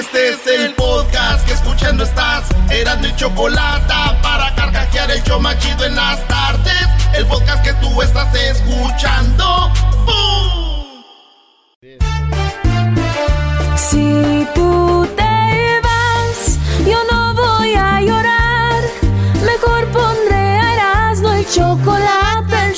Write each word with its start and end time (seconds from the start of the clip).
Este 0.00 0.30
es 0.30 0.46
el 0.46 0.74
podcast 0.76 1.46
que 1.46 1.52
escuchando 1.52 2.04
estás. 2.04 2.44
Eran 2.70 3.02
mi 3.02 3.14
chocolate 3.16 3.92
para 4.22 4.54
carcajear 4.54 5.10
el 5.10 5.22
yo 5.24 5.38
machido 5.38 5.84
en 5.84 5.94
las 5.94 6.26
tardes. 6.26 6.86
El 7.12 7.26
podcast 7.26 7.62
que 7.62 7.74
tú 7.74 8.00
estás 8.00 8.34
escuchando. 8.34 9.70
¡Bum! 10.06 11.04
Si 13.76 14.48
tú 14.54 15.06
te 15.14 15.80
vas, 15.82 16.58
yo 16.88 16.98
no 17.12 17.34
voy 17.34 17.74
a 17.74 18.00
llorar. 18.00 18.82
Mejor 19.44 19.86
pondré 19.88 20.60
a 20.60 20.74
Erasmo 20.76 21.30
el 21.32 21.46
chocolate, 21.46 22.19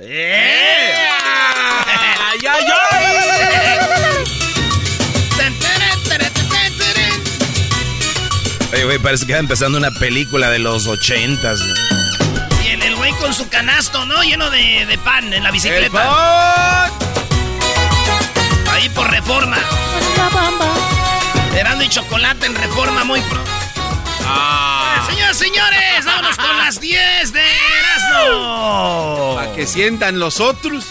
¡Eh! 0.00 0.94
¡Ay, 2.30 2.38
ay, 2.48 2.64
ay! 2.72 2.98
Oye, 8.72 8.84
güey, 8.84 8.98
parece 8.98 9.26
que 9.26 9.32
está 9.32 9.40
empezando 9.40 9.78
una 9.78 9.90
película 9.90 10.50
de 10.50 10.60
los 10.60 10.86
ochentas, 10.86 11.58
¿no? 11.60 11.74
Y 12.64 12.68
el, 12.68 12.82
el 12.82 12.94
güey 12.96 13.12
con 13.14 13.34
su 13.34 13.48
canasto, 13.48 14.04
¿no? 14.04 14.22
Lleno 14.22 14.50
de, 14.50 14.86
de 14.86 14.98
pan 14.98 15.32
en 15.32 15.42
la 15.42 15.50
bicicleta. 15.50 16.84
Ahí 18.70 18.88
por 18.90 19.10
reforma. 19.10 19.56
Erasmo 21.56 21.82
y 21.82 21.88
chocolate 21.88 22.46
en 22.46 22.54
reforma 22.54 23.02
muy 23.02 23.20
pro. 23.22 23.42
Ah. 24.24 25.02
Señoras, 25.08 25.38
señores, 25.38 26.04
vámonos 26.04 26.36
con 26.36 26.56
las 26.58 26.78
10 26.78 27.32
de 27.32 27.40
Para 29.34 29.52
que 29.54 29.66
sientan 29.66 30.18
los 30.18 30.40
otros. 30.40 30.86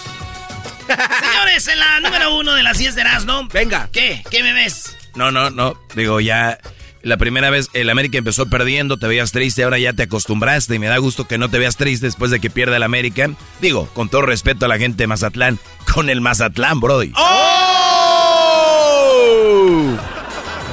Señores, 0.87 1.67
en 1.67 1.79
la 1.79 1.99
número 1.99 2.35
uno 2.35 2.53
de 2.53 2.63
las 2.63 2.77
10 2.77 2.95
de 2.95 3.01
Erasmo. 3.01 3.47
Venga. 3.51 3.89
¿Qué? 3.91 4.23
¿Qué 4.29 4.43
me 4.43 4.53
ves? 4.53 4.95
No, 5.15 5.31
no, 5.31 5.49
no. 5.49 5.79
Digo, 5.95 6.19
ya 6.19 6.59
la 7.01 7.17
primera 7.17 7.49
vez 7.49 7.69
el 7.73 7.89
América 7.89 8.17
empezó 8.17 8.47
perdiendo, 8.47 8.97
te 8.97 9.07
veías 9.07 9.31
triste, 9.31 9.63
ahora 9.63 9.79
ya 9.79 9.93
te 9.93 10.03
acostumbraste 10.03 10.75
y 10.75 10.79
me 10.79 10.87
da 10.87 10.97
gusto 10.97 11.27
que 11.27 11.37
no 11.37 11.49
te 11.49 11.57
veas 11.57 11.77
triste 11.77 12.05
después 12.05 12.31
de 12.31 12.39
que 12.39 12.49
pierda 12.49 12.75
el 12.77 12.83
América. 12.83 13.29
Digo, 13.61 13.87
con 13.93 14.09
todo 14.09 14.23
respeto 14.23 14.65
a 14.65 14.69
la 14.69 14.77
gente 14.77 15.03
de 15.03 15.07
Mazatlán, 15.07 15.59
con 15.93 16.09
el 16.09 16.21
Mazatlán, 16.21 16.79
Brody. 16.79 17.13
¡Oh! 17.15 18.37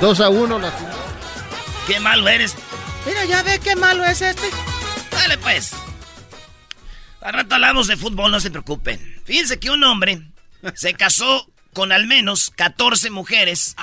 2 0.00 0.20
a 0.20 0.28
1 0.28 0.58
la 0.58 0.72
Qué 1.86 2.00
malo 2.00 2.28
eres. 2.28 2.56
Mira, 3.06 3.24
ya 3.26 3.42
ve 3.42 3.58
qué 3.58 3.76
malo 3.76 4.04
es 4.04 4.20
este. 4.22 4.50
Dale, 5.12 5.38
pues. 5.38 5.72
Al 7.24 7.32
rato 7.32 7.54
hablamos 7.56 7.86
de 7.88 7.96
fútbol, 7.96 8.30
no 8.30 8.38
se 8.38 8.50
preocupen. 8.50 9.22
Fíjense 9.24 9.58
que 9.58 9.70
un 9.70 9.82
hombre 9.82 10.22
se 10.74 10.94
casó 10.94 11.50
con 11.72 11.90
al 11.90 12.06
menos 12.06 12.50
14 12.50 13.10
mujeres 13.10 13.74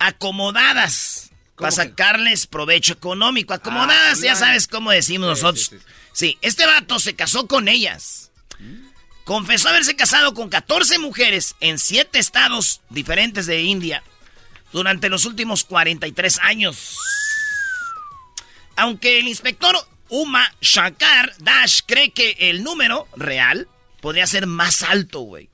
acomodadas 0.00 1.30
para 1.56 1.70
sacarles 1.70 2.46
provecho 2.46 2.94
económico. 2.94 3.52
Acomodadas, 3.54 4.18
Ah, 4.20 4.24
ya 4.24 4.34
sabes 4.34 4.66
cómo 4.66 4.90
decimos 4.90 5.38
Sí, 5.38 5.42
nosotros. 5.44 5.66
sí, 5.66 5.76
sí. 5.78 5.84
Sí, 6.12 6.38
este 6.40 6.66
vato 6.66 6.98
se 6.98 7.14
casó 7.14 7.46
con 7.46 7.68
ellas. 7.68 8.30
Confesó 9.24 9.68
haberse 9.68 9.94
casado 9.94 10.32
con 10.32 10.48
14 10.48 10.98
mujeres 10.98 11.54
en 11.60 11.78
7 11.78 12.18
estados 12.18 12.80
diferentes 12.88 13.44
de 13.46 13.60
India 13.60 14.02
durante 14.72 15.10
los 15.10 15.26
últimos 15.26 15.64
43 15.64 16.38
años. 16.40 16.96
Aunque 18.74 19.18
el 19.20 19.28
inspector 19.28 19.76
Uma 20.08 20.50
Shankar 20.60 21.34
Dash 21.38 21.80
cree 21.86 22.10
que 22.10 22.36
el 22.38 22.62
número 22.62 23.08
real 23.16 23.68
podría 24.00 24.26
ser 24.26 24.46
más 24.46 24.82
alto, 24.82 25.20
güey. 25.20 25.50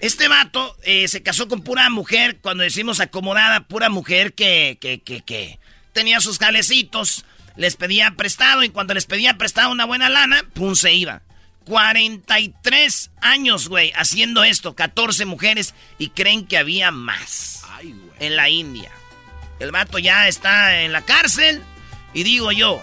Este 0.00 0.28
vato 0.28 0.76
eh, 0.82 1.08
se 1.08 1.22
casó 1.22 1.48
con 1.48 1.62
pura 1.62 1.88
mujer, 1.88 2.38
cuando 2.40 2.62
decimos 2.62 3.00
acomodada, 3.00 3.66
pura 3.66 3.88
mujer 3.88 4.34
que, 4.34 4.76
que, 4.80 5.00
que, 5.00 5.22
que 5.22 5.58
tenía 5.92 6.20
sus 6.20 6.38
jalecitos, 6.38 7.24
les 7.56 7.76
pedía 7.76 8.14
prestado 8.16 8.62
y 8.62 8.68
cuando 8.68 8.92
les 8.92 9.06
pedía 9.06 9.38
prestado 9.38 9.70
una 9.70 9.86
buena 9.86 10.08
lana, 10.08 10.44
pum, 10.52 10.74
se 10.74 10.92
iba. 10.92 11.22
43 11.64 13.10
años, 13.20 13.68
güey, 13.68 13.92
haciendo 13.96 14.44
esto, 14.44 14.76
14 14.76 15.24
mujeres 15.24 15.74
y 15.98 16.10
creen 16.10 16.46
que 16.46 16.58
había 16.58 16.90
más 16.90 17.64
en 18.20 18.36
la 18.36 18.48
India. 18.48 18.90
El 19.58 19.72
vato 19.72 19.98
ya 19.98 20.28
está 20.28 20.82
en 20.82 20.92
la 20.92 21.02
cárcel 21.02 21.62
y 22.12 22.22
digo 22.22 22.52
yo, 22.52 22.80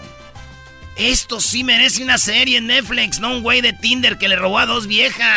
esto 0.96 1.40
sí 1.40 1.64
merece 1.64 2.02
una 2.02 2.18
serie 2.18 2.58
en 2.58 2.68
Netflix, 2.68 3.18
no 3.18 3.32
un 3.32 3.42
güey 3.42 3.60
de 3.60 3.72
Tinder 3.72 4.16
que 4.18 4.28
le 4.28 4.36
robó 4.36 4.58
a 4.58 4.66
dos 4.66 4.86
viejas. 4.86 5.28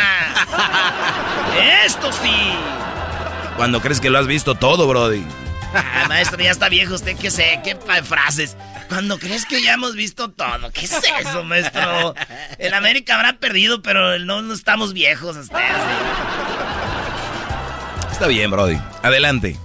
Esto 1.84 2.12
sí. 2.12 2.52
Cuando 3.56 3.80
crees 3.80 4.00
que 4.00 4.10
lo 4.10 4.18
has 4.18 4.26
visto 4.26 4.54
todo, 4.54 4.86
Brody. 4.86 5.24
Ah, 5.74 6.06
maestro, 6.08 6.40
ya 6.40 6.50
está 6.50 6.68
viejo 6.68 6.94
usted, 6.94 7.16
qué 7.16 7.30
sé, 7.30 7.60
qué 7.64 7.76
frases. 8.02 8.56
Cuando 8.88 9.18
crees 9.18 9.44
que 9.44 9.62
ya 9.62 9.74
hemos 9.74 9.94
visto 9.94 10.30
todo, 10.30 10.70
¿qué 10.72 10.86
es 10.86 10.92
eso, 11.20 11.44
maestro? 11.44 12.14
El 12.58 12.72
América 12.72 13.16
habrá 13.16 13.34
perdido, 13.34 13.82
pero 13.82 14.18
no, 14.20 14.40
no 14.40 14.54
estamos 14.54 14.92
viejos 14.92 15.36
ustedes. 15.36 15.66
Está 18.12 18.28
bien, 18.28 18.50
Brody. 18.50 18.78
Adelante. 19.02 19.56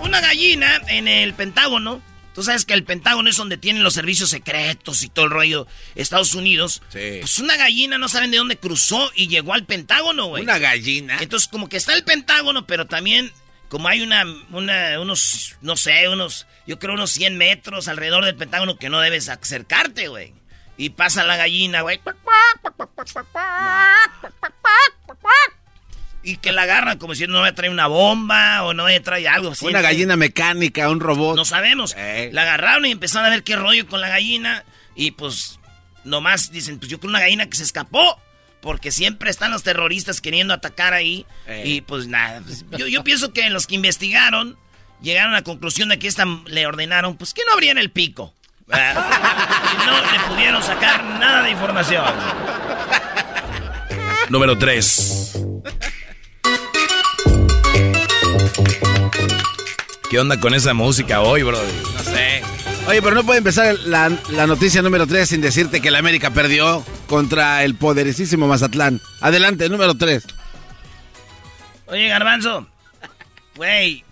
Una 0.00 0.20
gallina 0.20 0.80
en 0.86 1.08
el 1.08 1.34
Pentágono. 1.34 2.00
Tú 2.38 2.44
sabes 2.44 2.64
que 2.64 2.72
el 2.72 2.84
Pentágono 2.84 3.28
es 3.28 3.36
donde 3.36 3.56
tienen 3.56 3.82
los 3.82 3.94
servicios 3.94 4.30
secretos 4.30 5.02
y 5.02 5.08
todo 5.08 5.24
el 5.24 5.32
rollo 5.32 5.66
Estados 5.96 6.34
Unidos. 6.34 6.82
Sí. 6.88 7.16
Pues 7.18 7.40
una 7.40 7.56
gallina 7.56 7.98
no 7.98 8.08
saben 8.08 8.30
de 8.30 8.36
dónde 8.36 8.56
cruzó 8.56 9.10
y 9.16 9.26
llegó 9.26 9.54
al 9.54 9.66
Pentágono, 9.66 10.26
güey. 10.26 10.44
Una 10.44 10.60
gallina. 10.60 11.18
Entonces, 11.20 11.48
como 11.48 11.68
que 11.68 11.76
está 11.76 11.94
el 11.94 12.04
Pentágono, 12.04 12.64
pero 12.64 12.86
también, 12.86 13.32
como 13.68 13.88
hay 13.88 14.02
una, 14.02 14.24
una, 14.52 15.00
unos, 15.00 15.56
no 15.62 15.76
sé, 15.76 16.08
unos, 16.08 16.46
yo 16.64 16.78
creo 16.78 16.94
unos 16.94 17.10
100 17.10 17.36
metros 17.36 17.88
alrededor 17.88 18.24
del 18.24 18.36
Pentágono 18.36 18.78
que 18.78 18.88
no 18.88 19.00
debes 19.00 19.28
acercarte, 19.28 20.06
güey. 20.06 20.32
Y 20.76 20.90
pasa 20.90 21.24
la 21.24 21.36
gallina, 21.36 21.80
güey. 21.80 22.00
Y 26.28 26.36
que 26.36 26.52
la 26.52 26.62
agarran 26.62 26.98
como 26.98 27.14
diciendo 27.14 27.38
no 27.38 27.42
me 27.42 27.52
trae 27.52 27.70
una 27.70 27.86
bomba 27.86 28.62
o 28.64 28.74
no 28.74 28.84
me 28.84 29.00
trae 29.00 29.26
algo 29.26 29.52
así. 29.52 29.66
Una 29.66 29.80
gallina 29.80 30.14
mecánica, 30.14 30.90
un 30.90 31.00
robot. 31.00 31.36
No 31.36 31.46
sabemos. 31.46 31.94
Eh. 31.96 32.28
La 32.34 32.42
agarraron 32.42 32.84
y 32.84 32.90
empezaron 32.90 33.26
a 33.26 33.30
ver 33.30 33.42
qué 33.42 33.56
rollo 33.56 33.86
con 33.86 34.02
la 34.02 34.10
gallina. 34.10 34.62
Y 34.94 35.12
pues, 35.12 35.58
nomás 36.04 36.52
dicen, 36.52 36.78
pues 36.78 36.90
yo 36.90 37.00
creo 37.00 37.08
una 37.08 37.20
gallina 37.20 37.48
que 37.48 37.56
se 37.56 37.62
escapó. 37.62 38.20
Porque 38.60 38.90
siempre 38.90 39.30
están 39.30 39.52
los 39.52 39.62
terroristas 39.62 40.20
queriendo 40.20 40.52
atacar 40.52 40.92
ahí. 40.92 41.24
Eh. 41.46 41.62
Y 41.64 41.80
pues 41.80 42.08
nada. 42.08 42.42
pues, 42.44 42.66
yo, 42.76 42.86
yo 42.88 43.04
pienso 43.04 43.32
que 43.32 43.48
los 43.48 43.66
que 43.66 43.76
investigaron 43.76 44.58
llegaron 45.00 45.32
a 45.32 45.36
la 45.36 45.44
conclusión 45.44 45.88
de 45.88 45.98
que 45.98 46.08
esta 46.08 46.26
le 46.46 46.66
ordenaron, 46.66 47.16
pues 47.16 47.32
que 47.32 47.42
no 47.46 47.52
abrían 47.54 47.78
el 47.78 47.90
pico. 47.90 48.34
y 48.66 48.70
no 49.86 50.12
le 50.12 50.20
pudieron 50.28 50.62
sacar 50.62 51.04
nada 51.04 51.42
de 51.42 51.52
información. 51.52 52.04
Número 54.28 54.58
3. 54.58 55.38
¿Qué 60.10 60.18
onda 60.18 60.40
con 60.40 60.54
esa 60.54 60.72
música 60.74 61.20
hoy, 61.20 61.42
bro? 61.42 61.58
No 61.94 62.02
sé. 62.02 62.42
Oye, 62.86 63.02
pero 63.02 63.14
no 63.14 63.24
puede 63.24 63.38
empezar 63.38 63.74
la, 63.84 64.10
la 64.30 64.46
noticia 64.46 64.80
número 64.80 65.06
3 65.06 65.28
sin 65.28 65.40
decirte 65.42 65.82
que 65.82 65.90
la 65.90 65.98
América 65.98 66.30
perdió 66.30 66.82
contra 67.06 67.62
el 67.64 67.74
poderosísimo 67.74 68.48
Mazatlán. 68.48 69.00
Adelante, 69.20 69.68
número 69.68 69.94
3. 69.96 70.24
Oye, 71.86 72.08
Garbanzo. 72.08 72.66
Güey. 73.56 74.04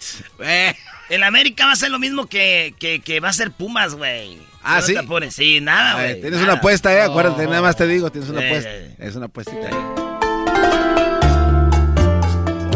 El 1.09 1.23
América 1.23 1.65
va 1.67 1.73
a 1.73 1.77
ser 1.77 1.91
lo 1.91 1.99
mismo 1.99 2.27
que, 2.27 2.75
que, 2.79 3.01
que 3.01 3.21
va 3.21 3.31
a 3.31 3.33
ser 3.33 3.51
Pumas, 3.53 3.95
güey. 3.95 4.39
Ah, 4.63 4.81
No 4.81 4.87
¿sí? 4.87 4.95
te. 4.95 5.31
Sí, 5.31 5.61
nada, 5.61 5.95
güey. 5.95 6.15
tienes 6.21 6.33
nada. 6.33 6.45
una 6.45 6.53
apuesta, 6.55 6.93
eh. 6.93 7.03
Acuérdate, 7.03 7.47
nada 7.47 7.63
más 7.63 7.77
te 7.77 7.87
digo, 7.87 8.11
tienes 8.11 8.29
una 8.29 8.43
Eh, 8.43 8.47
apuesta. 8.49 8.71
eh. 8.71 8.97
Es 8.99 9.15
una 9.17 9.27
apuestita 9.27 9.69
ahí. 9.69 9.75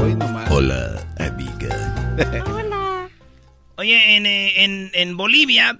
Hoy 0.00 0.14
nomás. 0.14 0.50
Hola, 0.50 1.02
amiga. 1.18 1.94
Oye, 3.80 4.16
en, 4.16 4.26
eh, 4.26 4.62
en, 4.64 4.90
en 4.92 5.16
Bolivia, 5.16 5.78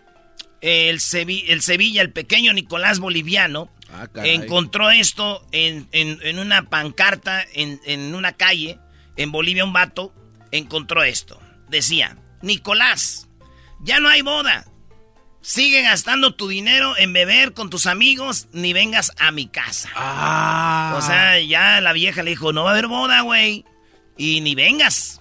el, 0.62 1.00
Sevi- 1.00 1.44
el 1.48 1.60
Sevilla, 1.60 2.00
el 2.00 2.10
pequeño 2.12 2.52
Nicolás 2.54 2.98
Boliviano, 2.98 3.70
Ah, 3.92 4.06
encontró 4.24 4.90
esto 4.90 5.44
en, 5.52 5.88
en- 5.92 6.38
una 6.38 6.62
pancarta 6.70 7.44
en, 7.54 7.80
en 7.84 8.14
una 8.14 8.32
calle. 8.32 8.78
En 9.16 9.32
Bolivia, 9.32 9.64
un 9.64 9.72
vato 9.72 10.14
encontró 10.52 11.02
esto. 11.02 11.40
Decía, 11.68 12.16
Nicolás, 12.40 13.28
ya 13.82 13.98
no 14.00 14.08
hay 14.08 14.22
boda. 14.22 14.64
Sigue 15.42 15.82
gastando 15.82 16.34
tu 16.36 16.46
dinero 16.48 16.96
en 16.98 17.12
beber 17.12 17.52
con 17.52 17.68
tus 17.68 17.86
amigos, 17.86 18.46
ni 18.52 18.72
vengas 18.72 19.10
a 19.18 19.30
mi 19.32 19.48
casa. 19.48 19.90
Ah. 19.96 20.94
O 20.96 21.02
sea, 21.02 21.40
ya 21.40 21.80
la 21.80 21.92
vieja 21.92 22.22
le 22.22 22.30
dijo, 22.30 22.52
no 22.52 22.62
va 22.64 22.70
a 22.70 22.72
haber 22.74 22.86
boda, 22.86 23.22
güey. 23.22 23.64
Y 24.16 24.40
ni 24.40 24.54
vengas. 24.54 25.20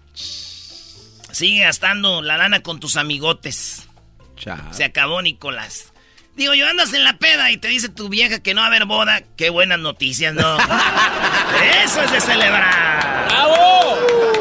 Sigue 1.40 1.62
gastando 1.64 2.22
la 2.22 2.36
lana 2.36 2.60
con 2.60 2.82
tus 2.82 2.98
amigotes. 2.98 3.88
Chao. 4.36 4.58
Se 4.72 4.84
acabó, 4.84 5.22
Nicolás. 5.22 5.94
Digo, 6.36 6.54
yo 6.54 6.68
andas 6.68 6.94
en 6.94 7.06
la 7.06 7.18
peda 7.18 7.50
y 7.50 7.56
te 7.56 7.70
dice 7.70 7.88
tu 7.88 8.10
vieja 8.10 8.40
que 8.44 8.54
no 8.54 8.60
va 8.60 8.66
a 8.66 8.68
haber 8.68 8.84
boda. 8.84 9.22
Qué 9.38 9.50
buenas 9.50 9.80
noticias, 9.80 10.34
¿no? 10.34 10.58
Eso 11.86 12.02
es 12.02 12.12
de 12.12 12.20
celebrar. 12.20 13.30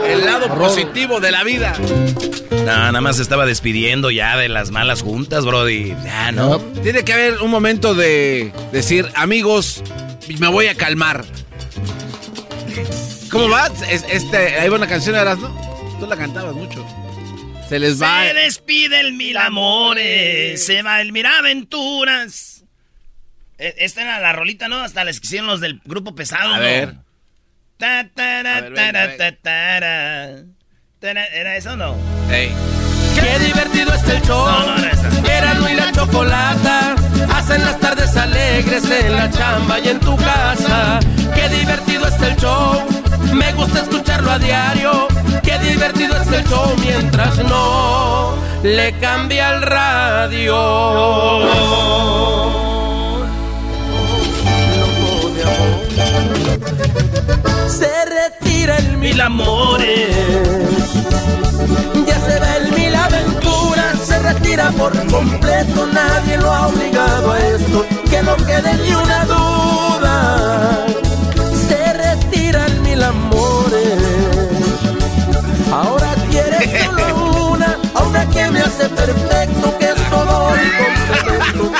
El 0.08 0.24
lado 0.24 0.52
positivo 0.58 1.20
de 1.20 1.30
la 1.30 1.44
vida. 1.44 1.72
No, 2.50 2.64
nada 2.64 3.00
más 3.00 3.14
se 3.14 3.22
estaba 3.22 3.46
despidiendo 3.46 4.10
ya 4.10 4.36
de 4.36 4.48
las 4.48 4.72
malas 4.72 5.02
juntas, 5.02 5.44
Brody. 5.44 5.94
Ya, 6.04 6.32
¿no? 6.32 6.58
Tiene 6.82 7.04
que 7.04 7.12
haber 7.12 7.42
un 7.42 7.50
momento 7.52 7.94
de 7.94 8.52
decir, 8.72 9.08
amigos, 9.14 9.84
me 10.40 10.48
voy 10.48 10.66
a 10.66 10.74
calmar. 10.74 11.24
¿Cómo 13.30 13.48
va? 13.48 13.68
Es- 13.88 14.04
este, 14.10 14.58
ahí 14.58 14.68
va 14.68 14.74
una 14.74 14.88
canción 14.88 15.14
de 15.14 15.24
¿no? 15.36 15.67
Tú 15.98 16.06
la 16.06 16.16
cantabas 16.16 16.54
mucho. 16.54 16.86
Se 17.68 17.78
les 17.78 18.00
va. 18.00 18.24
Se 18.24 18.34
despide 18.34 19.00
el 19.00 19.12
mil 19.12 19.36
amores, 19.36 20.64
se 20.64 20.82
va 20.82 21.00
el 21.00 21.12
mil 21.12 21.26
aventuras. 21.26 22.64
E- 23.58 23.74
Esta 23.78 24.02
era 24.02 24.20
la 24.20 24.32
rolita, 24.32 24.68
¿no? 24.68 24.76
Hasta 24.80 25.04
les 25.04 25.20
quisieron 25.20 25.46
los 25.48 25.60
del 25.60 25.80
grupo 25.84 26.14
pesado, 26.14 26.54
A 26.54 26.56
¿no? 26.58 26.62
ver. 26.62 26.94
Ta, 27.76 28.08
ta, 28.14 28.40
¿Era 31.00 31.56
eso 31.56 31.72
o 31.72 31.76
no? 31.76 31.96
Ey. 32.30 32.50
Qué 33.20 33.38
divertido 33.44 33.92
está 33.94 34.12
el 34.12 34.22
show. 34.22 34.46
No, 34.46 34.76
no. 34.76 35.28
Erasmo 35.28 35.68
y 35.68 35.74
la 35.74 35.92
chocolata 35.92 36.94
hacen 37.34 37.64
las 37.64 37.78
tardes 37.80 38.16
alegres 38.16 38.84
en 38.90 39.16
la 39.16 39.30
chamba 39.30 39.78
y 39.80 39.88
en 39.88 40.00
tu 40.00 40.16
casa. 40.16 41.00
Qué 41.34 41.48
divertido 41.48 42.06
está 42.06 42.28
el 42.28 42.36
show. 42.36 42.82
Me 43.32 43.52
gusta 43.52 43.82
escucharlo 43.82 44.30
a 44.30 44.38
diario. 44.38 45.08
Qué 45.42 45.58
divertido 45.58 46.16
está 46.16 46.36
el 46.38 46.44
show 46.48 46.74
mientras 46.80 47.38
no 47.38 48.34
le 48.62 48.92
cambia 48.98 49.50
el 49.54 49.62
radio. 49.62 50.54
Loco 54.78 55.30
de 55.30 55.42
amor. 55.42 55.68
Se 57.68 58.04
retira 58.04 58.47
el 58.76 58.98
mil 58.98 59.20
amores. 59.20 60.08
Ya 62.06 62.20
se 62.20 62.38
va 62.38 62.56
el 62.56 62.72
mil 62.72 62.94
aventuras, 62.94 63.98
se 64.04 64.18
retira 64.18 64.70
por 64.72 64.92
completo, 65.06 65.86
nadie 65.92 66.36
lo 66.38 66.52
ha 66.52 66.66
obligado 66.68 67.32
a 67.32 67.38
esto, 67.38 67.86
que 68.10 68.22
no 68.22 68.36
quede 68.36 68.74
ni 68.84 68.94
una 68.94 69.24
duda. 69.24 70.86
Se 71.68 71.92
retira 71.94 72.66
el 72.66 72.80
mil 72.80 73.02
amores, 73.02 73.98
ahora 75.72 76.14
quiere 76.30 76.84
solo 76.84 77.50
una, 77.52 77.78
a 77.94 78.02
una 78.04 78.26
que 78.30 78.50
me 78.50 78.60
hace 78.60 78.88
perfecto, 78.88 79.78
que 79.78 79.84
es 79.86 80.10
todo 80.10 80.54
complemento. 80.78 81.72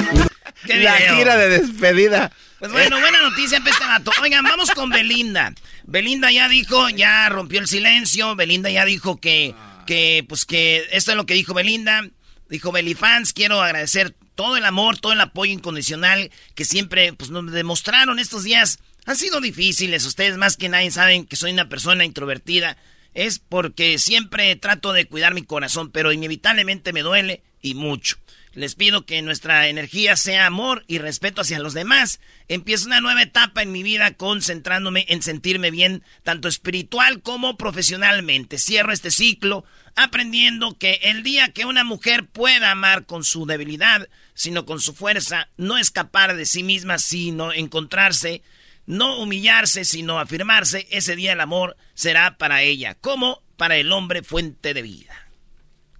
¿Qué 0.67 0.77
La 0.79 0.95
gira 0.95 1.37
de 1.37 1.49
despedida. 1.49 2.31
Pues 2.59 2.73
bueno, 2.73 2.99
buena 2.99 3.23
noticia 3.23 3.61
para 3.61 3.71
este 3.71 3.85
vato. 3.85 4.11
Oigan, 4.21 4.43
vamos 4.43 4.73
con 4.73 4.91
Belinda. 4.91 5.55
Belinda 5.85 6.33
ya 6.33 6.49
dijo, 6.49 6.89
ya 6.89 7.29
rompió 7.29 7.61
el 7.61 7.69
silencio. 7.69 8.35
Belinda 8.35 8.69
ya 8.69 8.85
dijo 8.85 9.21
que, 9.21 9.55
que, 9.87 10.25
pues 10.29 10.45
que, 10.45 10.89
esto 10.91 11.13
es 11.13 11.17
lo 11.17 11.25
que 11.25 11.35
dijo 11.35 11.55
Belinda. 11.55 12.09
Dijo 12.49 12.73
Belifans, 12.73 13.33
quiero 13.33 13.63
agradecer 13.63 14.17
todo 14.35 14.57
el 14.57 14.65
amor, 14.65 14.99
todo 14.99 15.13
el 15.13 15.21
apoyo 15.21 15.53
incondicional 15.53 16.33
que 16.57 16.65
siempre, 16.65 17.13
pues 17.13 17.31
nos 17.31 17.53
demostraron 17.53 18.19
estos 18.19 18.43
días. 18.43 18.81
Han 19.07 19.17
sido 19.17 19.41
difíciles. 19.41 20.05
Ustedes 20.05 20.37
más 20.37 20.57
que 20.57 20.69
nadie 20.69 20.91
saben 20.91 21.27
que 21.27 21.37
soy 21.37 21.53
una 21.53 21.69
persona 21.69 22.05
introvertida. 22.05 22.77
Es 23.15 23.39
porque 23.39 23.99
siempre 23.99 24.57
trato 24.57 24.93
de 24.93 25.07
cuidar 25.07 25.33
mi 25.33 25.43
corazón, 25.43 25.93
pero 25.93 26.11
inevitablemente 26.11 26.93
me 26.93 27.03
duele 27.03 27.43
y 27.63 27.75
mucho. 27.75 28.17
Les 28.55 28.75
pido 28.75 29.05
que 29.07 29.23
nuestra 29.23 29.69
energía 29.69 30.17
sea 30.17 30.47
amor 30.47 30.85
y 30.87 30.99
respeto 30.99 31.43
hacia 31.43 31.59
los 31.59 31.75
demás. 31.75 32.21
Empiezo 32.49 32.87
una 32.87 33.01
nueva 33.01 33.23
etapa 33.23 33.63
en 33.63 33.73
mi 33.73 33.83
vida 33.83 34.15
concentrándome 34.15 35.05
en 35.09 35.23
sentirme 35.23 35.71
bien, 35.71 36.03
tanto 36.23 36.49
espiritual 36.49 37.23
como 37.23 37.57
profesionalmente. 37.57 38.59
Cierro 38.59 38.93
este 38.93 39.11
ciclo 39.11 39.65
aprendiendo 39.97 40.79
que 40.79 41.01
el 41.03 41.23
día 41.23 41.53
que 41.53 41.65
una 41.65 41.85
mujer 41.85 42.27
pueda 42.27 42.71
amar 42.71 43.05
con 43.05 43.25
su 43.25 43.47
debilidad, 43.47 44.09
sino 44.35 44.65
con 44.65 44.81
su 44.81 44.95
fuerza, 44.95 45.49
no 45.57 45.77
escapar 45.77 46.37
de 46.37 46.47
sí 46.47 46.63
misma, 46.63 46.99
sino 46.99 47.53
encontrarse, 47.53 48.43
no 48.87 49.19
humillarse, 49.19 49.85
sino 49.85 50.19
afirmarse, 50.21 50.87
ese 50.91 51.17
día 51.17 51.33
el 51.33 51.41
amor 51.41 51.77
será 51.95 52.39
para 52.39 52.63
ella, 52.63 52.95
como 52.95 53.43
para 53.57 53.77
el 53.77 53.93
hombre 53.93 54.23
fuente 54.23 54.73
de 54.73 54.83
vida. 54.83 55.28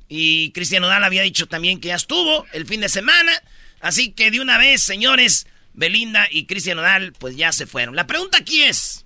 Y 0.09 0.53
Cristian 0.53 0.83
Nodal 0.83 1.05
había 1.05 1.23
dicho 1.23 1.47
también 1.47 1.81
que 1.81 1.89
ya 1.89 1.97
estuvo 1.97 2.47
el 2.53 2.67
fin 2.67 2.81
de 2.81 2.89
semana. 2.89 3.33
Así 3.81 4.13
que 4.13 4.31
de 4.31 4.41
una 4.41 4.59
vez, 4.59 4.83
señores, 4.83 5.47
Belinda 5.75 6.27
y 6.31 6.47
Cristian 6.47 6.77
Nodal, 6.77 7.13
pues 7.19 7.37
ya 7.37 7.53
se 7.53 7.67
fueron. 7.67 7.95
La 7.95 8.07
pregunta 8.07 8.39
aquí 8.39 8.63
es: 8.63 9.05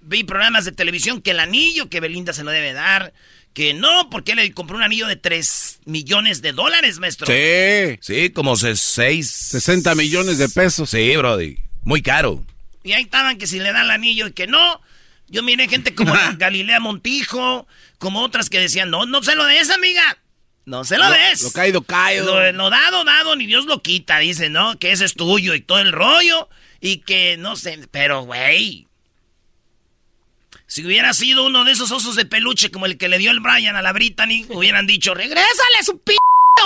vi 0.00 0.24
programas 0.24 0.64
de 0.64 0.72
televisión 0.72 1.22
que 1.22 1.32
el 1.32 1.40
anillo 1.40 1.88
que 1.88 2.00
Belinda 2.00 2.32
se 2.32 2.44
lo 2.44 2.50
debe 2.50 2.72
dar, 2.72 3.12
que 3.54 3.74
no, 3.74 4.10
porque 4.10 4.34
le 4.34 4.52
compró 4.52 4.76
un 4.76 4.82
anillo 4.82 5.06
de 5.06 5.16
3 5.16 5.80
millones 5.86 6.42
de 6.42 6.52
dólares, 6.52 6.98
maestro. 6.98 7.26
Sí. 7.26 7.98
Sí, 8.00 8.30
como 8.30 8.56
6. 8.56 9.30
60 9.30 9.94
millones 9.94 10.38
de 10.38 10.48
pesos. 10.48 10.90
Sí, 10.90 11.16
Brody. 11.16 11.56
Muy 11.82 12.02
caro. 12.02 12.44
Y 12.84 12.92
ahí 12.92 13.02
estaban 13.02 13.38
que 13.38 13.46
si 13.46 13.58
le 13.58 13.72
dan 13.72 13.84
el 13.86 13.90
anillo 13.90 14.26
y 14.28 14.32
que 14.32 14.46
no. 14.46 14.80
Yo 15.28 15.42
miré 15.42 15.68
gente 15.68 15.94
como 15.94 16.14
Galilea 16.36 16.78
Montijo, 16.78 17.66
como 17.98 18.22
otras 18.22 18.48
que 18.50 18.60
decían, 18.60 18.90
no, 18.90 19.06
no 19.06 19.22
se 19.22 19.34
lo 19.34 19.44
des, 19.46 19.70
amiga. 19.70 20.18
No 20.66 20.84
se 20.84 20.98
lo, 20.98 21.08
des. 21.08 21.42
Lo 21.42 21.52
caído, 21.52 21.82
caído. 21.82 22.40
Lo, 22.40 22.52
lo 22.52 22.70
dado, 22.70 23.04
dado, 23.04 23.36
ni 23.36 23.46
Dios 23.46 23.66
lo 23.66 23.82
quita, 23.82 24.18
dice, 24.18 24.50
¿no? 24.50 24.78
Que 24.78 24.90
ese 24.90 25.04
es 25.04 25.14
tuyo 25.14 25.54
y 25.54 25.60
todo 25.60 25.78
el 25.78 25.92
rollo. 25.92 26.48
Y 26.80 26.98
que 26.98 27.36
no 27.38 27.54
sé, 27.54 27.78
pero 27.92 28.22
güey. 28.22 28.88
Si 30.66 30.84
hubiera 30.84 31.14
sido 31.14 31.46
uno 31.46 31.64
de 31.64 31.70
esos 31.70 31.92
osos 31.92 32.16
de 32.16 32.26
peluche 32.26 32.72
como 32.72 32.86
el 32.86 32.98
que 32.98 33.08
le 33.08 33.18
dio 33.18 33.30
el 33.30 33.38
Brian 33.38 33.76
a 33.76 33.82
la 33.82 33.92
Brittany, 33.92 34.44
hubieran 34.48 34.88
dicho, 34.88 35.14
regrésale 35.14 35.84
su 35.84 35.98
p 36.00 36.16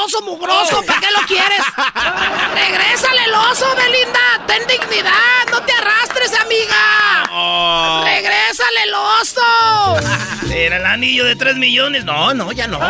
oso 0.05 0.21
mugroso, 0.23 0.83
¿para 0.87 1.01
qué 1.01 1.07
lo 1.11 1.27
quieres? 1.27 1.61
Regrésale 2.55 3.25
el 3.25 3.35
oso, 3.35 3.67
Belinda, 3.77 4.21
ten 4.47 4.67
dignidad, 4.67 5.47
no 5.51 5.63
te 5.63 5.73
arrastres, 5.73 6.33
amiga. 6.41 8.05
Regrésale 8.05 8.83
el 8.85 8.95
oso. 8.95 10.51
Era 10.53 10.77
el 10.79 10.87
anillo 10.87 11.25
de 11.25 11.37
3 11.37 11.57
millones. 11.57 12.05
No, 12.05 12.35
no, 12.35 12.53
ya 12.53 12.67
no. 12.67 12.79
no. 12.79 12.87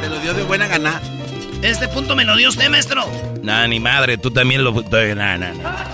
Te 0.00 0.08
lo 0.08 0.18
dio 0.20 0.34
de 0.34 0.42
buena 0.42 0.66
gana. 0.66 1.00
Este 1.62 1.88
punto 1.88 2.14
me 2.14 2.24
lo 2.24 2.36
dio 2.36 2.48
usted, 2.50 2.68
maestro. 2.68 3.10
Nah, 3.42 3.66
ni 3.66 3.80
madre, 3.80 4.18
tú 4.18 4.30
también 4.30 4.62
lo. 4.62 4.72
Nah, 4.72 5.14
nah, 5.14 5.36
nah. 5.36 5.84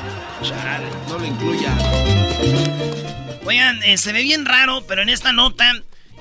No 1.09 1.19
lo 1.19 1.25
incluya. 1.25 1.71
Oigan, 3.45 3.83
eh, 3.83 3.97
se 3.99 4.13
ve 4.13 4.23
bien 4.23 4.45
raro, 4.45 4.83
pero 4.87 5.03
en 5.03 5.09
esta 5.09 5.33
nota 5.33 5.73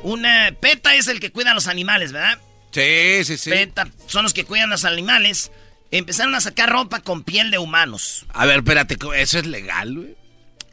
Una 0.03 0.51
PETA 0.59 0.95
es 0.95 1.07
el 1.07 1.19
que 1.19 1.31
cuida 1.31 1.51
a 1.51 1.53
los 1.53 1.67
animales, 1.67 2.11
¿verdad? 2.11 2.39
Sí, 2.71 3.23
sí, 3.25 3.37
sí. 3.37 3.49
PETA 3.49 3.89
son 4.07 4.23
los 4.23 4.33
que 4.33 4.45
cuidan 4.45 4.69
a 4.69 4.73
los 4.73 4.85
animales. 4.85 5.51
Empezaron 5.91 6.35
a 6.35 6.41
sacar 6.41 6.69
ropa 6.69 7.01
con 7.01 7.23
piel 7.23 7.51
de 7.51 7.57
humanos. 7.57 8.25
A 8.29 8.45
ver, 8.45 8.57
espérate, 8.57 8.97
¿eso 9.15 9.39
es 9.39 9.45
legal, 9.45 9.93
güey? 9.93 10.15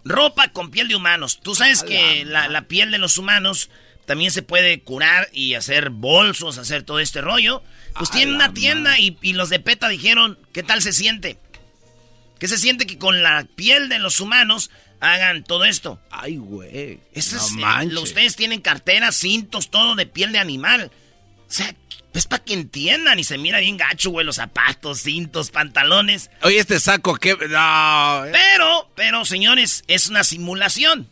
Ropa 0.04 0.48
con 0.48 0.70
piel 0.70 0.88
de 0.88 0.94
humanos. 0.94 1.40
Tú 1.42 1.54
sabes 1.54 1.82
que 1.82 2.24
la, 2.24 2.48
la, 2.48 2.62
piel 2.62 2.90
de 2.92 2.98
los 2.98 3.18
humanos 3.18 3.68
también 4.06 4.30
se 4.30 4.42
puede 4.42 4.80
curar 4.80 5.28
y 5.32 5.54
hacer 5.54 5.90
bolsos, 5.90 6.56
hacer 6.56 6.84
todo 6.84 7.00
este 7.00 7.20
rollo. 7.20 7.62
Pues 7.96 8.10
tienen 8.10 8.36
una 8.36 8.54
tienda 8.54 8.98
y, 8.98 9.18
y, 9.20 9.32
los 9.32 9.50
de 9.50 9.58
PETA 9.58 9.88
dijeron, 9.88 10.38
¿qué 10.52 10.62
tal 10.62 10.82
se 10.82 10.92
siente? 10.92 11.38
¿Qué 12.38 12.46
se 12.46 12.56
siente 12.56 12.86
que 12.86 12.98
con 12.98 13.22
la 13.22 13.46
piel 13.56 13.88
de 13.88 13.98
los 13.98 14.20
humanos 14.20 14.70
hagan 15.00 15.42
todo 15.44 15.64
esto? 15.64 16.00
Ay, 16.10 16.36
güey. 16.36 16.94
No 16.96 17.00
es, 17.12 17.32
eh, 17.32 17.98
ustedes 18.00 18.36
tienen 18.36 18.60
carteras, 18.60 19.16
cintos, 19.16 19.70
todo 19.70 19.96
de 19.96 20.06
piel 20.06 20.32
de 20.32 20.38
animal. 20.38 20.92
O 21.48 21.50
sea, 21.50 21.74
es 22.14 22.26
para 22.26 22.42
que 22.42 22.52
entiendan 22.52 23.18
y 23.18 23.24
se 23.24 23.38
mira 23.38 23.60
bien 23.60 23.76
gacho, 23.76 24.10
güey, 24.10 24.26
los 24.26 24.36
zapatos, 24.36 25.02
cintos, 25.02 25.50
pantalones. 25.50 26.30
Oye, 26.42 26.58
este 26.58 26.80
saco, 26.80 27.14
¿qué? 27.14 27.36
No. 27.48 28.26
Eh. 28.26 28.32
Pero, 28.32 28.90
pero, 28.96 29.24
señores, 29.24 29.84
es 29.86 30.08
una 30.08 30.24
simulación. 30.24 31.08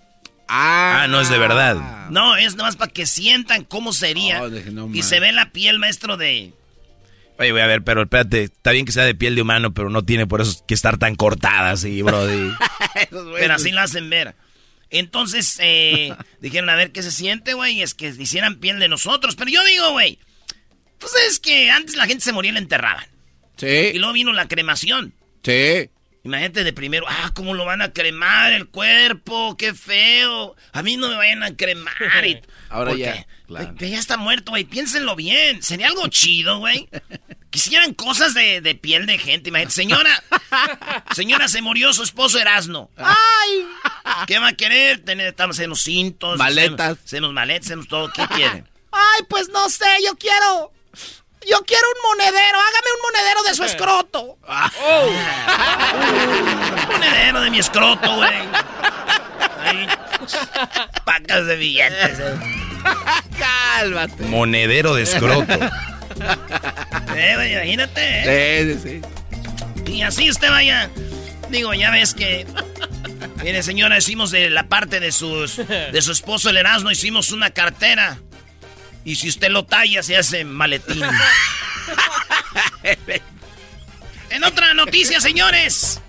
Ah, 0.49 1.03
ah 1.03 1.09
no 1.09 1.21
es 1.21 1.29
de 1.29 1.39
verdad. 1.39 2.11
No, 2.11 2.37
es 2.37 2.57
nomás 2.57 2.77
para 2.77 2.93
que 2.93 3.07
sientan 3.07 3.65
cómo 3.65 3.93
sería. 3.93 4.43
Oh, 4.43 4.49
no, 4.49 4.91
y 4.93 5.03
se 5.03 5.21
ve 5.21 5.33
la 5.33 5.51
piel, 5.51 5.79
maestro, 5.79 6.17
de... 6.17 6.53
Oye, 7.39 7.53
voy 7.53 7.61
a 7.61 7.67
ver, 7.67 7.85
pero 7.85 8.03
espérate, 8.03 8.45
está 8.45 8.73
bien 8.73 8.87
que 8.87 8.93
sea 8.93 9.05
de 9.05 9.15
piel 9.15 9.35
de 9.35 9.43
humano, 9.43 9.75
pero 9.75 9.91
no 9.91 10.05
tiene 10.05 10.27
por 10.27 10.41
eso 10.41 10.65
que 10.67 10.75
estar 10.75 10.99
tan 10.99 11.17
cortada 11.17 11.71
así, 11.71 12.01
brody. 12.01 12.51
pero 13.11 13.55
así 13.55 13.71
la 13.73 13.83
hacen 13.83 14.09
ver. 14.09 14.35
Entonces, 14.91 15.59
eh, 15.61 16.15
dijeron, 16.41 16.71
a 16.71 16.77
ver 16.77 16.93
qué 16.93 17.03
se 17.03 17.11
siente, 17.11 17.53
güey, 17.55 17.83
es 17.83 17.95
que 17.95 18.09
hicieran 18.09 18.57
piel 18.57 18.79
de 18.79 18.89
nosotros. 18.89 19.37
Pero 19.37 19.51
yo 19.51 19.63
digo, 19.65 19.93
güey, 19.93 20.19
pues 20.99 21.13
es 21.29 21.41
que 21.41 21.71
antes 21.71 21.97
la 21.97 22.07
gente 22.07 22.25
se 22.25 22.33
moría 22.33 22.51
y 22.51 22.55
la 22.55 22.61
enterraban. 22.61 23.07
Sí. 23.57 23.67
Y 23.95 23.99
luego 23.99 24.13
vino 24.13 24.33
la 24.33 24.49
cremación. 24.49 25.15
Sí. 25.43 25.91
Imagínate 26.27 26.65
de 26.65 26.73
primero, 26.73 27.07
ah, 27.09 27.31
¿cómo 27.35 27.55
lo 27.55 27.65
van 27.65 27.83
a 27.83 27.93
cremar 27.93 28.53
el 28.53 28.67
cuerpo? 28.67 29.57
¡Qué 29.57 29.75
feo! 29.75 30.57
A 30.73 30.83
mí 30.83 30.97
no 30.97 31.09
me 31.09 31.15
vayan 31.15 31.45
a 31.45 31.55
cremar. 31.55 31.95
Ahora 32.69 32.97
ya. 32.97 33.25
Claro. 33.47 33.75
ya 33.79 33.99
está 33.99 34.17
muerto, 34.17 34.51
güey. 34.51 34.65
Piénsenlo 34.65 35.15
bien. 35.15 35.63
Sería 35.63 35.87
algo 35.87 36.09
chido, 36.09 36.59
güey. 36.59 36.89
Quisieran 37.51 37.95
cosas 37.95 38.35
de, 38.35 38.61
de, 38.61 38.75
piel 38.75 39.07
de 39.07 39.19
gente. 39.19 39.51
Imagínate, 39.51 39.75
señora. 39.75 40.23
señora, 41.15 41.47
se 41.47 41.63
murió 41.63 41.93
su 41.93 42.03
esposo 42.03 42.41
Erasno. 42.41 42.91
¡Ay! 42.97 43.65
¿Qué 44.27 44.41
va 44.41 44.49
a 44.49 44.53
querer? 44.55 45.05
Tener, 45.05 45.29
estamos 45.29 45.61
en 45.61 45.71
los 45.71 45.81
cintos. 45.81 46.39
Maletas. 46.39 46.99
Hacemos 47.05 47.33
maletas, 47.33 47.67
hacemos 47.67 47.87
todo. 47.87 48.11
¿Qué 48.13 48.27
quiere? 48.35 48.65
Ay, 48.91 49.23
pues 49.29 49.49
no 49.51 49.69
sé, 49.69 49.87
yo 50.05 50.17
quiero 50.17 50.73
yo 51.49 51.65
quiero 51.65 51.87
un 51.89 52.11
monedero, 52.11 52.59
hágame 52.59 52.91
un 52.97 53.03
monedero 53.03 53.43
de 53.45 53.55
su 53.55 53.65
escroto. 53.65 54.39
Oh. 54.49 55.07
un 56.77 56.93
monedero 56.93 57.41
de 57.41 57.51
mi 57.51 57.59
escroto, 57.59 58.17
güey. 58.17 58.49
Pacas 61.05 61.47
de 61.47 61.57
billetes. 61.57 62.19
Eh. 62.19 62.35
Cálmate. 63.39 64.25
Monedero 64.25 64.95
de 64.95 65.03
escroto. 65.03 65.53
eh, 67.17 67.33
güey, 67.35 67.53
imagínate. 67.55 68.01
Eh. 68.01 68.79
Sí, 68.83 68.91
sí, 68.91 69.03
sí. 69.85 69.93
Y 69.93 70.03
así 70.03 70.29
usted 70.31 70.51
vaya. 70.51 70.91
Digo, 71.51 71.73
ya 71.75 71.91
ves 71.91 72.15
que. 72.15 72.47
Mire, 73.43 73.63
señora, 73.63 73.99
hicimos 73.99 74.31
de 74.33 74.51
la 74.51 74.65
parte 74.69 74.99
de, 74.99 75.13
sus, 75.13 75.57
de 75.57 76.03
su 76.03 76.11
esposo 76.11 76.51
el 76.51 76.57
Erasmo, 76.57 76.91
hicimos 76.91 77.31
una 77.31 77.51
cartera 77.51 78.19
y 79.07 79.15
si 79.15 79.29
usted 79.29 79.51
lo 79.51 79.65
talla, 79.65 80.03
se 80.03 80.17
hace 80.17 80.45
maletín. 80.45 81.01
en 84.31 84.45
otra 84.45 84.75
noticia, 84.75 85.21
señores. 85.21 86.03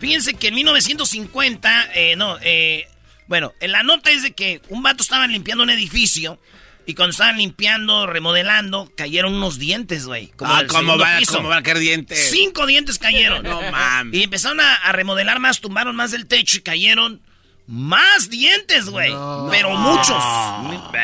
Fíjense 0.00 0.34
que 0.34 0.48
en 0.48 0.56
1950, 0.56 1.90
eh, 1.94 2.16
no, 2.16 2.36
eh, 2.42 2.88
bueno, 3.28 3.52
en 3.60 3.70
la 3.70 3.84
nota 3.84 4.10
es 4.10 4.24
de 4.24 4.32
que 4.32 4.60
un 4.70 4.82
vato 4.82 5.04
estaba 5.04 5.28
limpiando 5.28 5.62
un 5.62 5.70
edificio 5.70 6.40
y 6.84 6.94
cuando 6.94 7.12
estaban 7.12 7.38
limpiando, 7.38 8.08
remodelando, 8.08 8.92
cayeron 8.96 9.34
unos 9.34 9.60
dientes, 9.60 10.04
güey. 10.04 10.32
Ah, 10.40 10.64
¿cómo 10.66 10.98
va, 10.98 11.20
¿cómo 11.28 11.48
va 11.48 11.58
a 11.58 11.62
caer 11.62 11.78
dientes? 11.78 12.28
Cinco 12.32 12.66
dientes 12.66 12.98
cayeron. 12.98 13.44
no 13.44 13.62
mames. 13.70 14.18
Y 14.18 14.24
empezaron 14.24 14.58
a, 14.58 14.74
a, 14.74 14.90
remodelar 14.90 15.38
más, 15.38 15.60
tumbaron 15.60 15.94
más 15.94 16.10
del 16.10 16.26
techo 16.26 16.58
y 16.58 16.62
cayeron 16.62 17.22
más 17.68 18.30
dientes, 18.30 18.86
güey. 18.86 19.12
Pero 19.50 19.76
muchos. 19.76 20.16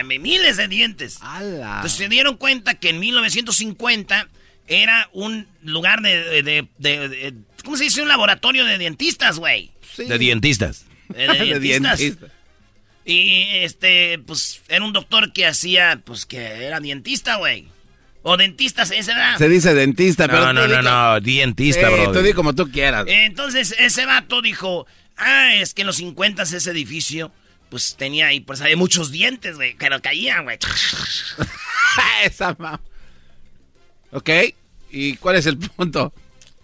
Miles 0.04 0.56
de 0.56 0.66
dientes. 0.66 1.20
Entonces 1.40 1.92
se 1.92 2.08
dieron 2.08 2.36
cuenta 2.36 2.74
que 2.74 2.88
en 2.88 2.98
1950 2.98 4.28
era 4.66 5.08
un 5.12 5.46
lugar 5.62 6.00
de, 6.00 6.66
¿Cómo 7.62 7.76
se 7.76 7.84
dice? 7.84 8.02
Un 8.02 8.08
laboratorio 8.08 8.64
de 8.64 8.78
dentistas, 8.78 9.38
güey. 9.38 9.70
De 9.96 10.18
dientistas. 10.18 10.86
De, 11.08 11.26
dentistas. 11.60 12.00
Y 13.04 13.42
este, 13.56 14.18
pues, 14.26 14.62
era 14.68 14.82
un 14.82 14.94
doctor 14.94 15.34
que 15.34 15.46
hacía, 15.46 16.00
pues, 16.04 16.24
que 16.24 16.38
era 16.38 16.80
dientista, 16.80 17.36
güey. 17.36 17.66
O 18.22 18.38
dentista, 18.38 18.84
¿ese 18.84 19.12
era? 19.12 19.36
Se 19.36 19.50
dice 19.50 19.74
dentista, 19.74 20.26
pero. 20.26 20.54
No, 20.54 20.66
no, 20.66 20.66
no, 20.66 20.80
no, 20.80 21.20
dientista, 21.20 21.90
bro. 21.90 22.10
Tú 22.10 22.22
di 22.22 22.32
como 22.32 22.54
tú 22.54 22.70
quieras. 22.70 23.04
Entonces, 23.06 23.74
ese 23.78 24.06
vato 24.06 24.40
dijo: 24.40 24.86
Ah, 25.16 25.54
es 25.54 25.74
que 25.74 25.82
en 25.82 25.86
los 25.86 25.96
50 25.96 26.42
ese 26.42 26.70
edificio, 26.70 27.32
pues 27.70 27.96
tenía 27.96 28.28
ahí, 28.28 28.40
pues 28.40 28.60
había 28.60 28.76
muchos 28.76 29.10
dientes, 29.10 29.56
güey, 29.56 29.76
pero 29.78 30.00
caían, 30.00 30.44
güey. 30.44 30.58
Esa 32.24 32.54
mamá. 32.58 32.80
Ok, 34.10 34.30
¿y 34.90 35.16
cuál 35.16 35.36
es 35.36 35.46
el 35.46 35.58
punto? 35.58 36.12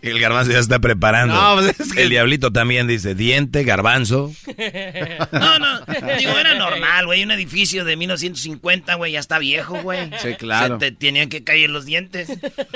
El 0.03 0.19
garbanzo 0.19 0.53
ya 0.53 0.59
está 0.59 0.79
preparando. 0.79 1.35
No, 1.35 1.57
pues 1.57 1.79
es 1.79 1.93
que... 1.93 2.03
El 2.03 2.11
diablito 2.11 2.53
también 2.53 2.87
dice, 2.87 3.15
diente, 3.15 3.65
garbanzo. 3.65 4.33
No, 5.33 5.59
no, 5.59 5.81
digo, 6.19 6.39
era 6.39 6.55
normal, 6.55 7.07
güey, 7.07 7.23
un 7.23 7.31
edificio 7.31 7.85
de 7.85 7.97
1950, 7.97 8.95
güey, 8.95 9.13
ya 9.13 9.21
está 9.21 9.39
viejo, 9.39 9.81
güey. 9.83 10.11
Sí, 10.23 10.35
claro. 10.35 10.79
Se 10.79 10.91
te 10.91 10.97
tenían 10.97 11.29
que 11.29 11.45
caer 11.45 11.71
los 11.71 11.85
dientes. 11.85 12.29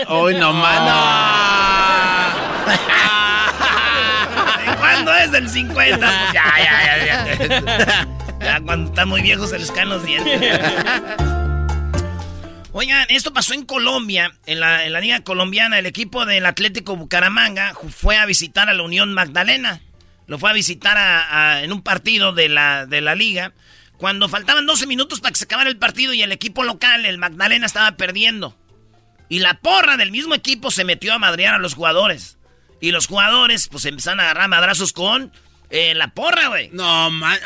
¡Uy, 0.09 0.35
no, 0.35 0.53
mano! 0.53 0.95
¿Cuándo 4.95 5.15
es 5.17 5.33
del 5.33 5.49
50? 5.49 5.99
Pues 5.99 6.33
ya, 6.33 6.45
ya, 6.63 7.05
ya, 7.05 8.07
ya. 8.41 8.61
cuando 8.61 8.91
está 8.91 9.05
muy 9.05 9.23
viejo 9.23 9.45
se 9.49 9.59
les 9.59 9.73
caen 9.73 9.89
los 9.89 10.05
dientes. 10.05 10.41
Oigan, 12.71 13.05
esto 13.09 13.33
pasó 13.33 13.55
en 13.55 13.65
Colombia, 13.65 14.33
en 14.47 14.61
la, 14.61 14.87
en 14.87 14.93
la 14.93 15.01
liga 15.01 15.21
colombiana. 15.25 15.81
El 15.81 15.87
equipo 15.87 16.27
del 16.27 16.47
Atlético 16.47 16.95
Bucaramanga 16.95 17.75
fue 17.89 18.17
a 18.17 18.27
visitar 18.27 18.69
a 18.69 18.73
la 18.73 18.85
Unión 18.85 19.13
Magdalena. 19.15 19.81
Lo 20.29 20.39
fue 20.39 20.51
a 20.51 20.53
visitar 20.53 21.63
en 21.63 21.73
un 21.73 21.83
partido 21.83 22.33
de 22.33 22.49
la, 22.49 22.87
de 22.87 23.01
la 23.01 23.17
liga. 23.17 23.53
Cuando 23.97 24.29
faltaban 24.29 24.65
12 24.65 24.87
minutos 24.87 25.21
para 25.21 25.33
que 25.33 25.39
se 25.39 25.45
acabara 25.45 25.71
el 25.71 25.77
partido 25.77 26.15
y 26.15 26.23
el 26.23 26.31
equipo 26.31 26.63
local, 26.63 27.05
el 27.05 27.19
Magdalena, 27.19 27.67
estaba 27.67 27.97
perdiendo. 27.97 28.57
Y 29.29 29.41
la 29.41 29.55
porra 29.55 29.97
del 29.97 30.13
mismo 30.13 30.37
equipo 30.37 30.71
se 30.71 30.85
metió 30.85 31.15
a 31.15 31.19
madrear 31.19 31.55
a 31.55 31.59
los 31.59 31.75
jugadores. 31.75 32.39
Y 32.85 32.91
los 32.93 33.07
jugadores, 33.07 33.69
pues 33.69 33.87
empezaron 33.87 34.21
a 34.21 34.25
agarrar 34.25 34.47
madrazos 34.51 34.93
con 34.93 35.33
eh, 35.71 35.95
la 35.95 36.09
porra, 36.09 36.49
güey. 36.49 36.69
No, 36.71 37.11
man. 37.11 37.39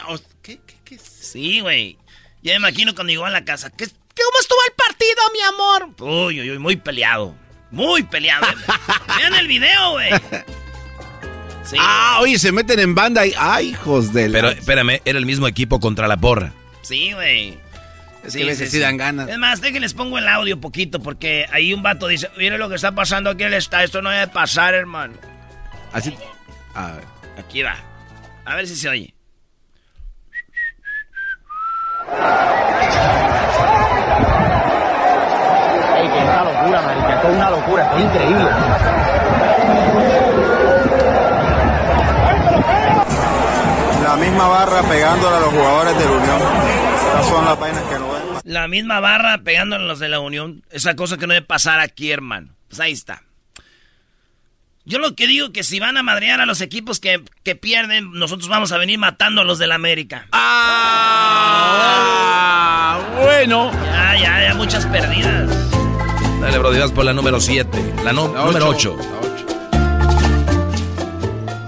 ¿Qué, 0.42 0.58
qué, 0.66 0.74
qué? 0.84 0.98
Sí, 0.98 1.60
güey. 1.60 1.96
Ya 2.42 2.54
me 2.54 2.56
imagino 2.56 2.92
cuando 2.92 3.12
llegó 3.12 3.24
a 3.24 3.30
la 3.30 3.44
casa. 3.44 3.70
¿Qué, 3.70 3.86
¿Cómo 3.86 4.40
estuvo 4.40 4.58
el 4.66 4.74
partido, 4.74 5.22
mi 5.32 5.40
amor? 5.40 6.26
Uy, 6.26 6.40
uy, 6.40 6.50
uy, 6.50 6.58
muy 6.58 6.74
peleado. 6.74 7.36
Muy 7.70 8.02
peleado. 8.02 8.48
Vean 9.16 9.34
el 9.36 9.46
video, 9.46 9.92
güey. 9.92 10.10
Sí, 11.62 11.76
ah, 11.78 12.18
oye, 12.20 12.36
se 12.40 12.50
meten 12.50 12.80
en 12.80 12.96
banda 12.96 13.24
y. 13.24 13.32
¡Ay, 13.38 13.68
hijos 13.68 14.12
de 14.12 14.28
Pero 14.30 14.48
espérame, 14.48 15.02
era 15.04 15.20
el 15.20 15.26
mismo 15.26 15.46
equipo 15.46 15.78
contra 15.78 16.08
la 16.08 16.16
porra. 16.16 16.52
Sí, 16.82 17.12
güey. 17.12 17.60
Es 18.28 18.36
que 18.36 18.44
necesitan 18.44 18.96
ganas. 18.96 19.28
Es 19.28 19.38
más, 19.38 19.60
déjenles 19.60 19.94
pongo 19.94 20.18
el 20.18 20.28
audio 20.28 20.60
poquito 20.60 21.00
porque 21.00 21.46
ahí 21.50 21.72
un 21.72 21.82
vato 21.82 22.06
dice, 22.06 22.30
mire 22.36 22.58
lo 22.58 22.68
que 22.68 22.74
está 22.74 22.92
pasando 22.92 23.30
aquí 23.30 23.42
en 23.42 23.48
el 23.48 23.54
estadio, 23.54 23.86
esto 23.86 24.02
no 24.02 24.10
debe 24.10 24.28
pasar, 24.28 24.74
hermano. 24.74 25.14
Así. 25.92 26.14
A 26.74 26.92
ver. 26.92 27.04
Aquí 27.38 27.62
va. 27.62 27.76
A 28.44 28.54
ver 28.54 28.66
si 28.66 28.76
se 28.76 28.88
oye. 28.88 29.14
Ey, 35.96 36.08
que 36.08 36.18
es 36.18 36.24
una 36.24 36.44
locura, 36.44 36.82
marica. 36.82 37.14
Esto 37.14 37.28
es 37.28 37.34
una 37.34 37.50
locura, 37.50 37.84
esto 37.84 37.96
es 37.96 38.04
increíble. 38.04 38.50
La 44.04 44.16
misma 44.16 44.48
barra 44.48 44.82
pegándole 44.82 45.36
a 45.36 45.40
los 45.40 45.50
jugadores 45.50 45.98
de 45.98 46.04
la 46.04 46.10
Unión. 46.10 46.40
Estas 47.06 47.26
son 47.26 47.44
las 47.44 47.58
vainas 47.58 47.82
que 47.84 47.98
no. 47.98 48.07
La 48.48 48.66
misma 48.66 48.98
barra 48.98 49.42
pegándole 49.42 49.84
a 49.84 49.88
los 49.88 49.98
de 49.98 50.08
la 50.08 50.20
Unión. 50.20 50.64
Esa 50.70 50.96
cosa 50.96 51.18
que 51.18 51.26
no 51.26 51.34
debe 51.34 51.44
pasar 51.44 51.80
aquí, 51.80 52.10
hermano. 52.10 52.54
Pues 52.68 52.80
ahí 52.80 52.92
está. 52.92 53.22
Yo 54.86 54.98
lo 54.98 55.14
que 55.14 55.26
digo 55.26 55.52
que 55.52 55.62
si 55.62 55.80
van 55.80 55.98
a 55.98 56.02
madrear 56.02 56.40
a 56.40 56.46
los 56.46 56.62
equipos 56.62 56.98
que, 56.98 57.22
pierden, 57.56 58.10
nosotros 58.12 58.48
vamos 58.48 58.72
a 58.72 58.78
venir 58.78 58.98
matando 58.98 59.42
a 59.42 59.44
los 59.44 59.58
del 59.58 59.70
América. 59.70 60.28
¡Ah! 60.32 60.48
bueno. 63.20 63.70
Ya, 63.84 64.16
ya, 64.18 64.48
ya, 64.48 64.54
muchas 64.54 64.86
perdidas. 64.86 65.70
Dale, 66.40 66.56
vas 66.56 66.92
por 66.92 67.04
la 67.04 67.12
número 67.12 67.38
7. 67.40 67.96
La, 68.02 68.14
no- 68.14 68.32
La 68.32 68.46
número 68.46 68.70
ocho. 68.70 68.96
8. 68.96 69.04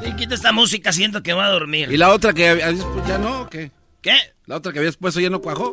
Y 0.08 0.12
quita 0.16 0.34
esta 0.34 0.52
música, 0.52 0.94
siento 0.94 1.22
que 1.22 1.34
voy 1.34 1.44
a 1.44 1.49
dormir. 1.49 1.92
¿Y 1.92 1.99
la 1.99 2.08
otra 2.08 2.32
que 2.32 2.49
habías 2.49 2.82
puesto 2.82 3.06
ya 3.06 3.18
no 3.18 3.42
o 3.42 3.50
qué? 3.50 3.70
¿Qué? 4.00 4.16
¿La 4.46 4.56
otra 4.56 4.72
que 4.72 4.78
habías 4.78 4.96
puesto 4.96 5.20
ya 5.20 5.28
no 5.28 5.42
cuajó? 5.42 5.72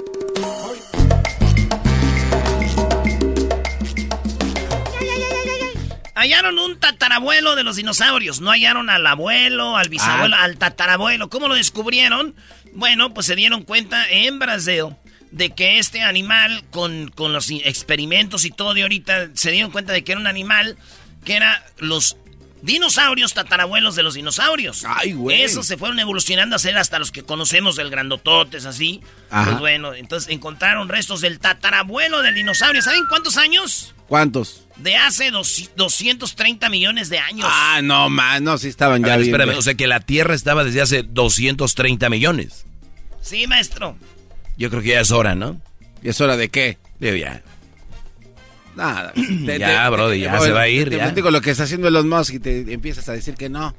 Hallaron 6.17 6.57
un 6.59 6.79
tatarabuelo 6.79 7.55
de 7.55 7.63
los 7.63 7.75
dinosaurios. 7.75 8.41
No 8.41 8.49
hallaron 8.51 8.89
al 8.89 9.05
abuelo, 9.05 9.77
al 9.77 9.87
bisabuelo, 9.89 10.35
Ah. 10.35 10.43
al 10.43 10.57
tatarabuelo. 10.57 11.29
¿Cómo 11.29 11.47
lo 11.47 11.53
descubrieron? 11.55 12.35
Bueno, 12.73 13.13
pues 13.13 13.25
se 13.27 13.35
dieron 13.35 13.63
cuenta 13.63 14.09
en 14.09 14.39
Brasil 14.39 14.85
de 15.31 15.51
que 15.51 15.77
este 15.79 16.01
animal, 16.01 16.63
con, 16.71 17.09
con 17.09 17.33
los 17.33 17.49
experimentos 17.51 18.45
y 18.45 18.51
todo 18.51 18.73
de 18.73 18.81
ahorita, 18.83 19.29
se 19.35 19.51
dieron 19.51 19.71
cuenta 19.71 19.93
de 19.93 20.03
que 20.03 20.13
era 20.13 20.21
un 20.21 20.27
animal 20.27 20.77
que 21.23 21.35
era 21.35 21.63
los 21.77 22.17
dinosaurios 22.61 23.33
tatarabuelos 23.33 23.95
de 23.95 24.03
los 24.03 24.15
dinosaurios. 24.15 24.83
Ay, 24.87 25.13
güey. 25.13 25.43
Esos 25.43 25.67
se 25.67 25.77
fueron 25.77 25.99
evolucionando 25.99 26.55
a 26.55 26.59
ser 26.59 26.77
hasta 26.77 26.97
los 26.99 27.11
que 27.11 27.23
conocemos, 27.23 27.77
el 27.77 27.89
grandototes, 27.91 28.65
así. 28.65 29.01
Ajá. 29.29 29.45
Pues 29.51 29.59
bueno, 29.59 29.93
entonces 29.93 30.29
encontraron 30.31 30.89
restos 30.89 31.21
del 31.21 31.39
tatarabuelo 31.39 32.21
del 32.23 32.33
dinosaurio. 32.35 32.81
¿Saben 32.81 33.05
cuántos 33.07 33.37
años? 33.37 33.93
¿Cuántos? 34.07 34.66
De 34.79 34.95
hace 34.95 35.31
dos- 35.31 35.71
230 35.75 36.69
millones 36.69 37.09
de 37.09 37.17
años. 37.19 37.47
Ah, 37.49 37.81
no, 37.83 38.09
más, 38.09 38.41
no, 38.41 38.57
sí 38.57 38.67
estaban 38.67 39.01
ya 39.03 39.15
ver, 39.17 39.25
bien. 39.25 39.33
espérame, 39.33 39.57
o 39.57 39.61
sea 39.61 39.73
que 39.73 39.87
la 39.87 39.99
Tierra 39.99 40.35
estaba 40.35 40.63
desde 40.63 40.81
hace 40.81 41.03
230 41.03 42.09
millones. 42.09 42.65
Sí, 43.21 43.47
maestro. 43.47 43.97
Yo 44.57 44.69
creo 44.69 44.81
que 44.81 44.89
ya 44.89 45.01
es 45.01 45.11
hora, 45.11 45.35
¿no? 45.35 45.59
¿Y 46.03 46.09
es 46.09 46.21
hora 46.21 46.37
de 46.37 46.49
qué? 46.49 46.77
Digo, 46.99 47.15
ya. 47.15 47.41
Nada. 48.75 49.13
Ya, 49.59 49.89
brody, 49.89 50.19
ya 50.19 50.39
se 50.39 50.51
va 50.51 50.61
a 50.61 50.67
ir, 50.69 50.89
Te 50.89 50.97
ya. 50.97 51.03
platico 51.05 51.31
lo 51.31 51.41
que 51.41 51.51
está 51.51 51.63
haciendo 51.63 51.87
Elon 51.87 52.07
Musk 52.07 52.35
y 52.35 52.39
te 52.39 52.71
empiezas 52.71 53.09
a 53.09 53.13
decir 53.13 53.33
que 53.33 53.49
no. 53.49 53.75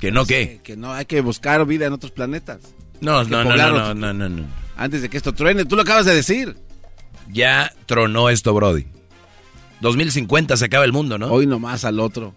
¿Que 0.00 0.10
no 0.10 0.24
qué? 0.26 0.48
Que, 0.56 0.62
que 0.62 0.76
no, 0.76 0.92
hay 0.92 1.04
que 1.04 1.20
buscar 1.20 1.64
vida 1.66 1.86
en 1.86 1.92
otros 1.92 2.10
planetas. 2.10 2.58
No, 3.00 3.22
no, 3.24 3.44
no, 3.44 3.56
no, 3.56 3.94
no, 3.94 4.12
no, 4.12 4.28
no. 4.28 4.44
Antes 4.76 5.02
de 5.02 5.08
que 5.08 5.16
esto 5.16 5.32
truene, 5.32 5.64
tú 5.64 5.76
lo 5.76 5.82
acabas 5.82 6.06
de 6.06 6.14
decir. 6.14 6.56
Ya 7.28 7.72
tronó 7.86 8.28
esto, 8.28 8.52
Brody. 8.54 8.86
2050 9.80 10.56
se 10.56 10.64
acaba 10.64 10.84
el 10.84 10.92
mundo, 10.92 11.18
¿no? 11.18 11.28
Hoy 11.28 11.46
nomás 11.46 11.84
al 11.84 12.00
otro. 12.00 12.34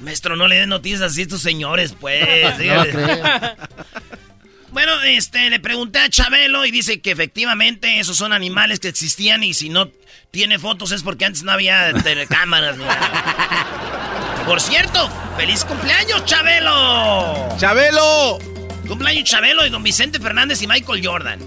Maestro, 0.00 0.36
no 0.36 0.46
le 0.48 0.56
den 0.56 0.68
noticias 0.68 1.02
así 1.02 1.20
a 1.20 1.24
estos 1.24 1.40
señores, 1.40 1.94
pues. 1.98 2.26
No 2.66 2.84
bueno, 4.72 4.92
este, 5.02 5.48
le 5.48 5.60
pregunté 5.60 5.98
a 6.00 6.08
Chabelo 6.08 6.64
y 6.66 6.70
dice 6.70 7.00
que 7.00 7.10
efectivamente 7.10 7.98
esos 7.98 8.16
son 8.16 8.32
animales 8.32 8.80
que 8.80 8.88
existían 8.88 9.42
y 9.42 9.54
si 9.54 9.68
no 9.68 9.90
tiene 10.30 10.58
fotos 10.58 10.92
es 10.92 11.02
porque 11.02 11.24
antes 11.24 11.42
no 11.44 11.52
había 11.52 11.92
telecámaras. 11.94 12.76
Por 14.46 14.60
cierto, 14.60 15.10
feliz 15.36 15.64
cumpleaños, 15.64 16.24
Chabelo. 16.24 17.56
¡Chabelo! 17.58 18.38
Cumpleaños 18.86 19.24
Chabelo 19.24 19.66
y 19.66 19.70
don 19.70 19.82
Vicente 19.82 20.20
Fernández 20.20 20.62
y 20.62 20.66
Michael 20.66 21.04
Jordan. 21.04 21.40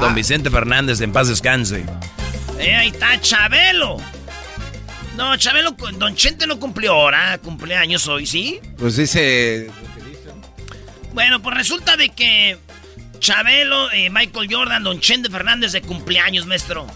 Don 0.00 0.14
Vicente 0.14 0.50
Fernández, 0.50 1.00
en 1.00 1.12
paz 1.12 1.28
descanse. 1.28 1.84
Eh, 2.58 2.74
ahí 2.74 2.88
está 2.88 3.20
Chabelo. 3.20 3.96
No, 5.16 5.36
Chabelo, 5.36 5.76
don 5.98 6.14
Chente 6.16 6.46
no 6.46 6.58
cumplió 6.58 6.92
ahora, 6.92 7.38
cumpleaños 7.38 8.08
hoy, 8.08 8.26
¿sí? 8.26 8.60
Pues 8.78 8.96
dice. 8.96 9.70
Bueno, 11.12 11.40
pues 11.40 11.56
resulta 11.56 11.96
de 11.96 12.08
que 12.08 12.58
Chabelo, 13.20 13.90
eh, 13.92 14.10
Michael 14.10 14.48
Jordan, 14.50 14.82
Don 14.82 15.00
Chente 15.00 15.30
Fernández 15.30 15.72
de 15.72 15.82
cumpleaños, 15.82 16.46
maestro. 16.46 16.86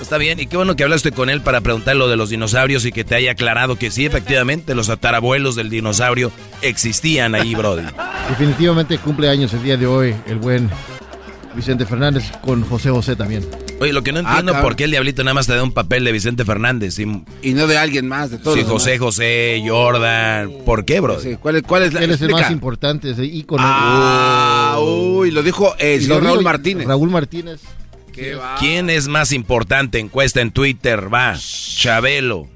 Está 0.00 0.16
bien, 0.16 0.38
y 0.38 0.46
qué 0.46 0.56
bueno 0.56 0.76
que 0.76 0.84
hablaste 0.84 1.10
con 1.10 1.28
él 1.28 1.40
para 1.40 1.60
preguntar 1.60 1.96
lo 1.96 2.08
de 2.08 2.16
los 2.16 2.30
dinosaurios 2.30 2.84
y 2.84 2.92
que 2.92 3.02
te 3.02 3.16
haya 3.16 3.32
aclarado 3.32 3.76
que 3.76 3.90
sí, 3.90 4.06
efectivamente, 4.06 4.76
los 4.76 4.90
atarabuelos 4.90 5.56
del 5.56 5.70
dinosaurio 5.70 6.30
existían 6.62 7.34
ahí, 7.34 7.56
Brody. 7.56 7.82
Definitivamente 8.30 8.96
cumple 8.98 9.28
años 9.28 9.52
el 9.54 9.62
día 9.64 9.76
de 9.76 9.86
hoy 9.88 10.14
el 10.26 10.36
buen 10.36 10.70
Vicente 11.54 11.84
Fernández 11.84 12.30
con 12.40 12.62
José 12.62 12.90
José 12.90 13.16
también. 13.16 13.44
Oye, 13.80 13.92
lo 13.92 14.02
que 14.02 14.12
no 14.12 14.20
entiendo, 14.20 14.52
cabrón. 14.52 14.62
¿por 14.62 14.76
qué 14.76 14.84
el 14.84 14.90
diablito 14.90 15.22
nada 15.22 15.34
más 15.34 15.46
te 15.46 15.54
da 15.54 15.62
un 15.62 15.72
papel 15.72 16.04
de 16.04 16.12
Vicente 16.12 16.44
Fernández? 16.44 16.98
Y 16.98 17.54
no 17.54 17.66
de 17.66 17.78
alguien 17.78 18.08
más, 18.08 18.30
de 18.30 18.38
todos. 18.38 18.56
sí, 18.58 18.64
José 18.64 18.92
demás. 18.92 19.04
José, 19.04 19.62
Jordan. 19.66 20.52
¿Por 20.64 20.84
qué, 20.84 21.00
Brody? 21.00 21.22
Sí, 21.22 21.36
¿Cuál 21.36 21.56
es, 21.56 21.62
cuál 21.62 21.82
es 21.84 21.92
la 21.92 22.02
Él 22.02 22.10
es 22.10 22.20
el 22.20 22.30
más 22.30 22.50
importante, 22.50 23.10
es 23.10 23.18
el 23.18 23.32
ícono. 23.32 23.62
Ah, 23.64 24.78
uy, 24.80 25.30
lo 25.30 25.42
dijo 25.42 25.74
el 25.78 26.02
Y 26.02 26.06
lo 26.06 26.14
señor 26.14 26.20
dijo 26.22 26.34
Raúl 26.34 26.44
Martínez. 26.44 26.86
Raúl 26.88 27.10
Martínez. 27.10 27.60
Qué 28.12 28.34
va. 28.34 28.56
¿Quién 28.58 28.90
es 28.90 29.06
más 29.06 29.32
importante? 29.32 30.00
Encuesta 30.00 30.40
en 30.40 30.50
Twitter, 30.50 31.12
va. 31.12 31.36
Chabelo. 31.38 32.48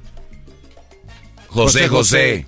José 1.46 1.88
José 1.88 1.88
José. 1.88 2.46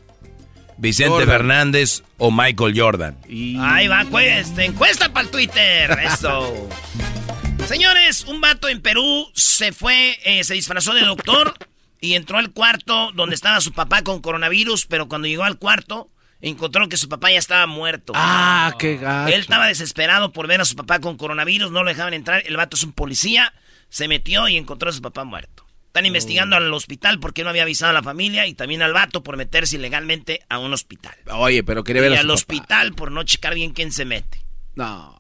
Vicente 0.77 1.11
Jordan. 1.13 1.29
Fernández 1.29 2.03
o 2.19 2.33
Michael 2.33 2.75
Jordan. 2.77 3.17
Ahí 3.61 3.87
va, 3.87 4.05
pues, 4.11 4.53
encuesta 4.59 5.13
para 5.13 5.27
el 5.27 5.31
Twitter. 5.31 5.97
Eso. 6.05 6.69
Señores, 7.67 8.25
un 8.27 8.41
vato 8.41 8.69
en 8.69 8.81
Perú 8.81 9.31
se 9.35 9.73
fue, 9.73 10.19
eh, 10.25 10.45
se 10.45 10.55
disfrazó 10.55 10.95
de 10.95 11.01
doctor 11.03 11.55
y 12.01 12.15
entró 12.15 12.39
al 12.39 12.53
cuarto 12.53 13.11
donde 13.13 13.35
estaba 13.35 13.61
su 13.61 13.73
papá 13.73 14.03
con 14.03 14.21
coronavirus, 14.21 14.87
pero 14.87 15.09
cuando 15.09 15.27
llegó 15.29 15.45
al 15.45 15.59
cuarto 15.59 16.11
encontró 16.41 16.89
que 16.89 16.99
su 16.99 17.09
papá 17.09 17.31
ya 17.33 17.39
estaba 17.39 17.67
muerto. 17.67 18.13
Ah, 18.15 18.75
qué 18.79 18.97
gacho. 18.99 19.35
Él 19.35 19.41
estaba 19.41 19.67
desesperado 19.67 20.31
por 20.33 20.47
ver 20.47 20.61
a 20.61 20.65
su 20.67 20.77
papá 20.77 21.01
con 21.01 21.17
coronavirus, 21.17 21.71
no 21.73 21.83
lo 21.83 21.89
dejaban 21.89 22.13
entrar. 22.15 22.43
El 22.47 22.57
vato 22.59 22.77
es 22.77 22.85
un 22.85 22.93
policía, 22.93 23.55
se 23.89 24.09
metió 24.09 24.47
y 24.49 24.57
encontró 24.59 24.91
a 24.91 24.93
su 24.93 25.01
papá 25.01 25.25
muerto. 25.25 25.65
Están 25.87 26.07
investigando 26.07 26.57
al 26.57 26.73
hospital 26.75 27.19
porque 27.19 27.45
no 27.45 27.51
había 27.51 27.63
avisado 27.63 27.91
a 27.91 27.95
la 27.95 28.03
familia 28.03 28.47
y 28.47 28.55
también 28.55 28.83
al 28.83 28.93
vato 28.93 29.23
por 29.23 29.37
meterse 29.39 29.77
ilegalmente 29.77 30.41
a 30.51 30.59
un 30.59 30.73
hospital. 30.75 31.15
Oye, 31.33 31.65
pero 31.65 31.83
quería 31.83 32.03
ver 32.03 32.13
Y 32.13 32.17
a 32.17 32.21
al 32.21 32.25
su 32.27 32.29
papá. 32.29 32.35
hospital 32.35 32.93
por 32.95 33.11
no 33.11 33.23
checar 33.25 33.55
bien 33.55 33.73
quién 33.73 33.91
se 33.91 34.05
mete. 34.05 34.45
No, 34.75 35.17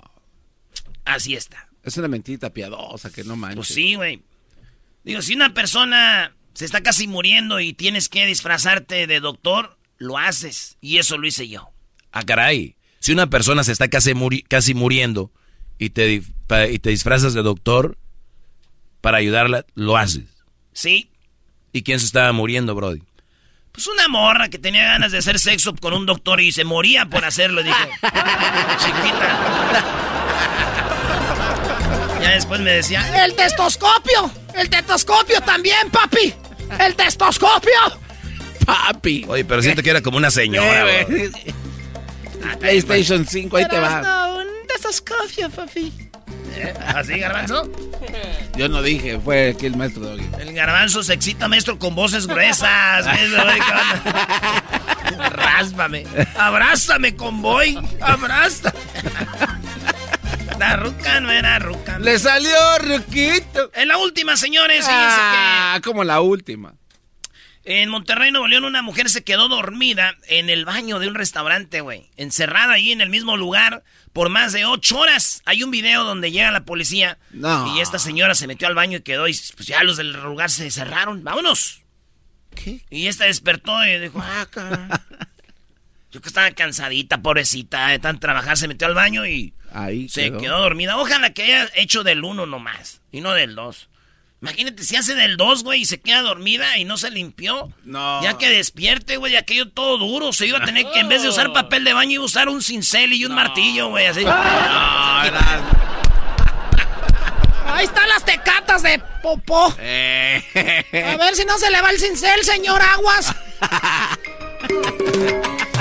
Así 1.07 1.35
está. 1.37 1.68
Es 1.85 1.97
una 1.97 2.09
mentita 2.09 2.51
piadosa 2.51 3.11
que 3.12 3.25
no 3.25 3.37
manches. 3.37 3.57
Pues 3.57 3.68
sí, 3.68 3.94
güey. 3.94 4.23
Digo, 5.05 5.20
si 5.23 5.35
una 5.35 5.53
persona 5.55 6.35
se 6.55 6.64
está 6.64 6.83
casi 6.83 7.07
muriendo 7.07 7.61
y 7.61 7.73
tienes 7.75 8.09
que 8.09 8.25
disfrazarte 8.27 9.07
de 9.07 9.20
doctor, 9.20 9.77
lo 9.99 10.18
haces. 10.18 10.77
Y 10.81 10.99
eso 10.99 11.18
lo 11.18 11.27
hice 11.27 11.49
yo. 11.49 11.70
Ah, 12.12 12.23
caray. 12.25 12.77
Si 13.01 13.12
una 13.12 13.29
persona 13.29 13.64
se 13.64 13.73
está 13.73 13.88
casi, 13.88 14.14
muri- 14.14 14.42
casi 14.49 14.73
muriendo 14.75 15.31
y 15.79 15.90
te, 15.90 16.23
y 16.70 16.79
te 16.79 16.90
disfrazas 16.90 17.35
de 17.35 17.42
doctor 17.42 17.99
para 19.03 19.18
ayudarla, 19.18 19.66
lo 19.75 19.97
haces. 19.99 20.25
Sí. 20.73 21.11
¿Y 21.73 21.83
quién 21.83 22.01
se 22.01 22.07
estaba 22.07 22.33
muriendo, 22.33 22.75
Brody? 22.75 23.03
Pues 23.73 23.87
una 23.88 24.07
morra 24.09 24.49
que 24.49 24.59
tenía 24.59 24.85
ganas 24.85 25.11
de 25.12 25.18
hacer 25.18 25.38
sexo 25.40 25.75
con 25.75 25.92
un 25.92 26.07
doctor 26.07 26.40
y 26.40 26.53
se 26.53 26.62
moría 26.64 27.07
por 27.07 27.25
hacerlo. 27.25 27.62
Dije, 27.62 27.77
chiquita. 28.79 29.90
Ya 32.24 32.30
después 32.32 32.60
me 32.60 32.70
decía, 32.72 33.24
¡El 33.24 33.34
testoscopio! 33.34 34.30
¡El 34.54 34.70
tetoscopio 34.70 35.40
también, 35.42 35.90
papi! 35.90 36.34
¡El 36.80 36.94
testoscopio! 36.94 37.70
Papi. 38.64 39.26
Oye, 39.28 39.44
pero 39.44 39.60
siento 39.62 39.82
que 39.82 39.90
era 39.90 40.00
como 40.00 40.16
una 40.16 40.30
señora, 40.30 40.87
Eh. 41.02 41.30
PlayStation 42.60 43.26
5, 43.26 43.56
ahí 43.56 43.68
te 43.68 43.78
va. 43.78 44.00
No, 44.02 44.37
un 44.38 44.46
testoscopio, 44.66 45.50
papi. 45.50 45.92
¿así, 46.94 47.18
garbanzo? 47.18 47.68
Yo 48.56 48.68
no 48.68 48.80
dije, 48.80 49.18
fue 49.18 49.50
aquí 49.50 49.66
el 49.66 49.76
maestro 49.76 50.04
Doggy. 50.04 50.24
El 50.38 50.52
garbanzo 50.54 51.02
se 51.02 51.12
excita, 51.14 51.48
maestro, 51.48 51.78
con 51.78 51.94
voces 51.94 52.26
gruesas. 52.26 53.04
Ráspame. 55.30 56.06
Abrázame, 56.38 57.14
convoy. 57.16 57.76
Abrázame. 58.00 58.78
La 60.66 60.77
ruca 60.77 61.20
no 61.20 61.31
era 61.31 61.59
ruca. 61.59 61.98
Le 61.98 62.18
salió 62.18 62.57
Ruquito. 62.79 63.70
En 63.74 63.87
la 63.88 63.98
última, 63.98 64.35
señores, 64.35 64.87
Ah, 64.88 65.79
como 65.85 66.05
la 66.05 66.22
última. 66.22 66.72
en 67.64 67.90
Monterrey, 67.90 68.31
Nuevo 68.31 68.46
León, 68.48 68.64
una 68.64 68.81
mujer 68.81 69.11
se 69.11 69.22
quedó 69.24 69.48
dormida 69.48 70.16
en 70.27 70.48
el 70.48 70.64
baño 70.64 70.98
de 71.00 71.09
un 71.09 71.14
restaurante, 71.14 71.83
güey. 71.83 72.09
Encerrada 72.16 72.72
ahí 72.74 72.92
en 72.92 73.03
el 73.03 73.11
mismo 73.11 73.37
lugar 73.37 73.85
por 74.14 74.31
más 74.31 74.55
de 74.55 74.64
ocho 74.64 74.98
horas. 74.98 75.42
Hay 75.44 75.62
un 75.62 75.70
video 75.70 76.03
donde 76.05 76.31
llega 76.33 76.50
la 76.50 76.64
policía 76.64 77.18
No. 77.31 77.77
y 77.77 77.81
esta 77.81 77.98
señora 77.98 78.35
se 78.35 78.46
metió 78.46 78.66
al 78.66 78.74
baño 78.74 78.98
y 78.98 79.03
quedó 79.03 79.29
y 79.29 79.38
pues 79.57 79.68
ya 79.68 79.85
los 79.85 79.98
del 79.98 80.12
lugar 80.14 80.48
se 80.50 80.70
cerraron. 80.70 81.22
¡Vámonos! 81.24 81.83
¿Qué? 82.55 82.81
Y 82.88 83.07
esta 83.09 83.27
despertó 83.27 83.85
y 83.85 83.98
dijo, 83.98 84.18
ah, 84.22 84.46
caray. 84.50 84.88
Yo 86.11 86.22
que 86.22 86.29
estaba 86.29 86.50
cansadita, 86.53 87.20
pobrecita, 87.20 87.88
de 87.88 87.98
tan 87.98 88.18
trabajar, 88.18 88.57
se 88.57 88.66
metió 88.68 88.87
al 88.87 88.94
baño 88.94 89.27
y 89.27 89.53
Ahí 89.74 90.08
se 90.08 90.32
quedó. 90.32 90.60
dormida. 90.60 90.96
Ojalá 90.96 91.34
que 91.34 91.42
haya 91.42 91.68
hecho 91.74 92.04
del 92.04 92.24
uno 92.24 92.46
nomás 92.46 93.02
y 93.12 93.20
no 93.20 93.32
del 93.32 93.54
dos. 93.54 93.88
Imagínate 94.42 94.84
si 94.84 94.94
hace 94.96 95.14
del 95.14 95.38
dos, 95.38 95.64
güey, 95.64 95.80
y 95.80 95.84
se 95.87 96.00
queda 96.02 96.20
dormida 96.20 96.76
y 96.76 96.84
no 96.84 96.98
se 96.98 97.10
limpió. 97.10 97.72
No. 97.84 98.22
Ya 98.22 98.37
que 98.37 98.50
despierte, 98.50 99.16
güey, 99.16 99.37
aquello 99.37 99.70
todo 99.70 99.96
duro. 99.96 100.34
Se 100.34 100.46
iba 100.46 100.58
a 100.58 100.64
tener 100.64 100.84
que, 100.92 101.00
en 101.00 101.08
vez 101.08 101.22
de 101.22 101.30
usar 101.30 101.52
papel 101.54 101.82
de 101.84 101.94
baño, 101.94 102.12
iba 102.12 102.22
a 102.22 102.26
usar 102.26 102.50
un 102.50 102.62
cincel 102.62 103.14
y 103.14 103.24
un 103.24 103.34
martillo, 103.34 103.88
güey, 103.88 104.06
así. 104.06 104.22
No, 104.22 104.30
era- 104.30 105.62
Ahí 107.66 107.87
están 107.87 108.06
las 108.08 108.22
tecatas 108.24 108.82
de 108.82 109.00
popó. 109.22 109.74
Eh. 109.78 110.44
A 111.10 111.16
ver 111.16 111.34
si 111.34 111.44
no 111.46 111.56
se 111.58 111.70
le 111.70 111.80
va 111.80 111.90
el 111.90 111.98
cincel, 111.98 112.44
señor 112.44 112.82
Aguas. 112.82 113.34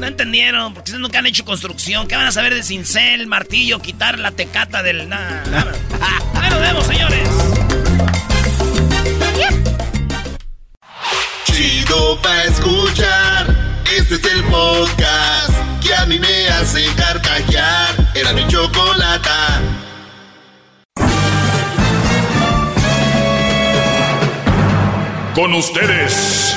No 0.00 0.06
entendieron, 0.06 0.72
porque 0.72 0.88
ustedes 0.88 1.00
nunca 1.02 1.18
han 1.18 1.26
hecho 1.26 1.44
construcción. 1.44 2.08
¿Qué 2.08 2.16
van 2.16 2.26
a 2.26 2.32
saber 2.32 2.54
de 2.54 2.62
cincel, 2.62 3.26
martillo, 3.26 3.80
quitar 3.82 4.18
la 4.18 4.30
tecata 4.30 4.82
del... 4.82 5.06
Nada, 5.10 5.44
nada. 5.50 5.72
Ahí 6.40 6.48
nos 6.48 6.60
vemos, 6.60 6.86
señores. 6.86 7.28
Chido 11.44 12.18
pa' 12.22 12.44
escuchar. 12.44 13.54
Este 13.94 14.14
es 14.14 14.24
el 14.24 14.42
podcast 14.44 15.52
que 15.82 15.94
a 15.94 16.06
mí 16.06 16.18
me 16.18 16.48
hace 16.48 16.82
carcajear. 16.94 18.12
Era 18.14 18.32
mi 18.32 18.48
chocolata. 18.48 19.60
Con 25.34 25.52
ustedes. 25.52 26.56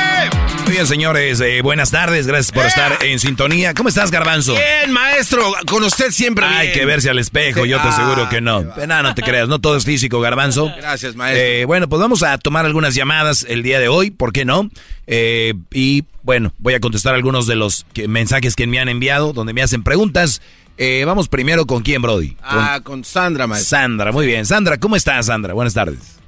Muy 0.71 0.77
bien, 0.77 0.87
señores, 0.87 1.41
eh, 1.41 1.61
buenas 1.61 1.91
tardes, 1.91 2.27
gracias 2.27 2.53
por 2.53 2.65
estar 2.65 2.99
en 3.03 3.19
sintonía. 3.19 3.73
¿Cómo 3.73 3.89
estás, 3.89 4.09
Garbanzo? 4.09 4.53
Bien, 4.53 4.89
maestro, 4.89 5.53
con 5.67 5.83
usted 5.83 6.11
siempre 6.11 6.45
Hay 6.45 6.67
bien. 6.67 6.79
que 6.79 6.85
verse 6.85 7.09
al 7.09 7.19
espejo, 7.19 7.65
yo 7.65 7.75
te 7.81 7.89
Ah, 7.89 7.89
aseguro 7.89 8.29
que 8.29 8.39
no. 8.39 8.61
No, 8.87 9.03
no 9.03 9.13
te 9.13 9.21
creas, 9.21 9.49
no 9.49 9.59
todo 9.59 9.75
es 9.75 9.83
físico, 9.83 10.21
Garbanzo. 10.21 10.71
Gracias, 10.77 11.17
maestro. 11.17 11.43
Eh, 11.45 11.65
bueno, 11.65 11.89
pues 11.89 11.99
vamos 12.01 12.23
a 12.23 12.37
tomar 12.37 12.65
algunas 12.65 12.95
llamadas 12.95 13.45
el 13.49 13.63
día 13.63 13.81
de 13.81 13.89
hoy, 13.89 14.11
¿por 14.11 14.31
qué 14.31 14.45
no? 14.45 14.69
Eh, 15.07 15.55
y 15.73 16.05
bueno, 16.23 16.53
voy 16.57 16.73
a 16.73 16.79
contestar 16.79 17.15
algunos 17.15 17.47
de 17.47 17.57
los 17.57 17.85
que- 17.91 18.07
mensajes 18.07 18.55
que 18.55 18.65
me 18.65 18.79
han 18.79 18.87
enviado, 18.87 19.33
donde 19.33 19.51
me 19.51 19.61
hacen 19.61 19.83
preguntas. 19.83 20.41
Eh, 20.77 21.03
vamos 21.05 21.27
primero 21.27 21.65
con 21.65 21.83
quién, 21.83 22.01
Brody. 22.01 22.37
Ah, 22.41 22.79
con 22.81 23.03
Sandra, 23.03 23.45
maestro. 23.45 23.77
Sandra, 23.77 24.13
muy 24.13 24.25
bien. 24.25 24.45
Sandra, 24.45 24.77
¿cómo 24.77 24.95
estás, 24.95 25.25
Sandra? 25.25 25.53
Buenas 25.53 25.73
tardes. 25.73 26.20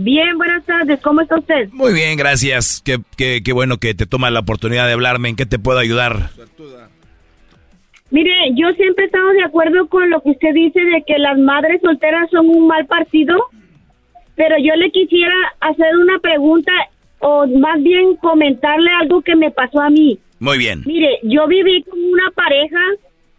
Bien, 0.00 0.38
buenas 0.38 0.64
tardes. 0.64 1.00
¿Cómo 1.00 1.20
está 1.22 1.36
usted? 1.38 1.68
Muy 1.72 1.92
bien, 1.92 2.16
gracias. 2.16 2.80
Qué, 2.84 2.98
qué, 3.16 3.42
qué 3.44 3.52
bueno 3.52 3.78
que 3.78 3.94
te 3.94 4.06
tomas 4.06 4.30
la 4.32 4.38
oportunidad 4.40 4.86
de 4.86 4.92
hablarme. 4.92 5.28
¿En 5.28 5.34
qué 5.36 5.44
te 5.44 5.58
puedo 5.58 5.78
ayudar? 5.80 6.30
Mire, 8.10 8.30
yo 8.54 8.70
siempre 8.74 9.04
he 9.04 9.06
estado 9.06 9.28
de 9.32 9.42
acuerdo 9.42 9.88
con 9.88 10.08
lo 10.08 10.22
que 10.22 10.30
usted 10.30 10.54
dice 10.54 10.80
de 10.80 11.02
que 11.06 11.18
las 11.18 11.36
madres 11.36 11.80
solteras 11.82 12.30
son 12.30 12.48
un 12.48 12.66
mal 12.68 12.86
partido, 12.86 13.36
pero 14.36 14.54
yo 14.62 14.74
le 14.76 14.90
quisiera 14.92 15.34
hacer 15.60 15.96
una 15.96 16.18
pregunta 16.20 16.72
o 17.18 17.46
más 17.48 17.82
bien 17.82 18.14
comentarle 18.16 18.90
algo 19.00 19.20
que 19.20 19.34
me 19.36 19.50
pasó 19.50 19.80
a 19.80 19.90
mí. 19.90 20.18
Muy 20.38 20.58
bien. 20.58 20.84
Mire, 20.86 21.18
yo 21.24 21.48
viví 21.48 21.82
con 21.82 21.98
una 21.98 22.30
pareja 22.30 22.78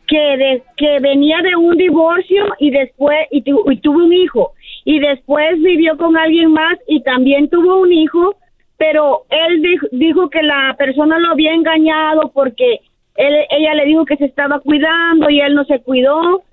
que 0.05 0.17
de, 0.17 0.63
que 0.75 0.99
venía 0.99 1.37
de 1.41 1.55
un 1.55 1.77
divorcio 1.77 2.45
y 2.59 2.69
después 2.71 3.17
y, 3.31 3.41
tu- 3.43 3.71
y 3.71 3.77
tuvo 3.77 4.03
un 4.05 4.11
hijo 4.13 4.51
y 4.85 4.99
después 4.99 5.61
vivió 5.61 5.97
con 5.97 6.17
alguien 6.17 6.53
más 6.53 6.77
y 6.87 7.01
también 7.01 7.49
tuvo 7.49 7.79
un 7.81 7.91
hijo, 7.91 8.35
pero 8.77 9.23
él 9.29 9.61
dijo, 9.61 9.87
dijo 9.91 10.29
que 10.29 10.41
la 10.41 10.75
persona 10.77 11.19
lo 11.19 11.31
había 11.31 11.53
engañado 11.53 12.31
porque 12.33 12.79
él, 13.15 13.35
ella 13.49 13.73
le 13.75 13.85
dijo 13.85 14.05
que 14.05 14.17
se 14.17 14.25
estaba 14.25 14.59
cuidando 14.59 15.29
y 15.29 15.41
él 15.41 15.55
no 15.55 15.65
se 15.65 15.79
cuidó, 15.81 16.43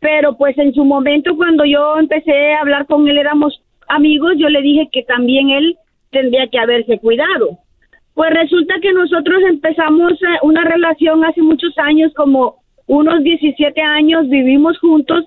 pero 0.00 0.36
pues 0.36 0.56
en 0.58 0.72
su 0.74 0.84
momento 0.84 1.36
cuando 1.36 1.64
yo 1.64 1.98
empecé 1.98 2.52
a 2.52 2.60
hablar 2.60 2.86
con 2.86 3.08
él 3.08 3.18
éramos 3.18 3.60
amigos, 3.88 4.34
yo 4.36 4.48
le 4.48 4.62
dije 4.62 4.88
que 4.92 5.02
también 5.02 5.50
él 5.50 5.76
tendría 6.10 6.46
que 6.48 6.58
haberse 6.58 6.98
cuidado. 6.98 7.58
Pues 8.14 8.30
resulta 8.30 8.74
que 8.80 8.92
nosotros 8.92 9.42
empezamos 9.48 10.12
eh, 10.12 10.38
una 10.42 10.64
relación 10.64 11.24
hace 11.24 11.42
muchos 11.42 11.76
años, 11.78 12.12
como 12.14 12.56
unos 12.86 13.22
17 13.22 13.80
años, 13.80 14.28
vivimos 14.28 14.78
juntos. 14.78 15.24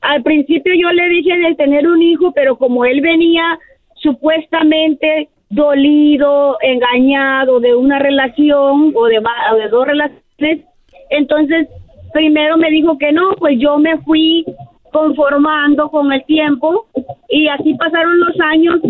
Al 0.00 0.22
principio 0.22 0.72
yo 0.74 0.90
le 0.92 1.08
dije 1.08 1.36
de 1.36 1.54
tener 1.54 1.86
un 1.86 2.02
hijo, 2.02 2.32
pero 2.32 2.56
como 2.56 2.84
él 2.84 3.00
venía 3.00 3.58
supuestamente 3.96 5.28
dolido, 5.50 6.56
engañado 6.62 7.60
de 7.60 7.74
una 7.74 7.98
relación 7.98 8.92
o 8.94 9.06
de, 9.06 9.18
o 9.18 9.56
de 9.56 9.68
dos 9.68 9.86
relaciones, 9.86 10.64
entonces 11.10 11.68
primero 12.12 12.56
me 12.56 12.70
dijo 12.70 12.96
que 12.98 13.12
no, 13.12 13.32
pues 13.38 13.58
yo 13.58 13.78
me 13.78 13.98
fui 13.98 14.44
conformando 14.92 15.90
con 15.90 16.12
el 16.12 16.24
tiempo 16.24 16.86
y 17.28 17.48
así 17.48 17.74
pasaron 17.74 18.18
los 18.20 18.40
años 18.40 18.80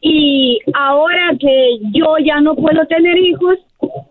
y 0.00 0.58
ahora 0.74 1.32
que 1.38 1.78
yo 1.92 2.16
ya 2.24 2.40
no 2.40 2.54
puedo 2.54 2.86
tener 2.86 3.18
hijos, 3.18 3.58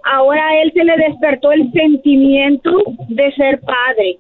ahora 0.04 0.48
a 0.48 0.62
él 0.62 0.72
se 0.74 0.84
le 0.84 0.96
despertó 0.98 1.52
el 1.52 1.72
sentimiento 1.72 2.72
de 3.08 3.32
ser 3.34 3.60
padre 3.62 4.20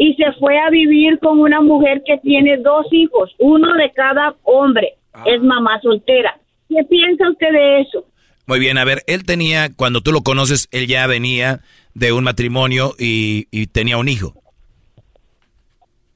y 0.00 0.14
se 0.14 0.32
fue 0.38 0.58
a 0.58 0.70
vivir 0.70 1.18
con 1.18 1.38
una 1.40 1.60
mujer 1.60 2.02
que 2.06 2.16
tiene 2.22 2.56
dos 2.56 2.86
hijos, 2.90 3.34
uno 3.38 3.74
de 3.74 3.92
cada 3.92 4.34
hombre, 4.44 4.94
es 5.26 5.42
mamá 5.42 5.78
soltera. 5.82 6.40
¿Qué 6.70 6.82
piensa 6.88 7.28
usted 7.28 7.52
de 7.52 7.80
eso? 7.82 8.06
Muy 8.46 8.60
bien, 8.60 8.78
a 8.78 8.84
ver, 8.86 9.02
él 9.06 9.26
tenía, 9.26 9.68
cuando 9.76 10.00
tú 10.00 10.10
lo 10.10 10.22
conoces, 10.22 10.68
él 10.72 10.86
ya 10.86 11.06
venía 11.06 11.60
de 11.92 12.12
un 12.12 12.24
matrimonio 12.24 12.94
y, 12.98 13.46
y 13.50 13.66
tenía 13.66 13.98
un 13.98 14.08
hijo. 14.08 14.32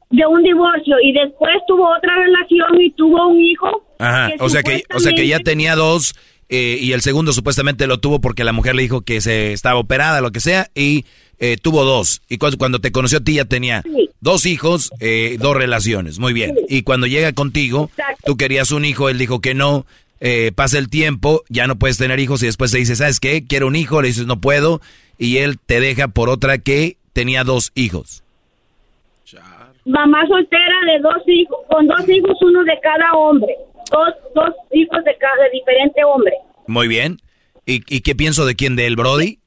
De 0.09 0.27
un 0.27 0.43
divorcio 0.43 0.97
y 1.03 1.13
después 1.13 1.53
tuvo 1.69 1.95
otra 1.95 2.15
relación 2.17 2.81
y 2.81 2.91
tuvo 2.93 3.29
un 3.29 3.39
hijo. 3.39 3.87
Ajá, 3.99 4.31
o 4.41 4.49
sea 4.49 4.63
que, 4.63 4.85
o 4.95 4.99
sea 4.99 5.13
que 5.13 5.29
ya 5.29 5.41
tenía 5.41 5.77
dos 5.77 6.15
eh, 6.49 6.79
y 6.81 6.93
el 6.93 7.03
segundo 7.03 7.35
supuestamente 7.35 7.87
lo 7.87 7.99
tuvo 7.99 8.23
porque 8.23 8.45
la 8.45 8.53
mujer 8.53 8.77
le 8.77 8.83
dijo 8.83 9.03
que 9.03 9.21
se 9.21 9.53
estaba 9.53 9.79
operada, 9.79 10.23
lo 10.23 10.31
que 10.31 10.41
sea, 10.41 10.69
y 10.75 11.05
eh, 11.39 11.57
tuvo 11.61 11.85
dos. 11.85 12.23
Y 12.29 12.39
cuando, 12.39 12.59
cuando 12.59 12.79
te 12.81 12.93
conoció 12.93 13.19
a 13.19 13.21
ti 13.23 13.35
ya 13.35 13.45
tenía 13.45 13.83
dos 14.21 14.47
hijos, 14.47 14.91
eh, 15.01 15.37
dos 15.41 15.57
relaciones. 15.57 16.19
Muy 16.19 16.33
bien. 16.33 16.55
Y 16.69 16.83
cuando 16.83 17.07
llega 17.07 17.33
contigo, 17.33 17.91
tú 18.25 18.37
querías 18.37 18.71
un 18.71 18.85
hijo, 18.85 19.09
él 19.09 19.19
dijo 19.19 19.41
que 19.41 19.55
no. 19.55 19.87
eh, 20.21 20.53
pasa 20.55 20.79
el 20.79 20.89
tiempo, 20.89 21.43
ya 21.49 21.67
no 21.67 21.77
puedes 21.77 21.99
tener 21.99 22.19
hijos 22.21 22.43
y 22.43 22.47
después 22.47 22.71
te 22.71 22.79
dice, 22.79 22.97
¿sabes 22.97 23.21
qué? 23.21 23.45
Quiero 23.47 23.67
un 23.67 23.77
hijo, 23.77 24.01
le 24.01 24.09
dices, 24.09 24.27
no 24.27 24.41
puedo. 24.41 24.81
Y 25.19 25.39
él 25.39 25.59
te 25.59 25.81
deja 25.81 26.09
por 26.09 26.29
otra 26.31 26.59
que 26.59 26.97
tenía 27.13 27.45
dos 27.45 27.73
hijos. 27.75 28.23
Mamá 29.87 30.27
soltera 30.27 30.81
de 30.87 30.99
dos 31.01 31.23
hijos, 31.27 31.59
con 31.69 31.87
dos 31.87 32.09
hijos, 32.09 32.39
uno 32.41 32.65
de 32.65 32.73
cada 32.83 33.13
hombre. 33.13 33.55
Dos, 33.93 34.15
dos 34.35 34.55
hijos 34.73 35.05
de 35.05 35.15
cada 35.19 35.45
de 35.45 35.51
diferente 35.51 36.03
hombre. 36.05 36.33
Muy 36.67 36.89
bien. 36.89 37.19
¿Y, 37.67 37.83
y 37.95 38.01
qué 38.01 38.15
pienso 38.15 38.47
de 38.47 38.55
quién? 38.55 38.77
¿De 38.77 38.87
él, 38.87 38.97
Brody? 38.97 39.41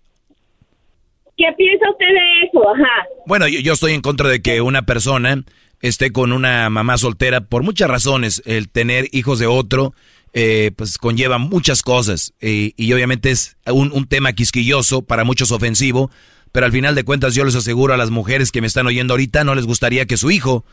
¿Qué 1.37 1.45
piensa 1.55 1.89
usted 1.91 2.05
de 2.05 2.47
eso? 2.47 2.69
Ajá. 2.69 3.07
Bueno, 3.27 3.47
yo, 3.47 3.59
yo 3.59 3.73
estoy 3.73 3.93
en 3.93 4.01
contra 4.01 4.27
de 4.27 4.41
que 4.41 4.59
una 4.61 4.81
persona 4.81 5.43
esté 5.81 6.11
con 6.11 6.31
una 6.31 6.69
mamá 6.69 6.97
soltera 6.97 7.41
por 7.41 7.63
muchas 7.63 7.89
razones. 7.89 8.41
El 8.45 8.69
tener 8.69 9.07
hijos 9.11 9.39
de 9.39 9.45
otro, 9.45 9.93
eh, 10.33 10.71
pues 10.75 10.97
conlleva 10.97 11.37
muchas 11.37 11.83
cosas. 11.83 12.33
Y 12.41 12.91
obviamente 12.91 13.31
es 13.31 13.57
un, 13.67 13.91
un 13.91 14.07
tema 14.07 14.33
quisquilloso, 14.33 15.03
para 15.03 15.23
muchos 15.23 15.51
ofensivo. 15.51 16.09
Pero 16.51 16.65
al 16.65 16.71
final 16.71 16.95
de 16.95 17.03
cuentas 17.03 17.35
yo 17.35 17.45
les 17.45 17.55
aseguro 17.55 17.93
a 17.93 17.97
las 17.97 18.09
mujeres 18.09 18.51
que 18.51 18.61
me 18.61 18.67
están 18.67 18.87
oyendo 18.87 19.13
ahorita, 19.13 19.43
no 19.43 19.53
les 19.53 19.65
gustaría 19.65 20.05
que 20.05 20.17
su 20.17 20.31
hijo, 20.31 20.65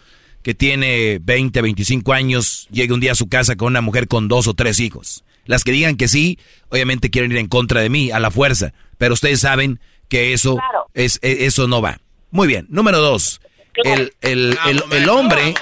que 0.42 0.54
tiene 0.54 1.18
20, 1.20 1.60
25 1.60 2.12
años, 2.12 2.68
llegue 2.70 2.94
un 2.94 3.00
día 3.00 3.12
a 3.12 3.16
su 3.16 3.28
casa 3.28 3.56
con 3.56 3.68
una 3.68 3.80
mujer 3.80 4.08
con 4.08 4.28
dos 4.28 4.46
o 4.46 4.54
tres 4.54 4.80
hijos. 4.80 5.24
Las 5.46 5.64
que 5.64 5.72
digan 5.72 5.96
que 5.96 6.08
sí, 6.08 6.38
obviamente 6.70 7.10
quieren 7.10 7.32
ir 7.32 7.38
en 7.38 7.48
contra 7.48 7.80
de 7.80 7.90
mí, 7.90 8.10
a 8.10 8.18
la 8.18 8.30
fuerza. 8.30 8.72
Pero 8.96 9.14
ustedes 9.14 9.40
saben 9.40 9.80
que 10.14 10.32
eso, 10.32 10.60
es, 10.92 11.18
e- 11.22 11.44
eso 11.46 11.66
no 11.66 11.82
va. 11.82 11.98
Muy 12.30 12.46
bien. 12.46 12.66
Número 12.68 13.00
dos. 13.00 13.40
El, 13.82 14.12
el, 14.20 14.56
el, 14.64 14.84
el 14.92 15.08
hombre, 15.08 15.54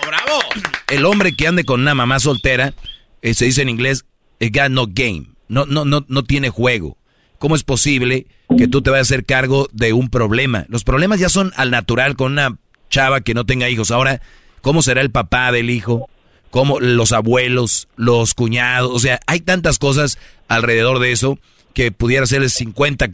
el 0.90 1.06
hombre 1.06 1.34
que 1.34 1.46
ande 1.46 1.64
con 1.64 1.80
una 1.80 1.94
mamá 1.94 2.20
soltera, 2.20 2.74
eh, 3.22 3.32
se 3.32 3.46
dice 3.46 3.62
en 3.62 3.70
inglés, 3.70 4.04
it 4.40 4.54
got 4.54 4.68
no 4.68 4.86
game. 4.86 5.28
No, 5.48 5.64
no, 5.64 5.86
no, 5.86 6.04
no 6.06 6.24
tiene 6.24 6.50
juego. 6.50 6.98
¿Cómo 7.38 7.56
es 7.56 7.64
posible 7.64 8.26
que 8.58 8.68
tú 8.68 8.82
te 8.82 8.90
vayas 8.90 9.06
a 9.06 9.14
hacer 9.14 9.24
cargo 9.24 9.68
de 9.72 9.94
un 9.94 10.10
problema? 10.10 10.66
Los 10.68 10.84
problemas 10.84 11.18
ya 11.18 11.30
son 11.30 11.54
al 11.56 11.70
natural 11.70 12.14
con 12.14 12.32
una 12.32 12.58
chava 12.90 13.22
que 13.22 13.32
no 13.32 13.46
tenga 13.46 13.70
hijos. 13.70 13.90
Ahora, 13.90 14.20
¿cómo 14.60 14.82
será 14.82 15.00
el 15.00 15.10
papá 15.10 15.50
del 15.50 15.70
hijo? 15.70 16.10
¿Cómo 16.50 16.78
los 16.78 17.12
abuelos, 17.12 17.88
los 17.96 18.34
cuñados? 18.34 18.90
O 18.92 18.98
sea, 18.98 19.18
hay 19.26 19.40
tantas 19.40 19.78
cosas 19.78 20.18
alrededor 20.46 20.98
de 20.98 21.12
eso 21.12 21.38
que 21.72 21.90
pudiera 21.90 22.26
ser 22.26 22.50
50 22.50 23.12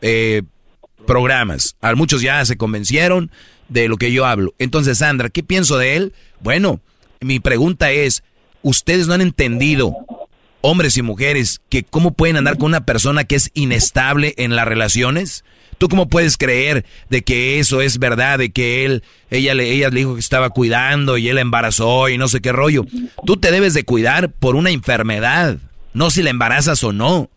eh, 0.00 0.42
programas. 1.06 1.76
A 1.80 1.94
muchos 1.94 2.22
ya 2.22 2.44
se 2.44 2.56
convencieron 2.56 3.30
de 3.68 3.88
lo 3.88 3.96
que 3.96 4.12
yo 4.12 4.26
hablo. 4.26 4.54
Entonces, 4.58 4.98
Sandra, 4.98 5.30
¿qué 5.30 5.42
pienso 5.42 5.78
de 5.78 5.96
él? 5.96 6.12
Bueno, 6.40 6.80
mi 7.20 7.40
pregunta 7.40 7.90
es, 7.90 8.22
ustedes 8.62 9.06
no 9.06 9.14
han 9.14 9.20
entendido 9.20 9.94
hombres 10.60 10.96
y 10.96 11.02
mujeres, 11.02 11.60
que 11.68 11.84
cómo 11.84 12.12
pueden 12.12 12.36
andar 12.36 12.58
con 12.58 12.66
una 12.66 12.84
persona 12.84 13.24
que 13.24 13.36
es 13.36 13.50
inestable 13.54 14.34
en 14.36 14.56
las 14.56 14.66
relaciones. 14.66 15.44
¿Tú 15.78 15.88
cómo 15.88 16.08
puedes 16.08 16.36
creer 16.36 16.84
de 17.08 17.22
que 17.22 17.58
eso 17.58 17.80
es 17.80 17.98
verdad, 17.98 18.38
de 18.38 18.50
que 18.50 18.84
él, 18.84 19.02
ella 19.30 19.54
le, 19.54 19.72
ella 19.72 19.88
le 19.88 20.00
dijo 20.00 20.14
que 20.14 20.20
estaba 20.20 20.50
cuidando 20.50 21.16
y 21.16 21.30
él 21.30 21.38
embarazó 21.38 22.10
y 22.10 22.18
no 22.18 22.28
sé 22.28 22.40
qué 22.40 22.52
rollo? 22.52 22.84
Tú 23.24 23.38
te 23.38 23.50
debes 23.50 23.72
de 23.72 23.84
cuidar 23.84 24.30
por 24.30 24.56
una 24.56 24.70
enfermedad, 24.70 25.56
no 25.94 26.10
si 26.10 26.22
la 26.22 26.30
embarazas 26.30 26.84
o 26.84 26.92
no. 26.92 27.30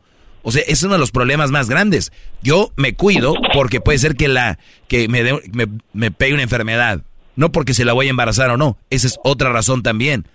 O 0.43 0.51
sea, 0.51 0.61
es 0.67 0.83
uno 0.83 0.93
de 0.93 0.99
los 0.99 1.11
problemas 1.11 1.49
más 1.51 1.69
grandes. 1.69 2.11
Yo 2.41 2.71
me 2.75 2.93
cuido 2.93 3.33
porque 3.53 3.81
puede 3.81 3.97
ser 3.97 4.15
que 4.15 4.27
la 4.27 4.59
que 4.87 5.07
me, 5.07 5.23
me, 5.51 5.67
me 5.93 6.11
pegue 6.11 6.33
una 6.33 6.43
enfermedad, 6.43 7.01
no 7.35 7.51
porque 7.51 7.73
se 7.73 7.85
la 7.85 7.93
voy 7.93 8.07
a 8.07 8.11
embarazar 8.11 8.49
o 8.51 8.57
no. 8.57 8.77
Esa 8.89 9.07
es 9.07 9.17
otra 9.23 9.51
razón 9.51 9.81
también. 9.83 10.27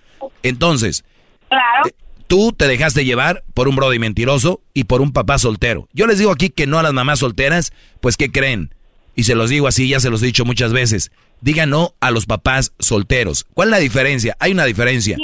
Entonces, 0.43 1.03
Claro. 1.47 1.87
eh, 1.87 1.93
tú 2.27 2.51
te 2.51 2.67
dejaste 2.67 3.05
llevar 3.05 3.43
por 3.53 3.67
un 3.67 3.75
brody 3.75 3.99
mentiroso 3.99 4.61
y 4.73 4.83
por 4.85 5.01
un 5.01 5.13
papá 5.13 5.37
soltero. 5.37 5.87
Yo 5.93 6.07
les 6.07 6.17
digo 6.19 6.31
aquí 6.31 6.49
que 6.49 6.67
no 6.67 6.79
a 6.79 6.83
las 6.83 6.93
mamás 6.93 7.19
solteras, 7.19 7.71
pues 8.01 8.17
¿qué 8.17 8.31
creen? 8.31 8.73
Y 9.15 9.23
se 9.23 9.35
los 9.35 9.49
digo 9.49 9.67
así, 9.67 9.87
ya 9.89 9.99
se 9.99 10.09
los 10.09 10.21
he 10.23 10.27
dicho 10.27 10.45
muchas 10.45 10.71
veces. 10.71 11.11
Digan 11.41 11.69
no 11.69 11.93
a 11.99 12.11
los 12.11 12.25
papás 12.25 12.73
solteros. 12.79 13.45
¿Cuál 13.53 13.69
es 13.69 13.71
la 13.71 13.77
diferencia? 13.79 14.35
Hay 14.39 14.51
una 14.51 14.65
diferencia. 14.65 15.17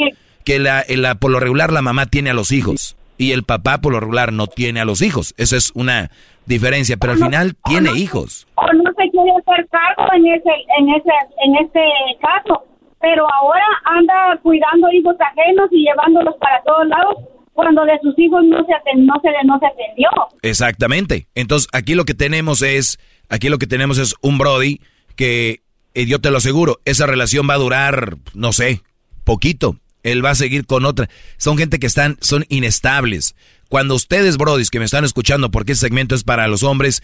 Que 0.43 0.59
la, 0.59 0.85
la- 0.89 1.15
por 1.15 1.31
lo 1.31 1.39
regular 1.39 1.71
la 1.73 1.81
mamá 1.81 2.05
tiene 2.07 2.29
a 2.29 2.33
los 2.33 2.51
hijos 2.51 2.95
y 3.17 3.31
el 3.31 3.43
papá 3.43 3.79
por 3.79 3.93
lo 3.93 3.99
regular 3.99 4.31
no 4.33 4.47
tiene 4.47 4.79
a 4.81 4.85
los 4.85 5.01
hijos. 5.01 5.33
Esa 5.37 5.57
es 5.57 5.71
una 5.75 6.11
diferencia, 6.45 6.97
pero 6.97 7.13
al 7.13 7.19
final 7.19 7.55
tiene 7.65 7.91
hijos. 7.93 8.45
o 8.55 8.65
no 8.73 8.83
se 8.97 9.09
quiere 9.09 9.31
hacer 9.31 9.67
cargo 9.69 10.13
en 10.13 10.27
ese 10.27 10.51
en 10.77 10.89
ese 10.89 11.09
en 11.43 11.55
este 11.65 11.81
caso 12.21 12.63
pero 13.01 13.25
ahora 13.33 13.63
anda 13.85 14.39
cuidando 14.41 14.89
hijos 14.91 15.15
ajenos 15.19 15.69
y 15.71 15.83
llevándolos 15.83 16.35
para 16.39 16.61
todos 16.63 16.87
lados 16.87 17.15
cuando 17.53 17.83
de 17.85 17.97
sus 18.01 18.17
hijos 18.19 18.43
no 18.45 18.57
se 18.65 18.71
aten- 18.73 19.05
no 19.05 19.13
se 19.21 19.29
no 19.45 19.59
se 19.59 19.65
atendió 19.67 20.09
Exactamente. 20.41 21.27
Entonces, 21.35 21.67
aquí 21.73 21.95
lo 21.95 22.05
que 22.05 22.13
tenemos 22.13 22.61
es, 22.61 22.97
aquí 23.29 23.49
lo 23.49 23.57
que 23.57 23.67
tenemos 23.67 23.97
es 23.97 24.15
un 24.21 24.37
Brody 24.37 24.79
que, 25.15 25.61
eh, 25.93 26.05
yo 26.05 26.19
te 26.21 26.29
lo 26.31 26.37
aseguro, 26.37 26.79
esa 26.85 27.05
relación 27.07 27.47
va 27.49 27.55
a 27.55 27.57
durar, 27.57 28.15
no 28.33 28.51
sé, 28.53 28.81
poquito. 29.23 29.77
Él 30.05 30.23
va 30.23 30.29
a 30.29 30.35
seguir 30.35 30.65
con 30.65 30.85
otra. 30.85 31.09
Son 31.37 31.57
gente 31.57 31.79
que 31.79 31.87
están, 31.87 32.17
son 32.21 32.45
inestables. 32.49 33.35
Cuando 33.69 33.95
ustedes, 33.95 34.37
Brodis, 34.37 34.69
que 34.69 34.79
me 34.79 34.85
están 34.85 35.03
escuchando, 35.03 35.49
porque 35.51 35.71
este 35.73 35.87
segmento 35.87 36.13
es 36.15 36.23
para 36.23 36.47
los 36.47 36.63
hombres, 36.63 37.01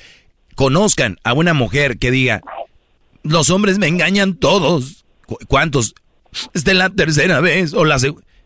conozcan 0.56 1.18
a 1.24 1.34
una 1.34 1.54
mujer 1.54 1.98
que 1.98 2.12
diga, 2.12 2.42
los 3.24 3.50
hombres 3.50 3.78
me 3.80 3.88
engañan 3.88 4.36
todos. 4.36 5.04
¿Cu- 5.26 5.40
¿Cuántos? 5.48 5.96
Esta 6.54 6.72
es 6.72 6.78
la 6.78 6.90
tercera 6.90 7.40
vez 7.40 7.74
o 7.74 7.84
la. 7.86 7.98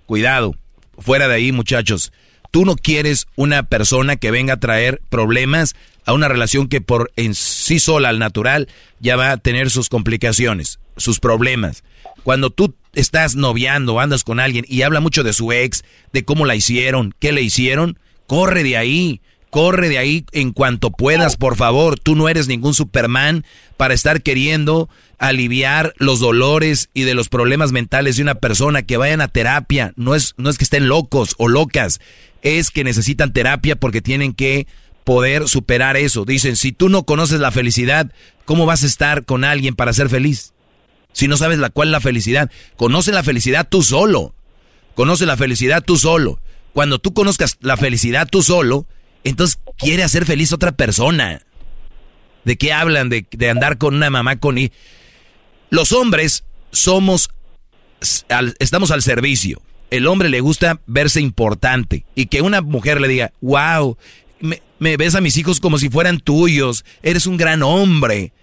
Cuidado, 0.06 0.56
fuera 0.98 1.28
de 1.28 1.36
ahí, 1.36 1.52
muchachos. 1.52 2.12
Tú 2.52 2.63
no 2.65 2.76
quieres 2.76 3.28
una 3.36 3.63
persona 3.63 4.15
que 4.15 4.32
venga 4.32 4.54
a 4.54 4.60
traer 4.60 5.02
problemas 5.10 5.76
a 6.06 6.13
una 6.13 6.30
relación 6.30 6.70
que 6.70 6.80
por 6.80 7.12
en 7.18 7.36
sí 7.36 7.80
sola, 7.80 8.10
al 8.10 8.20
natural, 8.20 8.70
ya 9.02 9.18
va 9.18 9.32
a 9.32 9.38
tener 9.38 9.70
sus 9.70 9.89
complicaciones, 9.89 10.80
sus 10.96 11.20
problemas. 11.20 11.84
Cuando 12.26 12.50
tú 12.50 12.74
estás 12.96 13.36
noviando, 13.36 14.00
andas 14.00 14.24
con 14.24 14.40
alguien 14.40 14.66
y 14.68 14.82
habla 14.82 15.00
mucho 15.00 15.22
de 15.22 15.32
su 15.32 15.52
ex, 15.52 15.84
de 16.12 16.26
cómo 16.26 16.48
la 16.48 16.56
hicieron, 16.56 17.14
qué 17.20 17.32
le 17.32 17.44
hicieron, 17.44 18.00
corre 18.26 18.64
de 18.64 18.78
ahí. 18.78 19.22
Corre 19.52 19.90
de 19.90 20.00
ahí 20.00 20.26
en 20.32 20.52
cuanto 20.52 20.90
puedas, 20.90 21.38
por 21.38 21.56
favor. 21.56 22.00
Tú 22.00 22.16
no 22.16 22.28
eres 22.28 22.48
ningún 22.48 22.74
Superman 22.74 23.46
para 23.78 23.94
estar 23.94 24.24
queriendo 24.24 24.90
aliviar 25.20 25.94
los 25.98 26.20
dolores 26.20 26.90
y 26.96 27.04
de 27.04 27.14
los 27.14 27.30
problemas 27.30 27.72
mentales 27.72 28.18
de 28.18 28.24
una 28.24 28.36
persona 28.36 28.82
que 28.82 28.98
vayan 28.98 29.22
a 29.22 29.28
terapia. 29.28 29.94
No 29.96 30.16
es, 30.16 30.34
no 30.38 30.50
es 30.50 30.58
que 30.58 30.64
estén 30.64 30.88
locos 30.88 31.36
o 31.38 31.48
locas, 31.48 32.02
es 32.42 32.72
que 32.72 32.84
necesitan 32.84 33.34
terapia 33.34 33.76
porque 33.76 34.02
tienen 34.02 34.34
que 34.34 34.66
poder 35.04 35.48
superar 35.48 35.96
eso. 35.96 36.26
Dicen, 36.26 36.56
si 36.56 36.72
tú 36.72 36.90
no 36.90 37.04
conoces 37.04 37.40
la 37.40 37.52
felicidad, 37.52 38.12
¿cómo 38.46 38.66
vas 38.66 38.82
a 38.82 38.88
estar 38.88 39.26
con 39.26 39.44
alguien 39.44 39.76
para 39.76 39.94
ser 39.94 40.10
feliz? 40.10 40.55
Si 41.15 41.30
no 41.30 41.38
sabes 41.38 41.60
la 41.60 41.69
cuál 41.69 41.88
es 41.88 41.91
la 41.93 42.01
felicidad, 42.01 42.51
conoce 42.75 43.13
la 43.13 43.23
felicidad 43.23 43.65
tú 43.69 43.82
solo. 43.84 44.36
Conoce 44.95 45.25
la 45.25 45.38
felicidad 45.38 45.82
tú 45.82 45.95
solo. 45.97 46.41
Cuando 46.73 46.99
tú 46.99 47.13
conozcas 47.13 47.56
la 47.62 47.78
felicidad 47.78 48.28
tú 48.30 48.43
solo, 48.43 48.86
entonces 49.23 49.58
quiere 49.78 50.04
hacer 50.04 50.25
feliz 50.25 50.51
otra 50.51 50.73
persona. 50.73 51.41
¿De 52.43 52.58
qué 52.58 52.73
hablan? 52.73 53.08
De, 53.08 53.25
de 53.32 53.49
andar 53.49 53.78
con 53.78 53.95
una 53.95 54.10
mamá 54.10 54.36
con... 54.36 54.58
hi- 54.58 54.73
Los 55.69 55.93
hombres 55.93 56.43
somos... 56.73 57.30
estamos 58.60 58.91
al 58.91 59.01
servicio. 59.01 59.62
El 59.91 60.08
hombre 60.08 60.28
le 60.28 60.41
gusta 60.41 60.82
verse 60.86 61.21
importante 61.21 62.06
y 62.13 62.25
que 62.25 62.41
una 62.41 62.60
mujer 62.62 62.99
le 62.99 63.08
diga, 63.08 63.32
wow, 63.39 63.97
me, 64.41 64.62
me 64.80 64.97
ves 64.97 65.15
a 65.15 65.21
mis 65.21 65.38
hijos 65.38 65.62
como 65.62 65.78
si 65.78 65.89
fueran 65.89 66.19
tuyos, 66.19 66.84
eres 67.04 67.25
un 67.25 67.38
gran 67.38 67.63
hombre. 67.63 68.34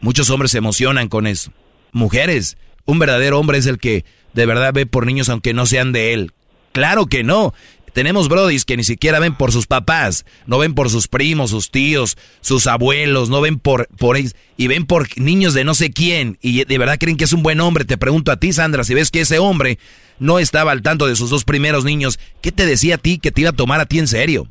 Muchos 0.00 0.30
hombres 0.30 0.52
se 0.52 0.58
emocionan 0.58 1.08
con 1.08 1.26
eso. 1.26 1.52
Mujeres, 1.92 2.56
un 2.84 2.98
verdadero 2.98 3.38
hombre 3.38 3.58
es 3.58 3.66
el 3.66 3.78
que 3.78 4.04
de 4.32 4.46
verdad 4.46 4.72
ve 4.72 4.86
por 4.86 5.06
niños 5.06 5.28
aunque 5.28 5.54
no 5.54 5.66
sean 5.66 5.92
de 5.92 6.12
él. 6.12 6.32
Claro 6.72 7.06
que 7.06 7.24
no. 7.24 7.54
Tenemos 7.92 8.28
brodis 8.28 8.64
que 8.64 8.76
ni 8.76 8.84
siquiera 8.84 9.18
ven 9.18 9.34
por 9.34 9.50
sus 9.50 9.66
papás, 9.66 10.24
no 10.46 10.58
ven 10.58 10.74
por 10.74 10.88
sus 10.88 11.08
primos, 11.08 11.50
sus 11.50 11.70
tíos, 11.70 12.16
sus 12.40 12.66
abuelos, 12.66 13.28
no 13.28 13.40
ven 13.40 13.58
por, 13.58 13.88
por 13.96 14.16
ellos, 14.16 14.36
y 14.56 14.68
ven 14.68 14.86
por 14.86 15.08
niños 15.18 15.54
de 15.54 15.64
no 15.64 15.74
sé 15.74 15.90
quién, 15.90 16.38
y 16.40 16.64
de 16.64 16.78
verdad 16.78 16.98
creen 17.00 17.16
que 17.16 17.24
es 17.24 17.32
un 17.32 17.42
buen 17.42 17.60
hombre. 17.60 17.84
Te 17.84 17.98
pregunto 17.98 18.30
a 18.30 18.36
ti, 18.36 18.52
Sandra, 18.52 18.84
si 18.84 18.94
ves 18.94 19.10
que 19.10 19.22
ese 19.22 19.38
hombre 19.38 19.78
no 20.18 20.38
estaba 20.38 20.72
al 20.72 20.82
tanto 20.82 21.06
de 21.06 21.16
sus 21.16 21.30
dos 21.30 21.44
primeros 21.44 21.84
niños, 21.84 22.20
¿qué 22.40 22.52
te 22.52 22.66
decía 22.66 22.96
a 22.96 22.98
ti 22.98 23.18
que 23.18 23.32
te 23.32 23.40
iba 23.40 23.50
a 23.50 23.54
tomar 23.54 23.80
a 23.80 23.86
ti 23.86 23.98
en 23.98 24.06
serio? 24.06 24.46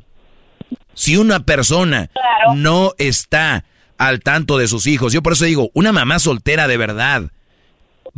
Si 0.92 1.16
una 1.16 1.40
persona 1.44 2.10
no 2.54 2.92
está 2.98 3.64
al 3.98 4.20
tanto 4.20 4.56
de 4.58 4.68
sus 4.68 4.86
hijos, 4.86 5.12
yo 5.12 5.22
por 5.22 5.34
eso 5.34 5.44
digo, 5.44 5.70
una 5.74 5.92
mamá 5.92 6.18
soltera 6.18 6.68
de 6.68 6.76
verdad 6.76 7.30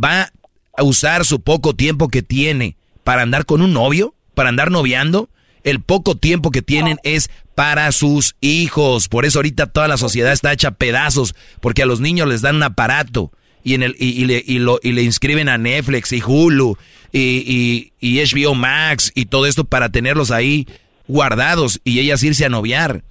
va 0.02 0.30
a 0.76 0.82
usar 0.82 1.24
su 1.24 1.40
poco 1.40 1.74
tiempo 1.74 2.08
que 2.08 2.22
tiene 2.22 2.76
para 3.02 3.22
andar 3.22 3.46
con 3.46 3.62
un 3.62 3.72
novio, 3.72 4.14
para 4.34 4.50
andar 4.50 4.70
noviando. 4.70 5.30
El 5.62 5.80
poco 5.80 6.16
tiempo 6.16 6.50
que 6.50 6.62
tienen 6.62 6.98
es 7.02 7.30
para 7.54 7.90
sus 7.92 8.36
hijos. 8.40 9.08
Por 9.08 9.26
eso 9.26 9.40
ahorita 9.40 9.66
toda 9.66 9.88
la 9.88 9.98
sociedad 9.98 10.32
está 10.32 10.52
hecha 10.52 10.70
pedazos, 10.70 11.34
porque 11.60 11.82
a 11.82 11.86
los 11.86 12.00
niños 12.00 12.28
les 12.28 12.40
dan 12.40 12.56
un 12.56 12.62
aparato 12.62 13.32
y, 13.62 13.74
en 13.74 13.82
el, 13.82 13.96
y, 13.98 14.08
y 14.08 14.24
le, 14.24 14.42
y 14.46 14.58
lo, 14.58 14.80
y 14.82 14.92
le 14.92 15.02
inscriben 15.02 15.48
a 15.48 15.58
Netflix 15.58 16.12
y 16.12 16.22
Hulu 16.22 16.78
y 17.12 17.92
HBO 18.00 18.54
Max 18.54 19.12
y 19.14 19.26
todo 19.26 19.46
esto 19.46 19.64
para 19.64 19.90
tenerlos 19.90 20.30
ahí 20.30 20.66
guardados 21.08 21.80
y 21.84 21.98
ellas 21.98 22.22
irse 22.22 22.44
a 22.44 22.48
noviar. 22.48 23.02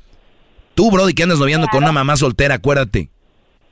Tú, 0.79 0.89
Brody, 0.91 1.13
que 1.13 1.23
andas 1.23 1.39
noviando 1.39 1.67
con 1.67 1.83
una 1.83 1.91
mamá 1.91 2.15
soltera, 2.15 2.55
acuérdate, 2.55 3.09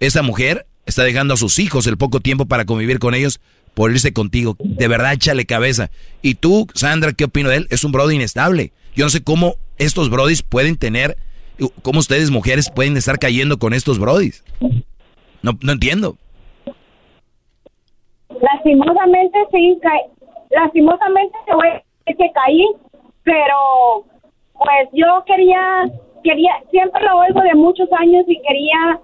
esa 0.01 0.23
mujer 0.23 0.65
está 0.85 1.03
dejando 1.03 1.35
a 1.35 1.37
sus 1.37 1.57
hijos 1.57 1.87
el 1.87 1.97
poco 1.97 2.19
tiempo 2.19 2.47
para 2.47 2.65
convivir 2.65 2.99
con 2.99 3.15
ellos 3.15 3.39
por 3.73 3.91
irse 3.91 4.11
contigo. 4.11 4.57
De 4.59 4.89
verdad, 4.89 5.13
échale 5.13 5.45
cabeza. 5.45 5.89
Y 6.21 6.35
tú, 6.35 6.67
Sandra, 6.73 7.13
¿qué 7.13 7.23
opino 7.23 7.47
de 7.47 7.55
él? 7.55 7.67
Es 7.69 7.85
un 7.85 7.93
Brody 7.93 8.15
inestable. 8.15 8.73
Yo 8.93 9.05
no 9.05 9.09
sé 9.09 9.23
cómo 9.23 9.55
estos 9.77 10.09
Brodis 10.09 10.43
pueden 10.43 10.75
tener, 10.75 11.15
cómo 11.81 11.99
ustedes 11.99 12.29
mujeres 12.29 12.69
pueden 12.69 12.97
estar 12.97 13.19
cayendo 13.19 13.57
con 13.57 13.73
estos 13.73 13.99
Brodis. 13.99 14.43
No, 15.41 15.57
no 15.61 15.71
entiendo. 15.71 16.17
lastimosamente 18.41 19.37
sí 19.53 19.79
lastimosamente 20.49 21.37
te 21.45 21.53
voy 21.53 21.67
a 21.67 21.73
decir 21.73 22.17
que 22.17 22.31
caí 22.33 22.67
pero 23.23 24.03
pues 24.55 24.89
yo 24.91 25.23
quería 25.25 25.85
quería 26.27 26.51
siempre 26.71 27.01
lo 27.03 27.17
oigo 27.19 27.41
de 27.41 27.55
muchos 27.55 27.87
años 27.93 28.25
y 28.27 28.39
quería 28.47 28.99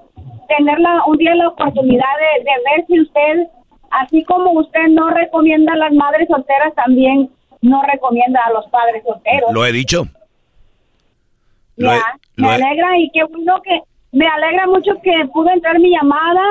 tenerla 0.47 1.03
un 1.07 1.17
día 1.17 1.33
la 1.35 1.47
oportunidad 1.49 2.13
de, 2.23 2.43
de 2.43 2.51
ver 2.67 2.85
si 2.87 2.99
usted 3.01 3.47
así 3.91 4.23
como 4.25 4.51
usted 4.59 4.87
no 4.89 5.09
recomienda 5.09 5.73
a 5.73 5.77
las 5.77 5.93
madres 5.93 6.27
solteras 6.27 6.73
también 6.75 7.29
no 7.61 7.81
recomienda 7.83 8.39
a 8.45 8.51
los 8.51 8.65
padres 8.67 9.03
solteros 9.07 9.51
Lo 9.53 9.65
he 9.65 9.71
dicho. 9.71 10.05
Lo 11.77 11.91
he- 11.91 11.95
Ya, 11.97 12.03
lo 12.35 12.47
me 12.47 12.51
he- 12.51 12.55
alegra 12.55 12.97
y 12.99 13.09
qué 13.11 13.23
bueno 13.23 13.61
que 13.63 13.79
me 14.11 14.27
alegra 14.27 14.67
mucho 14.67 14.91
que 15.01 15.11
pudo 15.33 15.49
entrar 15.49 15.79
mi 15.79 15.89
llamada 15.91 16.43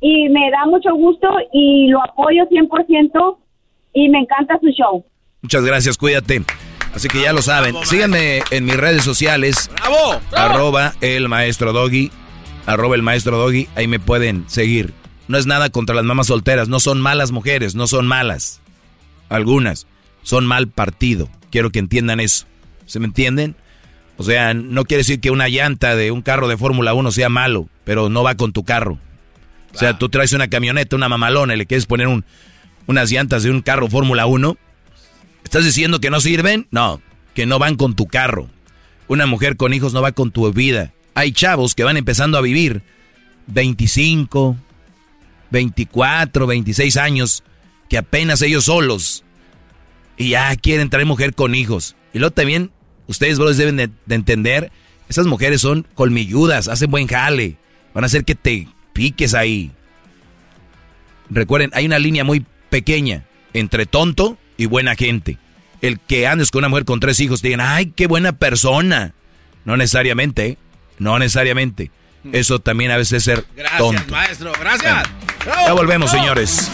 y 0.00 0.28
me 0.30 0.50
da 0.50 0.64
mucho 0.66 0.94
gusto 0.94 1.28
y 1.52 1.88
lo 1.88 2.02
apoyo 2.02 2.46
100% 2.48 3.38
y 3.92 4.08
me 4.08 4.20
encanta 4.20 4.58
su 4.60 4.68
show. 4.68 5.04
Muchas 5.42 5.64
gracias, 5.64 5.98
cuídate. 5.98 6.40
Así 6.94 7.08
que 7.08 7.22
ya 7.22 7.32
lo 7.32 7.42
saben. 7.42 7.76
Síganme 7.84 8.42
en 8.50 8.64
mis 8.64 8.76
redes 8.76 9.04
sociales. 9.04 9.70
¡Bravo! 9.80 10.20
Arroba 10.32 10.94
el 11.00 11.28
maestro 11.28 11.72
Doggy. 11.72 12.10
Arroba 12.66 12.96
el 12.96 13.02
maestro 13.02 13.38
Doggy. 13.38 13.68
Ahí 13.76 13.86
me 13.86 14.00
pueden 14.00 14.44
seguir. 14.48 14.92
No 15.28 15.38
es 15.38 15.46
nada 15.46 15.70
contra 15.70 15.94
las 15.94 16.04
mamás 16.04 16.26
solteras. 16.26 16.68
No 16.68 16.80
son 16.80 17.00
malas 17.00 17.30
mujeres. 17.30 17.74
No 17.74 17.86
son 17.86 18.06
malas. 18.06 18.60
Algunas. 19.28 19.86
Son 20.22 20.46
mal 20.46 20.68
partido. 20.68 21.28
Quiero 21.50 21.70
que 21.70 21.78
entiendan 21.78 22.20
eso. 22.20 22.46
¿Se 22.86 22.98
me 22.98 23.06
entienden? 23.06 23.54
O 24.16 24.22
sea, 24.22 24.52
no 24.52 24.84
quiere 24.84 25.00
decir 25.00 25.20
que 25.20 25.30
una 25.30 25.48
llanta 25.48 25.96
de 25.96 26.10
un 26.10 26.20
carro 26.20 26.48
de 26.48 26.58
Fórmula 26.58 26.92
1 26.92 27.10
sea 27.12 27.30
malo, 27.30 27.68
pero 27.84 28.10
no 28.10 28.22
va 28.22 28.34
con 28.34 28.52
tu 28.52 28.64
carro. 28.64 28.98
O 29.74 29.78
sea, 29.78 29.96
tú 29.96 30.08
traes 30.08 30.32
una 30.32 30.48
camioneta, 30.48 30.96
una 30.96 31.08
mamalona 31.08 31.54
y 31.54 31.56
le 31.56 31.66
quieres 31.66 31.86
poner 31.86 32.08
un, 32.08 32.24
unas 32.86 33.10
llantas 33.10 33.44
de 33.44 33.50
un 33.50 33.62
carro 33.62 33.88
Fórmula 33.88 34.26
1. 34.26 34.56
¿Estás 35.44 35.64
diciendo 35.64 36.00
que 36.00 36.10
no 36.10 36.20
sirven? 36.20 36.66
No. 36.70 37.00
que 37.34 37.46
no 37.46 37.58
van 37.58 37.76
con 37.76 37.94
tu 37.94 38.06
carro. 38.06 38.48
Una 39.08 39.26
mujer 39.26 39.56
con 39.56 39.72
hijos 39.72 39.92
no 39.92 40.02
va 40.02 40.12
con 40.12 40.30
tu 40.30 40.52
vida. 40.52 40.92
Hay 41.14 41.32
chavos 41.32 41.74
que 41.74 41.84
van 41.84 41.96
empezando 41.96 42.38
a 42.38 42.40
vivir 42.40 42.82
25, 43.46 44.56
24, 45.50 46.46
26 46.46 46.96
años, 46.96 47.42
que 47.88 47.98
apenas 47.98 48.42
ellos 48.42 48.64
solos. 48.64 49.24
Y 50.16 50.30
ya 50.30 50.54
quieren 50.56 50.90
traer 50.90 51.06
mujer 51.06 51.34
con 51.34 51.54
hijos. 51.54 51.96
Y 52.12 52.18
luego 52.18 52.32
también, 52.34 52.70
ustedes, 53.06 53.38
deben 53.56 53.76
de, 53.76 53.90
de 54.06 54.14
entender, 54.14 54.70
esas 55.08 55.26
mujeres 55.26 55.60
son 55.60 55.86
colmilludas, 55.94 56.68
hacen 56.68 56.90
buen 56.90 57.06
jale. 57.06 57.56
Van 57.94 58.04
a 58.04 58.06
hacer 58.06 58.24
que 58.24 58.34
te 58.34 58.68
piques 58.92 59.34
ahí. 59.34 59.72
Recuerden, 61.30 61.70
hay 61.74 61.86
una 61.86 61.98
línea 61.98 62.24
muy 62.24 62.44
pequeña 62.70 63.24
entre 63.52 63.86
tonto 63.86 64.38
y 64.60 64.66
buena 64.66 64.94
gente. 64.94 65.38
El 65.80 65.98
que 65.98 66.26
andes 66.26 66.50
con 66.50 66.58
una 66.58 66.68
mujer 66.68 66.84
con 66.84 67.00
tres 67.00 67.18
hijos 67.20 67.40
te 67.40 67.48
digan, 67.48 67.62
ay, 67.62 67.94
qué 67.96 68.06
buena 68.06 68.32
persona. 68.32 69.14
No 69.64 69.78
necesariamente, 69.78 70.46
¿eh? 70.46 70.58
no 70.98 71.18
necesariamente. 71.18 71.90
Eso 72.30 72.58
también 72.58 72.90
a 72.90 72.98
veces 72.98 73.14
es 73.14 73.24
ser 73.24 73.46
Gracias, 73.56 73.78
tonto. 73.78 74.12
maestro. 74.12 74.52
Gracias. 74.60 75.08
Ya 75.46 75.72
volvemos, 75.72 76.10
señores. 76.10 76.70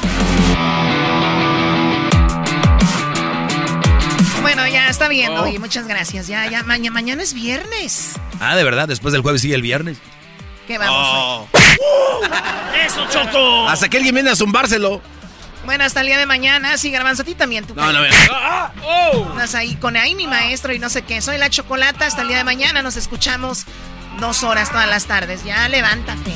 Bueno, 4.43 4.67
ya 4.67 4.89
está 4.89 5.07
bien, 5.07 5.33
Doggy. 5.33 5.59
Muchas 5.61 5.87
gracias. 5.87 6.27
Ya, 6.27 6.51
ya, 6.51 6.65
mañana, 6.65 6.93
mañana 6.93 7.23
es 7.23 7.35
viernes. 7.35 8.15
Ah, 8.41 8.57
de 8.57 8.65
verdad, 8.65 8.89
después 8.89 9.13
del 9.13 9.23
jueves 9.23 9.43
sigue 9.43 9.55
el 9.55 9.63
viernes. 9.63 9.99
¿Qué 10.67 10.77
vamos? 10.79 11.49
¡Eso, 12.85 13.07
Choco! 13.11 13.69
Hasta 13.69 13.89
que 13.89 13.99
alguien 13.99 14.17
viene 14.17 14.31
a 14.31 14.35
zumbárselo. 14.35 15.01
Bueno, 15.67 15.85
hasta 15.85 16.01
el 16.01 16.07
día 16.07 16.17
de 16.19 16.27
mañana. 16.27 16.79
Sí, 16.79 16.91
Garbanzo, 16.91 17.23
a 17.23 17.25
ti 17.25 17.35
también. 17.35 17.67
Tú 17.67 17.75
No, 17.75 17.93
no, 17.93 17.99
cállate. 18.01 19.29
Estás 19.33 19.55
ahí 19.57 19.75
con 19.77 19.97
ahí 19.97 20.15
mi 20.15 20.27
maestro 20.27 20.73
y 20.73 20.79
no 20.79 20.89
sé 20.89 21.03
qué. 21.03 21.21
Soy 21.21 21.37
la 21.39 21.51
chocolata. 21.51 22.07
Hasta 22.07 22.23
el 22.23 22.29
día 22.29 22.39
de 22.39 22.45
mañana 22.45 22.83
nos 22.83 22.97
escuchamos 22.97 23.65
dos 24.21 24.43
horas 24.45 24.71
todas 24.71 24.89
las 24.89 25.07
tardes. 25.07 25.45
Ya 25.45 25.69
levántate. 25.69 26.33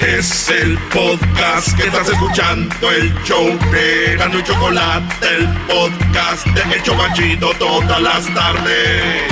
Es 0.00 0.48
el 0.50 0.78
podcast 0.92 1.74
que 1.76 1.86
estás 1.86 2.08
escuchando, 2.08 2.90
el 2.92 3.14
show 3.24 3.46
de 3.72 4.16
Gano 4.16 4.38
y 4.38 4.42
Chocolate, 4.44 5.26
el 5.26 5.48
podcast 5.66 6.46
de 6.46 6.74
El 6.74 6.82
Chocachito 6.82 7.50
todas 7.58 8.00
las 8.02 8.26
tardes. 8.34 9.22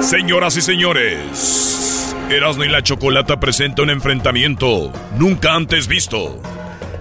Señoras 0.00 0.56
y 0.56 0.62
señores, 0.62 1.97
Erasmo 2.30 2.64
y 2.64 2.68
la 2.68 2.82
Chocolata 2.82 3.40
presenta 3.40 3.80
un 3.80 3.88
enfrentamiento 3.88 4.92
nunca 5.16 5.54
antes 5.54 5.88
visto 5.88 6.42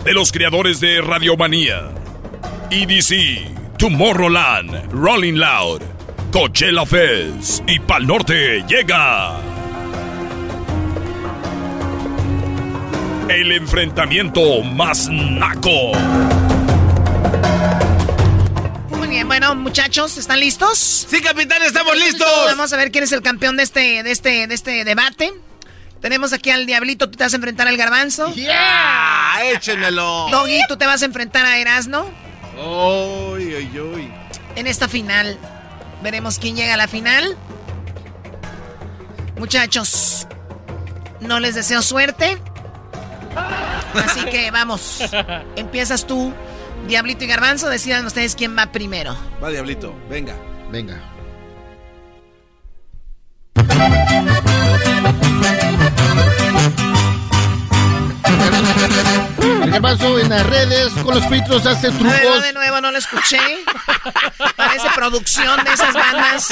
de 0.06 0.14
los 0.14 0.32
creadores 0.32 0.80
de 0.80 1.02
Radiomanía, 1.02 1.90
EDC, 2.72 3.78
Tomorrowland, 3.78 4.90
Rolling 4.90 5.34
Loud, 5.34 5.82
Coachella 6.32 6.86
Fest 6.86 7.62
y 7.68 7.78
Pal 7.80 8.08
Norte 8.08 8.64
llega. 8.70 9.36
El 13.28 13.52
enfrentamiento 13.52 14.64
más 14.64 15.10
naco. 15.10 15.92
Bueno, 19.48 19.62
muchachos, 19.62 20.18
¿están 20.18 20.40
listos? 20.40 20.78
Sí, 20.78 21.22
capitán, 21.22 21.62
estamos 21.64 21.96
listos. 21.96 22.28
Vamos 22.46 22.74
a 22.74 22.78
ver 22.78 22.92
quién 22.92 23.04
es 23.04 23.12
el 23.12 23.22
campeón 23.22 23.56
de 23.56 23.64
este, 23.64 24.04
de 24.04 24.12
este, 24.12 24.48
de 24.48 24.54
este 24.54 24.84
debate. 24.84 25.34
Tenemos 26.02 26.34
aquí 26.34 26.52
al 26.52 26.66
Diablito, 26.66 27.10
tú 27.10 27.18
te 27.18 27.24
vas 27.24 27.34
a 27.34 27.38
enfrentar 27.38 27.68
al 27.68 27.78
Garbanzo. 27.78 28.34
¡Yeah! 28.34 29.40
¡Échenmelo! 29.54 30.28
Doggy, 30.30 30.60
tú 30.68 30.78
te 30.78 30.86
vas 30.86 31.02
a 31.02 31.06
enfrentar 31.06 31.46
a 31.46 31.58
Erasno. 31.58 32.08
¡Uy, 32.58 33.56
uy, 33.56 33.80
uy! 33.80 34.14
En 34.56 34.68
esta 34.68 34.88
final. 34.88 35.38
Veremos 36.04 36.40
quién 36.40 36.56
llega 36.56 36.74
a 36.74 36.78
la 36.78 36.88
final. 36.88 37.38
Muchachos, 39.38 40.28
no 41.22 41.40
les 41.40 41.56
deseo 41.56 41.82
suerte. 41.82 42.38
Así 43.94 44.26
que 44.26 44.52
vamos. 44.52 45.00
Empiezas 45.56 46.06
tú, 46.06 46.34
Diablito 46.88 47.24
y 47.24 47.28
Garbanzo. 47.28 47.70
Decidan 47.70 48.06
ustedes 48.06 48.36
quién 48.36 48.58
va 48.58 48.72
primero. 48.72 49.16
Va, 49.44 49.50
Diablito, 49.50 49.94
venga. 50.10 50.36
Venga. 50.72 51.00
El 59.64 59.72
garbanzo 59.72 60.20
en 60.20 60.30
las 60.30 60.46
redes 60.46 60.94
con 61.04 61.16
los 61.16 61.28
filtros 61.28 61.66
hace 61.66 61.90
trucos. 61.92 62.44
de 62.44 62.54
nuevo, 62.54 62.80
no 62.82 62.92
lo 62.92 62.98
escuché. 62.98 63.40
Parece 64.56 64.88
producción 64.96 65.64
de 65.64 65.74
esas 65.74 65.94
bandas. 65.94 66.48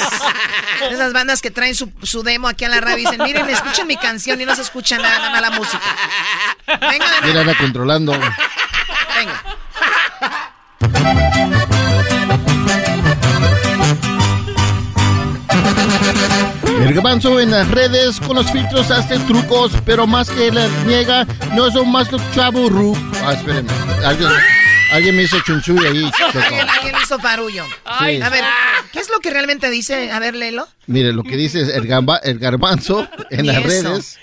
De 0.80 0.94
esas 0.94 1.12
bandas 1.12 1.40
que 1.40 1.50
traen 1.50 1.74
su, 1.74 1.92
su 2.02 2.22
demo 2.22 2.48
aquí 2.48 2.64
a 2.64 2.68
la 2.68 2.80
radio 2.80 2.98
y 2.98 3.04
dicen, 3.04 3.22
miren, 3.22 3.48
escuchen 3.48 3.86
mi 3.86 3.96
canción 3.96 4.40
y 4.40 4.44
no 4.44 4.54
se 4.54 4.62
escucha 4.62 4.98
nada, 4.98 5.18
nada 5.18 5.30
más 5.30 5.40
la 5.40 5.50
música. 5.50 5.96
Venga, 6.66 6.88
de 6.90 7.20
Mira, 7.22 7.32
nuevo. 7.34 7.40
anda 7.40 7.54
controlando. 7.58 8.12
Venga. 8.12 9.42
El 16.78 16.92
garbanzo 16.94 17.40
en 17.40 17.50
las 17.50 17.68
redes 17.70 18.20
con 18.20 18.36
los 18.36 18.50
filtros 18.50 18.90
hace 18.90 19.18
trucos, 19.20 19.72
pero 19.84 20.06
más 20.06 20.30
que 20.30 20.52
la 20.52 20.68
niega, 20.86 21.26
no 21.54 21.70
son 21.70 21.90
más 21.90 22.12
los 22.12 22.20
chavos 22.32 22.70
ru. 22.70 22.96
Ah, 23.24 23.32
espérenme. 23.32 23.70
Alguien, 24.04 24.28
alguien 24.92 25.16
me 25.16 25.22
hizo 25.22 25.40
chunchuy 25.40 25.78
ahí. 25.86 26.10
¿Alguien, 26.34 26.68
alguien 26.68 26.94
hizo 27.02 27.18
farullo. 27.18 27.64
Sí. 28.00 28.20
A 28.20 28.28
ver, 28.28 28.44
¿qué 28.92 29.00
es 29.00 29.08
lo 29.10 29.20
que 29.20 29.30
realmente 29.30 29.70
dice? 29.70 30.10
A 30.12 30.18
ver, 30.20 30.34
léelo. 30.34 30.68
Mire, 30.86 31.12
lo 31.12 31.22
que 31.22 31.36
dice 31.36 31.62
es 31.62 31.68
el, 31.68 31.86
gamba- 31.86 32.20
el 32.22 32.38
garbanzo 32.38 33.08
en 33.30 33.42
Ni 33.42 33.48
las 33.48 33.64
eso. 33.64 33.88
redes. 33.90 34.18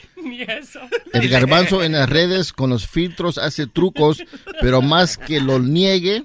El 1.11 1.27
garbanzo 1.29 1.83
en 1.83 1.93
las 1.93 2.07
redes 2.07 2.53
con 2.53 2.69
los 2.69 2.87
filtros 2.87 3.37
hace 3.37 3.67
trucos, 3.67 4.23
pero 4.61 4.81
más 4.81 5.17
que 5.17 5.41
lo 5.41 5.59
niegue, 5.59 6.23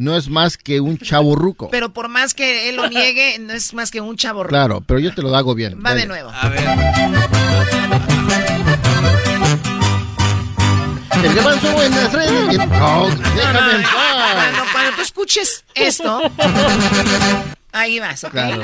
no 0.00 0.16
es 0.16 0.30
más 0.30 0.56
que 0.56 0.80
un 0.80 0.96
chavo 0.96 1.36
ruco. 1.36 1.68
Pero 1.70 1.92
por 1.92 2.08
más 2.08 2.32
que 2.32 2.70
él 2.70 2.76
lo 2.76 2.88
niegue, 2.88 3.38
no 3.38 3.52
es 3.52 3.74
más 3.74 3.90
que 3.90 4.00
un 4.00 4.16
chavo. 4.16 4.44
Claro, 4.46 4.80
pero 4.86 4.98
yo 4.98 5.14
te 5.14 5.20
lo 5.20 5.36
hago 5.36 5.54
bien. 5.54 5.78
Va 5.84 5.94
de 5.94 6.06
nuevo. 6.06 6.32
El 11.22 11.34
garbanzo 11.34 11.82
en 11.82 11.90
las 11.90 12.12
redes. 12.14 12.58
No, 12.66 13.08
déjame 13.36 13.74
en 13.74 13.82
paz. 13.82 14.32
Cuando, 14.32 14.72
cuando 14.72 14.92
tú 14.96 15.02
escuches 15.02 15.64
esto, 15.74 16.22
ahí 17.72 18.00
vas, 18.00 18.24
¿ok? 18.24 18.30
Claro. 18.30 18.62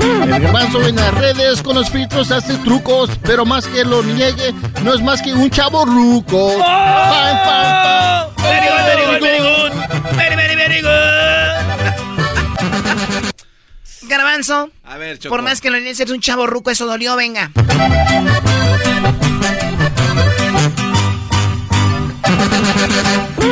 El 0.00 0.28
garbanzo 0.28 0.82
en 0.86 0.96
las 0.96 1.14
redes 1.14 1.62
con 1.62 1.74
los 1.76 1.90
filtros 1.90 2.30
hace 2.30 2.54
trucos, 2.58 3.10
pero 3.22 3.44
más 3.44 3.66
que 3.66 3.84
lo 3.84 4.02
niegue, 4.02 4.54
no 4.82 4.94
es 4.94 5.02
más 5.02 5.20
que 5.22 5.32
un 5.32 5.50
chavo 5.50 5.84
ruco. 5.84 6.56
Pam, 6.58 7.38
pam, 7.44 7.82
pam. 7.82 8.28
Very 8.42 8.66
good, 8.68 8.84
very 8.86 9.04
good, 9.06 9.20
very 9.20 9.38
good. 9.38 9.72
Very, 10.16 10.36
very, 10.36 10.56
very 10.56 10.80
good. 10.82 10.90
Garbanzo, 14.08 14.70
A 14.84 14.96
ver, 14.96 15.18
por 15.28 15.42
más 15.42 15.60
que 15.60 15.70
lo 15.70 15.78
niegues, 15.78 16.00
eres 16.00 16.12
un 16.12 16.20
chavo 16.20 16.46
ruco, 16.46 16.70
eso 16.70 16.86
dolió, 16.86 17.14
venga. 17.16 17.50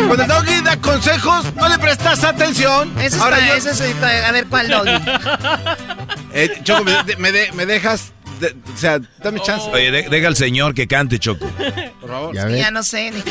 Cuando 0.07 0.23
el 0.23 0.29
doggy 0.29 0.61
da 0.63 0.77
consejos, 0.79 1.45
no 1.55 1.69
le 1.69 1.79
prestas 1.79 2.25
atención. 2.25 2.93
Eso 3.01 3.23
Ahora 3.23 3.37
está, 3.39 3.49
yo- 3.51 3.71
eso 3.71 3.85
es, 3.85 3.95
a 4.03 4.33
ver 4.33 4.47
cuál 4.47 4.69
doggy. 4.69 4.91
Eh, 6.33 6.61
Choco, 6.63 6.85
me, 6.85 7.03
de- 7.05 7.17
me 7.17 7.33
de- 7.33 7.53
me 7.53 7.67
dejas. 7.67 8.13
de- 8.41 8.55
o 8.75 8.77
sea, 8.77 9.01
dame 9.23 9.41
chance. 9.41 9.69
Oye, 9.73 9.91
de- 9.91 10.09
deja 10.09 10.29
al 10.29 10.37
señor 10.37 10.75
que 10.75 10.87
cante, 10.87 11.19
Choco. 11.19 11.47
Por 12.01 12.09
favor. 12.11 12.35
Ya. 12.35 12.49
Ya 12.49 12.71
no 12.71 12.83
sé. 12.83 13.11
ni- 13.11 13.23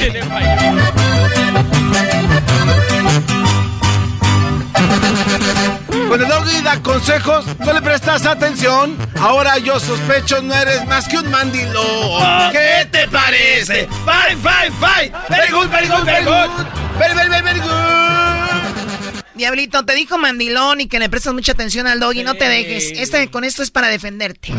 Cuando 6.08 6.26
el 6.26 6.28
doggy 6.28 6.62
da 6.62 6.82
consejos, 6.82 7.46
no 7.60 7.74
le 7.74 7.82
prestas 7.82 8.26
atención. 8.26 8.98
Ahora 9.20 9.58
yo 9.58 9.80
sospecho 9.80 10.42
no 10.42 10.54
eres 10.54 10.86
más 10.86 11.08
que 11.08 11.18
un 11.18 11.30
mandilón. 11.30 12.52
¿Qué 12.52 12.88
te 12.92 13.08
parece? 13.08 13.88
Fine, 14.06 14.38
fine, 14.38 14.72
fine. 14.80 15.12
Very 15.30 15.52
good, 15.52 15.68
very 15.70 15.88
good, 15.88 16.06
very 16.06 16.24
good. 16.24 16.50
Very, 16.98 17.14
very, 17.14 17.30
very, 17.30 17.44
very 17.44 17.60
good. 17.60 19.18
Diablito, 19.36 19.86
te 19.86 19.94
dijo 19.94 20.18
mandilón 20.18 20.82
y 20.82 20.88
que 20.88 20.98
le 20.98 21.10
prestas 21.10 21.34
mucha 21.34 21.52
atención 21.52 21.86
al 21.88 22.00
doggy, 22.00 22.24
no 22.24 22.36
te 22.36 22.50
dejes. 22.50 22.92
Este, 22.96 23.30
con 23.30 23.44
esto 23.44 23.62
es 23.62 23.70
para 23.70 23.88
defenderte. 23.88 24.52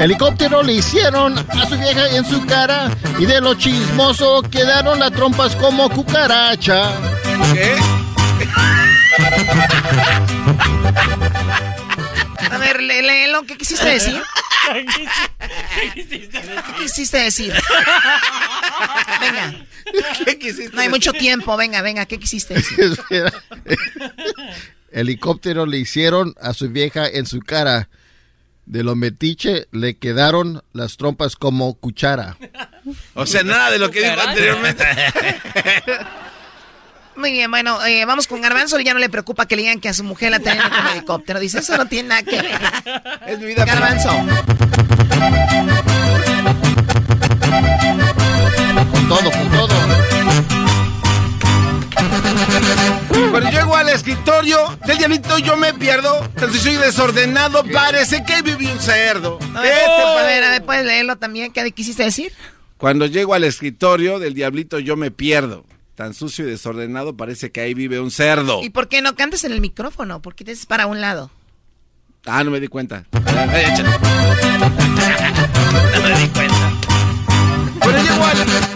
Helicóptero 0.00 0.62
le 0.62 0.74
hicieron 0.74 1.38
a 1.38 1.66
su 1.66 1.78
vieja 1.78 2.08
en 2.08 2.24
su 2.24 2.44
cara 2.46 2.90
y 3.18 3.26
de 3.26 3.40
lo 3.40 3.54
chismoso 3.54 4.42
quedaron 4.42 4.98
las 4.98 5.12
trompas 5.12 5.56
como 5.56 5.88
cucaracha. 5.88 6.90
¿Qué? 7.54 7.76
A 12.50 12.58
ver, 12.58 12.80
léelo, 12.82 13.44
¿qué 13.44 13.56
quisiste 13.56 13.88
decir? 13.88 14.20
¿Qué 15.94 16.72
quisiste 16.82 17.18
decir? 17.18 17.54
Venga. 19.20 19.66
¿Qué 20.24 20.38
quisiste 20.38 20.74
No 20.74 20.82
hay 20.82 20.88
mucho 20.88 21.12
tiempo, 21.12 21.56
venga, 21.56 21.82
venga, 21.82 22.06
¿qué 22.06 22.18
quisiste 22.18 22.54
decir? 22.54 22.80
Espera. 22.80 23.32
Helicóptero 24.92 25.66
le 25.66 25.78
hicieron 25.78 26.34
a 26.40 26.52
su 26.54 26.68
vieja 26.68 27.06
en 27.08 27.26
su 27.26 27.40
cara. 27.40 27.88
De 28.66 28.82
lo 28.82 28.96
metiche 28.96 29.68
le 29.72 29.98
quedaron 29.98 30.62
las 30.72 30.96
trompas 30.96 31.36
como 31.36 31.74
cuchara. 31.74 32.36
O 33.14 33.26
sea, 33.26 33.42
nada 33.42 33.70
de 33.70 33.78
lo 33.78 33.90
que 33.90 34.00
dijo 34.00 34.20
anteriormente. 34.20 34.84
Muy 37.16 37.30
bien, 37.30 37.50
bueno, 37.50 37.84
eh, 37.84 38.04
vamos 38.04 38.26
con 38.26 38.40
Garbanzo. 38.40 38.80
Ya 38.80 38.92
no 38.92 38.98
le 39.00 39.08
preocupa 39.08 39.46
que 39.46 39.56
le 39.56 39.62
digan 39.62 39.80
que 39.80 39.88
a 39.88 39.94
su 39.94 40.02
mujer 40.02 40.32
la 40.32 40.40
tienen 40.40 40.62
en 40.62 40.96
helicóptero. 40.96 41.38
Dice, 41.38 41.60
eso 41.60 41.76
no 41.76 41.86
tiene 41.86 42.08
nada 42.08 42.22
que 42.22 42.42
ver. 42.42 42.60
Es 43.26 43.38
mi 43.38 43.46
vida. 43.46 43.64
Garbanzo. 43.64 44.10
Con 48.90 49.08
todo, 49.08 49.30
con 49.30 49.50
todo. 49.50 49.74
Cuando 53.30 53.50
llego 53.50 53.76
al 53.76 53.88
escritorio 53.88 54.58
del 54.86 54.98
diablito 54.98 55.38
yo 55.38 55.56
me 55.56 55.74
pierdo. 55.74 56.28
Soy 56.60 56.76
desordenado, 56.76 57.64
parece 57.64 58.24
que 58.24 58.42
viví 58.42 58.66
un 58.66 58.80
cerdo. 58.80 59.38
A 59.54 59.60
ver, 59.60 59.72
a 59.72 60.22
ver, 60.22 60.44
a 60.44 60.50
ver, 60.50 60.64
puedes 60.64 60.84
leerlo 60.84 61.16
también. 61.16 61.52
¿Qué 61.52 61.70
quisiste 61.72 62.02
decir? 62.02 62.32
Cuando 62.76 63.06
llego 63.06 63.34
al 63.34 63.44
escritorio 63.44 64.18
del 64.18 64.34
diablito 64.34 64.78
yo 64.78 64.96
me 64.96 65.10
pierdo. 65.10 65.64
Tan 65.94 66.12
sucio 66.12 66.44
y 66.44 66.50
desordenado 66.50 67.16
parece 67.16 67.52
que 67.52 67.60
ahí 67.60 67.72
vive 67.72 68.00
un 68.00 68.10
cerdo. 68.10 68.62
¿Y 68.62 68.70
por 68.70 68.88
qué 68.88 69.00
no 69.00 69.14
cantas 69.14 69.44
en 69.44 69.52
el 69.52 69.60
micrófono? 69.60 70.20
¿Por 70.20 70.34
qué 70.34 70.44
te 70.44 70.52
haces 70.52 70.66
para 70.66 70.86
un 70.86 71.00
lado? 71.00 71.30
Ah, 72.26 72.42
no 72.42 72.50
me 72.50 72.58
di 72.58 72.68
cuenta. 72.68 73.04
Ay. 73.12 73.64
No 75.94 76.02
me 76.02 76.18
di 76.20 76.28
cuenta. 76.28 76.72
Cuando 77.80 78.02
llego 78.02 78.24
al, 78.24 78.73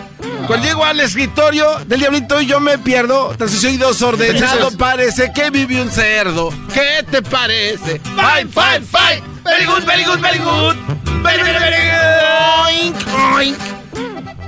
cuando 0.48 0.66
llego 0.66 0.82
al 0.84 0.98
escritorio 0.98 1.78
del 1.86 2.00
diablito 2.00 2.40
yo 2.40 2.58
me 2.58 2.78
pierdo. 2.78 3.36
Tan 3.36 3.48
y 3.48 3.76
desordenado 3.76 4.70
parece 4.78 5.30
que 5.32 5.50
vive 5.50 5.80
un 5.82 5.90
cerdo. 5.90 6.50
¿Qué 6.72 7.04
te 7.08 7.20
parece? 7.22 8.00
Fine, 8.00 8.50
fine, 8.50 8.80
fine. 8.86 9.22
Very 9.44 9.66
good, 9.66 9.84
very 9.84 10.04
good, 10.04 10.18
very 10.20 10.38
good. 10.38 10.74
Very, 11.22 11.42
very, 11.42 11.58
very 11.58 11.90
good. 11.90 12.94
Oink, 12.94 12.96
oink. 13.36 13.58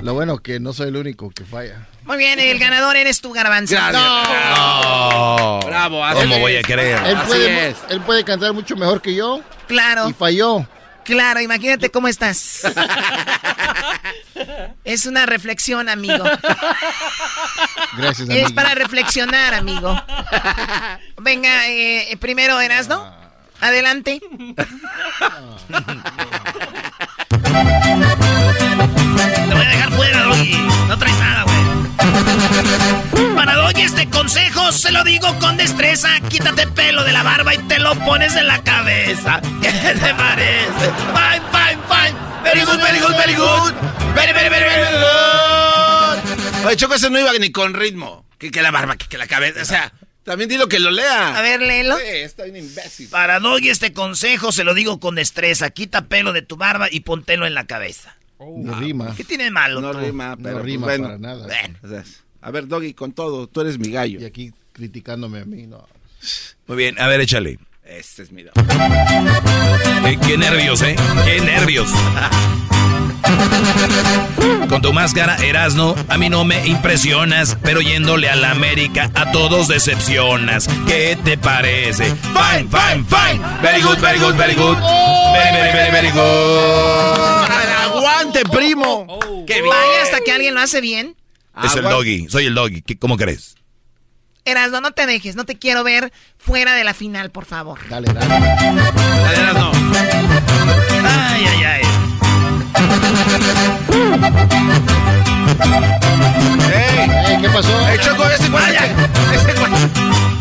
Lo 0.01 0.15
bueno 0.15 0.39
que 0.39 0.59
no 0.59 0.73
soy 0.73 0.87
el 0.87 0.97
único 0.97 1.29
que 1.29 1.45
falla. 1.45 1.87
Muy 2.05 2.17
bien, 2.17 2.39
el 2.39 2.57
ganador 2.57 2.95
eres 2.95 3.21
tú, 3.21 3.31
Garbanzo. 3.31 3.75
No. 3.75 5.59
Bravo, 5.63 6.03
así 6.03 6.21
¿Cómo 6.21 6.35
es. 6.35 6.41
voy 6.41 6.55
a 6.57 6.61
creer? 6.63 6.99
Él 7.05 7.15
Así 7.15 7.27
puede, 7.27 7.69
es. 7.69 7.77
él 7.89 8.01
puede 8.01 8.23
cantar 8.23 8.53
mucho 8.53 8.75
mejor 8.75 9.01
que 9.01 9.13
yo 9.13 9.41
Claro, 9.67 10.09
y 10.09 10.13
falló. 10.13 10.65
Claro, 11.11 11.41
imagínate 11.41 11.91
cómo 11.91 12.07
estás. 12.07 12.61
Es 14.83 15.05
una 15.05 15.27
reflexión, 15.27 15.87
amigo. 15.87 16.23
Gracias, 17.97 18.27
amigo. 18.27 18.47
Es 18.47 18.51
para 18.53 18.73
reflexionar, 18.73 19.53
amigo. 19.53 19.95
Venga, 21.17 21.67
eh, 21.67 22.17
primero 22.19 22.59
Erasno. 22.59 23.13
Adelante. 23.59 24.19
Para 33.35 33.55
Doggy 33.55 33.81
este 33.81 34.09
consejo 34.09 34.71
se 34.71 34.91
lo 34.91 35.03
digo 35.03 35.37
con 35.39 35.57
destreza. 35.57 36.09
Quítate 36.29 36.67
pelo 36.67 37.03
de 37.03 37.11
la 37.11 37.23
barba 37.23 37.53
y 37.53 37.57
te 37.59 37.79
lo 37.79 37.95
pones 37.99 38.35
en 38.35 38.47
la 38.47 38.63
cabeza. 38.63 39.41
¿Qué 39.61 39.69
te 39.71 40.13
parece? 40.13 40.91
Fine, 41.13 41.41
fine, 41.51 41.81
fine. 41.89 42.17
Very 42.43 42.61
good, 42.61 42.79
very 42.81 42.99
good, 42.99 43.15
very 43.17 43.35
good. 43.35 43.73
Very, 44.15 44.33
very, 44.33 44.49
very, 44.49 44.65
very 44.65 44.91
good. 44.97 46.65
Oye, 46.67 46.75
Choco, 46.77 46.95
eso 46.95 47.09
no 47.09 47.19
iba 47.19 47.31
ni 47.33 47.51
con 47.51 47.73
ritmo. 47.73 48.25
Que, 48.37 48.51
que 48.51 48.61
la 48.61 48.71
barba, 48.71 48.95
que, 48.97 49.07
que 49.07 49.17
la 49.17 49.27
cabeza. 49.27 49.61
O 49.61 49.65
sea, 49.65 49.93
también 50.23 50.49
dilo 50.49 50.67
que 50.67 50.79
lo 50.79 50.91
lea. 50.91 51.37
A 51.37 51.41
ver, 51.41 51.61
léelo. 51.61 51.97
Sí, 51.97 52.03
está 52.07 52.43
bien 52.43 52.57
imbécil. 52.57 53.07
Para 53.09 53.39
Doggy 53.39 53.69
este 53.69 53.93
consejo 53.93 54.51
se 54.51 54.63
lo 54.63 54.73
digo 54.73 54.99
con 54.99 55.15
destreza. 55.15 55.69
Quita 55.69 56.05
pelo 56.05 56.33
de 56.33 56.41
tu 56.41 56.57
barba 56.57 56.87
y 56.91 57.01
póntelo 57.01 57.45
en 57.47 57.53
la 57.53 57.65
cabeza. 57.65 58.15
No 58.39 58.73
rima. 58.79 59.13
¿Qué 59.15 59.23
tiene 59.23 59.45
de 59.45 59.51
malo? 59.51 59.81
No 59.81 59.91
tú? 59.91 59.99
rima, 59.99 60.35
pero 60.35 60.55
No 60.57 60.61
pues, 60.61 60.65
rima 60.65 60.85
bueno. 60.87 61.03
para 61.05 61.17
nada. 61.19 61.45
Bueno. 61.45 61.77
O 61.83 61.87
sea, 61.87 62.03
a 62.41 62.51
ver, 62.51 62.67
Doggy, 62.67 62.93
con 62.93 63.13
todo, 63.13 63.47
tú 63.47 63.61
eres 63.61 63.77
mi 63.77 63.91
gallo. 63.91 64.19
Y 64.19 64.25
aquí 64.25 64.51
criticándome 64.73 65.41
a 65.41 65.45
mí, 65.45 65.67
no. 65.67 65.87
Muy 66.67 66.77
bien, 66.77 66.99
a 66.99 67.07
ver, 67.07 67.21
échale. 67.21 67.59
Este 67.85 68.23
es 68.23 68.31
mi 68.31 68.43
Doggy. 68.43 68.61
Qué, 70.03 70.19
qué 70.27 70.37
nervios, 70.37 70.81
¿eh? 70.81 70.95
Qué 71.25 71.41
nervios. 71.41 71.89
Con 74.69 74.81
tu 74.81 74.93
máscara, 74.93 75.35
Erasno, 75.37 75.95
a 76.07 76.17
mí 76.17 76.29
no 76.29 76.43
me 76.45 76.65
impresionas, 76.67 77.57
pero 77.61 77.81
yéndole 77.81 78.29
a 78.29 78.35
la 78.35 78.51
América 78.51 79.11
a 79.13 79.31
todos 79.31 79.67
decepcionas. 79.67 80.67
¿Qué 80.87 81.17
te 81.23 81.37
parece? 81.37 82.05
Fine, 82.05 82.69
fine, 82.69 83.05
fine. 83.05 83.41
Very 83.61 83.81
good, 83.81 83.99
very 83.99 84.19
good, 84.19 84.35
very 84.35 84.55
good. 84.55 84.77
Very, 84.77 85.57
very, 85.57 85.71
very, 85.73 85.91
very 85.91 86.11
good. 86.11 87.51
¡Aguante, 87.83 88.43
primo! 88.45 89.19
¡Qué 89.45 89.61
bien! 89.61 89.67
Vaya 89.67 90.03
hasta 90.03 90.19
que 90.21 90.31
alguien 90.31 90.53
lo 90.53 90.61
hace 90.61 90.81
bien. 90.81 91.15
Es 91.63 91.73
el 91.75 91.79
Aguante. 91.85 91.89
doggy, 91.95 92.27
soy 92.29 92.45
el 92.45 92.55
doggy. 92.55 92.81
¿Qué- 92.81 92.97
¿Cómo 92.97 93.17
crees? 93.17 93.55
Erasno, 94.45 94.81
no 94.81 94.91
te 94.91 95.05
dejes. 95.05 95.35
No 95.35 95.45
te 95.45 95.59
quiero 95.59 95.83
ver 95.83 96.11
fuera 96.37 96.73
de 96.75 96.83
la 96.83 96.93
final, 96.93 97.29
por 97.31 97.45
favor. 97.45 97.79
Dale, 97.89 98.11
dale. 98.11 98.27
Dale, 98.27 99.37
Erasno. 99.41 99.71
Ay, 101.03 101.45
ay, 101.45 101.63
ay. 101.63 101.81
¡Ey! 106.73 107.33
Eh, 107.33 107.37
¿Qué 107.41 107.49
pasó? 107.49 107.87
¡Ey, 107.89 107.99
Choco, 107.99 108.23
ese 108.29 108.49
guay! 108.49 108.75
¡Ese 109.33 109.53
guay! 109.53 110.40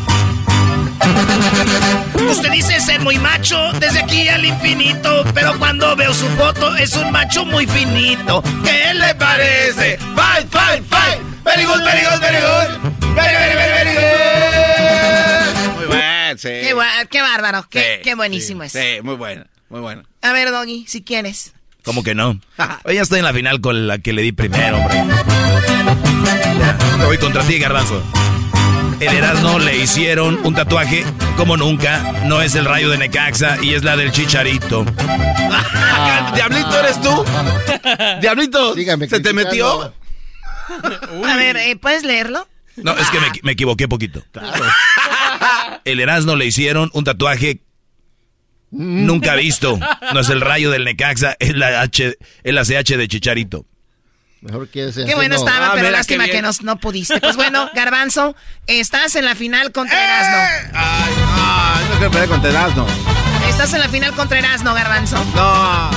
Usted 2.30 2.50
dice 2.52 2.80
ser 2.80 3.00
muy 3.00 3.18
macho 3.18 3.72
desde 3.80 4.00
aquí 4.00 4.28
al 4.28 4.44
infinito, 4.44 5.24
pero 5.34 5.58
cuando 5.58 5.96
veo 5.96 6.14
su 6.14 6.26
foto 6.30 6.76
es 6.76 6.94
un 6.94 7.10
macho 7.10 7.44
muy 7.44 7.66
finito. 7.66 8.42
¿Qué 8.64 8.94
le 8.94 9.14
parece? 9.16 9.98
Fine, 9.98 10.48
fine, 10.50 10.84
fine. 10.88 11.20
Very 11.44 11.64
good, 11.64 11.82
very 11.82 12.02
good, 12.04 12.20
very 12.20 12.36
good. 12.40 13.14
Very, 13.14 13.34
very, 13.34 13.54
very, 13.54 13.72
very 13.74 13.94
good. 13.94 15.76
Muy 15.76 15.86
bueno, 15.86 16.38
sí. 16.38 16.48
Qué, 16.48 16.74
qué 17.10 17.20
bárbaro. 17.22 17.66
Qué, 17.68 17.80
Sí, 17.80 18.02
qué 18.04 18.14
buenísimo 18.14 18.62
es. 18.62 18.72
Sí, 18.72 19.00
muy 19.02 19.16
bueno, 19.16 19.44
muy 19.68 19.80
bueno. 19.80 20.02
A 20.22 20.32
ver, 20.32 20.50
Doggy, 20.50 20.84
si 20.86 21.02
quieres. 21.02 21.52
¿Cómo 21.82 22.02
que 22.02 22.14
no? 22.14 22.38
Hoy 22.84 22.94
ya 22.94 23.02
estoy 23.02 23.18
en 23.18 23.24
la 23.24 23.32
final 23.32 23.60
con 23.60 23.86
la 23.88 23.98
que 23.98 24.12
le 24.12 24.22
di 24.22 24.32
primero, 24.32 24.76
hombre. 24.78 25.02
Voy 27.04 27.18
contra 27.18 27.42
ti, 27.42 27.58
Garbanzo. 27.58 28.02
El 29.00 29.16
Erasmo 29.16 29.58
le 29.58 29.78
hicieron 29.78 30.38
un 30.44 30.54
tatuaje 30.54 31.04
como 31.36 31.56
nunca. 31.56 32.22
No 32.26 32.42
es 32.42 32.54
el 32.54 32.66
rayo 32.66 32.90
de 32.90 32.98
Necaxa 32.98 33.56
y 33.62 33.74
es 33.74 33.82
la 33.82 33.96
del 33.96 34.12
Chicharito. 34.12 34.84
¿Diablito 36.34 36.78
eres 36.80 37.00
tú? 37.00 37.24
¿Diablito? 38.20 38.74
Sígame 38.74 39.08
¿Se 39.08 39.20
te 39.20 39.32
metió? 39.32 39.94
A 41.24 41.36
ver, 41.36 41.56
eh, 41.56 41.76
¿puedes 41.76 42.04
leerlo? 42.04 42.46
No, 42.76 42.96
es 42.96 43.08
que 43.10 43.20
me, 43.20 43.26
me 43.42 43.52
equivoqué 43.52 43.88
poquito. 43.88 44.22
El 45.84 46.00
Erasmo 46.00 46.36
le 46.36 46.46
hicieron 46.46 46.90
un 46.92 47.04
tatuaje 47.04 47.62
nunca 48.70 49.34
visto. 49.34 49.78
No 50.12 50.20
es 50.20 50.28
el 50.28 50.40
rayo 50.40 50.70
del 50.70 50.84
Necaxa, 50.84 51.36
es 51.38 51.56
la 51.56 51.80
H, 51.80 52.18
es 52.42 52.54
la 52.54 52.64
CH 52.64 52.96
de 52.96 53.08
Chicharito. 53.08 53.66
Mejor 54.40 54.68
que 54.68 54.90
Qué 54.94 55.14
bueno 55.14 55.34
estaba, 55.34 55.66
Ah, 55.66 55.70
pero 55.74 55.88
mira, 55.88 55.98
lástima 55.98 56.26
que 56.26 56.40
nos, 56.40 56.62
no 56.62 56.78
pudiste. 56.78 57.20
Pues 57.20 57.36
bueno, 57.36 57.68
Garbanzo, 57.74 58.34
estás 58.66 59.14
en 59.16 59.26
la 59.26 59.34
final 59.34 59.70
contra 59.70 60.02
Erasno. 60.02 60.70
Ay, 60.74 61.12
no, 61.18 61.88
no 61.88 61.94
quiero 61.98 62.10
pelear 62.10 62.28
con 62.28 62.46
Erasno. 62.46 62.86
Estás 63.48 63.74
en 63.74 63.80
la 63.80 63.88
final 63.88 64.12
contra 64.14 64.38
Erasno, 64.38 64.72
Garbanzo. 64.72 65.22
No. 65.34 65.90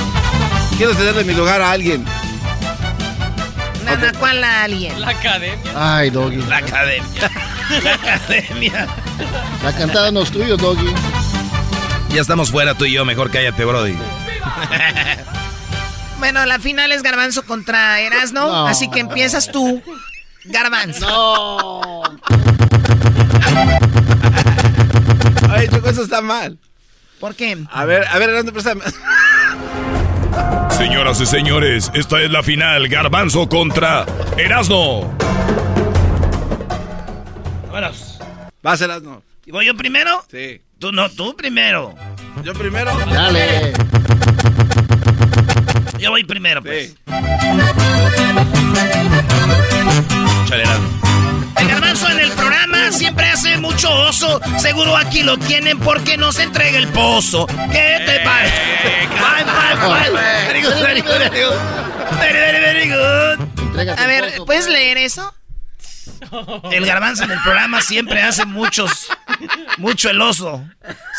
Quiero 0.76 0.94
cederle 0.94 1.24
mi 1.24 1.32
lugar 1.32 1.62
a 1.62 1.70
alguien. 1.70 2.04
Nada, 3.86 4.12
¿cuál 4.18 4.40
la 4.40 4.64
alien? 4.64 5.00
La 5.00 5.10
academia. 5.10 5.72
Ay, 5.74 6.10
Doggy. 6.10 6.42
La 6.42 6.58
academia. 6.58 7.30
La 7.82 7.94
academia. 7.94 8.86
La 9.62 9.72
cantada 9.74 10.10
no 10.10 10.22
es 10.22 10.30
tuyo, 10.30 10.56
Doggy. 10.58 10.92
Ya 12.10 12.20
estamos 12.20 12.50
fuera 12.50 12.74
tú 12.74 12.84
y 12.84 12.92
yo, 12.92 13.06
mejor 13.06 13.30
cállate, 13.30 13.64
Brody. 13.64 13.96
Bueno, 16.24 16.46
la 16.46 16.58
final 16.58 16.90
es 16.90 17.02
Garbanzo 17.02 17.42
contra 17.44 18.00
Erasno, 18.00 18.46
No. 18.48 18.66
así 18.66 18.88
que 18.88 19.00
empiezas 19.00 19.52
tú, 19.52 19.82
Garbanzo. 20.46 21.06
No. 21.06 22.02
Ay, 25.50 25.68
Choco, 25.68 25.90
eso 25.90 26.02
está 26.02 26.22
mal. 26.22 26.56
¿Por 27.20 27.34
qué? 27.34 27.58
A 27.70 27.84
ver, 27.84 28.06
a 28.10 28.16
ver, 28.18 28.30
Erasno, 28.30 28.52
préstame. 28.52 28.80
Señoras 30.70 31.20
y 31.20 31.26
señores, 31.26 31.90
esta 31.92 32.22
es 32.22 32.30
la 32.30 32.42
final. 32.42 32.88
Garbanzo 32.88 33.46
contra 33.46 34.06
Erasno. 34.38 35.14
Vámonos. 37.70 38.18
Vas, 38.62 38.80
Erasno. 38.80 39.22
¿Y 39.44 39.50
voy 39.50 39.66
yo 39.66 39.76
primero? 39.76 40.24
Sí. 40.30 40.62
Tú 40.78 40.90
no, 40.90 41.10
tú 41.10 41.36
primero. 41.36 41.94
Yo 42.42 42.54
primero. 42.54 42.96
Dale. 43.10 43.74
Yo 45.98 46.10
voy 46.10 46.24
primero, 46.24 46.62
pues. 46.62 46.94
Erasmo. 50.52 50.88
El 51.58 51.68
garbanzo 51.68 52.08
en 52.10 52.20
el 52.20 52.30
programa 52.32 52.92
siempre 52.92 53.26
hace 53.26 53.56
mucho 53.58 53.90
oso. 53.90 54.40
Seguro 54.58 54.96
aquí 54.96 55.22
lo 55.22 55.36
tienen 55.38 55.78
porque 55.78 56.16
no 56.16 56.32
se 56.32 56.44
entrega 56.44 56.78
el 56.78 56.88
pozo. 56.88 57.46
¿Qué 57.72 58.02
te 58.06 58.20
parece? 58.20 58.56
Very, 62.20 62.38
very, 62.38 62.60
very 62.60 62.88
good. 62.90 63.98
A 63.98 64.06
ver, 64.06 64.32
¿puedes 64.46 64.68
leer 64.68 64.98
eso? 64.98 65.34
El 66.70 66.86
garbanzo 66.86 67.24
en 67.24 67.30
el 67.32 67.40
programa 67.42 67.80
siempre 67.80 68.22
hace 68.22 68.44
muchos, 68.44 69.08
mucho 69.78 70.10
el 70.10 70.20
oso. 70.20 70.64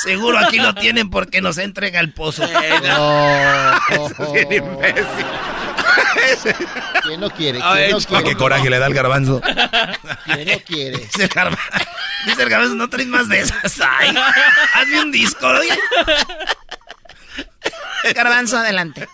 Seguro 0.04 0.38
aquí 0.40 0.58
lo 0.60 0.74
tienen 0.76 1.10
porque 1.10 1.42
nos 1.42 1.58
entrega 1.58 2.00
el 2.00 2.14
pozo. 2.14 2.48
Bien 4.34 4.52
imbécil. 4.52 5.26
¿Quién 7.04 7.20
no 7.20 7.30
quiere? 7.30 7.60
¿Quién 7.60 7.92
no 7.92 8.00
quiere? 8.00 8.24
qué 8.24 8.36
coraje 8.36 8.70
le 8.70 8.80
da 8.80 8.88
el 8.88 8.94
garbanzo. 8.94 9.42
¿Quién 10.26 10.48
no 10.48 10.60
quiere? 10.66 10.98
Dice 10.98 11.24
el 11.24 11.30
garbanzo, 11.30 11.64
dice 12.26 12.44
el 12.44 12.50
garbanzo, 12.50 12.76
no 12.76 12.90
traes 12.90 13.08
más 13.08 13.30
de 13.30 13.40
esas. 13.42 13.80
Ay, 13.82 14.16
hazme 14.74 15.02
un 15.02 15.12
disco. 15.12 15.48
oye. 15.48 15.78
Garbanzo, 18.14 18.58
adelante. 18.58 19.08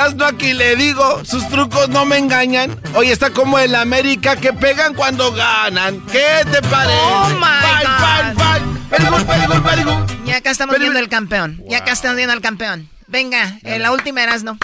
Aquí 0.00 0.54
le 0.54 0.76
digo, 0.76 1.22
sus 1.26 1.46
trucos 1.50 1.90
no 1.90 2.06
me 2.06 2.16
engañan. 2.16 2.74
Hoy 2.94 3.08
está 3.10 3.30
como 3.30 3.58
el 3.58 3.74
América 3.74 4.34
que 4.36 4.52
pegan 4.54 4.94
cuando 4.94 5.30
ganan. 5.32 6.00
¿Qué 6.06 6.42
te 6.50 6.62
parece? 6.62 6.98
Oh, 7.02 7.28
my 7.38 7.44
Fine, 7.60 8.34
God. 8.34 10.10
Ya 10.24 10.36
acá 10.38 10.50
estamos 10.50 10.78
viendo 10.78 10.98
el 10.98 11.08
campeón. 11.10 11.62
Ya 11.68 11.78
acá 11.78 11.92
estamos 11.92 12.16
viendo 12.16 12.32
al 12.32 12.40
campeón. 12.40 12.88
Venga, 13.08 13.58
eh, 13.62 13.78
la 13.78 13.92
última 13.92 14.22
eras 14.22 14.42
no. 14.42 14.56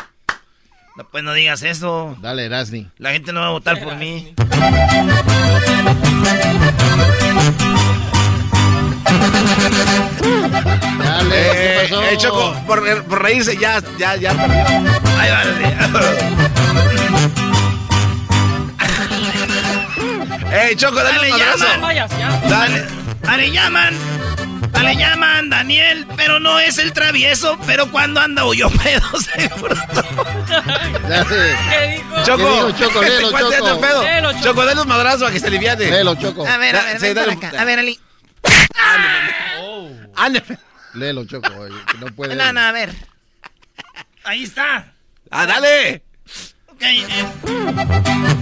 No, 0.97 1.05
pues 1.11 1.23
no 1.23 1.35
digas 1.35 1.63
eso. 1.63 2.17
Dale, 2.23 2.47
Erasni. 2.47 2.89
La 2.97 3.11
gente 3.13 3.33
no 3.35 3.41
va 3.41 3.49
a 3.49 3.51
votar 3.51 3.79
por 3.83 3.95
mí. 3.97 4.33
Dale, 10.99 11.31
¿qué 11.31 11.75
Eh, 11.85 11.89
pasó? 11.91 12.03
eh, 12.03 12.17
Choco, 12.17 12.55
por, 12.67 13.05
por 13.05 13.23
reírse 13.23 13.57
ya, 13.57 13.83
ya, 13.99 14.17
ya 14.17 14.33
perdió. 14.35 15.06
Ahí 15.31 15.93
va, 15.93 16.01
Eh, 20.53 20.75
Choco, 20.77 20.97
dale, 20.97 21.17
Dale, 21.19 21.33
un 21.33 21.39
madrazo. 21.39 21.67
llaman. 21.67 22.49
Dale. 22.49 22.87
Dale, 23.23 23.51
llaman. 23.51 23.95
Dale, 24.71 24.97
llaman, 24.97 25.51
Daniel, 25.51 26.07
pero 26.17 26.39
no 26.39 26.59
es 26.61 26.79
el 26.79 26.93
travieso, 26.93 27.59
pero 27.67 27.91
cuando 27.91 28.21
anda 28.21 28.45
huyó 28.45 28.71
pedo, 28.71 29.03
seguro. 29.21 29.75
Dale. 31.09 32.03
Choco, 32.25 32.37
¿Qué 32.37 32.53
dijo, 32.53 32.71
Choco? 32.79 33.03
este 33.03 33.17
Léelo, 33.17 33.31
cuate 33.31 33.57
anda 33.57 33.59
Choco. 33.71 33.81
pedo. 33.81 34.03
Léelo, 34.03 34.33
Choco. 34.33 34.45
Choco, 34.45 34.65
dale 34.67 34.81
un 34.83 34.89
madrazo 34.89 35.27
a 35.27 35.31
que 35.31 35.41
se 35.41 35.47
aliviane. 35.47 35.91
Léelo, 35.91 36.15
Choco. 36.15 36.47
A 36.47 36.57
ver, 36.59 36.77
a 36.77 36.85
ver, 36.85 37.01
Sí, 37.01 37.13
ven 37.13 37.31
acá. 37.31 37.53
A 37.61 37.65
ver, 37.65 37.79
Ali. 37.81 37.99
Ande. 40.17 40.43
Léelo, 40.95 41.25
Choco. 41.27 41.53
oye, 41.59 41.75
que 41.91 41.99
no 41.99 42.07
puede. 42.15 42.35
No, 42.37 42.53
no, 42.53 42.61
a 42.61 42.73
ver. 42.73 42.95
Ahí 44.25 44.43
está. 44.45 44.93
Ah, 45.31 45.47
dale. 45.47 46.03
Ok, 46.69 46.83
eh. 46.83 48.37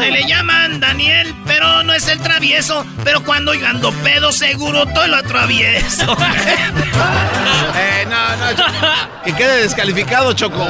Ahí 0.00 0.10
le 0.10 0.26
llaman 0.26 0.80
Daniel, 0.80 1.34
pero 1.46 1.82
no 1.82 1.92
es 1.94 2.08
el 2.08 2.20
travieso. 2.20 2.84
Pero 3.04 3.22
cuando 3.24 3.54
yo 3.54 3.66
ando 3.66 3.92
pedo, 4.02 4.32
seguro 4.32 4.86
todo 4.86 5.06
lo 5.06 5.16
atravieso. 5.16 6.16
Eh, 7.78 8.06
no, 8.08 8.36
no, 8.36 8.56
Choco. 8.56 9.22
Que 9.24 9.32
quede 9.34 9.62
descalificado, 9.62 10.32
Choco. 10.32 10.66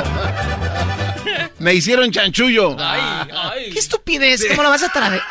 Me 1.58 1.74
hicieron 1.74 2.10
chanchullo. 2.10 2.76
Qué 3.72 3.78
estupidez. 3.78 4.44
¿Cómo 4.50 4.64
lo 4.64 4.70
vas 4.70 4.82
a 4.82 4.88
traer? 4.88 5.22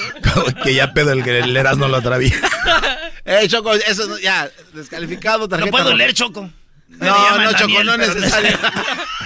que 0.64 0.74
ya 0.74 0.92
pedo 0.92 1.12
el, 1.12 1.26
el 1.28 1.56
Erasmo 1.56 1.88
lo 1.88 1.98
atraviesa. 1.98 2.48
Eh, 3.24 3.46
Choco, 3.48 3.72
eso 3.74 4.18
ya, 4.18 4.50
descalificado, 4.72 5.48
tarjeta. 5.48 5.66
No 5.66 5.70
puedo 5.70 5.84
roja. 5.84 5.96
leer, 5.96 6.12
Choco. 6.14 6.50
Me 6.88 7.06
No, 7.06 7.38
no, 7.38 7.44
Choco, 7.52 7.60
Daniel, 7.60 7.86
no 7.86 7.92
es 7.94 7.98
pero 8.00 8.14
necesario. 8.20 8.58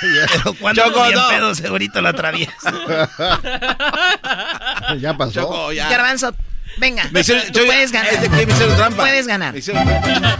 Pero 0.00 0.54
cuando 0.60 0.82
Choco, 0.84 1.10
no. 1.10 1.28
pedo, 1.28 1.54
segurito 1.54 2.02
lo 2.02 2.08
atravieso. 2.10 2.52
Ya 5.00 5.16
pasó. 5.16 5.32
Choco, 5.40 5.72
ya. 5.72 5.88
Garbanzo, 5.88 6.32
venga. 6.76 7.08
Me 7.10 7.20
hicieron, 7.20 7.50
Tú 7.52 7.60
yo- 7.60 7.66
puedes 7.66 7.90
ganar. 7.90 8.12
es 8.12 8.20
de 8.20 8.28
que 8.28 8.46
me 8.46 8.52
hicieron 8.52 8.76
trampa. 8.76 9.02
Puedes 9.02 9.26
ganar. 9.26 9.52
Me 9.52 9.58
hicieron 9.58 9.84
trampa. 9.84 10.36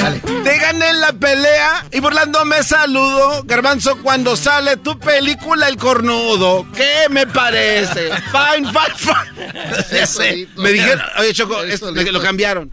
Dale. 0.00 0.20
Te 0.44 0.58
gané 0.58 0.88
en 0.90 1.00
la 1.00 1.12
pelea 1.12 1.86
y 1.92 2.00
burlando 2.00 2.44
me 2.44 2.62
saludo. 2.62 3.42
Garbanzo, 3.44 3.98
cuando 4.02 4.36
sale 4.36 4.76
tu 4.78 4.98
película 4.98 5.68
El 5.68 5.76
Cornudo. 5.76 6.66
¿Qué 6.74 7.08
me 7.10 7.26
parece? 7.26 8.10
Fine, 8.32 8.68
fine, 8.72 8.96
fine. 8.96 10.48
Me 10.56 10.72
dijeron, 10.72 11.02
oye, 11.18 11.32
Choco, 11.34 11.62
Él 11.62 11.72
es- 11.72 11.80
solito. 11.80 12.02
me- 12.04 12.12
lo 12.12 12.20
cambiaron. 12.22 12.72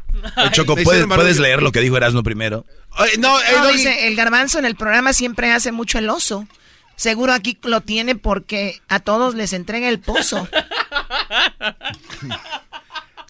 Choco, 0.52 0.76
¿puedes, 0.76 1.06
puedes 1.08 1.38
leer 1.40 1.62
lo 1.62 1.72
que 1.72 1.82
dijo 1.82 1.98
Erasmo 1.98 2.24
primero? 2.24 2.66
Oye, 2.98 3.18
no, 3.18 3.40
eh, 3.40 3.44
No, 3.56 3.64
no, 3.64 3.72
dice, 3.72 4.08
el 4.08 4.16
garbanzo 4.16 4.60
en 4.60 4.66
el 4.66 4.76
programa 4.76 5.12
siempre 5.14 5.52
hace 5.52 5.72
mucho 5.72 5.98
el 5.98 6.10
oso. 6.10 6.48
Seguro 6.96 7.34
aquí 7.34 7.58
lo 7.64 7.82
tiene 7.82 8.16
porque 8.16 8.80
a 8.88 9.00
todos 9.00 9.34
les 9.36 9.52
entrega 9.54 9.90
el 9.90 10.00
pozo. 10.00 10.48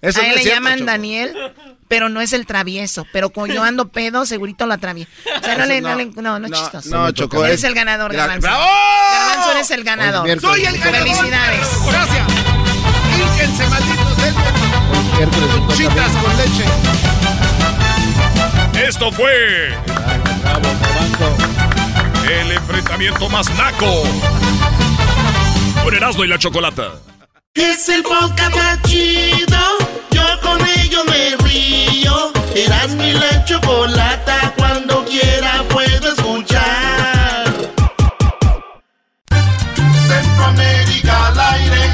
eso 0.09 0.21
a 0.21 0.25
él 0.27 0.35
le 0.35 0.41
cierto, 0.41 0.55
llaman 0.59 0.79
Choco. 0.79 0.85
Daniel, 0.91 1.35
pero 1.87 2.09
no 2.09 2.21
es 2.21 2.33
el 2.33 2.45
travieso. 2.45 3.05
Pero 3.13 3.29
cuando 3.31 3.55
yo 3.55 3.63
ando 3.63 3.87
pedo, 3.89 4.25
segurito 4.25 4.65
lo 4.65 4.73
atravieso. 4.73 5.09
O 5.39 5.43
sea, 5.43 5.57
no, 5.57 5.65
le, 5.65 5.81
no. 5.81 5.89
no, 5.89 5.95
le- 5.95 6.05
no, 6.05 6.39
no 6.39 6.45
es 6.47 6.51
chistoso. 6.53 6.89
no, 6.89 7.11
Choco, 7.11 7.43
Eres 7.45 7.59
es- 7.59 7.63
el 7.65 7.73
ganador, 7.75 8.11
Gra- 8.11 8.17
Garbanzo. 8.17 8.41
¡Bravo! 8.47 8.65
Garbanzo, 9.11 9.51
eres 9.51 9.71
el 9.71 9.83
ganador. 9.83 10.41
Soy 10.41 10.65
el 10.65 10.77
ganador. 10.77 10.99
Felicidades. 11.07 11.67
Gracias. 11.87 12.27
Fíjense, 13.33 13.67
malditos 13.69 14.13
Conchitas 15.67 16.11
con 16.11 16.37
leche. 16.37 16.65
Esto 18.87 19.11
fue 19.11 19.69
Bravo, 20.41 20.61
Garbanzo. 20.81 21.37
el 22.29 22.51
enfrentamiento 22.51 23.29
más 23.29 23.49
naco. 23.55 24.03
Con 25.83 25.93
Erasmo 25.93 26.23
y 26.25 26.27
la 26.27 26.37
Chocolata. 26.37 26.91
Es 27.55 27.87
el 27.87 28.01
podcast 28.01 28.81
chido. 28.87 29.59
Yo 30.09 30.23
con 30.41 30.59
ello 30.79 31.03
me 31.05 31.35
río. 31.47 32.31
Eras 32.55 32.89
mi 32.95 33.11
la 33.13 33.45
chocolata. 33.45 34.55
Cuando 34.57 35.05
quiera 35.05 35.63
puedo 35.69 36.13
escuchar. 36.13 37.53
Centroamérica 40.07 41.27
al 41.27 41.39
aire. 41.39 41.91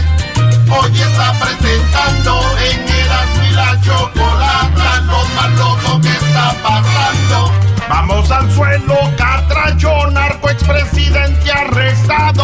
Hoy 0.72 1.01
está 1.01 1.34
presentando 1.38 2.39
en 2.72 2.89
Eras 2.89 3.38
mi 3.41 3.51
la 3.51 3.82
chocolata. 3.82 5.01
Lo 5.07 5.26
más 5.36 5.51
loco 5.60 5.99
que 6.01 6.10
está 6.10 6.55
pasando. 6.64 7.51
Vamos 7.89 8.32
al 8.32 8.49
suelo, 8.55 8.95
catracho, 9.18 10.10
narco 10.12 10.49
expresidente 10.49 11.51
arrestado. 11.51 12.39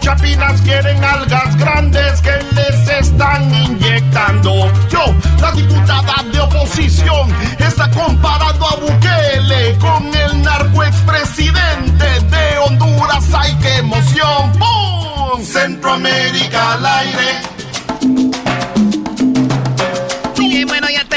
Chapinas 0.00 0.60
quieren 0.62 1.02
algas 1.04 1.56
grandes 1.56 2.20
que 2.20 2.32
les 2.54 2.88
están 2.88 3.54
inyectando. 3.54 4.70
Yo, 4.88 5.14
la 5.40 5.52
diputada 5.52 6.22
de 6.32 6.40
oposición, 6.40 7.28
está 7.58 7.90
comparando 7.90 8.66
a 8.66 8.76
Bukele 8.76 9.78
con 9.78 10.14
el 10.14 10.42
narco 10.42 10.82
expresidente 10.82 12.04
de 12.04 12.58
Honduras. 12.66 13.24
¡Ay, 13.34 13.56
qué 13.60 13.76
emoción! 13.76 14.52
¡Bum! 14.58 15.44
Centroamérica 15.44 16.72
al 16.74 16.86
aire. 16.86 18.31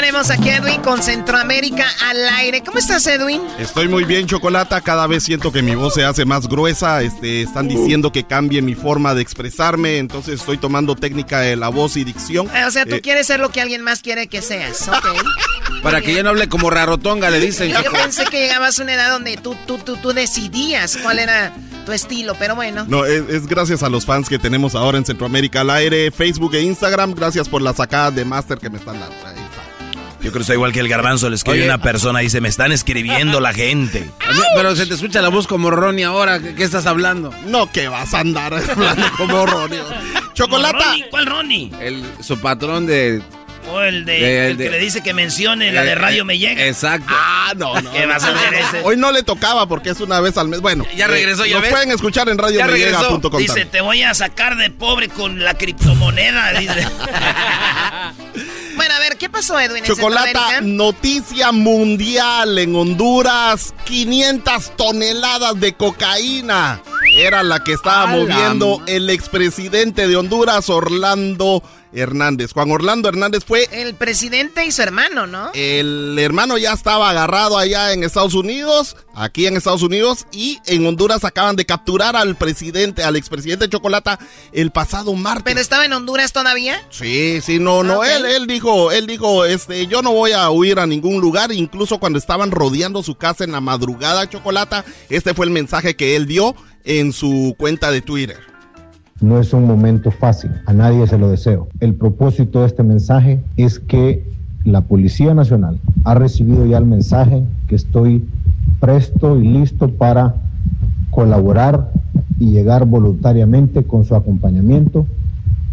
Tenemos 0.06 0.30
aquí 0.30 0.49
a 0.49 0.58
Edwin 0.58 0.82
con 0.84 1.01
Centroamérica 1.01 1.84
al 2.08 2.30
aire. 2.30 2.62
¿Cómo 2.64 2.78
estás, 2.78 3.08
Edwin? 3.08 3.41
Estoy 3.58 3.88
muy 3.88 4.03
bien, 4.03 4.28
Chocolata. 4.28 4.80
Cada 4.82 5.08
vez 5.08 5.24
siento 5.24 5.51
que 5.51 5.64
mi 5.64 5.74
voz 5.74 5.95
se 5.95 6.06
hace 6.06 6.26
más 6.26 6.47
gruesa. 6.47 7.01
Este, 7.01 7.41
están 7.41 7.68
diciendo 7.68 8.12
que 8.12 8.24
cambie 8.24 8.62
mi 8.62 8.76
forma 8.76 9.16
de 9.16 9.24
expresarme. 9.24 9.97
Entonces 9.97 10.41
estoy 10.41 10.60
tomando 10.60 10.95
técnica 10.95 11.39
de 11.39 11.56
la 11.56 11.70
voz 11.70 11.97
y 11.97 12.03
dicción. 12.03 12.47
O 12.68 12.70
sea, 12.70 12.86
tú 12.86 12.93
Eh, 12.97 13.01
quieres 13.01 13.26
ser 13.26 13.39
lo 13.39 13.49
que 13.49 13.62
alguien 13.62 13.82
más 13.82 14.03
quiere 14.03 14.28
que 14.28 14.43
seas, 14.43 14.88
¿ok? 14.88 15.08
Para 15.82 16.01
que 16.01 16.14
ya 16.14 16.22
no 16.22 16.30
hable 16.30 16.47
como 16.49 16.70
rarotonga, 16.70 17.32
le 17.32 17.39
dicen. 17.39 17.72
Yo 17.72 17.91
pensé 17.91 18.26
que 18.26 18.41
llegabas 18.41 18.80
a 18.80 18.84
una 18.84 18.93
edad 18.93 19.10
donde 19.10 19.38
tú, 19.38 19.56
tú, 19.66 19.80
tú, 19.80 19.97
tú 19.97 20.14
decidías 20.14 20.97
cuál 21.01 21.18
era 21.18 21.51
tu 21.84 21.93
estilo, 21.93 22.36
pero 22.38 22.53
bueno. 22.53 22.86
No, 22.88 23.06
es, 23.06 23.24
es 23.28 23.47
gracias 23.47 23.82
a 23.82 23.89
los 23.89 24.06
fans 24.06 24.30
que 24.30 24.38
tenemos 24.38 24.76
ahora 24.76 24.99
en 24.99 25.06
Centroamérica 25.06 25.62
al 25.62 25.72
aire, 25.72 26.12
Facebook 26.12 26.53
e 26.53 26.62
Instagram. 26.62 27.16
Gracias 27.16 27.49
por 27.49 27.64
la 27.64 27.74
sacada 27.74 28.12
de 28.12 28.24
Master 28.24 28.60
que 28.60 28.70
me 28.70 28.78
están 28.78 28.99
dando. 28.99 29.16
Ahí. 29.26 29.44
Yo 30.26 30.32
creo 30.32 30.39
que 30.39 30.41
está 30.41 30.53
igual 30.55 30.73
que 30.73 30.80
el 30.80 30.89
garbanzo, 30.89 31.30
le 31.30 31.36
escribe 31.36 31.65
una 31.65 31.78
persona 31.78 32.19
y 32.23 32.26
dice, 32.26 32.41
me 32.41 32.49
están 32.49 32.71
escribiendo 32.71 33.39
la 33.39 33.53
gente. 33.53 34.09
Pero 34.55 34.76
se 34.76 34.88
te 34.88 34.95
escucha 34.95 35.21
la 35.21 35.30
voz 35.30 35.45
como 35.45 35.69
Ronnie 35.69 36.03
ahora, 36.03 36.39
¿qué, 36.39 36.63
estás 36.63 36.88
hablando? 36.88 37.32
No, 37.45 37.71
que 37.71 37.88
vas 37.89 38.11
a 38.15 38.21
andar 38.21 38.51
hablando 38.71 39.05
como 39.17 39.45
Ronnie. 39.45 39.82
Chocolata. 40.34 40.95
¿Cuál 41.11 41.28
Ronnie? 41.28 41.69
El, 41.80 42.03
su 42.21 42.39
patrón 42.39 42.88
de 42.88 43.21
o 43.71 43.82
el 43.82 44.03
de, 44.05 44.49
el 44.49 44.57
que 44.57 44.71
le 44.71 44.80
dice 44.80 45.01
que 45.01 45.13
mencione 45.13 45.71
la 45.71 45.84
de 45.84 45.91
eh, 45.91 45.95
radio 45.95 46.26
me 46.26 46.39
llega. 46.39 46.65
Exacto. 46.65 47.13
Ah, 47.15 47.53
no, 47.55 47.80
no. 47.80 47.91
¿Qué 47.91 48.07
vas 48.07 48.23
a 48.23 48.30
hacer 48.30 48.53
ese? 48.55 48.82
Hoy 48.84 48.97
no 48.97 49.11
le 49.11 49.21
tocaba 49.21 49.67
porque 49.67 49.91
es 49.91 49.99
una 50.01 50.19
vez 50.21 50.38
al 50.38 50.47
mes. 50.47 50.61
Bueno, 50.61 50.88
ya 50.95 51.05
regresó, 51.05 51.45
ya 51.45 51.59
Lo 51.59 51.69
pueden 51.69 51.91
escuchar 51.91 52.30
en 52.30 52.39
radiomellega.com. 52.39 53.38
Dice, 53.38 53.65
te 53.65 53.82
voy 53.82 54.01
a 54.01 54.15
sacar 54.15 54.57
de 54.57 54.71
pobre 54.71 55.07
con 55.09 55.43
la 55.43 55.53
criptomoneda. 55.53 56.59
Dice. 56.59 56.88
bueno, 58.76 58.93
a 58.95 58.99
ver, 58.99 59.17
¿qué 59.17 59.30
pasó, 59.30 59.59
Edwin? 59.59 59.84
Chocolata, 59.84 60.61
noticia 60.61 61.51
mundial 61.51 62.57
en 62.57 62.76
Honduras: 62.76 63.73
500 63.86 64.76
toneladas 64.76 65.59
de 65.59 65.73
cocaína. 65.73 66.82
Era 67.15 67.43
la 67.43 67.63
que 67.63 67.73
estaba 67.73 68.07
moviendo 68.07 68.82
el 68.88 69.09
expresidente 69.09 70.07
de 70.07 70.15
Honduras, 70.17 70.69
Orlando 70.69 71.63
Hernández. 71.95 72.51
Juan 72.53 72.71
Orlando 72.71 73.09
Hernández 73.09 73.43
fue... 73.45 73.67
El 73.71 73.95
presidente 73.95 74.65
y 74.65 74.71
su 74.71 74.81
hermano, 74.81 75.27
¿no? 75.27 75.51
El 75.53 76.17
hermano 76.19 76.57
ya 76.57 76.73
estaba 76.73 77.09
agarrado 77.09 77.57
allá 77.57 77.93
en 77.93 78.03
Estados 78.03 78.33
Unidos, 78.33 78.97
aquí 79.13 79.47
en 79.47 79.57
Estados 79.57 79.81
Unidos, 79.81 80.27
y 80.31 80.59
en 80.65 80.85
Honduras 80.85 81.23
acaban 81.23 81.55
de 81.55 81.65
capturar 81.65 82.15
al 82.15 82.35
presidente, 82.35 83.03
al 83.03 83.15
expresidente 83.15 83.69
Chocolata, 83.69 84.19
el 84.51 84.71
pasado 84.71 85.13
martes. 85.13 85.43
¿Pero 85.45 85.59
estaba 85.59 85.85
en 85.85 85.93
Honduras 85.93 86.33
todavía? 86.33 86.81
Sí, 86.89 87.39
sí, 87.41 87.59
no, 87.59 87.83
no, 87.83 88.03
él, 88.03 88.25
él 88.25 88.47
dijo, 88.47 88.91
él 88.91 89.07
dijo, 89.07 89.45
este, 89.45 89.87
yo 89.87 90.01
no 90.01 90.11
voy 90.11 90.33
a 90.33 90.49
huir 90.49 90.79
a 90.79 90.87
ningún 90.87 91.21
lugar, 91.21 91.51
incluso 91.51 91.99
cuando 91.99 92.19
estaban 92.19 92.51
rodeando 92.51 93.03
su 93.03 93.15
casa 93.15 93.43
en 93.43 93.51
la 93.51 93.61
madrugada, 93.61 94.29
Chocolata, 94.29 94.85
este 95.09 95.33
fue 95.33 95.45
el 95.45 95.51
mensaje 95.51 95.95
que 95.95 96.15
él 96.15 96.27
dio 96.27 96.55
en 96.83 97.13
su 97.13 97.55
cuenta 97.57 97.91
de 97.91 98.01
Twitter. 98.01 98.55
No 99.22 99.39
es 99.39 99.53
un 99.53 99.66
momento 99.66 100.11
fácil, 100.11 100.51
a 100.66 100.74
nadie 100.74 101.07
se 101.07 101.18
lo 101.18 101.30
deseo. 101.30 101.70
El 101.80 101.93
propósito 101.95 102.59
de 102.59 102.68
este 102.68 102.84
mensaje 102.84 103.41
es 103.55 103.80
que 103.80 104.30
la 104.66 104.82
Policía 104.82 105.34
Nacional 105.34 105.80
ha 106.03 106.16
recibido 106.16 106.66
ya 106.66 106.80
el 106.80 106.86
mensaje 106.86 107.43
que 107.70 107.76
estoy 107.76 108.28
presto 108.82 109.39
y 109.39 109.47
listo 109.47 109.88
para 109.89 110.36
colaborar 111.11 111.93
y 112.39 112.51
llegar 112.51 112.86
voluntariamente 112.86 113.84
con 113.84 114.03
su 114.03 114.16
acompañamiento 114.16 115.05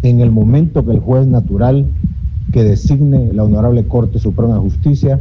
en 0.02 0.20
el 0.20 0.30
momento 0.30 0.84
que 0.84 0.92
el 0.92 1.00
juez 1.00 1.26
natural 1.26 1.86
que 2.52 2.62
designe 2.62 3.32
la 3.32 3.42
Honorable 3.42 3.88
Corte 3.88 4.20
Suprema 4.20 4.54
de 4.54 4.60
Justicia 4.60 5.20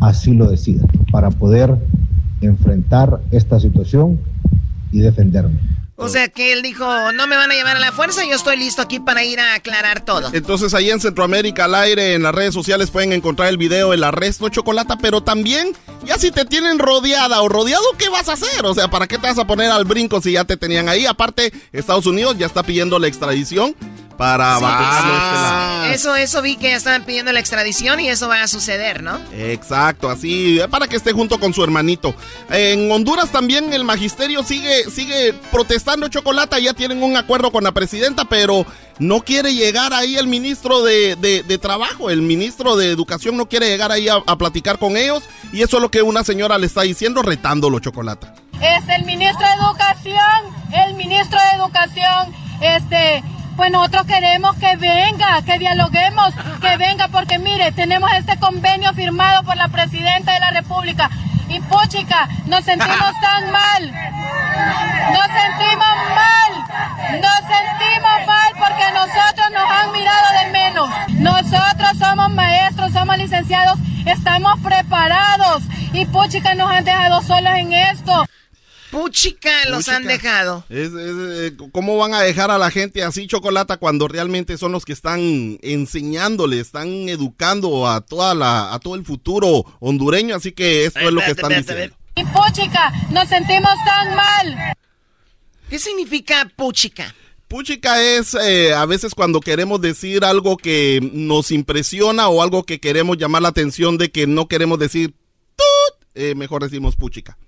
así 0.00 0.34
lo 0.34 0.50
decida, 0.50 0.84
para 1.12 1.30
poder 1.30 1.76
enfrentar 2.40 3.20
esta 3.30 3.60
situación 3.60 4.18
y 4.90 4.98
defenderme. 4.98 5.60
O 6.02 6.08
sea 6.08 6.28
que 6.28 6.52
él 6.52 6.62
dijo, 6.62 6.84
no 7.12 7.28
me 7.28 7.36
van 7.36 7.52
a 7.52 7.54
llevar 7.54 7.76
a 7.76 7.80
la 7.80 7.92
fuerza, 7.92 8.24
yo 8.24 8.34
estoy 8.34 8.56
listo 8.56 8.82
aquí 8.82 8.98
para 8.98 9.22
ir 9.22 9.38
a 9.38 9.54
aclarar 9.54 10.04
todo. 10.04 10.30
Entonces 10.32 10.74
ahí 10.74 10.90
en 10.90 11.00
Centroamérica 11.00 11.66
al 11.66 11.76
aire, 11.76 12.14
en 12.14 12.24
las 12.24 12.34
redes 12.34 12.52
sociales 12.52 12.90
pueden 12.90 13.12
encontrar 13.12 13.48
el 13.48 13.56
video 13.56 13.92
El 13.92 14.02
arresto 14.02 14.48
Chocolata, 14.48 14.98
pero 14.98 15.22
también 15.22 15.76
ya 16.04 16.18
si 16.18 16.32
te 16.32 16.44
tienen 16.44 16.80
rodeada 16.80 17.40
o 17.42 17.48
rodeado, 17.48 17.84
¿qué 17.98 18.08
vas 18.08 18.28
a 18.28 18.32
hacer? 18.32 18.66
O 18.66 18.74
sea, 18.74 18.88
¿para 18.88 19.06
qué 19.06 19.16
te 19.16 19.28
vas 19.28 19.38
a 19.38 19.46
poner 19.46 19.70
al 19.70 19.84
brinco 19.84 20.20
si 20.20 20.32
ya 20.32 20.44
te 20.44 20.56
tenían 20.56 20.88
ahí? 20.88 21.06
Aparte, 21.06 21.52
Estados 21.70 22.06
Unidos 22.06 22.36
ya 22.36 22.46
está 22.46 22.64
pidiendo 22.64 22.98
la 22.98 23.06
extradición 23.06 23.76
para 24.16 24.58
sí, 24.58 25.94
Eso, 25.94 26.14
eso 26.16 26.42
vi 26.42 26.56
que 26.56 26.74
estaban 26.74 27.04
pidiendo 27.04 27.32
la 27.32 27.40
extradición 27.40 28.00
y 28.00 28.08
eso 28.08 28.28
va 28.28 28.42
a 28.42 28.48
suceder, 28.48 29.02
¿no? 29.02 29.18
Exacto, 29.32 30.08
así, 30.10 30.60
para 30.70 30.88
que 30.88 30.96
esté 30.96 31.12
junto 31.12 31.38
con 31.38 31.52
su 31.52 31.62
hermanito. 31.62 32.14
En 32.50 32.90
Honduras 32.90 33.30
también 33.30 33.72
el 33.72 33.84
magisterio 33.84 34.42
sigue, 34.42 34.90
sigue 34.90 35.34
protestando 35.50 36.08
chocolate, 36.08 36.62
ya 36.62 36.74
tienen 36.74 37.02
un 37.02 37.16
acuerdo 37.16 37.50
con 37.50 37.64
la 37.64 37.72
presidenta, 37.72 38.24
pero 38.24 38.66
no 38.98 39.20
quiere 39.20 39.54
llegar 39.54 39.92
ahí 39.92 40.16
el 40.16 40.26
ministro 40.26 40.82
de, 40.82 41.58
Trabajo, 41.60 42.10
el 42.10 42.22
ministro 42.22 42.76
de 42.76 42.90
Educación 42.90 43.36
no 43.36 43.46
quiere 43.46 43.68
llegar 43.68 43.92
ahí 43.92 44.08
a, 44.08 44.16
a, 44.26 44.36
platicar 44.36 44.78
con 44.78 44.96
ellos 44.96 45.22
y 45.52 45.62
eso 45.62 45.76
es 45.76 45.82
lo 45.82 45.90
que 45.90 46.02
una 46.02 46.24
señora 46.24 46.58
le 46.58 46.66
está 46.66 46.82
diciendo 46.82 47.22
retándolo, 47.22 47.78
chocolate. 47.78 48.26
Es 48.60 48.88
el 48.88 49.04
ministro 49.04 49.46
de 49.46 49.54
Educación, 49.54 50.54
el 50.72 50.94
ministro 50.94 51.38
de 51.38 51.56
Educación, 51.56 52.34
este 52.60 53.22
pues 53.56 53.70
nosotros 53.70 54.06
queremos 54.06 54.56
que 54.56 54.76
venga, 54.76 55.42
que 55.42 55.58
dialoguemos, 55.58 56.32
que 56.60 56.76
venga, 56.76 57.08
porque 57.08 57.38
mire, 57.38 57.72
tenemos 57.72 58.10
este 58.14 58.38
convenio 58.38 58.92
firmado 58.94 59.42
por 59.42 59.56
la 59.56 59.68
Presidenta 59.68 60.32
de 60.32 60.40
la 60.40 60.50
República. 60.50 61.10
Y 61.48 61.60
puchica, 61.60 62.28
nos 62.46 62.64
sentimos 62.64 63.12
tan 63.20 63.50
mal, 63.52 63.92
nos 65.12 65.26
sentimos 65.26 65.94
mal, 66.14 67.20
nos 67.20 67.40
sentimos 67.40 68.26
mal 68.26 68.52
porque 68.58 68.84
nosotros 68.94 69.50
nos 69.52 69.70
han 69.70 69.92
mirado 69.92 70.26
de 70.40 70.50
menos. 70.50 70.90
Nosotros 71.08 71.90
somos 71.98 72.30
maestros, 72.30 72.92
somos 72.92 73.18
licenciados, 73.18 73.78
estamos 74.06 74.58
preparados 74.60 75.62
y 75.92 76.06
puchica 76.06 76.54
nos 76.54 76.70
han 76.70 76.84
dejado 76.84 77.20
solos 77.20 77.52
en 77.54 77.72
esto. 77.74 78.24
Puchica 78.92 79.70
los 79.70 79.88
han 79.88 80.04
dejado. 80.04 80.66
Eh, 80.68 81.52
¿Cómo 81.72 81.96
van 81.96 82.12
a 82.12 82.20
dejar 82.20 82.50
a 82.50 82.58
la 82.58 82.70
gente 82.70 83.02
así 83.02 83.26
chocolata 83.26 83.78
cuando 83.78 84.06
realmente 84.06 84.58
son 84.58 84.70
los 84.72 84.84
que 84.84 84.92
están 84.92 85.58
enseñándole, 85.62 86.60
están 86.60 87.08
educando 87.08 87.88
a 87.88 88.02
toda 88.02 88.34
la, 88.34 88.74
a 88.74 88.78
todo 88.80 88.94
el 88.94 89.06
futuro 89.06 89.64
hondureño? 89.80 90.36
Así 90.36 90.52
que 90.52 90.84
esto 90.84 91.00
es 91.00 91.10
lo 91.10 91.22
que 91.22 91.30
están 91.30 91.54
diciendo. 91.54 91.96
Y 92.16 92.24
puchica, 92.24 92.92
nos 93.10 93.30
sentimos 93.30 93.72
tan 93.86 94.14
mal. 94.14 94.76
¿Qué 95.70 95.78
significa 95.78 96.52
puchica? 96.54 97.14
Puchica 97.48 98.02
es 98.02 98.34
eh, 98.34 98.74
a 98.74 98.84
veces 98.84 99.14
cuando 99.14 99.40
queremos 99.40 99.80
decir 99.80 100.22
algo 100.22 100.58
que 100.58 101.00
nos 101.14 101.50
impresiona 101.50 102.28
o 102.28 102.42
algo 102.42 102.64
que 102.64 102.78
queremos 102.78 103.16
llamar 103.16 103.40
la 103.40 103.48
atención 103.48 103.96
de 103.96 104.10
que 104.10 104.26
no 104.26 104.48
queremos 104.48 104.78
decir 104.78 105.14
tut, 105.56 106.08
eh, 106.14 106.34
mejor 106.34 106.62
decimos 106.62 106.94
puchica 106.94 107.38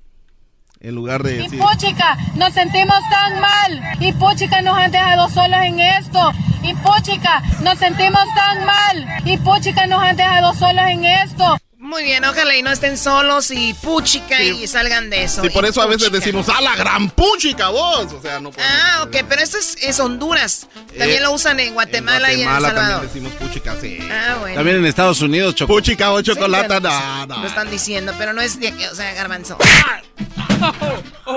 en 0.85 0.95
lugar 0.95 1.23
de 1.23 1.39
decir... 1.39 1.55
Y 1.55 1.63
puchica, 1.63 2.17
nos 2.35 2.53
sentimos 2.53 2.99
tan 3.11 3.41
mal. 3.41 3.83
Y 4.01 4.13
puchica, 4.13 4.61
nos 4.61 4.77
han 4.77 4.91
dejado 4.91 5.29
solos 5.31 5.61
en 5.63 5.81
esto. 5.81 6.33
Y 6.63 6.75
puchica, 6.75 7.43
nos 7.63 7.79
sentimos 7.79 8.23
tan 8.35 8.67
mal. 8.67 9.07
Y 9.25 9.39
puchica, 9.39 9.87
nos 9.87 10.03
han 10.03 10.17
dejado 10.17 10.53
solos 10.53 10.85
en 10.87 11.05
esto. 11.05 11.57
Muy 11.85 12.03
bien, 12.03 12.25
ojalá 12.25 12.57
y 12.57 12.63
no 12.63 12.71
estén 12.71 12.97
solos 12.97 13.51
y 13.51 13.75
puchica 13.75 14.43
y 14.43 14.67
salgan 14.67 15.11
de 15.11 15.25
eso. 15.25 15.45
Y 15.45 15.51
por 15.51 15.67
eso 15.67 15.83
a 15.83 15.87
veces 15.87 16.11
decimos, 16.11 16.49
¡a 16.49 16.63
la 16.63 16.75
gran 16.77 17.11
puchica 17.11 17.69
vos! 17.69 18.11
O 18.11 18.23
sea, 18.23 18.41
no 18.41 18.53
Ah, 18.59 19.03
ok, 19.03 19.17
pero 19.29 19.43
esto 19.43 19.59
es, 19.59 20.01
Honduras. 20.01 20.67
También 20.97 21.23
lo 21.23 21.33
usan 21.33 21.61
en 21.61 21.75
Guatemala, 21.75 22.33
y 22.33 22.41
en 22.41 22.49
El 22.49 22.55
Salvador. 22.55 22.75
también 22.75 23.03
decimos 23.03 23.33
puchica, 23.35 23.77
sí. 23.79 23.99
Ah, 24.11 24.39
bueno. 24.41 24.57
También 24.57 24.79
en 24.79 24.87
Estados 24.87 25.21
Unidos, 25.21 25.57
chocolate. 25.57 25.83
Puchica 25.83 26.13
o 26.13 26.23
chocolate, 26.23 26.81
no, 26.81 27.27
no. 27.27 27.41
Lo 27.43 27.47
están 27.47 27.71
diciendo, 27.71 28.15
pero 28.17 28.33
no 28.33 28.41
es 28.41 28.59
de 28.59 28.69
aquí, 28.69 28.87
o 28.87 28.95
sea, 28.95 29.13
garbanzo. 29.13 29.59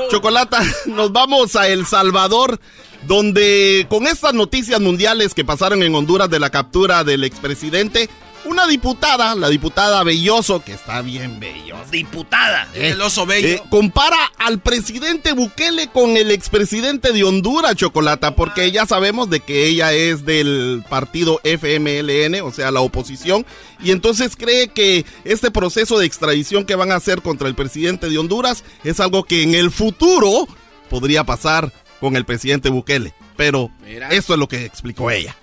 Chocolata, 0.10 0.64
nos 0.86 1.12
vamos 1.12 1.58
a 1.58 1.68
El 1.68 1.86
Salvador, 1.86 2.58
donde 3.06 3.86
con 3.90 4.08
estas 4.08 4.34
noticias 4.34 4.80
mundiales 4.80 5.34
que 5.34 5.44
pasaron 5.44 5.84
en 5.84 5.94
Honduras 5.94 6.30
de 6.30 6.40
la 6.40 6.50
captura 6.50 7.04
del 7.04 7.26
expresidente, 7.26 8.10
una 8.48 8.66
diputada, 8.66 9.36
la 9.36 9.50
diputada 9.50 10.04
Belloso, 10.04 10.64
que 10.64 10.74
está 10.74 11.02
bien 11.02 11.40
bello. 11.40 11.76
Diputada, 11.92 12.68
eh, 12.74 12.90
el 12.92 13.02
oso 13.02 13.26
bello. 13.26 13.48
Eh, 13.48 13.64
compara 13.70 14.18
al 14.38 14.60
presidente 14.60 15.34
Bukele 15.34 15.88
con 15.88 16.18
el 16.18 16.32
expresidente 16.32 17.12
de 17.12 17.24
Honduras, 17.24 17.76
Chocolata, 17.76 18.36
porque 18.36 18.72
ya 18.72 18.86
sabemos 18.86 19.30
de 19.30 19.42
que 19.42 19.68
ella 19.68 19.94
es 19.94 20.26
del 20.26 20.84
partido 20.90 21.40
FMLN, 21.44 22.42
o 22.42 22.52
sea, 22.52 22.72
la 22.72 22.82
oposición, 22.82 23.46
y 23.82 23.92
entonces 23.92 24.36
cree 24.36 24.70
que 24.70 25.06
este 25.26 25.52
proceso 25.52 26.00
de 26.00 26.06
extradición 26.06 26.66
que 26.66 26.76
van 26.76 26.92
a 26.92 26.96
hacer 26.96 27.22
contra 27.22 27.48
el 27.48 27.56
presidente 27.56 28.10
de 28.10 28.18
Honduras 28.18 28.64
es 28.84 29.00
algo 29.00 29.24
que 29.24 29.44
en 29.44 29.56
el 29.56 29.72
futuro 29.72 30.48
podría 30.90 31.24
pasar 31.24 31.72
con 32.00 32.16
el 32.16 32.26
presidente 32.26 32.70
Bukele 32.70 33.14
pero 33.38 33.72
eso 33.88 34.34
es 34.34 34.40
lo 34.40 34.48
que 34.48 34.66
explicó 34.66 35.10
ella. 35.12 35.36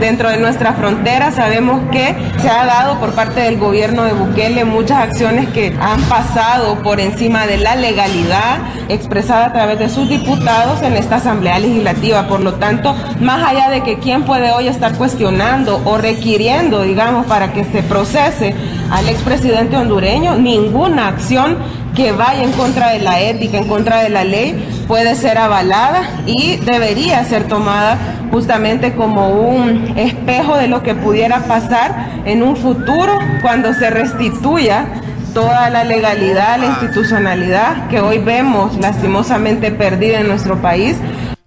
Dentro 0.00 0.30
de 0.30 0.38
nuestra 0.38 0.72
frontera 0.72 1.30
sabemos 1.30 1.82
que 1.90 2.14
se 2.40 2.48
ha 2.48 2.64
dado 2.64 2.98
por 2.98 3.12
parte 3.12 3.40
del 3.40 3.58
gobierno 3.58 4.04
de 4.04 4.12
Bukele 4.12 4.64
muchas 4.64 4.98
acciones 4.98 5.48
que 5.50 5.76
han 5.80 6.00
pasado 6.04 6.82
por 6.82 7.00
encima 7.00 7.46
de 7.46 7.58
la 7.58 7.76
legalidad 7.76 8.58
expresada 8.88 9.46
a 9.46 9.52
través 9.52 9.78
de 9.78 9.88
sus 9.88 10.08
diputados 10.08 10.82
en 10.82 10.94
esta 10.94 11.16
Asamblea 11.16 11.58
Legislativa. 11.58 12.26
Por 12.28 12.40
lo 12.40 12.54
tanto, 12.54 12.94
más 13.20 13.46
allá 13.46 13.68
de 13.70 13.82
que 13.82 13.98
quién 13.98 14.24
puede 14.24 14.50
hoy 14.52 14.68
estar 14.68 14.96
cuestionando 14.96 15.82
o 15.84 15.98
requiriendo, 15.98 16.82
digamos, 16.82 17.26
para 17.26 17.52
que 17.52 17.64
se 17.64 17.82
procese 17.82 18.54
al 18.90 19.08
expresidente 19.08 19.76
hondureño, 19.76 20.36
ninguna 20.36 21.08
acción 21.08 21.58
que 21.94 22.12
vaya 22.12 22.42
en 22.42 22.52
contra 22.52 22.90
de 22.90 23.00
la 23.00 23.20
ética, 23.20 23.58
en 23.58 23.68
contra 23.68 24.02
de 24.02 24.08
la 24.08 24.24
ley, 24.24 24.84
puede 24.88 25.14
ser 25.14 25.38
avalada 25.38 26.22
y 26.26 26.56
debería 26.56 27.24
ser 27.24 27.48
tomada 27.48 27.81
justamente 28.30 28.94
como 28.94 29.28
un 29.30 29.96
espejo 29.96 30.56
de 30.56 30.68
lo 30.68 30.82
que 30.82 30.94
pudiera 30.94 31.40
pasar 31.46 32.22
en 32.24 32.42
un 32.42 32.56
futuro 32.56 33.18
cuando 33.42 33.74
se 33.74 33.90
restituya 33.90 34.86
toda 35.34 35.70
la 35.70 35.84
legalidad, 35.84 36.58
la 36.58 36.66
institucionalidad 36.66 37.88
que 37.88 38.00
hoy 38.00 38.18
vemos 38.18 38.76
lastimosamente 38.76 39.70
perdida 39.70 40.20
en 40.20 40.28
nuestro 40.28 40.60
país. 40.60 40.96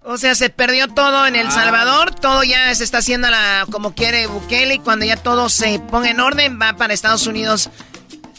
O 0.04 0.18
sea, 0.18 0.36
se 0.36 0.50
perdió 0.50 0.88
todo 0.88 1.26
en 1.26 1.36
El 1.36 1.52
Salvador, 1.52 2.14
todo 2.14 2.44
ya 2.44 2.74
se 2.76 2.84
está 2.84 3.00
haciendo 3.00 3.30
la, 3.30 3.66
como 3.72 3.94
quiere 3.96 4.28
Bukele 4.28 4.76
y 4.76 4.80
cuando 4.80 5.06
ya 5.06 5.18
todo 5.18 5.50
se 5.50 5.80
ponga 5.80 6.10
en 6.10 6.20
orden 6.20 6.60
va 6.62 6.74
para 6.74 6.94
Estados 6.94 7.26
Unidos 7.26 7.72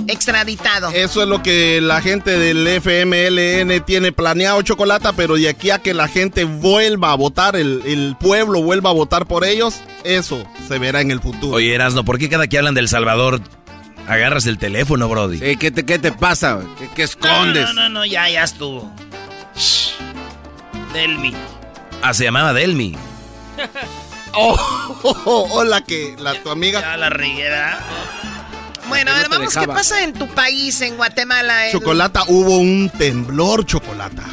extraditado. 0.08 0.90
Eso 0.90 1.22
es 1.22 1.28
lo 1.28 1.42
que 1.42 1.80
la 1.80 2.00
gente 2.00 2.38
del 2.38 2.66
FMLN 2.66 3.84
tiene 3.84 4.12
planeado, 4.12 4.60
Chocolata, 4.62 5.12
pero 5.12 5.34
de 5.34 5.48
aquí 5.48 5.70
a 5.70 5.78
que 5.78 5.94
la 5.94 6.08
gente 6.08 6.44
vuelva 6.44 7.12
a 7.12 7.14
votar, 7.14 7.56
el, 7.56 7.82
el 7.86 8.16
pueblo 8.18 8.62
vuelva 8.62 8.90
a 8.90 8.92
votar 8.92 9.26
por 9.26 9.44
ellos, 9.44 9.80
eso 10.04 10.44
se 10.68 10.78
verá 10.78 11.00
en 11.00 11.10
el 11.10 11.20
futuro. 11.20 11.56
Oye, 11.56 11.74
Erasno, 11.74 12.04
¿por 12.04 12.18
qué 12.18 12.28
cada 12.28 12.46
que 12.46 12.58
hablan 12.58 12.74
del 12.74 12.88
Salvador 12.88 13.40
agarras 14.06 14.46
el 14.46 14.58
teléfono, 14.58 15.08
Brody? 15.08 15.56
¿qué, 15.56 15.70
te, 15.70 15.84
¿Qué 15.84 15.98
te 15.98 16.12
pasa? 16.12 16.60
¿Qué, 16.78 16.88
qué 16.94 17.02
escondes? 17.02 17.66
No, 17.74 17.74
no, 17.74 17.88
no, 17.88 18.04
ya, 18.04 18.28
ya 18.28 18.44
estuvo. 18.44 18.90
Shh. 19.56 19.92
Delmi. 20.92 21.34
Ah, 22.02 22.14
se 22.14 22.24
llamaba 22.24 22.52
Delmi. 22.52 22.96
oh, 24.34 24.98
oh, 25.02 25.22
oh, 25.24 25.48
hola, 25.52 25.82
que 25.82 26.16
la, 26.18 26.40
tu 26.42 26.50
amiga... 26.50 26.80
Ya 26.80 26.96
la 26.96 27.10
reguera. 27.10 27.80
Bueno, 28.88 29.10
a 29.10 29.14
ver, 29.14 29.28
vamos, 29.28 29.54
¿qué 29.54 29.66
pasa 29.66 30.02
en 30.02 30.12
tu 30.12 30.28
país, 30.28 30.80
en 30.80 30.96
Guatemala? 30.96 31.70
Chocolata, 31.72 32.24
hubo 32.28 32.58
un 32.58 32.90
temblor, 32.90 33.64
Chocolata. 33.66 34.24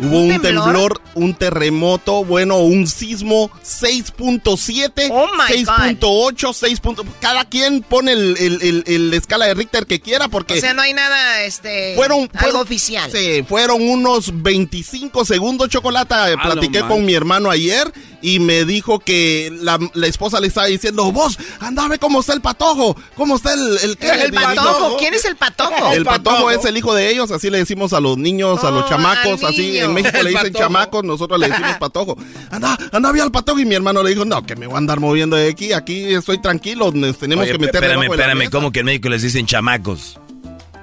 Hubo 0.00 0.20
un, 0.20 0.28
temblor? 0.30 0.64
temblor, 0.64 1.00
un 1.14 1.34
terremoto, 1.34 2.24
bueno, 2.24 2.58
un 2.58 2.86
sismo 2.86 3.50
6.7, 3.64 5.08
oh 5.10 5.28
6.8, 5.28 6.52
6. 6.52 6.80
Cada 7.20 7.44
quien 7.44 7.82
pone 7.82 8.12
el, 8.12 8.36
el, 8.38 8.62
el, 8.62 8.84
el, 8.86 9.14
escala 9.14 9.46
de 9.46 9.54
Richter 9.54 9.86
que 9.86 10.00
quiera 10.00 10.28
porque... 10.28 10.54
O 10.54 10.60
sea, 10.60 10.74
no 10.74 10.82
hay 10.82 10.94
nada, 10.94 11.42
este... 11.42 11.94
Fueron, 11.96 12.30
algo 12.34 12.60
oficial. 12.60 13.10
Sí, 13.12 13.44
fueron 13.48 13.86
unos 13.86 14.42
25 14.42 15.24
segundos, 15.24 15.68
Chocolata. 15.68 16.28
Platiqué 16.42 16.80
con 16.80 17.04
mi 17.04 17.14
hermano 17.14 17.50
ayer 17.50 17.92
y 18.20 18.40
me 18.40 18.64
dijo 18.64 18.98
que 18.98 19.50
la, 19.60 19.78
la, 19.94 20.06
esposa 20.06 20.40
le 20.40 20.48
estaba 20.48 20.66
diciendo, 20.66 21.12
vos, 21.12 21.38
andame 21.60 21.98
cómo 21.98 22.20
está 22.20 22.32
el 22.32 22.40
patojo, 22.40 22.96
cómo 23.16 23.36
está 23.36 23.52
el... 23.52 23.78
¿El, 23.78 23.98
¿El, 24.00 24.20
el 24.20 24.32
patojo? 24.32 24.96
¿Quién 24.96 25.14
es 25.14 25.24
el 25.24 25.36
patojo? 25.36 25.92
El 25.92 26.04
patojo 26.04 26.50
es 26.50 26.64
el 26.64 26.76
hijo 26.76 26.94
de 26.94 27.10
ellos, 27.10 27.30
así 27.30 27.50
le 27.50 27.58
decimos 27.58 27.92
a 27.92 28.00
los 28.00 28.16
niños, 28.16 28.64
a 28.64 28.70
los 28.70 28.78
Oh, 28.78 28.88
chamacos, 28.88 29.42
así. 29.44 29.80
En 29.88 29.94
México 30.02 30.18
le 30.22 30.30
dicen 30.30 30.44
patojo. 30.52 30.58
chamacos, 30.64 31.04
nosotros 31.04 31.38
le 31.40 31.48
decimos 31.48 31.76
patojo. 31.80 32.16
Anda, 32.50 32.78
anda, 32.92 33.12
vi 33.12 33.20
al 33.20 33.30
patojo 33.32 33.58
y 33.60 33.64
mi 33.66 33.74
hermano 33.74 34.02
le 34.02 34.10
dijo, 34.10 34.24
no, 34.24 34.44
que 34.46 34.56
me 34.56 34.66
voy 34.66 34.74
a 34.76 34.78
andar 34.78 35.00
moviendo 35.00 35.36
de 35.36 35.48
aquí, 35.50 35.72
aquí 35.72 36.14
estoy 36.14 36.40
tranquilo, 36.40 36.90
nos 36.92 37.18
tenemos 37.18 37.42
Oye, 37.44 37.52
que 37.52 37.58
meter 37.58 37.74
espérame, 37.76 38.00
de 38.02 38.08
la 38.08 38.14
espérame, 38.14 38.38
mesa". 38.38 38.50
¿cómo 38.50 38.72
que 38.72 38.80
en 38.80 38.86
México 38.86 39.08
les 39.08 39.22
dicen 39.22 39.46
chamacos? 39.46 40.18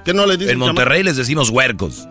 ¿Qué 0.04 0.14
no 0.14 0.26
les 0.26 0.38
dicen 0.38 0.52
En 0.52 0.58
Monterrey 0.60 1.02
les 1.02 1.16
decimos 1.16 1.50
huercos. 1.50 2.06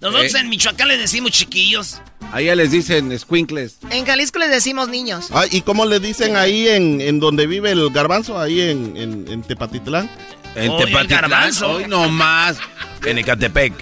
Nosotros 0.00 0.34
Eh. 0.34 0.38
en 0.40 0.48
Michoacán 0.50 0.88
les 0.88 0.98
decimos 0.98 1.30
chiquillos. 1.32 2.00
Allá 2.32 2.54
les 2.54 2.70
dicen 2.70 3.16
squinkles. 3.18 3.78
En 3.90 4.04
Jalisco 4.04 4.38
les 4.38 4.50
decimos 4.50 4.88
niños. 4.88 5.28
Ah, 5.32 5.44
¿Y 5.50 5.62
cómo 5.62 5.86
le 5.86 6.00
dicen 6.00 6.36
ahí 6.36 6.68
en, 6.68 7.00
en 7.00 7.18
donde 7.20 7.46
vive 7.46 7.70
el 7.70 7.90
garbanzo, 7.90 8.38
ahí 8.38 8.60
en, 8.60 8.96
en, 8.96 9.24
en 9.30 9.42
Tepatitlán? 9.42 10.10
En 10.54 10.76
Tepatitlán. 10.76 11.06
garbanzo. 11.08 11.70
Hoy 11.72 11.84
no 11.88 12.08
más. 12.08 12.56
En 13.06 13.18
Ecatepec. 13.18 13.72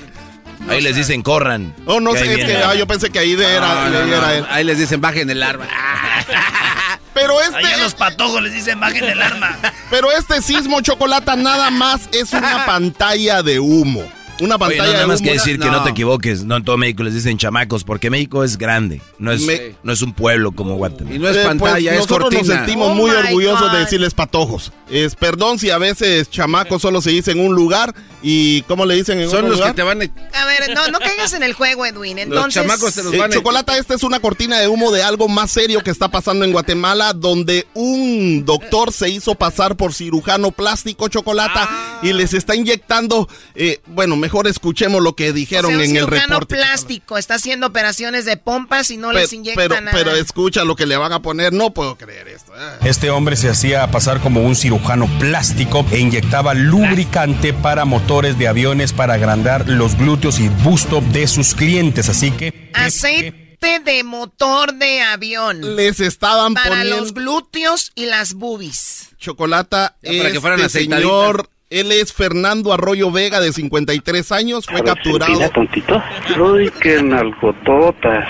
Ahí 0.68 0.80
les 0.80 0.96
dicen 0.96 1.22
corran. 1.22 1.74
Oh, 1.86 2.00
no 2.00 2.12
sé, 2.14 2.32
es 2.32 2.44
que 2.46 2.56
ah, 2.56 2.74
yo 2.74 2.86
pensé 2.86 3.10
que 3.10 3.18
ahí 3.18 3.34
de 3.34 3.54
era, 3.54 3.88
No, 3.90 4.06
no, 4.06 4.16
era 4.16 4.20
no. 4.20 4.30
él. 4.30 4.46
Ahí 4.50 4.64
les 4.64 4.78
dicen 4.78 5.00
bajen 5.00 5.28
el 5.30 5.42
arma. 5.42 5.66
Pero 7.14 7.40
este, 7.40 7.56
Ahí 7.56 7.64
a 7.66 7.76
los 7.76 7.94
patojos 7.94 8.42
les 8.42 8.52
dicen 8.52 8.80
bajen 8.80 9.04
el 9.04 9.22
arma. 9.22 9.56
pero 9.90 10.10
este 10.10 10.42
sismo 10.42 10.80
chocolate 10.80 11.36
nada 11.36 11.70
más 11.70 12.08
es 12.12 12.32
una 12.32 12.66
pantalla 12.66 13.42
de 13.44 13.60
humo. 13.60 14.02
Una 14.44 14.56
Oye, 14.56 14.58
pantalla 14.76 14.84
no, 14.84 14.92
nada 14.92 15.00
de 15.00 15.06
más 15.06 15.20
humo. 15.20 15.26
que 15.28 15.32
decir 15.34 15.58
que 15.58 15.70
no 15.70 15.82
te 15.82 15.90
equivoques. 15.90 16.44
No 16.44 16.56
en 16.56 16.64
todo 16.64 16.76
México 16.76 17.02
les 17.02 17.14
dicen 17.14 17.38
chamacos, 17.38 17.84
porque 17.84 18.10
México 18.10 18.44
es 18.44 18.58
grande. 18.58 19.00
No 19.18 19.32
es, 19.32 19.42
Me- 19.42 19.74
no 19.82 19.92
es 19.92 20.02
un 20.02 20.12
pueblo 20.12 20.52
como 20.52 20.76
Guatemala. 20.76 21.16
Y 21.16 21.18
no 21.18 21.28
es 21.28 21.36
Eh, 21.36 21.44
pantalla, 21.44 21.72
pues, 21.74 21.86
es 21.92 21.96
nosotros 21.96 22.30
cortina. 22.30 22.42
nos 22.42 22.56
sentimos 22.56 22.88
Oh 22.90 22.94
muy 22.94 23.10
orgullosos 23.10 23.72
de 23.72 23.78
decirles 23.78 24.14
patojos. 24.14 24.72
Es, 24.90 25.14
perdón 25.16 25.58
si 25.58 25.70
a 25.70 25.78
veces 25.78 26.28
chamacos 26.30 26.82
solo 26.82 27.00
se 27.00 27.10
dice 27.10 27.32
en 27.32 27.40
un 27.40 27.54
lugar 27.54 27.94
y 28.22 28.62
¿cómo 28.62 28.84
le 28.86 28.94
dicen 28.94 29.18
en 29.20 29.28
Son 29.28 29.38
otro 29.38 29.48
los 29.48 29.58
lugar? 29.58 29.72
que 29.72 29.76
te 29.76 29.82
van 29.82 30.02
a... 30.02 30.04
A 30.04 30.46
ver, 30.46 30.74
no, 30.74 30.88
no 30.88 30.98
caigas 30.98 31.32
en 31.32 31.42
el 31.42 31.52
juego, 31.54 31.86
Edwin. 31.86 32.18
Entonces, 32.18 32.54
chamacos 32.62 32.92
se 32.94 33.02
los 33.02 33.14
Eh, 33.14 33.18
van 33.18 33.30
a... 33.30 33.34
Chocolata, 33.34 33.76
esta 33.78 33.94
es 33.94 34.02
una 34.02 34.20
cortina 34.20 34.58
de 34.60 34.68
humo 34.68 34.92
de 34.92 35.02
algo 35.02 35.26
más 35.28 35.50
serio 35.50 35.80
que 35.82 35.90
está 35.90 36.08
pasando 36.08 36.44
en 36.44 36.52
Guatemala, 36.52 37.12
donde 37.14 37.66
un 37.74 38.44
doctor 38.44 38.92
se 38.92 39.08
hizo 39.08 39.34
pasar 39.34 39.76
por 39.76 39.94
cirujano 39.94 40.50
plástico, 40.50 41.08
Chocolata, 41.08 41.98
y 42.02 42.12
les 42.12 42.34
está 42.34 42.54
inyectando, 42.54 43.28
eh, 43.54 43.80
bueno, 43.86 44.16
mejor 44.16 44.33
escuchemos 44.42 45.02
lo 45.02 45.14
que 45.16 45.30
o 45.30 45.32
dijeron 45.32 45.70
sea, 45.70 45.78
un 45.78 45.84
en 45.84 45.96
el 45.96 46.04
cirujano 46.04 46.34
reporte. 46.40 46.56
plástico 46.56 47.16
está 47.18 47.34
haciendo 47.34 47.66
operaciones 47.68 48.24
de 48.24 48.36
pompas 48.36 48.90
y 48.90 48.96
no 48.96 49.08
Pe- 49.08 49.14
les 49.20 49.32
inyecta 49.32 49.60
pero, 49.62 49.80
nada. 49.80 49.96
pero 49.96 50.14
escucha 50.14 50.64
lo 50.64 50.76
que 50.76 50.86
le 50.86 50.96
van 50.96 51.12
a 51.12 51.20
poner, 51.22 51.52
no 51.52 51.72
puedo 51.72 51.96
creer 51.96 52.28
esto. 52.28 52.52
eh. 52.54 52.76
Este 52.84 53.10
hombre 53.10 53.36
se 53.36 53.48
hacía 53.48 53.86
pasar 53.90 54.20
como 54.20 54.42
un 54.42 54.56
cirujano 54.56 55.06
plástico 55.18 55.86
e 55.90 55.98
inyectaba 56.00 56.54
lubricante 56.54 57.52
para 57.52 57.84
motores 57.84 58.36
de 58.38 58.48
aviones 58.48 58.92
para 58.92 59.14
agrandar 59.14 59.68
los 59.68 59.96
glúteos 59.96 60.38
y 60.40 60.48
busto 60.48 61.00
de 61.00 61.26
sus 61.28 61.54
clientes. 61.54 62.08
Así 62.08 62.30
que 62.32 62.70
Aceite 62.74 63.80
de 63.84 64.04
motor 64.04 64.74
de 64.74 65.00
avión. 65.00 65.76
Les 65.76 66.00
estaban 66.00 66.54
Para 66.54 66.68
poniendo 66.70 66.96
los 67.00 67.14
glúteos 67.14 67.92
y 67.94 68.06
las 68.06 68.34
boobies. 68.34 69.10
chocolata. 69.18 69.96
Ya, 70.02 70.18
para 70.18 70.32
que 70.32 70.40
fueran 70.40 70.60
este 70.60 70.78
aceitaditas. 70.78 71.00
señor, 71.10 71.50
él 71.80 71.92
es 71.92 72.12
Fernando 72.12 72.72
Arroyo 72.72 73.10
Vega, 73.10 73.40
de 73.40 73.52
53 73.52 74.32
años, 74.32 74.66
fue 74.66 74.82
capturado. 74.82 75.50
tontito. 75.50 76.02
Uy, 76.38 76.70
qué 76.80 77.02
nalgototas. 77.02 78.24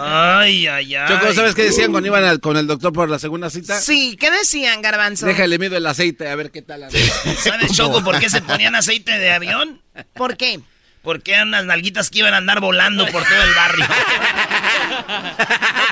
Ay, 0.00 0.66
ay, 0.66 0.94
ay. 0.94 1.08
Choco, 1.08 1.32
¿sabes 1.34 1.54
qué 1.54 1.62
decían 1.64 1.90
cuando 1.90 2.08
iban 2.08 2.24
al- 2.24 2.40
con 2.40 2.56
el 2.56 2.66
doctor 2.66 2.92
por 2.92 3.08
la 3.08 3.18
segunda 3.18 3.50
cita? 3.50 3.78
Sí, 3.80 4.16
¿qué 4.18 4.30
decían, 4.30 4.82
Garbanzo? 4.82 5.26
Déjale 5.26 5.58
mido 5.58 5.76
el 5.76 5.86
aceite 5.86 6.28
a 6.28 6.34
ver 6.36 6.50
qué 6.50 6.62
tal. 6.62 6.84
¿Sabes, 6.90 7.72
Choco, 7.72 8.02
por 8.02 8.18
qué 8.18 8.28
se 8.30 8.42
ponían 8.42 8.74
aceite 8.74 9.18
de 9.18 9.30
avión? 9.30 9.80
¿Por 10.14 10.36
qué? 10.36 10.60
Porque 11.06 11.34
eran 11.34 11.46
unas 11.48 11.64
nalguitas 11.64 12.10
que 12.10 12.18
iban 12.18 12.34
a 12.34 12.38
andar 12.38 12.58
volando 12.58 13.06
por 13.06 13.22
todo 13.22 13.42
el 13.44 13.54
barrio. 13.54 13.86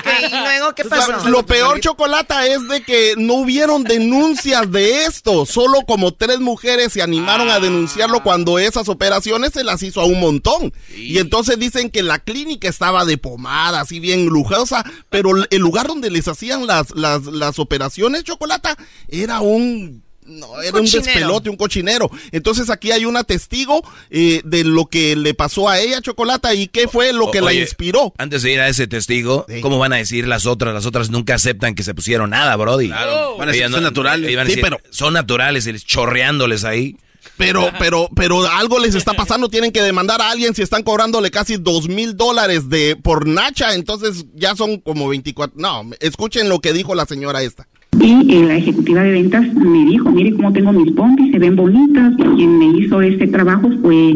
Ok, 0.05 0.31
y 0.31 0.39
luego, 0.39 0.75
¿qué 0.75 0.85
pasó? 0.85 1.29
Lo 1.29 1.45
peor, 1.45 1.79
Chocolata, 1.79 2.45
es 2.47 2.67
de 2.67 2.83
que 2.83 3.15
no 3.17 3.35
hubieron 3.35 3.83
denuncias 3.83 4.71
de 4.71 5.05
esto. 5.05 5.45
Solo 5.45 5.81
como 5.87 6.13
tres 6.13 6.39
mujeres 6.39 6.93
se 6.93 7.01
animaron 7.01 7.49
a 7.49 7.59
denunciarlo 7.59 8.21
cuando 8.23 8.59
esas 8.59 8.87
operaciones 8.87 9.53
se 9.53 9.63
las 9.63 9.81
hizo 9.83 10.01
a 10.01 10.05
un 10.05 10.19
montón. 10.19 10.73
Y 10.95 11.17
entonces 11.17 11.57
dicen 11.59 11.89
que 11.89 12.03
la 12.03 12.19
clínica 12.19 12.67
estaba 12.67 13.05
de 13.05 13.17
pomada, 13.17 13.81
así 13.81 13.99
bien 13.99 14.27
lujosa, 14.27 14.83
pero 15.09 15.31
el 15.49 15.61
lugar 15.61 15.87
donde 15.87 16.11
les 16.11 16.27
hacían 16.27 16.67
las, 16.67 16.91
las, 16.91 17.25
las 17.25 17.57
operaciones, 17.59 18.23
Chocolata, 18.23 18.77
era 19.07 19.41
un... 19.41 20.04
No, 20.25 20.61
era 20.61 20.79
un 20.79 20.85
despelote, 20.89 21.49
un 21.49 21.55
cochinero. 21.57 22.09
Entonces 22.31 22.69
aquí 22.69 22.91
hay 22.91 23.05
una 23.05 23.23
testigo 23.23 23.83
eh, 24.09 24.41
de 24.43 24.63
lo 24.63 24.87
que 24.87 25.15
le 25.15 25.33
pasó 25.33 25.69
a 25.69 25.79
ella, 25.79 26.01
Chocolata, 26.01 26.53
y 26.53 26.67
qué 26.67 26.87
fue 26.87 27.13
lo 27.13 27.31
que 27.31 27.41
la 27.41 27.53
inspiró. 27.53 28.13
Antes 28.17 28.41
de 28.41 28.51
ir 28.53 28.59
a 28.59 28.67
ese 28.67 28.87
testigo, 28.87 29.45
¿cómo 29.61 29.77
van 29.79 29.93
a 29.93 29.97
decir 29.97 30.27
las 30.27 30.45
otras? 30.45 30.73
Las 30.73 30.85
otras 30.85 31.09
nunca 31.09 31.35
aceptan 31.35 31.75
que 31.75 31.83
se 31.83 31.93
pusieron 31.93 32.31
nada, 32.31 32.55
Brody. 32.55 32.87
Claro. 32.87 33.37
Van 33.37 33.49
a 33.49 33.51
decir, 33.51 33.63
Ellas 33.63 33.71
son 33.73 33.83
naturales. 33.83 34.35
van 34.35 34.45
a 34.47 34.49
Sí, 34.49 34.55
decir, 34.55 34.63
pero- 34.63 34.79
son 34.89 35.13
naturales, 35.13 35.67
y 35.67 35.79
chorreándoles 35.79 36.63
ahí. 36.63 36.95
Pero, 37.37 37.69
pero, 37.79 38.09
pero 38.15 38.47
algo 38.49 38.79
les 38.79 38.95
está 38.95 39.13
pasando. 39.13 39.49
Tienen 39.49 39.71
que 39.71 39.81
demandar 39.81 40.21
a 40.21 40.29
alguien 40.29 40.55
si 40.55 40.61
están 40.61 40.83
cobrándole 40.83 41.31
casi 41.31 41.57
dos 41.57 41.89
mil 41.89 42.15
dólares 42.15 42.69
de 42.69 42.95
por 42.95 43.27
Nacha. 43.27 43.73
Entonces 43.73 44.25
ya 44.35 44.55
son 44.55 44.79
como 44.79 45.09
24. 45.09 45.53
No, 45.59 45.89
escuchen 45.99 46.47
lo 46.47 46.59
que 46.61 46.71
dijo 46.71 46.95
la 46.95 47.05
señora 47.05 47.41
esta. 47.41 47.67
Y 48.01 48.33
eh, 48.33 48.45
la 48.45 48.57
ejecutiva 48.57 49.03
de 49.03 49.11
ventas 49.11 49.53
me 49.53 49.85
dijo, 49.85 50.11
mire 50.11 50.33
cómo 50.33 50.51
tengo 50.51 50.71
mis 50.71 50.91
pompis, 50.91 51.31
se 51.31 51.39
ven 51.39 51.55
bonitas. 51.55 52.13
Y 52.17 52.23
quien 52.35 52.59
me 52.59 52.77
hizo 52.77 53.01
este 53.01 53.27
trabajo 53.27 53.69
fue 53.81 54.11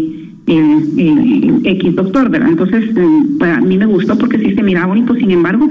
el, 0.48 0.84
el 0.98 1.62
X 1.64 1.96
doctor, 1.96 2.30
¿verdad? 2.30 2.50
Entonces, 2.50 2.86
eh, 2.96 3.08
para 3.40 3.62
mí 3.62 3.78
me 3.78 3.86
gustó 3.86 4.18
porque 4.18 4.40
sí 4.40 4.56
se 4.56 4.64
miraba 4.64 4.88
bonito. 4.88 5.16
Sin 5.16 5.32
embargo, 5.32 5.70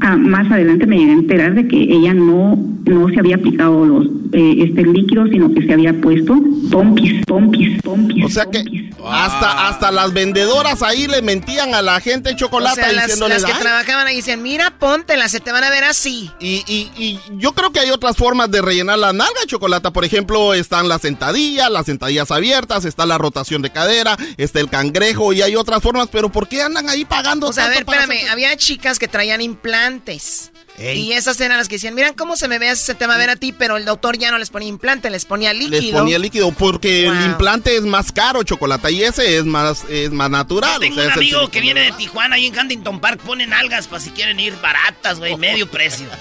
ah, 0.00 0.16
más 0.16 0.50
adelante 0.50 0.86
me 0.86 0.98
llegué 0.98 1.12
a 1.12 1.14
enterar 1.14 1.54
de 1.54 1.68
que 1.68 1.76
ella 1.76 2.14
no, 2.14 2.58
no 2.84 3.08
se 3.08 3.18
había 3.18 3.36
aplicado 3.36 3.84
los 3.84 4.06
eh, 4.32 4.56
este 4.66 4.82
líquido, 4.82 5.26
sino 5.26 5.52
que 5.54 5.66
se 5.66 5.72
había 5.72 5.92
puesto 6.00 6.34
pompis, 6.70 7.24
pompis, 7.26 7.80
pompis. 7.82 8.24
O 8.24 8.28
sea 8.28 8.46
que 8.46 8.62
Hasta, 9.06 9.68
hasta 9.68 9.90
las 9.90 10.12
vendedoras 10.12 10.82
ahí 10.82 11.06
le 11.06 11.20
mentían 11.22 11.74
a 11.74 11.82
la 11.82 12.00
gente 12.00 12.34
chocolate 12.36 12.80
O 12.80 12.84
sea, 12.84 12.92
las, 12.92 13.18
las 13.18 13.44
que 13.44 13.52
"Ay". 13.52 13.60
trabajaban 13.60 14.06
ahí 14.06 14.16
decían, 14.16 14.42
mira, 14.42 14.78
póntela, 14.78 15.28
se 15.28 15.40
te 15.40 15.52
van 15.52 15.62
a 15.62 15.70
ver 15.70 15.84
así. 15.84 16.30
Y, 16.40 16.62
y- 16.66 16.90
y 16.96 17.20
yo 17.38 17.52
creo 17.52 17.70
que 17.70 17.80
hay 17.80 17.90
otras 17.90 18.16
formas 18.16 18.50
de 18.50 18.60
rellenar 18.62 18.98
la 18.98 19.12
nalga 19.12 19.40
chocolate. 19.46 19.90
Por 19.90 20.04
ejemplo, 20.04 20.54
están 20.54 20.88
las 20.88 21.02
sentadillas, 21.02 21.70
las 21.70 21.86
sentadillas 21.86 22.30
abiertas, 22.30 22.84
está 22.86 23.04
la 23.06 23.18
rotación 23.18 23.60
de 23.62 23.70
cadera, 23.70 24.16
está 24.38 24.60
el 24.60 24.68
cangrejo 24.70 25.32
y 25.32 25.42
hay 25.42 25.54
otras 25.54 25.82
formas. 25.82 26.08
Pero 26.10 26.30
¿por 26.32 26.48
qué 26.48 26.62
andan 26.62 26.88
ahí 26.88 27.04
pagando 27.04 27.48
O 27.48 27.52
sea, 27.52 27.66
a 27.66 27.68
ver, 27.68 27.84
para 27.84 28.00
espérame, 28.02 28.18
hacer- 28.22 28.30
había 28.32 28.56
chicas 28.56 28.98
que 28.98 29.06
traían 29.08 29.40
implantes. 29.42 30.50
Ey. 30.76 31.00
Y 31.00 31.12
esas 31.12 31.40
eran 31.40 31.56
las 31.56 31.68
que 31.68 31.76
decían, 31.76 31.94
miran 31.94 32.14
cómo 32.14 32.36
se 32.36 32.48
me 32.48 32.58
ve, 32.58 32.74
se 32.74 32.94
te 32.94 33.06
va 33.06 33.14
a 33.14 33.18
ver 33.18 33.30
a 33.30 33.36
ti, 33.36 33.52
pero 33.52 33.76
el 33.76 33.84
doctor 33.84 34.18
ya 34.18 34.32
no 34.32 34.38
les 34.38 34.50
ponía 34.50 34.68
implante, 34.68 35.08
les 35.08 35.24
ponía 35.24 35.52
líquido. 35.52 35.80
Les 35.80 35.92
ponía 35.92 36.18
líquido 36.18 36.50
porque 36.52 37.06
el 37.06 37.24
implante 37.24 37.76
es 37.76 37.82
más 37.82 38.10
caro, 38.10 38.42
chocolate, 38.42 38.90
y 38.90 39.04
ese 39.04 39.38
es 39.38 39.44
más, 39.44 39.84
es 39.88 40.10
más 40.10 40.30
natural. 40.30 40.80
Tengo 40.80 40.96
o 40.96 40.98
sea, 40.98 41.06
un 41.06 41.12
amigo 41.12 41.48
que 41.48 41.60
viene 41.60 41.80
de 41.80 41.92
Tijuana 41.92 42.38
y 42.38 42.46
en 42.46 42.58
Huntington 42.58 43.00
Park 43.00 43.20
ponen 43.20 43.52
algas 43.52 43.86
para 43.86 44.00
si 44.00 44.10
quieren 44.10 44.40
ir 44.40 44.54
baratas, 44.60 45.18
güey, 45.18 45.36
medio 45.36 45.70
precio. 45.70 46.06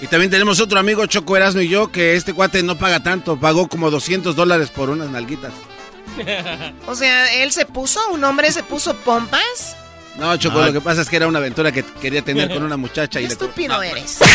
Y 0.00 0.08
también 0.08 0.32
tenemos 0.32 0.58
otro 0.58 0.80
amigo, 0.80 1.06
Choco 1.06 1.36
Erasmo 1.36 1.60
y 1.60 1.68
yo, 1.68 1.92
que 1.92 2.16
este 2.16 2.34
cuate 2.34 2.64
no 2.64 2.76
paga 2.76 3.04
tanto, 3.04 3.38
pagó 3.38 3.68
como 3.68 3.88
200 3.88 4.34
dólares 4.34 4.68
por 4.68 4.90
unas 4.90 5.08
nalguitas. 5.08 5.52
O 6.86 6.96
sea, 6.96 7.32
él 7.42 7.52
se 7.52 7.66
puso, 7.66 8.00
un 8.10 8.24
hombre 8.24 8.50
se 8.50 8.64
puso 8.64 8.96
pompas. 8.96 9.76
No, 10.18 10.36
Choco, 10.36 10.60
Ah. 10.60 10.66
lo 10.66 10.72
que 10.74 10.80
pasa 10.80 11.02
es 11.02 11.08
que 11.08 11.16
era 11.16 11.26
una 11.26 11.38
aventura 11.38 11.72
que 11.72 11.82
quería 12.00 12.22
tener 12.22 12.52
con 12.52 12.62
una 12.62 12.76
muchacha 12.76 13.18
y 13.20 13.24
Qué 13.24 13.28
le... 13.28 13.32
estúpido 13.34 13.82
eres. 13.82 14.18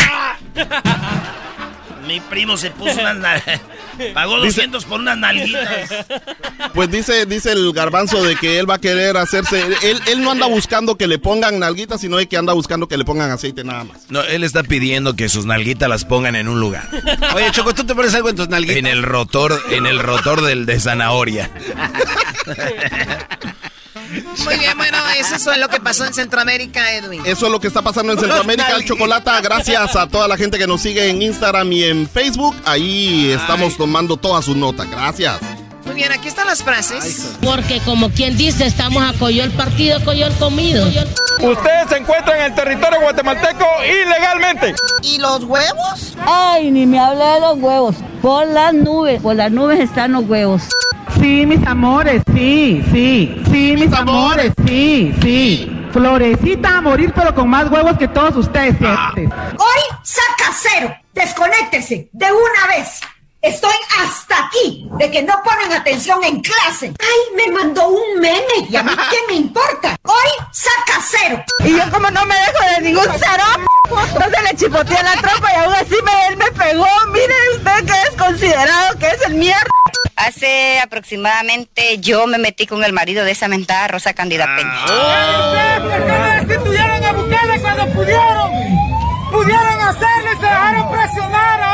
Mi 2.06 2.20
primo 2.20 2.56
se 2.56 2.70
puso 2.70 2.98
unas 3.00 3.16
nal- 3.18 3.42
Pagó 4.14 4.38
200 4.38 4.84
por 4.86 5.00
unas 5.00 5.18
nalguitas. 5.18 5.90
Pues 6.74 6.90
dice, 6.90 7.24
dice 7.26 7.52
el 7.52 7.72
garbanzo 7.72 8.22
de 8.22 8.34
que 8.36 8.58
él 8.58 8.68
va 8.68 8.74
a 8.74 8.78
querer 8.80 9.16
hacerse. 9.16 9.60
Él, 9.82 10.00
él 10.06 10.22
no 10.22 10.30
anda 10.32 10.46
buscando 10.46 10.96
que 10.96 11.06
le 11.06 11.18
pongan 11.18 11.58
nalguitas, 11.58 12.00
sino 12.00 12.16
de 12.16 12.26
que 12.28 12.36
anda 12.36 12.52
buscando 12.52 12.88
que 12.88 12.96
le 12.96 13.04
pongan 13.04 13.30
aceite 13.30 13.62
nada 13.64 13.84
más. 13.84 13.98
No, 14.10 14.22
él 14.22 14.42
está 14.44 14.62
pidiendo 14.62 15.14
que 15.16 15.28
sus 15.28 15.44
nalguitas 15.46 15.88
las 15.88 16.04
pongan 16.04 16.34
en 16.36 16.48
un 16.48 16.60
lugar. 16.60 16.88
Oye, 17.34 17.50
Choco, 17.52 17.74
¿tú 17.74 17.84
te 17.84 17.94
pones 17.94 18.14
algo 18.14 18.28
en 18.28 18.36
tus 18.36 18.48
nalguitas? 18.48 18.76
En 18.78 18.86
el 18.86 19.02
rotor, 19.02 19.60
en 19.70 19.86
el 19.86 19.98
rotor 19.98 20.42
del 20.42 20.66
de 20.66 20.78
zanahoria. 20.80 21.50
Muy 24.44 24.56
bien, 24.58 24.76
bueno, 24.76 24.98
eso 25.18 25.52
es 25.52 25.58
lo 25.58 25.68
que 25.68 25.80
pasó 25.80 26.04
en 26.04 26.14
Centroamérica, 26.14 26.92
Edwin. 26.94 27.22
Eso 27.26 27.46
es 27.46 27.52
lo 27.52 27.60
que 27.60 27.68
está 27.68 27.82
pasando 27.82 28.12
en 28.12 28.18
Centroamérica, 28.18 28.76
el 28.76 28.84
chocolate. 28.84 29.30
Gracias 29.42 29.96
a 29.96 30.06
toda 30.06 30.28
la 30.28 30.36
gente 30.36 30.58
que 30.58 30.66
nos 30.66 30.80
sigue 30.80 31.08
en 31.08 31.22
Instagram 31.22 31.70
y 31.72 31.84
en 31.84 32.08
Facebook. 32.08 32.56
Ahí 32.64 33.30
estamos 33.30 33.76
tomando 33.76 34.16
todas 34.16 34.44
sus 34.44 34.56
notas. 34.56 34.90
Gracias. 34.90 35.38
Muy 35.84 35.94
bien, 35.94 36.12
aquí 36.12 36.28
están 36.28 36.46
las 36.46 36.62
frases. 36.62 37.36
Porque 37.42 37.80
como 37.80 38.10
quien 38.10 38.36
dice, 38.36 38.66
estamos 38.66 39.02
a 39.02 39.18
coyol 39.18 39.50
partido, 39.52 40.02
coyol 40.04 40.32
comido. 40.38 40.86
Ustedes 40.86 41.88
se 41.88 41.96
encuentran 41.96 42.38
en 42.40 42.44
el 42.46 42.54
territorio 42.54 43.00
guatemalteco 43.00 43.64
ilegalmente. 43.84 44.74
¿Y 45.02 45.18
los 45.18 45.44
huevos? 45.44 46.14
Ay, 46.26 46.70
ni 46.70 46.84
me 46.86 46.98
hable 46.98 47.24
de 47.24 47.40
los 47.40 47.58
huevos. 47.58 47.96
Por 48.20 48.46
las 48.48 48.74
nubes, 48.74 49.22
por 49.22 49.36
las 49.36 49.50
nubes 49.50 49.80
están 49.80 50.12
los 50.12 50.24
huevos. 50.28 50.62
Sí, 51.14 51.46
mis 51.46 51.66
amores, 51.66 52.22
sí, 52.34 52.82
sí, 52.92 53.42
sí, 53.50 53.74
mis 53.76 53.92
amores, 53.92 54.52
sí, 54.66 55.14
sí. 55.22 55.74
Florecita 55.92 56.78
a 56.78 56.80
morir, 56.80 57.12
pero 57.14 57.34
con 57.34 57.48
más 57.48 57.70
huevos 57.70 57.96
que 57.96 58.08
todos 58.08 58.36
ustedes. 58.36 58.76
fíjate. 58.78 59.26
Hoy 59.26 59.98
saca 60.02 60.52
cero. 60.52 60.94
Desconéctese 61.14 62.08
de 62.12 62.26
una 62.26 62.76
vez. 62.76 63.00
Estoy 63.40 63.74
hasta 64.02 64.46
aquí 64.46 64.88
de 64.98 65.10
que 65.12 65.22
no 65.22 65.34
ponen 65.44 65.72
atención 65.72 66.22
en 66.24 66.40
clase. 66.40 66.92
Ay, 66.98 67.36
me 67.36 67.52
mandó 67.52 67.88
un 67.88 68.20
meme 68.20 68.66
y 68.68 68.74
a 68.74 68.82
mí 68.82 68.90
qué 69.10 69.16
me 69.28 69.34
importa. 69.34 69.96
Hoy 70.02 70.46
saca 70.50 71.00
cero. 71.08 71.44
Y 71.60 71.76
yo 71.76 71.88
como 71.92 72.10
no 72.10 72.26
me 72.26 72.34
dejo 72.34 72.74
de 72.74 72.80
ningún 72.82 73.06
cero, 73.16 73.44
no 73.90 74.24
se 74.24 74.42
le 74.42 74.56
chipotea 74.56 75.02
la 75.04 75.12
tropa 75.22 75.52
y 75.52 75.56
aún 75.56 75.72
así 75.72 75.94
me, 76.04 76.26
él 76.28 76.36
me 76.36 76.50
pegó. 76.50 76.88
Mire 77.12 77.34
usted 77.56 77.84
que 77.86 78.02
es 78.08 78.16
considerado 78.18 78.98
que 78.98 79.06
es 79.06 79.22
el 79.26 79.34
mierda. 79.34 79.70
Hace 80.16 80.80
aproximadamente 80.80 81.98
yo 81.98 82.26
me 82.26 82.38
metí 82.38 82.66
con 82.66 82.82
el 82.82 82.92
marido 82.92 83.24
de 83.24 83.30
esa 83.30 83.46
mentada 83.46 83.86
Rosa 83.86 84.14
Candida 84.14 84.46
Peña. 84.56 84.84
¿Por 85.80 85.90
qué 85.92 86.08
no 86.08 86.46
destituyeron 86.48 87.04
a 87.04 87.12
Bukele 87.12 87.60
cuando 87.60 87.86
pudieron? 87.94 88.52
Pudieron 89.30 89.80
hacerlo 89.80 90.32
y 90.32 90.36
se 90.36 90.42
dejaron 90.42 90.90
presionar. 90.90 91.67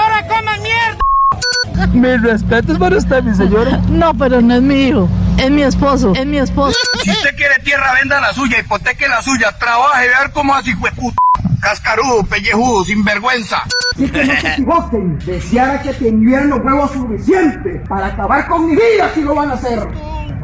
Mis 1.95 2.21
respetos 2.21 2.77
para 2.77 2.97
usted, 2.97 3.23
mi 3.23 3.35
señora. 3.35 3.81
No, 3.89 4.13
pero 4.15 4.41
no 4.41 4.55
es 4.55 4.63
mi 4.63 4.89
hijo. 4.89 5.09
Es 5.39 5.51
mi 5.51 5.63
esposo. 5.63 6.13
Es 6.17 6.27
mi 6.27 6.39
esposo. 6.39 6.77
Si 7.03 7.11
usted 7.11 7.37
quiere 7.37 7.55
tierra, 7.63 7.95
venda 7.95 8.21
la 8.21 8.33
suya, 8.33 8.59
hipoteque 8.59 9.09
la 9.09 9.23
suya, 9.23 9.53
trabaje, 9.59 10.09
ver 10.09 10.33
cómo 10.33 10.55
así 10.55 10.75
fue 10.75 10.91
puta. 10.91 11.17
Cascarudo, 11.61 12.25
pellejudo, 12.25 12.85
sinvergüenza. 12.85 13.63
Así 13.95 14.11
que 14.11 14.25
no 14.25 14.41
se 14.41 14.49
equivoquen. 14.53 15.19
Deseara 15.21 15.81
que 15.81 15.95
tuvieran 15.95 16.51
los 16.51 16.59
huevos 16.61 16.91
suficientes 16.93 17.89
para 17.89 18.09
acabar 18.09 18.49
con 18.49 18.67
mi 18.67 18.73
vida 18.75 19.11
si 19.15 19.23
lo 19.23 19.35
van 19.35 19.51
a 19.51 19.55
hacer. 19.55 19.89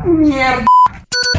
Mierda. 0.06 0.64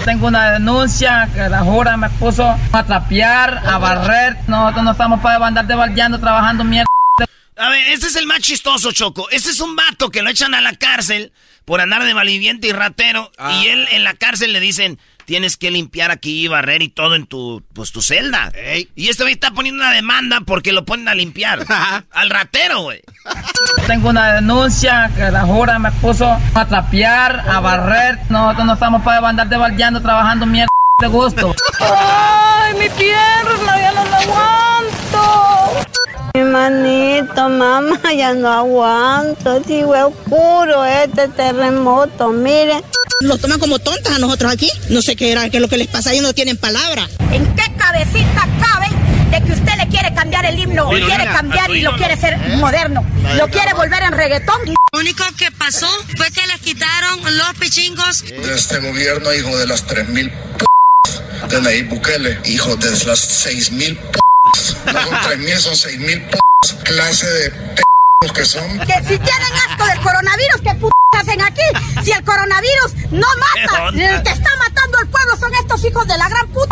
Tengo 0.06 0.28
una 0.28 0.52
denuncia 0.52 1.30
que 1.34 1.50
la 1.50 1.62
jura 1.62 1.98
me 1.98 2.10
puso 2.10 2.46
a 2.72 2.84
trapear, 2.84 3.62
a 3.66 3.78
barrer. 3.80 4.38
Nosotros 4.48 4.84
no 4.84 4.92
estamos 4.92 5.20
para 5.22 5.46
andar 5.48 5.66
debaldeando, 5.66 6.20
trabajando 6.20 6.64
mierda. 6.64 6.88
A 7.62 7.70
ver, 7.70 7.90
este 7.90 8.08
es 8.08 8.16
el 8.16 8.26
más 8.26 8.40
chistoso, 8.40 8.92
Choco. 8.92 9.30
Este 9.30 9.52
es 9.52 9.60
un 9.60 9.76
vato 9.76 10.10
que 10.10 10.24
lo 10.24 10.32
echan 10.32 10.56
a 10.56 10.62
la 10.62 10.74
cárcel 10.74 11.32
por 11.64 11.80
andar 11.80 12.04
de 12.04 12.16
malviviente 12.16 12.68
y 12.68 12.72
ratero. 12.72 13.32
Y 13.52 13.68
él 13.68 13.88
en 13.92 14.04
la 14.04 14.16
cárcel 14.16 14.52
le 14.52 14.60
dicen, 14.60 14.98
tienes 15.26 15.58
que 15.58 15.70
limpiar 15.70 16.10
aquí, 16.10 16.48
barrer 16.48 16.82
y 16.82 16.90
todo 16.90 17.14
en 17.14 17.28
tu, 17.28 17.62
pues, 17.74 17.92
tu 17.92 18.02
celda. 18.02 18.52
Y 18.96 19.10
este 19.10 19.26
güey 19.26 19.36
está 19.36 19.52
poniendo 19.52 19.84
una 19.84 19.92
demanda 19.92 20.42
porque 20.44 20.72
lo 20.72 20.86
ponen 20.86 21.08
a 21.08 21.14
limpiar. 21.14 21.64
Al 22.12 22.32
ratero, 22.32 22.82
güey. 22.82 23.04
Tengo 23.86 24.10
una 24.10 24.34
denuncia 24.34 25.12
que 25.16 25.30
la 25.30 25.42
jura 25.42 25.78
me 25.78 25.92
puso 25.92 26.36
a 26.56 26.66
trapear, 26.66 27.48
a 27.48 27.60
barrer. 27.60 28.18
Nosotros 28.30 28.66
no 28.66 28.74
estamos 28.74 29.04
para 29.04 29.30
andar 29.30 29.48
debaldeando, 29.48 30.02
trabajando 30.02 30.48
mierda 30.48 30.72
de 31.00 31.08
gusto. 31.10 31.56
¡Ay, 31.80 32.74
mi 32.74 32.90
pierna! 32.90 33.80
¡Ya 33.80 33.92
no 33.92 34.06
la 34.06 34.18
aguanto! 34.18 35.91
Mi 36.34 36.44
manito, 36.44 37.50
mamá, 37.50 38.00
ya 38.16 38.34
no 38.34 38.50
aguanto. 38.50 39.62
Sí, 39.68 39.82
fue 39.86 40.02
oscuro 40.04 40.86
este 40.86 41.28
terremoto, 41.30 42.30
miren. 42.30 42.82
Nos 43.22 43.40
toman 43.42 43.60
como 43.60 43.80
tontas 43.80 44.16
a 44.16 44.20
nosotros 44.20 44.52
aquí. 44.52 44.70
No 44.90 45.02
sé 45.02 45.16
qué 45.16 45.32
era, 45.32 45.50
qué 45.50 45.58
es 45.58 45.62
lo 45.62 45.68
que 45.68 45.78
les 45.78 45.88
pasa, 45.88 46.12
ellos 46.12 46.24
no 46.24 46.34
tienen 46.34 46.58
palabra. 46.58 47.08
¿En 47.32 47.46
qué 47.56 47.64
cabecita 47.78 48.48
cabe 48.62 48.88
de 49.30 49.46
que 49.46 49.52
usted 49.52 49.76
le 49.78 49.88
quiere 49.90 50.14
cambiar 50.14 50.46
el 50.46 50.58
himno? 50.58 50.90
Pero 50.90 51.06
quiere 51.06 51.24
mira, 51.24 51.34
cambiar 51.34 51.70
y 51.70 51.82
lo 51.82 51.96
quiere 51.98 52.16
ser 52.16 52.34
¿Eh? 52.34 52.58
moderno. 52.58 53.06
Lo 53.36 53.48
quiere 53.50 53.74
volver 53.74 54.04
en 54.04 54.14
reggaetón. 54.14 54.60
Lo 54.94 55.00
único 55.00 55.24
que 55.38 55.52
pasó 55.52 55.88
fue 56.16 56.32
que 56.32 56.48
les 56.48 56.62
quitaron 56.62 57.20
los 57.38 57.54
pichingos. 57.60 58.24
de 58.24 58.56
este 58.56 58.80
gobierno, 58.80 59.34
hijo 59.34 59.58
de 59.58 59.68
las 59.68 59.86
3.000 59.86 60.32
p 60.32 60.66
de 61.50 61.62
Nayib 61.62 61.90
Bukele, 61.90 62.40
hijo 62.46 62.76
de 62.78 62.90
las 63.06 63.46
6.000 63.46 63.98
p 63.98 64.20
no 64.86 65.02
son 65.04 65.14
3.000, 65.14 65.58
son 65.58 65.74
6.000 65.74 66.30
p 66.30 66.40
clase 66.84 67.28
de 67.28 67.50
p 67.50 67.91
que 68.30 68.46
son. 68.46 68.80
Que 68.80 68.94
si 69.00 69.18
tienen 69.18 69.54
asco 69.68 69.86
del 69.86 70.00
coronavirus, 70.00 70.62
¿qué 70.64 70.76
p 70.76 70.88
hacen 71.18 71.42
aquí? 71.42 71.62
Si 72.04 72.12
el 72.12 72.24
coronavirus 72.24 73.12
no 73.12 73.28
mata, 73.40 73.90
el 73.90 74.24
que 74.24 74.30
está 74.30 74.50
matando 74.58 74.98
al 75.00 75.08
pueblo 75.08 75.38
son 75.40 75.54
estos 75.56 75.84
hijos 75.86 76.08
de 76.08 76.18
la 76.18 76.30
gran 76.30 76.48
puta. 76.50 76.72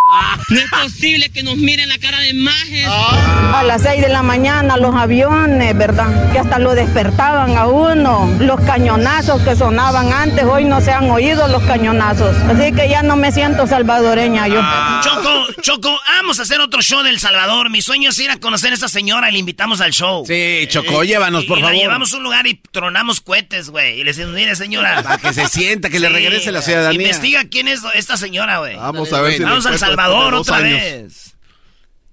No 0.50 0.60
es 0.60 0.70
posible 0.70 1.30
que 1.30 1.44
nos 1.44 1.58
miren 1.58 1.90
la 1.90 1.98
cara 1.98 2.20
de 2.20 2.34
majes. 2.34 2.86
A 2.88 3.64
las 3.64 3.82
6 3.82 4.02
de 4.02 4.10
la 4.10 4.22
mañana 4.24 4.78
los 4.78 4.96
aviones, 4.96 5.78
¿verdad? 5.78 6.32
Que 6.32 6.40
hasta 6.40 6.60
lo 6.60 6.76
despertaban 6.76 7.58
a 7.58 7.68
uno. 7.68 8.32
Los 8.40 8.62
cañonazos 8.62 9.42
que 9.42 9.56
sonaban 9.56 10.14
antes, 10.14 10.44
hoy 10.46 10.66
no 10.66 10.82
se 10.82 10.92
han 10.92 11.10
oído 11.10 11.48
los 11.48 11.64
cañonazos. 11.64 12.36
Así 12.44 12.72
que 12.74 12.90
ya 12.90 13.02
no 13.04 13.16
me 13.16 13.32
siento 13.32 13.68
salvadoreña 13.68 14.48
yo. 14.48 14.62
Choco, 15.02 15.62
Choco, 15.62 16.00
vamos 16.20 16.40
a 16.40 16.44
hacer 16.44 16.62
otro 16.62 16.82
show 16.82 17.04
del 17.04 17.20
Salvador. 17.20 17.70
Mi 17.70 17.82
sueño 17.82 18.12
es 18.12 18.20
ir 18.20 18.32
a 18.32 18.40
conocer 18.40 18.72
a 18.72 18.76
esta 18.76 18.90
señora 18.90 19.30
y 19.30 19.34
le 19.34 19.40
invitamos 19.40 19.82
al 19.82 19.92
show. 19.92 20.24
Sí, 20.26 20.68
Choco, 20.70 21.04
llévanos, 21.04 21.39
Por 21.46 21.58
y 21.58 21.62
la 21.62 21.68
favor. 21.68 21.82
llevamos 21.82 22.14
a 22.14 22.18
un 22.18 22.24
lugar 22.24 22.48
y 22.48 22.56
tronamos 22.72 23.22
cohetes, 23.22 23.70
güey. 23.70 24.00
Y 24.00 24.04
le 24.04 24.12
decimos, 24.14 24.34
mire, 24.34 24.56
señora. 24.56 25.02
Para 25.04 25.18
que 25.18 25.34
se 25.34 25.48
sienta, 25.48 25.90
que 25.90 26.00
le 26.00 26.10
regrese 26.10 26.52
la 26.52 26.62
ciudadanía. 26.62 27.02
Investiga 27.02 27.44
quién 27.50 27.68
es 27.68 27.82
esta 27.96 28.18
señora, 28.18 28.60
güey. 28.60 28.76
Vamos 28.76 29.12
a 29.14 29.22
ver 29.22 29.34
si 29.34 29.44
Vamos 29.44 29.66
a 29.66 29.70
El 29.70 29.76
encuentro 29.76 29.88
Salvador 29.88 30.34
otra 30.36 30.58
años. 30.58 30.82
vez. 30.82 31.36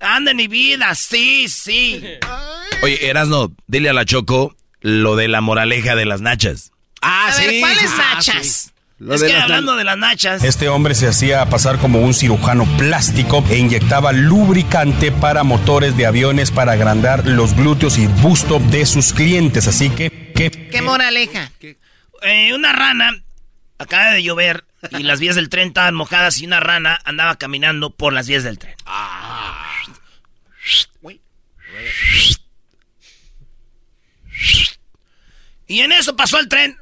Anda 0.01 0.31
en 0.33 0.37
mi 0.37 0.47
vida, 0.47 0.95
sí, 0.95 1.49
sí. 1.49 2.03
Oye, 2.83 3.09
Erasno, 3.09 3.53
dile 3.67 3.89
a 3.89 3.93
la 3.95 4.05
Choco 4.05 4.55
lo 4.81 5.17
de 5.17 5.27
la 5.29 5.41
moraleja 5.41 5.95
de 5.97 6.05
las 6.05 6.21
nachas. 6.21 6.71
Ah, 7.01 7.29
A 7.33 7.39
ver, 7.39 7.61
¿cuáles 7.61 7.91
Ah, 7.99 8.15
nachas? 8.15 8.66
Lo 8.99 9.15
Es 9.15 9.21
de 9.21 9.27
que 9.27 9.33
las 9.35 9.43
hablando 9.43 9.77
de 9.77 9.85
las 9.85 9.99
nachas. 9.99 10.43
Este 10.43 10.69
hombre 10.69 10.95
se 10.95 11.07
hacía 11.07 11.45
pasar 11.51 11.79
como 11.79 12.01
un 12.01 12.15
cirujano 12.15 12.65
plástico 12.79 13.45
e 13.51 13.59
inyectaba 13.59 14.13
lubricante 14.13 15.13
para 15.13 15.45
motores 15.45 15.97
de 15.99 16.07
aviones 16.07 16.51
para 16.51 16.73
agrandar 16.73 17.27
los 17.27 17.55
glúteos 17.55 17.99
y 17.99 18.07
busto 18.07 18.59
de 18.59 18.87
sus 18.87 19.13
clientes. 19.13 19.69
Así 19.69 19.91
que, 19.91 20.33
¿qué? 20.35 20.51
¿Qué 20.51 20.81
moraleja? 20.81 21.53
Eh, 22.23 22.55
una 22.55 22.73
rana 22.73 23.23
acaba 23.79 24.13
de 24.13 24.23
llover 24.23 24.65
Y 24.99 25.03
las 25.03 25.21
vías 25.21 25.37
del 25.37 25.51
tren 25.51 25.69
estaban 25.69 25.95
mojadas 25.95 26.41
y 26.41 26.47
una 26.47 26.61
rana 26.61 26.99
andaba 27.05 27.37
caminando 27.37 27.91
por 27.91 28.15
las 28.15 28.29
vías 28.29 28.45
del 28.45 28.59
tren. 28.59 28.77
Ah. 28.87 29.63
Y 35.69 35.81
en 35.81 35.93
eso 35.93 36.17
pasó 36.17 36.39
el 36.39 36.49
tren. 36.49 36.77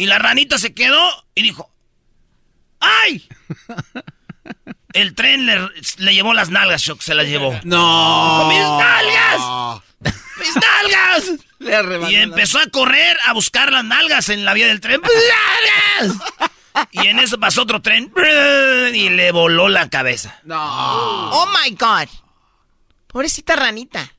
Y 0.00 0.06
la 0.06 0.18
ranita 0.18 0.56
se 0.56 0.72
quedó 0.72 0.98
y 1.34 1.42
dijo, 1.42 1.70
¡ay! 2.80 3.28
El 4.94 5.14
tren 5.14 5.44
le, 5.44 6.14
llevó 6.14 6.32
las 6.32 6.48
nalgas, 6.48 6.80
Shock, 6.80 7.02
se 7.02 7.14
las 7.14 7.26
llevó. 7.26 7.52
¡No! 7.64 8.48
¡Mis 8.48 8.62
nalgas! 8.62 9.82
¡Mis 10.38 10.54
nalgas! 10.56 12.08
y 12.10 12.14
empezó 12.14 12.60
a 12.60 12.66
correr 12.68 13.18
a 13.26 13.34
buscar 13.34 13.70
las 13.70 13.84
nalgas 13.84 14.30
en 14.30 14.46
la 14.46 14.54
vía 14.54 14.68
del 14.68 14.80
tren. 14.80 15.02
¡Nalgas! 15.02 16.18
Y 16.92 17.08
en 17.08 17.18
eso 17.18 17.38
pasó 17.38 17.62
otro 17.62 17.82
tren 17.82 18.10
y 18.94 19.10
le 19.10 19.32
voló 19.32 19.68
la 19.68 19.90
cabeza. 19.90 20.40
No. 20.44 21.30
Oh 21.30 21.46
my 21.46 21.72
God. 21.72 22.08
Pobrecita 23.06 23.54
ranita. 23.54 24.14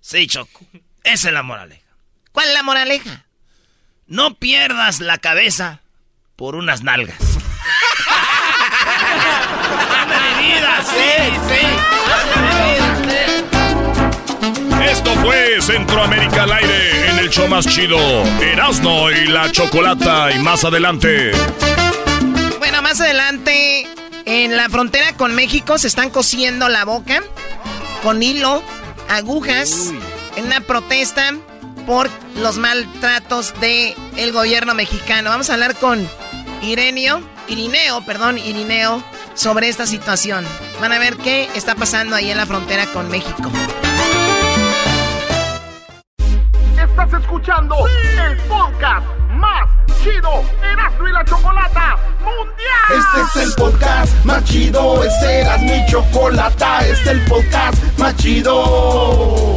Sí, 0.00 0.26
Choco. 0.26 0.66
Esa 1.04 1.28
es 1.28 1.34
la 1.34 1.44
moraleja. 1.44 1.86
¿Cuál 2.32 2.48
es 2.48 2.54
la 2.54 2.62
moraleja? 2.64 3.26
No 4.06 4.34
pierdas 4.34 5.00
la 5.00 5.16
cabeza 5.16 5.80
por 6.36 6.56
unas 6.56 6.82
nalgas. 6.82 7.16
vida! 10.38 10.82
¡Sí, 10.82 11.32
sí! 11.48 11.66
Esto 14.90 15.10
fue 15.22 15.62
Centroamérica 15.62 16.42
al 16.42 16.52
aire 16.52 17.08
en 17.10 17.18
el 17.18 17.30
show 17.30 17.48
más 17.48 17.66
chido. 17.66 17.98
Erasno 18.42 19.10
y 19.10 19.26
la 19.26 19.50
chocolata. 19.50 20.30
Y 20.32 20.38
más 20.38 20.64
adelante. 20.64 21.32
Bueno, 22.58 22.82
más 22.82 23.00
adelante, 23.00 23.88
en 24.26 24.54
la 24.54 24.68
frontera 24.68 25.16
con 25.16 25.34
México 25.34 25.78
se 25.78 25.86
están 25.86 26.10
cosiendo 26.10 26.68
la 26.68 26.84
boca 26.84 27.22
con 28.02 28.22
hilo, 28.22 28.62
agujas, 29.08 29.92
en 30.36 30.44
una 30.44 30.60
protesta 30.60 31.32
por 31.86 32.10
los 32.36 32.58
maltratos 32.58 33.58
del 33.60 33.94
el 34.16 34.32
gobierno 34.32 34.74
mexicano. 34.74 35.30
Vamos 35.30 35.50
a 35.50 35.54
hablar 35.54 35.74
con 35.76 36.08
Ireneo, 36.62 37.20
Irineo, 37.48 38.04
perdón, 38.04 38.38
Irineo, 38.38 39.02
sobre 39.34 39.68
esta 39.68 39.86
situación. 39.86 40.44
Van 40.80 40.92
a 40.92 40.98
ver 40.98 41.16
qué 41.16 41.48
está 41.54 41.74
pasando 41.74 42.16
ahí 42.16 42.30
en 42.30 42.38
la 42.38 42.46
frontera 42.46 42.86
con 42.86 43.10
México. 43.10 43.50
Estás 46.76 47.20
escuchando 47.20 47.76
el 47.86 48.36
podcast 48.48 49.06
más 49.30 49.68
chido 50.02 50.44
Erasmo 50.62 51.08
y 51.08 51.12
la 51.12 51.24
Chocolata 51.24 51.96
Mundial. 52.20 53.24
Este 53.24 53.40
es 53.40 53.46
el 53.48 53.54
podcast 53.54 54.24
más 54.24 54.44
chido, 54.44 55.02
este 55.02 55.42
es 55.42 55.60
mi 55.60 55.86
Chocolata, 55.90 56.86
este 56.86 56.92
es 56.92 57.06
el 57.06 57.24
podcast 57.24 57.98
más 57.98 58.16
chido 58.16 59.56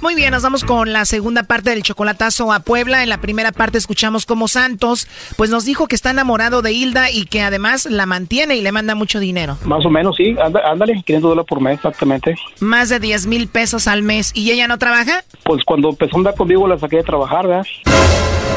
Muy 0.00 0.14
bien, 0.14 0.30
nos 0.30 0.42
vamos 0.42 0.64
con 0.64 0.94
la 0.94 1.04
segunda 1.04 1.42
parte 1.42 1.70
del 1.70 1.82
chocolatazo 1.82 2.52
a 2.54 2.60
Puebla. 2.60 3.02
En 3.02 3.10
la 3.10 3.20
primera 3.20 3.52
parte 3.52 3.76
escuchamos 3.76 4.24
cómo 4.24 4.48
Santos, 4.48 5.06
pues 5.36 5.50
nos 5.50 5.66
dijo 5.66 5.88
que 5.88 5.94
está 5.94 6.10
enamorado 6.10 6.62
de 6.62 6.72
Hilda 6.72 7.10
y 7.10 7.26
que 7.26 7.42
además 7.42 7.84
la 7.84 8.06
mantiene 8.06 8.56
y 8.56 8.62
le 8.62 8.72
manda 8.72 8.94
mucho 8.94 9.20
dinero. 9.20 9.58
Más 9.64 9.84
o 9.84 9.90
menos, 9.90 10.16
sí. 10.16 10.34
Ándale, 10.40 11.02
500 11.04 11.22
dólares 11.22 11.46
por 11.46 11.60
mes, 11.60 11.74
exactamente. 11.74 12.34
Más 12.60 12.88
de 12.88 12.98
10 12.98 13.26
mil 13.26 13.48
pesos 13.48 13.86
al 13.86 14.02
mes. 14.02 14.32
¿Y 14.34 14.50
ella 14.50 14.66
no 14.68 14.78
trabaja? 14.78 15.22
Pues 15.44 15.64
cuando 15.64 15.90
empezó 15.90 16.16
a 16.16 16.20
andar 16.20 16.34
conmigo 16.34 16.66
la 16.66 16.78
saqué 16.78 16.96
de 16.96 17.02
trabajar, 17.02 17.46
¿verdad? 17.46 17.66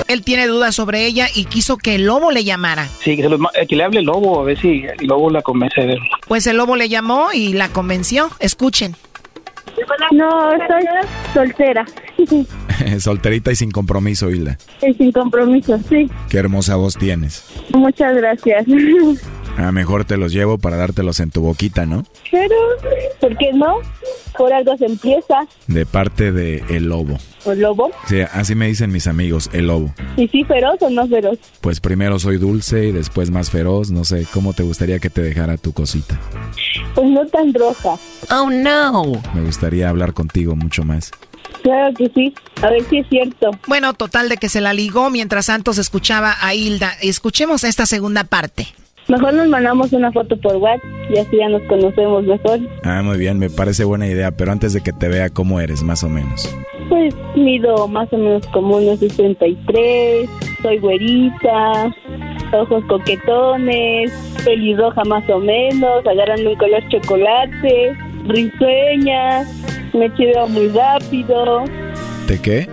Él 0.08 0.24
tiene 0.24 0.48
dudas 0.48 0.76
sobre 0.76 1.06
ella 1.06 1.28
y 1.36 1.46
quiso 1.46 1.78
que 1.78 1.96
el 1.96 2.06
lobo 2.06 2.32
le 2.32 2.46
llamara. 2.46 2.88
Sí, 3.04 3.18
que, 3.18 3.24
eh, 3.24 3.68
que 3.68 3.76
le 3.76 3.84
hable 3.84 4.00
el 4.00 4.06
lobo, 4.06 4.40
a 4.40 4.44
ver 4.46 4.60
si 4.60 4.86
el 4.86 5.08
lobo 5.08 5.30
la 5.30 5.42
convence 5.42 5.82
de 5.82 5.94
él. 5.94 6.00
Pues 6.26 6.48
el 6.48 6.56
lobo 6.56 6.78
le 6.78 6.88
llamó 6.88 7.34
y 7.34 7.52
la 7.52 7.68
convenció. 7.68 8.30
Escuchen. 8.40 8.96
No, 10.12 10.52
soy 10.68 10.86
soltera. 11.34 11.86
Solterita 13.00 13.52
y 13.52 13.56
sin 13.56 13.72
compromiso, 13.72 14.30
Hilda. 14.30 14.58
Y 14.82 14.94
sin 14.94 15.12
compromiso, 15.12 15.78
sí. 15.90 16.10
Qué 16.30 16.38
hermosa 16.38 16.76
voz 16.76 16.98
tienes. 16.98 17.46
Muchas 17.74 18.16
gracias. 18.16 18.66
A 19.58 19.72
mejor 19.72 20.06
te 20.06 20.18
los 20.18 20.34
llevo 20.34 20.58
para 20.58 20.78
dártelos 20.78 21.20
en 21.20 21.32
tu 21.32 21.42
boquita, 21.42 21.86
¿no? 21.86 22.04
Pero, 22.32 22.56
¿por 23.20 23.38
qué 23.38 23.52
no? 23.54 23.78
Por 24.38 24.52
algo 24.52 24.76
se 24.78 24.86
empieza. 24.86 25.48
De 25.68 25.86
parte 25.86 26.32
de 26.32 26.64
El 26.70 26.86
Lobo. 26.86 27.18
¿El 27.46 27.60
lobo? 27.60 27.92
Sí, 28.08 28.22
así 28.22 28.56
me 28.56 28.68
dicen 28.68 28.92
mis 28.92 29.06
amigos, 29.08 29.50
El 29.54 29.68
Lobo. 29.68 29.94
¿Y 30.18 30.28
sí 30.30 30.44
feroz 30.46 30.82
o 30.82 30.90
no 30.90 31.08
feroz? 31.08 31.38
Pues 31.62 31.80
primero 31.82 32.18
soy 32.18 32.38
dulce 32.38 32.86
y 32.88 32.92
después 32.92 33.32
más 33.32 33.52
feroz. 33.52 33.92
No 33.92 34.06
sé, 34.06 34.26
¿cómo 34.34 34.54
te 34.54 34.64
gustaría 34.64 35.00
que 35.00 35.10
te 35.10 35.22
dejara 35.22 35.58
tu 35.58 35.74
cosita? 35.74 36.20
Pues 36.96 37.08
no 37.10 37.26
tan 37.28 37.54
roja. 37.54 37.96
Oh, 38.32 38.50
no. 38.50 39.22
Me 39.34 39.42
gustaría 39.42 39.90
hablar 39.90 40.14
contigo 40.14 40.56
mucho 40.56 40.84
más. 40.84 41.12
Claro 41.62 41.94
que 41.96 42.10
sí. 42.16 42.34
A 42.62 42.70
ver 42.70 42.84
si 42.90 43.00
es 43.00 43.10
cierto. 43.10 43.52
Bueno, 43.68 43.94
total 43.94 44.30
de 44.30 44.38
que 44.38 44.50
se 44.50 44.62
la 44.62 44.74
ligó 44.74 45.10
mientras 45.10 45.46
Santos 45.46 45.78
escuchaba 45.78 46.36
a 46.42 46.54
Hilda. 46.54 46.94
Escuchemos 47.02 47.64
esta 47.64 47.86
segunda 47.86 48.24
parte. 48.24 48.68
Mejor 49.08 49.34
nos 49.34 49.48
mandamos 49.50 49.92
una 49.94 50.12
foto 50.12 50.38
por 50.38 50.56
WhatsApp 50.58 50.84
y 51.14 51.20
así 51.20 51.38
ya 51.38 51.50
nos 51.50 51.62
conocemos 51.64 52.24
mejor. 52.24 52.60
Ah, 52.84 53.02
muy 53.04 53.18
bien, 53.18 53.38
me 53.38 53.50
parece 53.50 53.84
buena 53.84 54.08
idea, 54.08 54.32
pero 54.32 54.52
antes 54.52 54.74
de 54.74 54.82
que 54.82 54.94
te 54.94 55.08
vea, 55.10 55.30
¿cómo 55.30 55.60
eres, 55.60 55.84
más 55.84 56.04
o 56.04 56.10
menos? 56.10 56.56
Pues 56.90 57.14
mido 57.36 57.88
más 57.88 58.12
o 58.14 58.18
menos 58.18 58.48
como 58.48 58.78
unos 58.78 59.00
63, 59.00 60.30
soy 60.62 60.78
güerita, 60.80 61.94
ojos 62.54 62.84
coquetones, 62.88 64.12
pelirroja 64.46 65.04
más 65.06 65.28
o 65.30 65.40
menos, 65.40 66.06
agarrando 66.06 66.52
un 66.52 66.56
color 66.58 66.84
chocolate, 66.90 67.94
risueña, 68.28 69.44
me 69.94 70.14
chiveo 70.16 70.48
muy 70.48 70.68
rápido, 70.70 71.64
¿De 72.28 72.40
qué? 72.42 72.68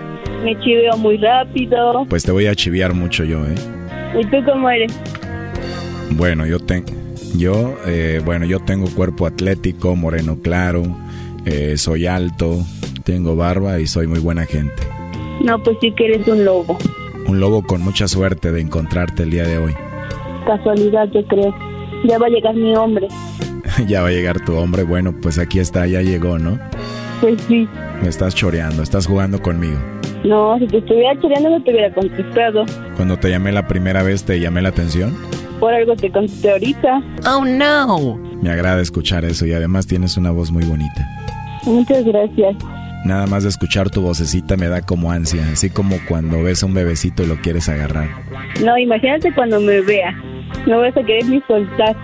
me 0.44 0.58
chiveo 0.60 0.96
muy 0.96 1.16
rápido. 1.18 2.06
Pues 2.08 2.22
te 2.24 2.30
voy 2.32 2.46
a 2.46 2.54
chiviar 2.54 2.94
mucho 2.94 3.24
yo, 3.24 3.44
¿eh? 3.46 3.54
¿Y 4.18 4.24
tú 4.26 4.36
cómo 4.44 4.70
eres? 4.70 4.92
Bueno, 6.10 6.46
yo 6.46 6.58
tengo... 6.58 6.88
Yo, 7.36 7.76
eh, 7.86 8.20
bueno, 8.24 8.44
yo 8.44 8.60
tengo 8.60 8.86
cuerpo 8.90 9.26
atlético, 9.26 9.94
moreno 9.94 10.38
claro, 10.42 10.82
eh, 11.44 11.76
soy 11.76 12.06
alto, 12.06 12.58
tengo 13.04 13.36
barba 13.36 13.78
y 13.78 13.86
soy 13.86 14.06
muy 14.08 14.18
buena 14.18 14.46
gente. 14.46 14.82
No, 15.44 15.62
pues 15.62 15.78
sí 15.80 15.92
que 15.92 16.06
eres 16.06 16.26
un 16.26 16.44
lobo. 16.44 16.76
Un 17.26 17.38
lobo 17.38 17.62
con 17.62 17.82
mucha 17.82 18.08
suerte 18.08 18.50
de 18.50 18.60
encontrarte 18.60 19.22
el 19.22 19.30
día 19.30 19.44
de 19.44 19.58
hoy. 19.58 19.74
Casualidad, 20.44 21.08
yo 21.12 21.24
creo. 21.26 21.54
Ya 22.04 22.18
va 22.18 22.26
a 22.26 22.30
llegar 22.30 22.54
mi 22.54 22.74
hombre. 22.74 23.06
ya 23.86 24.02
va 24.02 24.08
a 24.08 24.12
llegar 24.12 24.44
tu 24.44 24.56
hombre, 24.56 24.82
bueno, 24.82 25.14
pues 25.22 25.38
aquí 25.38 25.60
está, 25.60 25.86
ya 25.86 26.02
llegó, 26.02 26.38
¿no? 26.38 26.58
Pues 27.20 27.40
sí. 27.42 27.68
Me 28.02 28.08
estás 28.08 28.34
choreando, 28.34 28.82
estás 28.82 29.06
jugando 29.06 29.40
conmigo. 29.40 29.78
No, 30.24 30.58
si 30.58 30.66
te 30.66 30.78
estuviera 30.78 31.18
choreando 31.20 31.50
no 31.50 31.62
te 31.62 31.70
hubiera 31.70 31.92
contestado. 31.94 32.64
Cuando 32.96 33.18
te 33.18 33.30
llamé 33.30 33.52
la 33.52 33.66
primera 33.66 34.02
vez, 34.02 34.24
¿te 34.24 34.40
llamé 34.40 34.62
la 34.62 34.70
atención? 34.70 35.16
Por 35.60 35.74
algo 35.74 35.94
te 35.94 36.10
contesté 36.10 36.50
ahorita. 36.50 37.02
Oh, 37.26 37.44
no. 37.44 38.16
Me 38.42 38.50
agrada 38.50 38.80
escuchar 38.80 39.24
eso 39.24 39.46
y 39.46 39.52
además 39.52 39.86
tienes 39.86 40.16
una 40.16 40.30
voz 40.30 40.50
muy 40.50 40.64
bonita. 40.64 41.06
Muchas 41.64 42.04
gracias. 42.04 42.56
Nada 43.04 43.26
más 43.26 43.42
de 43.42 43.50
escuchar 43.50 43.90
tu 43.90 44.02
vocecita 44.02 44.56
me 44.56 44.68
da 44.68 44.82
como 44.82 45.12
ansia, 45.12 45.46
así 45.52 45.70
como 45.70 45.96
cuando 46.08 46.42
ves 46.42 46.62
a 46.62 46.66
un 46.66 46.74
bebecito 46.74 47.22
y 47.22 47.26
lo 47.26 47.36
quieres 47.36 47.68
agarrar. 47.68 48.08
No, 48.64 48.76
imagínate 48.78 49.32
cuando 49.34 49.60
me 49.60 49.80
vea. 49.80 50.12
No 50.66 50.80
vas 50.80 50.96
a 50.96 51.02
querer 51.02 51.26
ni 51.26 51.40
soltar. 51.42 51.96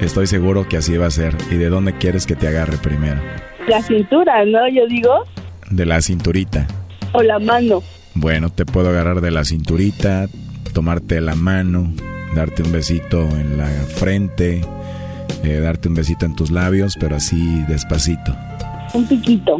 Estoy 0.00 0.26
seguro 0.26 0.68
que 0.68 0.76
así 0.76 0.96
va 0.96 1.06
a 1.06 1.10
ser. 1.10 1.36
¿Y 1.50 1.56
de 1.56 1.68
dónde 1.68 1.92
quieres 1.96 2.26
que 2.26 2.34
te 2.36 2.48
agarre 2.48 2.76
primero? 2.78 3.20
La 3.68 3.80
cintura, 3.82 4.44
¿no? 4.44 4.68
Yo 4.68 4.86
digo. 4.88 5.24
De 5.70 5.86
la 5.86 6.00
cinturita. 6.02 6.66
O 7.12 7.22
la 7.22 7.38
mano. 7.38 7.82
Bueno, 8.14 8.50
te 8.50 8.64
puedo 8.64 8.90
agarrar 8.90 9.20
de 9.20 9.30
la 9.30 9.44
cinturita, 9.44 10.26
tomarte 10.72 11.20
la 11.20 11.34
mano, 11.34 11.92
darte 12.34 12.62
un 12.62 12.72
besito 12.72 13.22
en 13.36 13.56
la 13.58 13.66
frente, 13.66 14.60
eh, 15.42 15.60
darte 15.60 15.88
un 15.88 15.94
besito 15.94 16.26
en 16.26 16.34
tus 16.34 16.50
labios, 16.50 16.96
pero 16.98 17.16
así 17.16 17.62
despacito. 17.68 18.34
Un 18.94 19.06
piquito. 19.06 19.56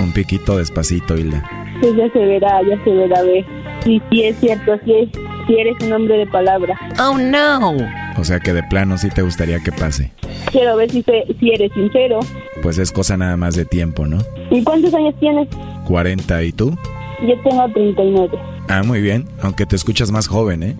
Un 0.00 0.12
piquito 0.12 0.58
despacito, 0.58 1.16
Hilda. 1.16 1.42
Pues 1.80 1.94
ya 1.96 2.10
se 2.12 2.18
verá, 2.18 2.60
ya 2.68 2.82
se 2.84 2.90
verá, 2.90 3.22
ver. 3.22 3.44
Y 3.86 4.00
si 4.10 4.22
es 4.24 4.36
cierto, 4.40 4.72
si, 4.84 4.92
es, 4.92 5.08
si 5.46 5.54
eres 5.58 5.74
un 5.84 5.92
hombre 5.92 6.18
de 6.18 6.26
palabra. 6.26 6.74
Oh, 7.00 7.16
no. 7.18 7.76
O 8.16 8.24
sea 8.24 8.40
que 8.40 8.52
de 8.52 8.62
plano 8.62 8.96
sí 8.98 9.08
te 9.10 9.22
gustaría 9.22 9.60
que 9.60 9.72
pase. 9.72 10.10
Quiero 10.50 10.76
ver 10.76 10.90
si, 10.90 11.02
se- 11.02 11.26
si 11.38 11.50
eres 11.50 11.70
sincero. 11.74 12.20
Pues 12.62 12.78
es 12.78 12.90
cosa 12.92 13.16
nada 13.16 13.36
más 13.36 13.54
de 13.54 13.64
tiempo, 13.64 14.06
¿no? 14.06 14.18
¿Y 14.50 14.62
cuántos 14.64 14.94
años 14.94 15.14
tienes? 15.20 15.48
40 15.86 16.42
y 16.44 16.52
tú? 16.52 16.76
Yo 17.26 17.34
tengo 17.48 17.68
39. 17.72 18.38
Ah, 18.68 18.82
muy 18.82 19.00
bien, 19.00 19.26
aunque 19.42 19.66
te 19.66 19.76
escuchas 19.76 20.10
más 20.10 20.26
joven, 20.28 20.62
¿eh? 20.62 20.76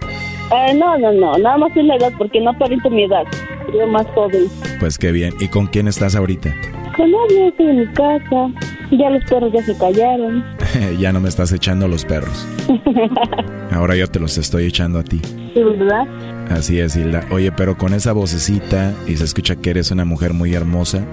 Eh, 0.53 0.75
no, 0.75 0.97
no, 0.99 1.13
no, 1.13 1.39
nada 1.39 1.59
más 1.59 1.77
es 1.77 1.85
la 1.85 1.97
edad, 1.97 2.13
porque 2.17 2.41
no 2.41 2.51
aparento 2.51 2.89
mi 2.91 3.05
edad. 3.05 3.25
Yo 3.73 3.87
más 3.89 4.07
joven. 4.15 4.45
Pues 4.79 4.97
qué 4.99 5.11
bien. 5.11 5.35
¿Y 5.41 5.49
con 5.49 5.67
quién 5.67 5.89
estás 5.89 6.15
ahorita? 6.15 6.55
Con 6.97 7.11
nadie, 7.11 7.49
estoy 7.49 7.67
en 7.67 7.81
mi 7.81 7.87
casa. 7.89 8.49
Ya 8.93 9.11
los 9.11 9.25
perros 9.25 9.53
ya 9.53 9.63
se 9.63 9.77
callaron. 9.77 10.45
ya 11.01 11.13
no 11.13 11.21
me 11.21 11.29
estás 11.29 11.53
echando 11.53 11.89
los 11.89 12.05
perros. 12.05 12.47
Ahora 13.73 13.97
yo 13.97 14.07
te 14.07 14.21
los 14.21 14.39
estoy 14.39 14.67
echando 14.67 15.01
a 15.01 15.03
ti. 15.03 15.21
¿Sí, 15.53 15.63
verdad? 15.63 16.07
Así 16.51 16.79
es, 16.79 16.97
Hilda. 16.97 17.25
Oye, 17.31 17.51
pero 17.51 17.77
con 17.77 17.93
esa 17.93 18.13
vocecita 18.13 18.95
y 19.09 19.17
se 19.17 19.25
escucha 19.25 19.57
que 19.57 19.71
eres 19.71 19.91
una 19.91 20.05
mujer 20.05 20.33
muy 20.33 20.55
hermosa, 20.55 21.05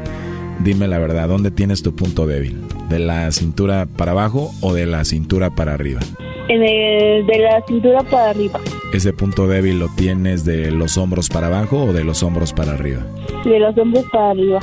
dime 0.59 0.87
la 0.87 0.99
verdad, 0.99 1.27
¿dónde 1.27 1.51
tienes 1.51 1.83
tu 1.83 1.95
punto 1.95 2.25
débil? 2.27 2.61
¿De 2.89 2.99
la 2.99 3.31
cintura 3.31 3.85
para 3.85 4.11
abajo 4.11 4.51
o 4.61 4.73
de 4.73 4.85
la 4.85 5.05
cintura 5.05 5.49
para 5.55 5.73
arriba? 5.73 6.01
En 6.49 6.61
el, 6.61 7.25
de 7.25 7.39
la 7.39 7.61
cintura 7.67 8.01
para 8.03 8.31
arriba. 8.31 8.59
¿Ese 8.93 9.13
punto 9.13 9.47
débil 9.47 9.79
lo 9.79 9.87
tienes 9.95 10.43
de 10.45 10.71
los 10.71 10.97
hombros 10.97 11.29
para 11.29 11.47
abajo 11.47 11.85
o 11.85 11.93
de 11.93 12.03
los 12.03 12.21
hombros 12.21 12.53
para 12.53 12.73
arriba? 12.73 13.01
De 13.45 13.59
los 13.59 13.77
hombros 13.77 14.05
para 14.11 14.31
arriba. 14.31 14.59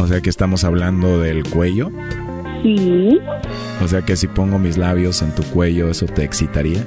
O 0.00 0.06
sea 0.06 0.20
que 0.20 0.30
estamos 0.30 0.64
hablando 0.64 1.20
del 1.20 1.44
cuello. 1.44 1.90
Sí, 2.62 3.20
O 3.82 3.86
sea 3.86 4.02
que 4.02 4.16
si 4.16 4.26
pongo 4.26 4.58
mis 4.58 4.76
labios 4.78 5.22
en 5.22 5.32
tu 5.34 5.42
cuello, 5.44 5.88
¿eso 5.90 6.06
te 6.06 6.24
excitaría? 6.24 6.84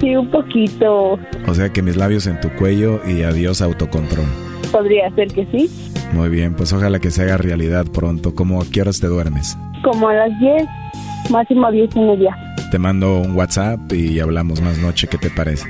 sí, 0.00 0.14
un 0.14 0.30
poquito. 0.30 1.18
O 1.48 1.54
sea 1.54 1.70
que 1.70 1.82
mis 1.82 1.96
labios 1.96 2.28
en 2.28 2.40
tu 2.40 2.50
cuello 2.50 3.00
y 3.04 3.22
adiós 3.22 3.60
autocontrol. 3.62 4.26
Podría 4.72 5.10
ser 5.14 5.28
que 5.28 5.46
sí. 5.52 5.70
Muy 6.12 6.28
bien, 6.28 6.54
pues 6.54 6.72
ojalá 6.72 6.98
que 6.98 7.10
se 7.10 7.22
haga 7.22 7.36
realidad 7.36 7.86
pronto. 7.92 8.34
¿Cómo 8.34 8.60
a 8.60 8.64
qué 8.70 8.80
horas 8.80 9.00
te 9.00 9.06
duermes? 9.06 9.56
Como 9.82 10.08
a 10.08 10.14
las 10.14 10.40
10, 10.40 10.64
máximo 11.30 11.70
10 11.70 11.96
y 11.96 12.00
media. 12.00 12.36
Te 12.70 12.78
mando 12.78 13.20
un 13.20 13.34
WhatsApp 13.34 13.92
y 13.92 14.20
hablamos 14.20 14.60
más 14.60 14.78
noche, 14.78 15.06
¿qué 15.08 15.16
te 15.16 15.30
parece? 15.30 15.66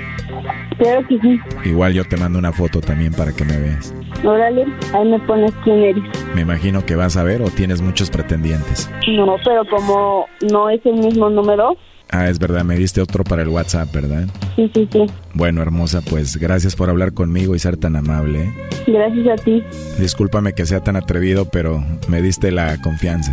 Creo 0.79 1.07
que 1.07 1.19
sí. 1.21 1.39
Igual 1.65 1.93
yo 1.93 2.05
te 2.05 2.17
mando 2.17 2.39
una 2.39 2.53
foto 2.53 2.81
también 2.81 3.13
para 3.13 3.33
que 3.33 3.45
me 3.45 3.57
veas. 3.57 3.95
Órale, 4.25 4.65
ahí 4.93 5.09
me 5.09 5.19
pones 5.21 5.53
quién 5.65 5.79
eres. 5.79 6.05
Me 6.35 6.41
imagino 6.43 6.85
que 6.85 6.97
vas 6.97 7.17
a 7.17 7.23
ver 7.23 7.43
o 7.43 7.51
tienes 7.51 7.81
muchos 7.81 8.11
pretendientes. 8.11 8.91
No, 9.09 9.37
pero 9.45 9.65
como 9.69 10.27
no 10.51 10.71
es 10.71 10.85
el 10.87 10.95
mismo 10.95 11.31
número, 11.31 11.77
Ah, 12.11 12.29
es 12.29 12.39
verdad, 12.39 12.65
me 12.65 12.77
diste 12.77 13.01
otro 13.03 13.23
para 13.23 13.43
el 13.43 13.49
WhatsApp, 13.49 13.93
¿verdad? 13.93 14.27
sí, 14.57 14.71
sí, 14.75 14.89
sí. 14.91 15.07
Bueno, 15.35 15.61
hermosa, 15.63 16.01
pues 16.01 16.37
gracias 16.39 16.75
por 16.75 16.89
hablar 16.89 17.13
conmigo 17.13 17.55
y 17.55 17.59
ser 17.59 17.77
tan 17.77 17.97
amable. 17.97 18.45
¿eh? 18.45 18.55
Gracias 18.87 19.41
a 19.41 19.45
ti. 19.45 19.63
Discúlpame 19.99 20.55
que 20.55 20.65
sea 20.65 20.81
tan 20.81 20.97
atrevido, 20.97 21.45
pero 21.51 21.85
me 22.09 22.23
diste 22.23 22.51
la 22.51 22.81
confianza. 22.81 23.33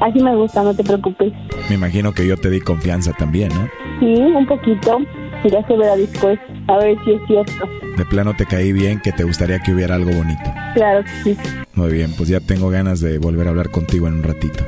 Así 0.00 0.18
me 0.22 0.34
gusta, 0.34 0.62
no 0.62 0.74
te 0.74 0.82
preocupes. 0.82 1.32
Me 1.68 1.74
imagino 1.74 2.12
que 2.14 2.26
yo 2.26 2.36
te 2.38 2.48
di 2.48 2.60
confianza 2.60 3.12
también, 3.12 3.50
¿no? 3.50 3.68
Sí, 4.00 4.06
un 4.06 4.46
poquito. 4.46 4.98
Ya 5.44 5.66
se 5.66 5.76
verá 5.76 5.96
después. 5.96 6.38
A 6.68 6.76
ver 6.78 6.96
si 7.04 7.12
es 7.12 7.20
cierto. 7.26 7.68
De 7.98 8.04
plano 8.06 8.34
te 8.34 8.46
caí 8.46 8.72
bien, 8.72 9.00
que 9.00 9.12
te 9.12 9.24
gustaría 9.24 9.58
que 9.60 9.72
hubiera 9.74 9.96
algo 9.96 10.10
bonito. 10.12 10.50
Claro 10.74 11.04
que 11.04 11.34
sí. 11.34 11.36
Muy 11.74 11.92
bien, 11.92 12.14
pues 12.16 12.28
ya 12.30 12.40
tengo 12.40 12.70
ganas 12.70 13.00
de 13.00 13.18
volver 13.18 13.46
a 13.46 13.50
hablar 13.50 13.70
contigo 13.70 14.08
en 14.08 14.14
un 14.14 14.22
ratito. 14.22 14.64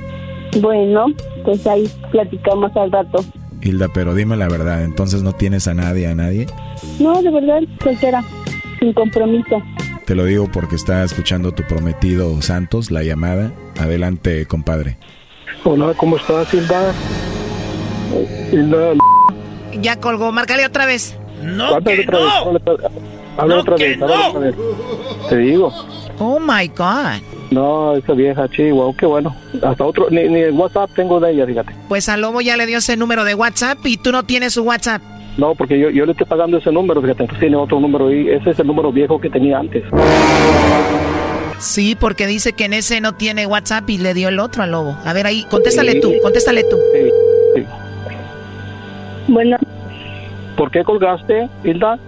Bueno, 0.60 1.06
pues 1.44 1.66
ahí 1.66 1.88
platicamos 2.10 2.74
al 2.76 2.92
rato. 2.92 3.24
Hilda, 3.62 3.88
pero 3.94 4.14
dime 4.14 4.36
la 4.36 4.48
verdad, 4.48 4.82
entonces 4.84 5.22
no 5.22 5.32
tienes 5.32 5.68
a 5.68 5.74
nadie, 5.74 6.06
a 6.08 6.14
nadie? 6.14 6.46
No, 6.98 7.22
de 7.22 7.30
verdad, 7.30 7.60
soltera. 7.82 8.22
Sin 8.80 8.92
compromiso. 8.92 9.62
Te 10.04 10.14
lo 10.16 10.24
digo 10.24 10.48
porque 10.52 10.74
está 10.74 11.04
escuchando 11.04 11.52
tu 11.52 11.62
prometido 11.62 12.42
Santos, 12.42 12.90
la 12.90 13.02
llamada. 13.04 13.52
Adelante, 13.80 14.46
compadre. 14.46 14.98
Hola, 15.64 15.94
¿cómo 15.96 16.16
estás, 16.16 16.52
Hilda? 16.52 16.92
Hilda, 18.52 18.92
Ya 19.80 19.96
colgó, 20.00 20.32
márcale 20.32 20.66
otra 20.66 20.84
vez. 20.86 21.16
No, 21.42 21.68
que 21.68 21.74
otra 21.76 21.92
vez, 21.94 22.06
no. 22.10 22.18
háblale 22.28 22.58
otra- 22.66 22.90
háblale 23.38 23.54
No, 23.54 23.60
otra 23.60 23.76
que 23.76 23.88
vez, 23.88 23.98
no. 23.98 24.06
otra 24.28 24.40
vez. 24.40 24.54
Te 25.28 25.36
digo. 25.38 25.72
Oh 26.18 26.38
my 26.38 26.68
God. 26.68 27.22
No, 27.50 27.96
esa 27.96 28.12
vieja 28.14 28.48
chihuahua, 28.48 28.94
qué 28.96 29.06
bueno. 29.06 29.34
Hasta 29.62 29.84
otro, 29.84 30.08
ni, 30.10 30.28
ni 30.28 30.40
el 30.40 30.52
WhatsApp 30.52 30.90
tengo 30.94 31.20
de 31.20 31.32
ella, 31.32 31.46
fíjate. 31.46 31.74
Pues 31.88 32.08
a 32.08 32.16
Lobo 32.16 32.40
ya 32.40 32.56
le 32.56 32.66
dio 32.66 32.78
ese 32.78 32.96
número 32.96 33.24
de 33.24 33.34
WhatsApp 33.34 33.78
y 33.84 33.96
tú 33.96 34.12
no 34.12 34.22
tienes 34.22 34.54
su 34.54 34.62
WhatsApp. 34.62 35.02
No, 35.36 35.54
porque 35.54 35.78
yo, 35.78 35.90
yo 35.90 36.04
le 36.04 36.12
estoy 36.12 36.26
pagando 36.26 36.58
ese 36.58 36.70
número, 36.70 37.00
fíjate, 37.00 37.22
entonces 37.22 37.40
tiene 37.40 37.56
otro 37.56 37.80
número 37.80 38.08
ahí. 38.08 38.28
Ese 38.28 38.50
es 38.50 38.58
el 38.58 38.66
número 38.66 38.92
viejo 38.92 39.20
que 39.20 39.30
tenía 39.30 39.58
antes. 39.58 39.82
Sí, 41.58 41.96
porque 41.98 42.26
dice 42.26 42.52
que 42.52 42.64
en 42.64 42.72
ese 42.72 43.00
no 43.00 43.12
tiene 43.12 43.46
WhatsApp 43.46 43.88
y 43.88 43.98
le 43.98 44.14
dio 44.14 44.28
el 44.28 44.38
otro 44.38 44.62
a 44.62 44.66
Lobo. 44.66 44.96
A 45.04 45.12
ver 45.12 45.26
ahí, 45.26 45.44
contéstale 45.50 46.00
tú, 46.00 46.12
contéstale 46.22 46.64
tú. 46.64 46.76
Sí, 46.92 47.10
sí. 47.56 47.66
Bueno, 49.28 49.56
¿Por 50.56 50.70
qué 50.70 50.84
colgaste, 50.84 51.48
Hilda? 51.64 51.98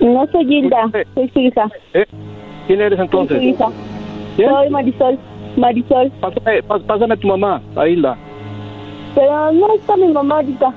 no 0.00 0.26
soy 0.32 0.44
Hilda, 0.52 0.90
soy 1.14 1.28
su 1.30 1.40
hija. 1.40 1.68
¿Eh? 1.94 2.06
¿Quién 2.68 2.82
eres 2.82 2.98
Soy 2.98 3.04
entonces? 3.06 3.38
¿Quién? 4.36 4.50
Soy 4.50 4.70
Marisol. 4.70 5.18
Marisol. 5.56 6.12
Pásame, 6.20 6.62
pásame 6.62 7.14
a 7.14 7.16
tu 7.16 7.26
mamá, 7.26 7.62
a 7.74 7.88
Hilda. 7.88 8.16
Pero 9.14 9.52
no 9.52 9.74
está 9.74 9.96
mi 9.96 10.08
mamá 10.08 10.36
ahorita. 10.36 10.74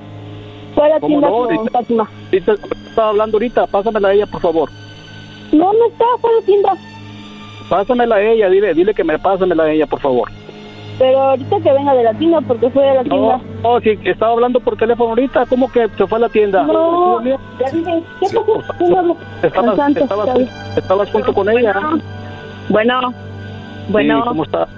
Fue 0.74 0.88
la 0.88 0.98
¿Cómo 0.98 1.20
tienda 1.20 1.28
no? 1.28 1.46
con 1.46 1.68
Fátima. 1.68 2.10
Estaba 2.32 3.10
hablando 3.10 3.36
ahorita, 3.36 3.66
pásamela 3.66 4.08
a 4.08 4.12
ella, 4.14 4.26
por 4.26 4.40
favor. 4.40 4.70
No, 5.52 5.70
no 5.74 5.86
está, 5.86 6.04
fue 6.18 6.30
la 6.34 6.46
tienda. 6.46 6.72
Pásamela 7.68 8.16
a 8.16 8.22
ella, 8.22 8.48
dile, 8.48 8.72
dile 8.72 8.94
que 8.94 9.04
me 9.04 9.18
pásamela 9.18 9.64
a 9.64 9.70
ella, 9.70 9.86
por 9.86 10.00
favor. 10.00 10.30
Pero 10.98 11.20
ahorita 11.20 11.60
que 11.60 11.72
venga 11.72 11.94
de 11.94 12.02
la 12.04 12.14
tienda, 12.14 12.40
porque 12.42 12.70
fue 12.70 12.84
de 12.84 12.94
la 12.94 13.02
tienda. 13.02 13.40
No, 13.62 13.74
no, 13.74 13.80
sí, 13.80 13.98
estaba 14.04 14.32
hablando 14.32 14.60
por 14.60 14.76
teléfono 14.76 15.10
ahorita, 15.10 15.46
¿cómo 15.46 15.70
que 15.72 15.88
se 15.88 16.06
fue 16.06 16.18
a 16.18 16.20
la 16.20 16.28
tienda? 16.28 16.62
No, 16.64 17.20
¿qué 17.24 17.36
pasó? 18.20 18.62
¿Quién 18.78 18.96
habla? 18.96 19.14
Estabas, 19.42 19.96
estabas, 19.96 20.28
estabas 20.76 21.10
junto 21.10 21.32
con 21.32 21.48
ella. 21.48 21.74
Bueno, 22.68 23.00
bueno. 23.88 24.22
Sí, 24.22 24.28
¿Cómo 24.28 24.44
está? 24.44 24.68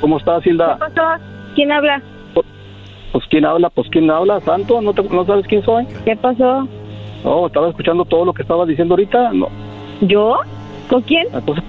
¿Cómo 0.00 0.16
está, 0.18 0.38
Hilda? 0.44 0.74
¿Qué 0.74 0.78
pasó? 0.94 1.22
¿Quién 1.54 1.72
habla? 1.72 2.02
Pues 3.12 3.24
¿quién 3.28 3.44
habla? 3.44 3.70
Pues 3.70 3.88
¿quién 3.90 4.10
habla? 4.10 4.40
¿Santo? 4.40 4.80
¿No, 4.80 4.92
te- 4.94 5.02
no 5.02 5.24
sabes 5.26 5.46
quién 5.46 5.62
soy? 5.64 5.86
¿Qué 6.04 6.16
pasó? 6.16 6.66
No, 7.24 7.46
estaba 7.46 7.68
escuchando 7.68 8.04
todo 8.04 8.24
lo 8.24 8.32
que 8.32 8.42
estabas 8.42 8.68
diciendo 8.68 8.94
ahorita. 8.94 9.32
No. 9.32 9.48
¿Yo? 10.00 10.36
¿Con 10.88 11.02
quién? 11.02 11.26
Entonces, 11.32 11.64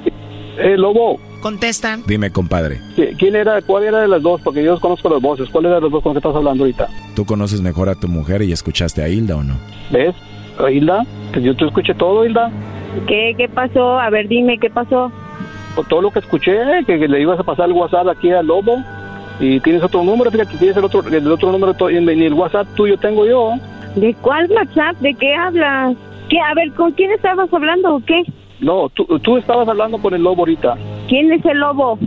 eh, 0.57 0.75
Lobo, 0.77 1.17
Contesta. 1.43 1.97
Dime, 2.07 2.31
compadre, 2.31 2.79
¿qui- 2.95 3.15
¿quién 3.19 3.35
era, 3.35 3.61
cuál 3.61 3.83
era 3.83 3.99
de 3.99 4.07
las 4.07 4.21
dos? 4.23 4.39
Porque 4.41 4.63
yo 4.63 4.79
conozco 4.79 5.09
las 5.09 5.21
voces. 5.21 5.49
¿Cuál 5.49 5.65
era 5.65 5.75
de 5.75 5.81
las 5.81 5.91
dos 5.91 6.01
con 6.01 6.13
las 6.15 6.21
que 6.23 6.27
estás 6.29 6.37
hablando 6.37 6.63
ahorita? 6.63 6.87
¿tú 7.15 7.25
conoces 7.25 7.61
mejor 7.61 7.89
a 7.89 7.95
tu 7.95 8.07
mujer 8.07 8.41
y 8.41 8.51
escuchaste 8.53 9.03
a 9.03 9.09
Hilda 9.09 9.35
o 9.35 9.43
no? 9.43 9.55
¿Ves? 9.91 10.15
¿A 10.57 10.71
Hilda? 10.71 11.03
Pues 11.33 11.43
yo 11.45 11.53
te 11.55 11.65
escuché 11.65 11.93
todo, 11.93 12.25
Hilda. 12.25 12.49
¿Qué, 13.07 13.33
¿Qué 13.37 13.49
pasó? 13.49 13.99
A 13.99 14.09
ver, 14.09 14.27
dime, 14.29 14.57
¿qué 14.57 14.69
pasó? 14.69 15.11
Por 15.75 15.85
todo 15.87 16.01
lo 16.01 16.11
que 16.11 16.19
escuché, 16.19 16.55
que, 16.87 16.97
que 16.97 17.07
le 17.07 17.21
ibas 17.21 17.39
a 17.39 17.43
pasar 17.43 17.65
el 17.67 17.73
WhatsApp 17.73 18.07
aquí 18.07 18.31
al 18.31 18.47
Lobo. 18.47 18.77
Y 19.39 19.59
tienes 19.59 19.83
otro 19.83 20.03
número, 20.03 20.31
fíjate, 20.31 20.57
tienes 20.57 20.77
el 20.77 20.85
otro, 20.85 21.01
el 21.05 21.29
otro 21.31 21.51
número, 21.51 21.75
ni 21.89 22.25
el 22.25 22.33
WhatsApp 22.33 22.67
tuyo 22.75 22.97
tengo 22.97 23.25
yo. 23.25 23.51
¿De 23.95 24.13
cuál 24.21 24.49
WhatsApp? 24.49 24.95
¿De 25.01 25.13
qué 25.15 25.35
hablas? 25.35 25.95
¿Qué? 26.29 26.39
A 26.39 26.53
ver, 26.53 26.71
¿con 26.73 26.91
quién 26.93 27.11
estabas 27.11 27.51
hablando 27.51 27.95
o 27.95 27.99
qué? 28.05 28.21
No, 28.59 28.87
tú, 28.89 29.05
tú 29.19 29.37
estabas 29.37 29.67
hablando 29.67 29.97
con 29.97 30.13
el 30.13 30.21
Lobo 30.23 30.43
ahorita. 30.43 30.75
¿Quién 31.13 31.31
es 31.31 31.45
el 31.45 31.59
lobo? 31.59 31.99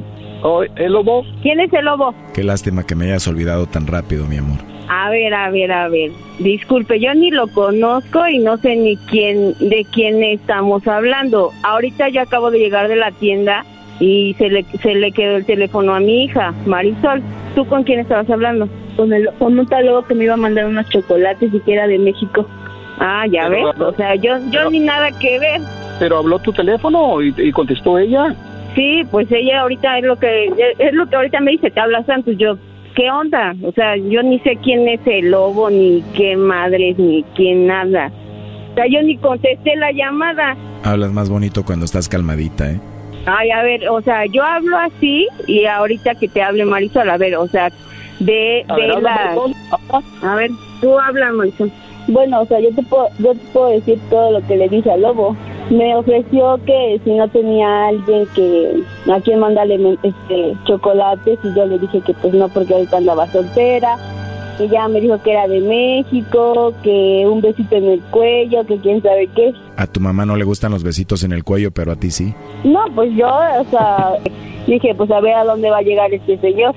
Oh, 0.42 0.64
¿El 0.64 0.92
Lobo? 0.92 1.24
¿Quién 1.40 1.60
es 1.60 1.72
el 1.72 1.84
lobo? 1.84 2.12
Qué 2.34 2.42
lástima 2.42 2.84
que 2.84 2.96
me 2.96 3.04
hayas 3.04 3.28
olvidado 3.28 3.66
tan 3.66 3.86
rápido, 3.86 4.26
mi 4.26 4.38
amor. 4.38 4.58
A 4.88 5.10
ver, 5.10 5.32
a 5.32 5.48
ver, 5.48 5.70
a 5.70 5.86
ver. 5.86 6.10
Disculpe, 6.40 6.98
yo 6.98 7.14
ni 7.14 7.30
lo 7.30 7.46
conozco 7.46 8.26
y 8.26 8.40
no 8.40 8.56
sé 8.56 8.74
ni 8.74 8.96
quién 8.96 9.52
de 9.60 9.86
quién 9.92 10.24
estamos 10.24 10.88
hablando. 10.88 11.52
Ahorita 11.62 12.08
yo 12.08 12.20
acabo 12.20 12.50
de 12.50 12.58
llegar 12.58 12.88
de 12.88 12.96
la 12.96 13.12
tienda 13.12 13.64
y 14.00 14.34
se 14.38 14.48
le 14.48 14.64
se 14.82 14.96
le 14.96 15.12
quedó 15.12 15.36
el 15.36 15.46
teléfono 15.46 15.94
a 15.94 16.00
mi 16.00 16.24
hija, 16.24 16.52
Marisol. 16.66 17.22
¿Tú 17.54 17.64
con 17.66 17.84
quién 17.84 18.00
estabas 18.00 18.28
hablando? 18.28 18.68
Con 18.96 19.12
el 19.12 19.28
con 19.38 19.56
un 19.56 19.66
tal 19.68 19.86
lobo 19.86 20.02
que 20.04 20.16
me 20.16 20.24
iba 20.24 20.34
a 20.34 20.36
mandar 20.36 20.66
unos 20.66 20.88
chocolates 20.88 21.54
y 21.54 21.60
que 21.60 21.74
era 21.74 21.86
de 21.86 22.00
México. 22.00 22.44
Ah, 22.98 23.24
ya 23.30 23.46
Pero- 23.48 23.66
ves. 23.72 23.80
O 23.82 23.92
sea, 23.94 24.16
yo 24.16 24.32
yo 24.50 24.68
ni 24.68 24.80
nada 24.80 25.16
que 25.16 25.38
ver. 25.38 25.60
Pero 26.00 26.18
habló 26.18 26.40
tu 26.40 26.52
teléfono 26.52 27.22
y, 27.22 27.32
y 27.38 27.52
contestó 27.52 28.00
ella. 28.00 28.34
Sí, 28.76 29.02
pues 29.10 29.26
ella 29.32 29.62
ahorita 29.62 29.98
es 29.98 30.04
lo 30.04 30.16
que 30.16 30.46
es 30.78 30.92
lo 30.92 31.08
que 31.08 31.16
ahorita 31.16 31.40
me 31.40 31.52
dice, 31.52 31.70
te 31.70 31.80
habla 31.80 32.04
Santos, 32.04 32.36
yo 32.38 32.58
¿qué 32.94 33.10
onda? 33.10 33.54
O 33.62 33.72
sea, 33.72 33.96
yo 33.96 34.22
ni 34.22 34.38
sé 34.40 34.58
quién 34.62 34.88
es 34.88 35.00
el 35.06 35.30
lobo 35.30 35.70
ni 35.70 36.02
qué 36.14 36.36
madres 36.36 36.98
ni 36.98 37.24
quién 37.34 37.66
nada. 37.66 38.12
O 38.72 38.74
sea, 38.74 38.84
yo 38.86 39.02
ni 39.02 39.16
contesté 39.16 39.76
la 39.76 39.92
llamada. 39.92 40.56
Hablas 40.84 41.12
más 41.12 41.30
bonito 41.30 41.64
cuando 41.64 41.84
estás 41.84 42.08
calmadita, 42.08 42.70
¿eh? 42.70 42.80
Ay, 43.26 43.50
a 43.50 43.62
ver, 43.62 43.88
o 43.88 44.00
sea, 44.02 44.26
yo 44.26 44.42
hablo 44.44 44.76
así 44.78 45.26
y 45.46 45.64
ahorita 45.66 46.14
que 46.14 46.28
te 46.28 46.42
hable 46.42 46.64
Marisol, 46.64 47.08
a 47.10 47.16
ver, 47.16 47.36
o 47.36 47.48
sea, 47.48 47.70
de 48.20 48.64
A 48.68 48.76
ver, 48.76 48.94
de 48.94 49.00
la 49.00 49.00
Marisol. 49.00 49.52
A 50.22 50.34
ver, 50.36 50.50
tú 50.80 50.98
habla 50.98 51.32
Marisol. 51.32 51.72
Bueno, 52.08 52.42
o 52.42 52.46
sea, 52.46 52.60
yo 52.60 52.72
te 52.74 52.82
puedo, 52.82 53.08
yo 53.18 53.32
te 53.32 53.40
puedo 53.52 53.70
decir 53.70 53.98
todo 54.10 54.38
lo 54.38 54.46
que 54.46 54.56
le 54.56 54.68
dije 54.68 54.90
al 54.90 55.02
lobo. 55.02 55.36
Me 55.70 55.96
ofreció 55.96 56.60
que 56.64 57.00
si 57.04 57.10
no 57.10 57.28
tenía 57.28 57.88
alguien 57.88 58.26
que 58.34 58.84
a 59.12 59.20
quien 59.20 59.40
mandarle 59.40 59.98
este 60.02 60.56
chocolates 60.64 61.38
y 61.42 61.54
yo 61.56 61.66
le 61.66 61.78
dije 61.78 62.00
que 62.02 62.14
pues 62.14 62.34
no 62.34 62.48
porque 62.48 62.74
ahorita 62.74 62.98
andaba 62.98 63.26
soltera. 63.32 63.96
Ella 64.60 64.88
me 64.88 65.00
dijo 65.00 65.20
que 65.22 65.32
era 65.32 65.46
de 65.48 65.60
México, 65.60 66.72
que 66.82 67.26
un 67.28 67.42
besito 67.42 67.76
en 67.76 67.84
el 67.84 68.00
cuello, 68.10 68.64
que 68.64 68.78
quién 68.78 69.02
sabe 69.02 69.28
qué. 69.34 69.52
A 69.76 69.86
tu 69.86 70.00
mamá 70.00 70.24
no 70.24 70.36
le 70.36 70.44
gustan 70.44 70.70
los 70.70 70.82
besitos 70.82 71.24
en 71.24 71.32
el 71.32 71.44
cuello, 71.44 71.70
pero 71.72 71.92
a 71.92 71.96
ti 71.96 72.10
sí. 72.10 72.32
No, 72.64 72.84
pues 72.94 73.12
yo, 73.14 73.26
o 73.26 73.64
sea, 73.70 74.14
dije 74.66 74.94
pues 74.94 75.10
a 75.10 75.20
ver 75.20 75.34
a 75.34 75.44
dónde 75.44 75.68
va 75.68 75.78
a 75.78 75.82
llegar 75.82 76.14
este 76.14 76.38
señor. 76.38 76.74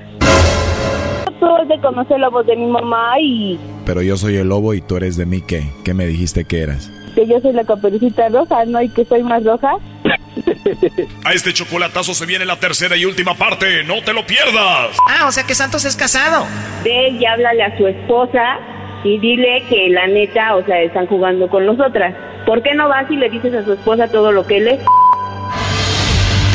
Tuve 1.40 1.68
de 1.68 1.80
conocer 1.80 2.20
la 2.20 2.30
voz 2.30 2.45
de 2.48 2.56
mi 2.56 2.66
mamá 2.66 3.14
y 3.22 3.57
Pero 3.86 4.02
yo 4.02 4.18
soy 4.18 4.36
el 4.36 4.49
lobo 4.49 4.74
y 4.74 4.82
tú 4.82 4.98
eres 4.98 5.16
de 5.16 5.26
mí, 5.26 5.41
¿qué? 5.41 5.70
¿Qué 5.86 5.94
me 5.94 6.06
dijiste 6.06 6.44
que 6.44 6.64
eras? 6.64 6.91
Que 7.20 7.28
yo 7.28 7.41
soy 7.41 7.52
la 7.52 7.66
caperucita 7.66 8.30
roja, 8.30 8.64
¿no? 8.66 8.82
Y 8.82 8.88
que 8.88 9.04
soy 9.04 9.24
más 9.24 9.44
roja. 9.44 9.74
A 11.26 11.34
este 11.34 11.52
chocolatazo 11.52 12.14
se 12.14 12.26
viene 12.26 12.46
la 12.46 12.56
tercera 12.56 12.96
y 12.96 13.04
última 13.04 13.36
parte. 13.36 13.84
¡No 13.84 14.02
te 14.02 14.14
lo 14.14 14.26
pierdas! 14.26 14.98
Ah, 15.10 15.28
o 15.28 15.32
sea 15.32 15.44
que 15.44 15.54
Santos 15.54 15.84
es 15.84 15.98
casado. 15.98 16.46
Ve 16.84 17.10
y 17.10 17.26
háblale 17.26 17.64
a 17.64 17.78
su 17.78 17.88
esposa 17.88 18.58
y 19.04 19.20
dile 19.20 19.66
que 19.70 19.90
la 19.90 20.08
neta, 20.08 20.56
o 20.56 20.66
sea, 20.66 20.82
están 20.82 21.08
jugando 21.08 21.50
con 21.50 21.66
nosotras. 21.66 22.16
¿Por 22.46 22.64
qué 22.64 22.74
no 22.74 22.88
vas 22.88 23.12
y 23.12 23.18
le 23.18 23.30
dices 23.30 23.54
a 23.54 23.66
su 23.66 23.74
esposa 23.74 24.08
todo 24.08 24.32
lo 24.32 24.48
que 24.48 24.58
él 24.58 24.68
es? 24.70 24.80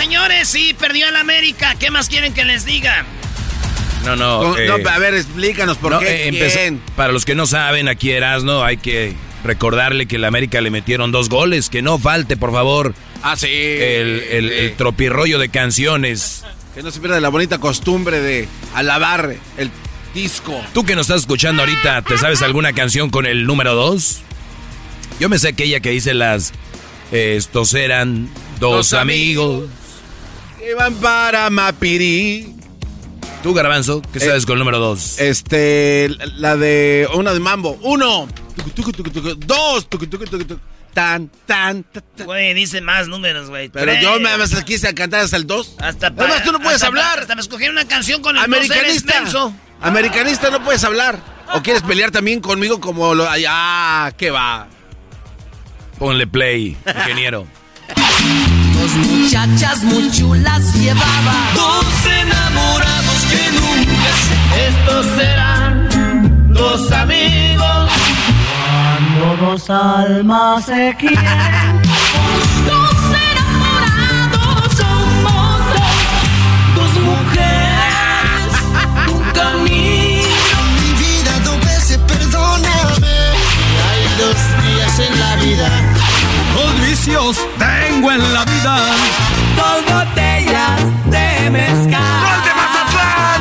Señores, 0.00 0.48
sí, 0.48 0.74
perdió 0.78 1.08
el 1.08 1.16
América. 1.16 1.74
¿Qué 1.78 1.90
más 1.90 2.08
quieren 2.08 2.32
que 2.32 2.44
les 2.44 2.64
diga? 2.64 3.04
No, 4.04 4.16
no. 4.16 4.42
No, 4.42 4.56
eh, 4.56 4.66
no, 4.66 4.88
a 4.88 4.98
ver, 4.98 5.14
explícanos 5.14 5.76
por 5.76 5.92
no, 5.92 5.98
qué. 5.98 6.28
eh, 6.28 6.50
¿Quién? 6.52 6.80
para 6.96 7.12
los 7.12 7.26
que 7.26 7.34
no 7.34 7.46
saben, 7.46 7.86
aquí 7.86 8.10
Erasno, 8.10 8.64
hay 8.64 8.78
que 8.78 9.14
recordarle 9.44 10.06
que 10.06 10.16
el 10.16 10.24
América 10.24 10.60
le 10.62 10.70
metieron 10.70 11.12
dos 11.12 11.28
goles. 11.28 11.68
Que 11.68 11.82
no 11.82 11.98
falte, 11.98 12.38
por 12.38 12.50
favor. 12.50 12.94
Ah, 13.22 13.36
sí. 13.36 13.48
El, 13.50 14.24
el, 14.30 14.48
sí. 14.48 14.54
el 14.58 14.76
tropirrollo 14.76 15.38
de 15.38 15.50
canciones. 15.50 16.44
Que 16.74 16.82
no 16.82 16.90
se 16.90 17.00
pierda 17.00 17.20
la 17.20 17.28
bonita 17.28 17.58
costumbre 17.58 18.20
de 18.20 18.48
alabar 18.74 19.34
el 19.58 19.70
disco. 20.14 20.58
Tú 20.72 20.84
que 20.84 20.94
nos 20.96 21.06
estás 21.08 21.20
escuchando 21.22 21.62
ahorita, 21.62 22.00
¿te 22.02 22.16
sabes 22.16 22.40
alguna 22.40 22.72
canción 22.72 23.10
con 23.10 23.26
el 23.26 23.44
número 23.44 23.74
dos? 23.74 24.22
Yo 25.18 25.28
me 25.28 25.38
sé 25.38 25.48
aquella 25.48 25.80
que 25.80 25.90
dice 25.90 26.14
las... 26.14 26.52
eh, 27.12 27.34
estos 27.36 27.74
eran 27.74 28.30
dos, 28.60 28.90
Dos 28.90 28.92
amigos. 28.94 29.64
Iban 30.68 30.94
para 30.96 31.48
Mapirí. 31.50 32.54
Tú, 33.42 33.54
Garbanzo, 33.54 34.02
¿qué 34.12 34.18
Eh, 34.18 34.22
sabes 34.22 34.44
con 34.44 34.54
el 34.54 34.58
número 34.60 34.78
dos? 34.78 35.18
Este, 35.18 36.10
la 36.36 36.56
de 36.56 37.08
una 37.14 37.32
de 37.32 37.40
mambo. 37.40 37.78
Uno. 37.82 38.28
Tucu, 38.56 38.70
tucu, 38.70 38.92
tucu, 38.92 39.10
tucu. 39.10 39.34
Dos. 39.46 39.88
Tucu, 39.88 40.06
tucu, 40.06 40.24
tucu, 40.26 40.44
tucu. 40.44 40.60
Tan, 40.92 41.30
tan, 41.46 41.84
tan, 41.84 42.02
tan. 42.16 42.26
Güey, 42.26 42.52
dice 42.52 42.80
más 42.80 43.06
números, 43.08 43.48
güey. 43.48 43.68
Pero 43.70 43.86
Tres. 43.92 44.02
yo 44.02 44.18
me 44.20 44.36
me 44.36 44.64
quise 44.64 44.92
cantar 44.92 45.20
hasta 45.20 45.36
el 45.36 45.46
dos. 45.46 45.76
Hasta 45.78 46.08
Además, 46.08 46.42
tú 46.44 46.52
no 46.52 46.58
puedes 46.58 46.74
hasta 46.76 46.88
hablar. 46.88 47.14
pa- 47.16 47.20
Hasta 47.22 47.34
me 47.36 47.40
escogieron 47.40 47.76
una 47.76 47.86
canción 47.86 48.20
con 48.20 48.36
el 48.36 48.42
dos, 48.42 48.56
eres 48.58 48.70
Americanista. 48.70 49.20
menso. 49.22 49.54
Americanista 49.80 50.50
no 50.50 50.62
puedes 50.62 50.82
hablar. 50.84 51.18
¿O 51.54 51.62
quieres 51.62 51.82
pelear 51.82 52.10
también 52.10 52.40
conmigo 52.40 52.80
como 52.80 53.14
lo... 53.14 53.28
ay, 53.28 53.44
Ah, 53.48 54.12
¿qué 54.16 54.30
va? 54.30 54.68
Ponle 55.98 56.26
play, 56.26 56.76
ingeniero. 56.86 57.46
Dos 59.30 59.38
muchachas 59.38 59.84
muy 59.84 60.10
chulas 60.10 60.74
llevaba. 60.74 61.52
Dos 61.54 61.84
enamorados 62.04 63.26
que 63.30 63.52
nunca 63.52 64.10
se... 64.26 64.66
Estos 64.66 65.06
serán 65.16 66.52
dos 66.52 66.90
amigos. 66.90 67.90
Cuando 68.66 69.46
dos 69.46 69.70
almas 69.70 70.64
se 70.64 70.96
quieren. 70.98 71.79
Tengo 87.02 88.12
en 88.12 88.34
la 88.34 88.44
vida. 88.44 88.76
Dos 89.56 89.84
botellas 89.86 90.80
de 91.06 91.50
mezcal. 91.50 92.20
¡Gol 92.20 92.44
de 92.44 92.52
Mazatlán! 92.60 93.40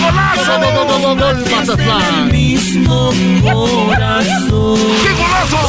¡Golazo! 0.00 0.52
¡Gol, 0.52 0.64
gol, 0.72 1.02
gol, 1.02 1.18
gol, 1.18 1.50
Mazatlán! 1.54 2.14
el 2.14 2.32
mismo 2.32 3.12
corazón. 3.42 4.78
¡Qué 5.02 5.12
golazo! 5.12 5.60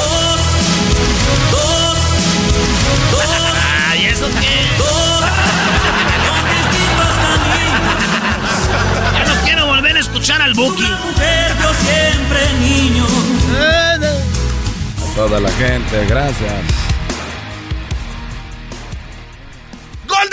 Dos, 1.52 2.00
dos, 3.12 3.24
Ay, 3.92 4.06
¿eso 4.06 4.28
qué? 4.40 4.56
Ya 9.14 9.26
no 9.26 9.42
quiero 9.44 9.66
volver 9.68 9.98
a 9.98 10.00
escuchar 10.00 10.42
al 10.42 10.54
Buki. 10.54 10.86
siempre 11.82 12.40
niño. 12.62 13.06
A 15.04 15.16
toda 15.16 15.42
la 15.42 15.52
gente, 15.52 16.06
gracias. 16.08 16.95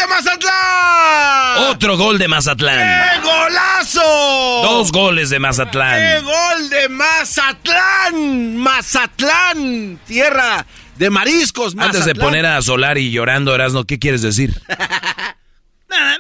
De 0.03 0.09
Mazatlán! 0.09 1.71
Otro 1.71 1.97
gol 1.97 2.19
de 2.19 2.29
Mazatlán. 2.29 2.79
¡Qué 2.79 3.21
golazo! 3.21 4.63
Dos 4.63 4.93
goles 4.93 5.31
de 5.31 5.37
¡Qué 5.37 5.41
Mazatlán. 5.41 6.25
gol 6.25 6.71
de 6.71 6.89
Mazatlán! 6.89 8.57
Mazatlán, 8.57 10.01
tierra 10.07 10.67
de 10.97 11.11
mariscos. 11.11 11.75
Antes 11.79 12.05
de 12.05 12.15
poner 12.15 12.47
a 12.47 12.61
Solari 12.63 13.11
llorando, 13.11 13.55
Erasno, 13.55 13.85
¿qué 13.85 13.99
quieres 13.99 14.23
decir? 14.23 14.61
Nada, 15.89 16.19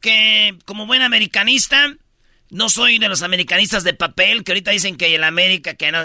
que 0.00 0.56
como 0.64 0.86
buen 0.86 1.02
americanista, 1.02 1.94
no 2.50 2.68
soy 2.68 2.98
de 2.98 3.08
los 3.08 3.22
americanistas 3.22 3.84
de 3.84 3.94
papel, 3.94 4.44
que 4.44 4.52
ahorita 4.52 4.70
dicen 4.70 4.96
que 4.96 5.14
el 5.14 5.24
América, 5.24 5.74
que 5.74 5.92
no... 5.92 6.00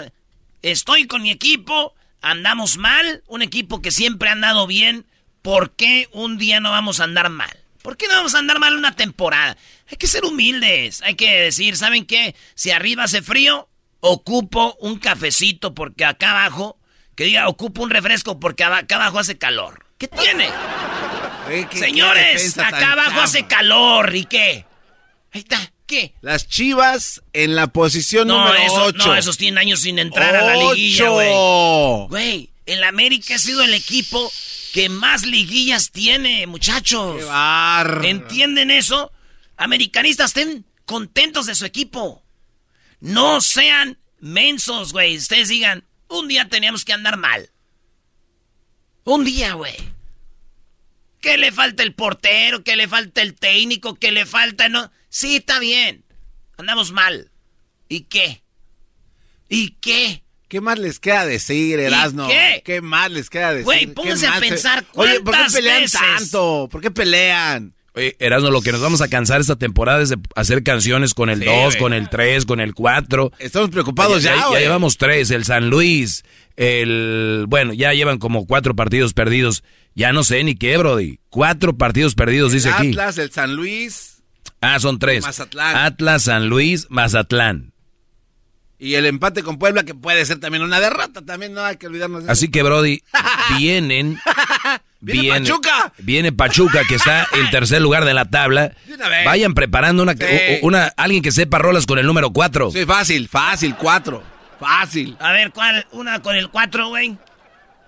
Estoy 0.62 1.06
con 1.06 1.22
mi 1.22 1.30
equipo, 1.30 1.94
andamos 2.22 2.76
mal, 2.76 3.22
un 3.26 3.42
equipo 3.42 3.80
que 3.82 3.90
siempre 3.90 4.28
ha 4.28 4.32
andado 4.32 4.66
bien, 4.66 5.06
¿por 5.46 5.70
qué 5.76 6.08
un 6.10 6.38
día 6.38 6.58
no 6.58 6.72
vamos 6.72 6.98
a 6.98 7.04
andar 7.04 7.30
mal? 7.30 7.56
¿Por 7.80 7.96
qué 7.96 8.08
no 8.08 8.14
vamos 8.14 8.34
a 8.34 8.40
andar 8.40 8.58
mal 8.58 8.74
una 8.74 8.96
temporada? 8.96 9.56
Hay 9.88 9.96
que 9.96 10.08
ser 10.08 10.24
humildes, 10.24 11.02
hay 11.02 11.14
que 11.14 11.30
decir, 11.42 11.76
¿saben 11.76 12.04
qué? 12.04 12.34
Si 12.56 12.72
arriba 12.72 13.04
hace 13.04 13.22
frío, 13.22 13.68
ocupo 14.00 14.76
un 14.80 14.98
cafecito 14.98 15.72
porque 15.72 16.04
acá 16.04 16.32
abajo, 16.32 16.80
que 17.14 17.22
diga, 17.26 17.46
ocupo 17.46 17.84
un 17.84 17.90
refresco 17.90 18.40
porque 18.40 18.64
acá 18.64 18.96
abajo 18.96 19.20
hace 19.20 19.38
calor. 19.38 19.86
¿Qué 19.98 20.08
tiene? 20.08 20.48
Qué- 21.70 21.78
Señores, 21.78 22.58
acá 22.58 22.94
abajo 22.94 23.20
hace 23.20 23.46
calor, 23.46 24.16
¿y 24.16 24.24
qué? 24.24 24.64
Ahí 25.32 25.42
está, 25.42 25.72
¿qué? 25.86 26.12
Las 26.22 26.48
chivas 26.48 27.22
en 27.32 27.54
la 27.54 27.68
posición 27.68 28.26
No, 28.26 28.38
número 28.48 28.64
eso- 28.64 28.82
8. 28.86 28.98
no, 29.06 29.14
esos 29.14 29.38
tienen 29.38 29.58
años 29.58 29.78
sin 29.82 30.00
entrar 30.00 30.34
a 30.34 30.42
la 30.42 30.56
liguilla, 30.56 31.08
güey. 31.10 31.30
Güey, 32.08 32.50
el 32.66 32.82
América 32.82 33.36
ha 33.36 33.38
sido 33.38 33.62
el 33.62 33.74
equipo 33.74 34.28
que 34.76 34.90
más 34.90 35.24
liguillas 35.24 35.90
tiene, 35.90 36.46
muchachos. 36.46 37.16
¡Qué 37.16 37.24
bar! 37.24 38.02
¿Entienden 38.04 38.70
eso? 38.70 39.10
Americanistas, 39.56 40.36
estén 40.36 40.66
contentos 40.84 41.46
de 41.46 41.54
su 41.54 41.64
equipo. 41.64 42.22
No 43.00 43.40
sean 43.40 43.98
mensos, 44.20 44.92
güey. 44.92 45.16
Ustedes 45.16 45.48
digan, 45.48 45.86
un 46.08 46.28
día 46.28 46.50
teníamos 46.50 46.84
que 46.84 46.92
andar 46.92 47.16
mal. 47.16 47.48
Un 49.04 49.24
día, 49.24 49.54
güey. 49.54 49.76
¿Qué 51.22 51.38
le 51.38 51.52
falta 51.52 51.82
el 51.82 51.94
portero? 51.94 52.62
¿Qué 52.62 52.76
le 52.76 52.86
falta 52.86 53.22
el 53.22 53.34
técnico? 53.34 53.94
¿Qué 53.94 54.12
le 54.12 54.26
falta? 54.26 54.68
No. 54.68 54.92
Sí, 55.08 55.36
está 55.36 55.58
bien. 55.58 56.04
Andamos 56.58 56.92
mal. 56.92 57.30
¿Y 57.88 58.02
qué? 58.02 58.42
¿Y 59.48 59.70
qué? 59.80 60.22
¿Qué 60.56 60.60
más 60.62 60.78
les 60.78 60.98
queda 61.00 61.26
decir, 61.26 61.78
Erasno? 61.80 62.28
qué? 62.64 62.80
más 62.80 63.10
les 63.10 63.28
queda 63.28 63.50
decir? 63.50 63.64
Güey, 63.66 63.80
¿Qué 63.80 63.92
pónganse 63.92 64.26
a 64.26 64.30
más 64.30 64.40
se- 64.40 64.48
pensar 64.48 64.84
Oye, 64.94 65.10
¿por 65.10 65.18
qué 65.18 65.22
cuántas 65.24 65.52
pelean 65.52 65.80
veces? 65.82 66.00
tanto? 66.00 66.68
¿Por 66.72 66.80
qué 66.80 66.90
pelean? 66.90 67.74
Oye, 67.94 68.16
Erasno, 68.18 68.50
lo 68.50 68.62
que 68.62 68.72
nos 68.72 68.80
vamos 68.80 69.02
a 69.02 69.08
cansar 69.08 69.42
esta 69.42 69.56
temporada 69.56 70.00
es 70.00 70.08
de 70.08 70.16
hacer 70.34 70.62
canciones 70.62 71.12
con 71.12 71.28
el 71.28 71.40
Sí, 71.40 71.44
2, 71.44 71.54
güey. 71.54 71.78
con 71.78 71.92
el 71.92 72.08
3, 72.08 72.46
con 72.46 72.60
el 72.60 72.72
4. 72.72 73.32
Estamos 73.38 73.68
preocupados 73.68 74.22
ya, 74.22 74.34
ya, 74.34 74.46
güey. 74.48 74.62
llevamos 74.62 74.96
tres, 74.96 75.30
el 75.30 75.44
San 75.44 75.68
Luis, 75.68 76.24
el... 76.56 77.44
Bueno, 77.48 77.74
ya 77.74 77.92
llevan 77.92 78.16
como 78.18 78.46
cuatro 78.46 78.74
partidos 78.74 79.12
perdidos. 79.12 79.62
Ya 79.94 80.14
no 80.14 80.24
sé 80.24 80.42
ni 80.42 80.54
qué, 80.54 80.78
Brody. 80.78 81.20
Cuatro 81.28 81.76
partidos 81.76 82.14
perdidos, 82.14 82.52
dice 82.52 82.68
el 82.68 82.74
aquí. 82.74 82.88
Atlas, 82.88 83.18
el 83.18 83.30
San 83.30 83.54
Luis 83.56 84.22
Ah, 84.62 84.80
son 84.80 84.98
tres. 84.98 85.22
Mazatlán. 85.22 85.76
Atlas, 85.76 86.22
San 86.22 86.48
Luis, 86.48 86.86
Mazatlán. 86.88 87.72
Y 88.78 88.94
el 88.94 89.06
empate 89.06 89.42
con 89.42 89.58
Puebla, 89.58 89.84
que 89.84 89.94
puede 89.94 90.24
ser 90.24 90.38
también 90.38 90.62
una 90.62 90.80
derrota. 90.80 91.22
También 91.22 91.54
no 91.54 91.64
hay 91.64 91.76
que 91.76 91.86
olvidarnos 91.86 92.20
de 92.20 92.24
eso. 92.26 92.32
Así 92.32 92.50
que, 92.50 92.62
Brody, 92.62 93.02
vienen... 93.58 94.18
¡Viene 95.00 95.40
Pachuca! 95.40 95.92
Viene 95.98 96.32
Pachuca, 96.32 96.82
que 96.88 96.96
está 96.96 97.26
en 97.32 97.50
tercer 97.50 97.80
lugar 97.80 98.04
de 98.04 98.14
la 98.14 98.24
tabla. 98.24 98.72
De 98.86 98.94
una 98.94 99.08
vez. 99.08 99.24
Vayan 99.24 99.54
preparando 99.54 100.02
una, 100.02 100.14
Sí. 100.14 100.26
una 100.62 100.86
alguien 100.96 101.22
que 101.22 101.30
sepa 101.32 101.58
rolas 101.58 101.86
con 101.86 101.98
el 101.98 102.06
número 102.06 102.30
4. 102.30 102.70
Sí, 102.72 102.84
fácil, 102.86 103.28
fácil, 103.28 103.76
cuatro. 103.76 104.22
Fácil. 104.58 105.16
A 105.20 105.32
ver, 105.32 105.52
¿cuál? 105.52 105.86
Una 105.92 106.20
con 106.22 106.34
el 106.34 106.48
4, 106.50 106.88
güey. 106.88 107.16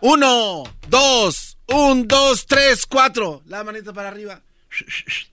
Uno, 0.01 0.63
dos, 0.89 1.59
un, 1.67 2.07
dos, 2.07 2.47
tres, 2.47 2.87
cuatro. 2.87 3.43
La 3.47 3.65
manita 3.65 3.93
para 3.93 4.09
arriba. 4.09 4.41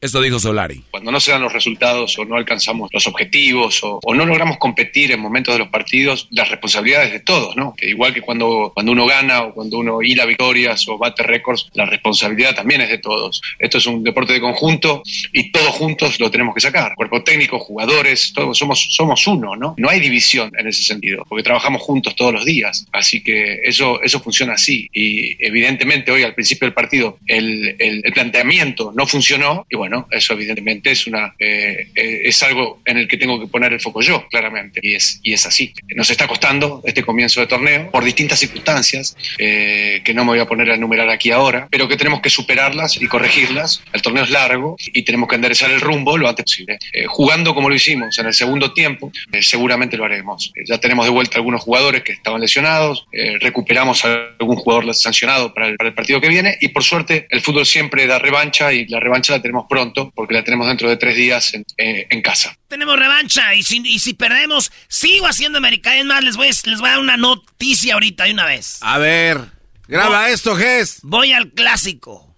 Esto 0.01 0.21
dijo 0.21 0.39
Solari. 0.39 0.81
Cuando 0.91 1.11
no 1.11 1.19
se 1.19 1.31
dan 1.31 1.41
los 1.41 1.53
resultados 1.53 2.17
o 2.17 2.25
no 2.25 2.35
alcanzamos 2.35 2.89
los 2.93 3.05
objetivos 3.07 3.79
o, 3.83 3.99
no 4.13 4.25
logramos 4.25 4.57
competir 4.57 5.11
en 5.11 5.19
momentos 5.19 5.53
de 5.53 5.59
los 5.59 5.67
partidos, 5.69 6.27
las 6.31 6.49
responsabilidades 6.49 7.11
de 7.11 7.19
todos, 7.19 7.55
¿no? 7.55 7.75
Igual 7.81 8.13
que 8.13 8.21
cuando, 8.21 8.71
cuando 8.73 8.91
uno 8.93 9.05
gana 9.05 9.43
o 9.43 9.53
cuando 9.53 9.77
uno 9.77 10.01
hila 10.01 10.25
victorias 10.25 10.87
o 10.87 10.97
bate 10.97 11.23
récords, 11.23 11.69
la 11.73 11.85
responsabilidad 11.85 12.55
también 12.55 12.81
es 12.81 12.89
de 12.89 12.97
todos. 12.97 13.41
Esto 13.59 13.77
es 13.77 13.85
un 13.85 14.03
deporte 14.03 14.33
de 14.33 14.39
conjunto 14.41 15.03
y 15.33 15.51
todos 15.51 15.69
juntos 15.75 16.19
lo 16.19 16.31
tenemos 16.31 16.55
que 16.55 16.61
sacar. 16.61 16.93
Cuerpo 16.95 17.23
técnico, 17.23 17.59
jugadores, 17.59 18.31
todos 18.33 18.57
somos, 18.57 18.87
somos 18.91 19.27
uno, 19.27 19.55
¿no? 19.55 19.75
No 19.77 19.89
hay 19.89 19.99
división 19.99 20.51
en 20.57 20.67
ese 20.67 20.83
sentido, 20.83 21.25
porque 21.27 21.43
trabajamos 21.43 21.81
juntos 21.81 22.15
todos 22.15 22.33
los 22.33 22.45
días. 22.45 22.87
Así 22.91 23.21
que 23.21 23.59
eso, 23.63 24.01
eso 24.01 24.19
funciona 24.21 24.53
así. 24.53 24.89
Y 24.93 25.35
evidentemente 25.45 26.11
hoy 26.11 26.23
al 26.23 26.33
principio 26.33 26.65
del 26.67 26.73
partido 26.73 27.17
el, 27.27 27.75
el- 27.79 28.03
planteamiento 28.15 28.93
no 28.95 29.05
funcionó 29.25 29.65
y 29.69 29.75
bueno, 29.75 30.07
eso 30.11 30.33
evidentemente 30.33 30.91
es 30.91 31.07
una 31.07 31.33
eh, 31.39 31.87
eh, 31.95 32.21
es 32.25 32.43
algo 32.43 32.81
en 32.85 32.97
el 32.97 33.07
que 33.07 33.17
tengo 33.17 33.39
que 33.39 33.47
poner 33.47 33.73
el 33.73 33.79
foco 33.79 34.01
yo, 34.01 34.27
claramente. 34.29 34.79
Y 34.83 34.93
es, 34.93 35.19
y 35.23 35.33
es 35.33 35.45
así. 35.45 35.73
Nos 35.95 36.09
está 36.09 36.27
costando 36.27 36.81
este 36.85 37.03
comienzo 37.03 37.39
de 37.39 37.47
torneo 37.47 37.89
por 37.89 38.03
distintas 38.03 38.39
circunstancias 38.39 39.17
eh, 39.39 40.01
que 40.03 40.13
no 40.13 40.23
me 40.23 40.31
voy 40.31 40.39
a 40.39 40.45
poner 40.45 40.69
a 40.69 40.75
enumerar 40.75 41.09
aquí 41.09 41.31
ahora, 41.31 41.67
pero 41.71 41.87
que 41.87 41.97
tenemos 41.97 42.21
que 42.21 42.29
superarlas 42.29 43.01
y 43.01 43.07
corregirlas. 43.07 43.81
El 43.93 44.01
torneo 44.01 44.23
es 44.23 44.29
largo 44.29 44.75
y 44.79 45.01
tenemos 45.01 45.27
que 45.27 45.35
enderezar 45.35 45.71
el 45.71 45.81
rumbo 45.81 46.17
lo 46.17 46.29
antes 46.29 46.45
posible. 46.45 46.77
Eh, 46.93 47.05
jugando 47.07 47.55
como 47.55 47.69
lo 47.69 47.75
hicimos 47.75 48.17
en 48.19 48.27
el 48.27 48.33
segundo 48.33 48.73
tiempo, 48.73 49.11
eh, 49.31 49.41
seguramente 49.41 49.97
lo 49.97 50.05
haremos. 50.05 50.51
Eh, 50.55 50.63
ya 50.65 50.77
tenemos 50.77 51.05
de 51.05 51.11
vuelta 51.11 51.37
algunos 51.37 51.61
jugadores 51.61 52.03
que 52.03 52.13
estaban 52.13 52.41
lesionados, 52.41 53.07
recuperamos 53.39 54.03
a 54.05 54.35
algún 54.39 54.55
jugador 54.57 54.93
sancionado 54.93 55.53
para 55.53 55.67
el, 55.67 55.77
para 55.77 55.89
el 55.89 55.95
partido 55.95 56.21
que 56.21 56.27
viene 56.27 56.57
y 56.59 56.67
por 56.69 56.83
suerte 56.83 57.27
el 57.29 57.41
fútbol 57.41 57.65
siempre 57.65 58.05
da 58.07 58.19
revancha 58.19 58.73
y 58.73 58.85
la 58.87 58.99
revancha 58.99 59.14
la 59.31 59.41
tenemos 59.41 59.65
pronto 59.69 60.11
porque 60.15 60.33
la 60.33 60.43
tenemos 60.43 60.67
dentro 60.67 60.89
de 60.89 60.97
tres 60.97 61.15
días 61.15 61.53
en, 61.53 61.65
eh, 61.77 62.07
en 62.09 62.21
casa. 62.21 62.57
Tenemos 62.67 62.97
revancha 62.97 63.53
y 63.55 63.63
si, 63.63 63.81
y 63.85 63.99
si 63.99 64.13
perdemos, 64.13 64.71
sigo 64.87 65.27
haciendo 65.27 65.57
América. 65.57 65.95
Es 65.97 66.05
más, 66.05 66.23
les 66.23 66.35
voy, 66.37 66.47
a- 66.47 66.69
les 66.69 66.79
voy 66.79 66.87
a 66.89 66.91
dar 66.93 66.99
una 66.99 67.17
noticia 67.17 67.93
ahorita 67.95 68.25
de 68.25 68.33
una 68.33 68.45
vez. 68.45 68.77
A 68.81 68.97
ver, 68.97 69.39
graba 69.87 70.29
esto, 70.29 70.55
Ges. 70.55 70.99
Voy 71.03 71.31
al 71.31 71.51
clásico. 71.51 72.35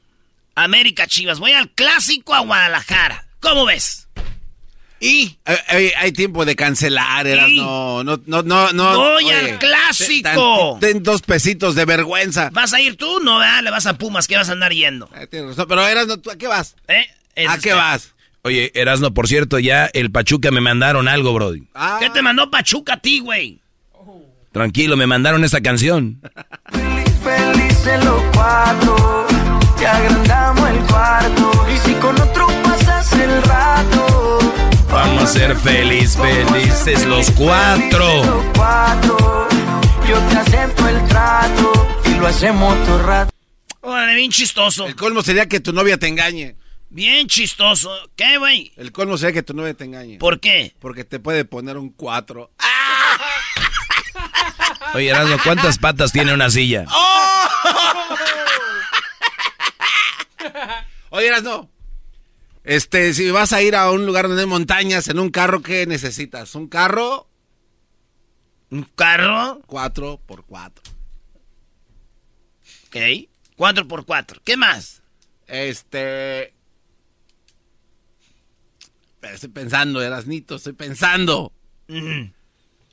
América 0.56 1.06
Chivas. 1.08 1.40
Voy 1.40 1.52
al 1.54 1.70
clásico 1.70 2.34
a 2.34 2.40
Guadalajara. 2.40 3.28
¿Cómo 3.40 3.66
ves? 3.66 4.07
Y 5.00 5.38
hay, 5.46 5.92
hay 5.98 6.12
tiempo 6.12 6.44
de 6.46 6.56
cancelar, 6.56 7.28
Eras, 7.28 7.50
Y- 7.50 7.60
no, 7.60 8.04
no, 8.04 8.20
no, 8.26 8.42
no, 8.44 8.74
no. 8.74 8.98
Voy 8.98 9.30
al 9.30 9.60
clásico. 9.60 10.78
Ten, 10.80 10.94
ten 10.94 11.04
dos 11.04 11.22
pesitos 11.22 11.76
de 11.76 11.86
vergüenza. 11.86 12.50
¿Vas 12.52 12.74
a 12.74 12.82
ir 12.82 12.96
tú? 12.98 13.20
No, 13.22 13.38
¿verdad? 13.40 13.62
Le 13.64 13.70
vas 13.72 13.86
a 13.86 13.98
Pumas. 13.98 14.28
¿Qué 14.28 14.36
vas 14.38 14.50
a 14.50 14.54
andar 14.54 14.74
yendo? 14.74 15.10
Eh, 15.16 15.28
tienes 15.28 15.50
razón, 15.50 15.66
pero 15.70 15.86
Eras, 15.88 16.08
no, 16.08 16.18
¿tú 16.18 16.32
¿a 16.32 16.36
qué 16.36 16.48
vas? 16.48 16.76
¿Eh? 16.88 17.06
¿A 17.48 17.54
qué 17.54 17.70
usted. 17.70 17.76
vas? 17.76 18.14
Oye, 18.44 18.72
Erasno, 18.76 19.14
por 19.14 19.28
cierto, 19.28 19.60
ya 19.60 19.88
el 19.94 20.10
Pachuca 20.10 20.52
me 20.52 20.62
mandaron 20.62 21.08
algo, 21.08 21.34
Brody. 21.34 21.64
Ah. 21.76 21.98
¿Qué 22.00 22.10
te 22.10 22.22
mandó 22.22 22.50
Pachuca 22.50 22.94
a 22.94 22.98
ti, 22.98 23.20
güey? 23.20 23.60
Tranquilo, 24.54 24.96
me 24.98 25.06
mandaron 25.06 25.44
esta 25.44 25.62
canción. 25.62 26.20
felices 27.24 28.04
los 28.06 28.22
cuatro. 28.34 29.28
Te 29.78 29.86
agrandamos 29.86 30.70
el 30.70 30.78
cuarto. 30.86 31.66
Y 31.74 31.78
si 31.88 31.94
con 31.96 32.20
otro 32.22 32.48
pasas 32.64 33.14
el 33.14 33.42
rato. 33.44 34.47
Vamos 34.98 35.26
a 35.26 35.28
ser 35.28 35.56
feliz, 35.56 36.18
felices 36.18 37.06
los 37.06 37.30
cuatro. 37.30 38.26
Los 38.26 38.46
cuatro. 38.56 39.48
Yo 40.10 40.18
te 40.28 40.38
acepto 40.38 40.90
el 40.90 41.08
trato. 41.08 41.88
Y 42.04 42.16
lo 42.16 42.26
hacemos 42.26 42.76
todo 42.84 43.04
rato. 43.04 43.32
Órale, 43.82 44.16
bien 44.16 44.32
chistoso. 44.32 44.88
El 44.88 44.96
colmo 44.96 45.22
sería 45.22 45.48
que 45.48 45.60
tu 45.60 45.72
novia 45.72 46.00
te 46.00 46.08
engañe. 46.08 46.56
Bien 46.90 47.28
chistoso. 47.28 47.92
¿Qué, 48.16 48.40
güey? 48.40 48.72
El 48.76 48.92
colmo 48.92 49.20
sería 49.20 49.34
que 49.34 49.44
tu 49.44 49.54
novia 49.54 49.76
te 49.76 49.84
engañe. 49.84 50.18
¿Por 50.18 50.40
qué? 50.40 50.74
Porque 50.80 51.04
te 51.04 51.20
puede 51.20 51.46
poner 51.46 51.78
un 51.78 51.92
4. 51.92 52.50
Oye, 54.96 55.10
Erasmo, 55.10 55.38
¿cuántas 55.44 55.78
patas 55.78 56.12
tiene 56.12 56.34
una 56.34 56.50
silla? 56.50 56.88
Oye, 61.12 61.30
no. 61.44 61.70
Este, 62.68 63.14
si 63.14 63.32
vas 63.32 63.54
a 63.54 63.62
ir 63.62 63.78
a 63.78 63.90
un 63.92 64.06
lugar 64.06 64.28
donde 64.28 64.42
hay 64.42 64.48
montañas 64.48 65.08
en 65.08 65.20
un 65.20 65.30
carro, 65.30 65.62
¿qué 65.62 65.86
necesitas? 65.86 66.54
¿Un 66.54 66.68
carro? 66.68 67.30
¿Un 68.70 68.84
carro? 68.84 69.62
4 69.68 70.20
por 70.26 70.44
4 70.46 70.84
Ok. 72.88 72.98
4 73.56 73.88
por 73.88 74.06
4 74.06 74.42
¿Qué 74.44 74.58
más? 74.58 75.02
Este. 75.48 76.54
Estoy 79.22 79.50
pensando, 79.50 80.02
Erasnito, 80.02 80.58
estoy 80.58 80.74
pensando. 80.74 81.54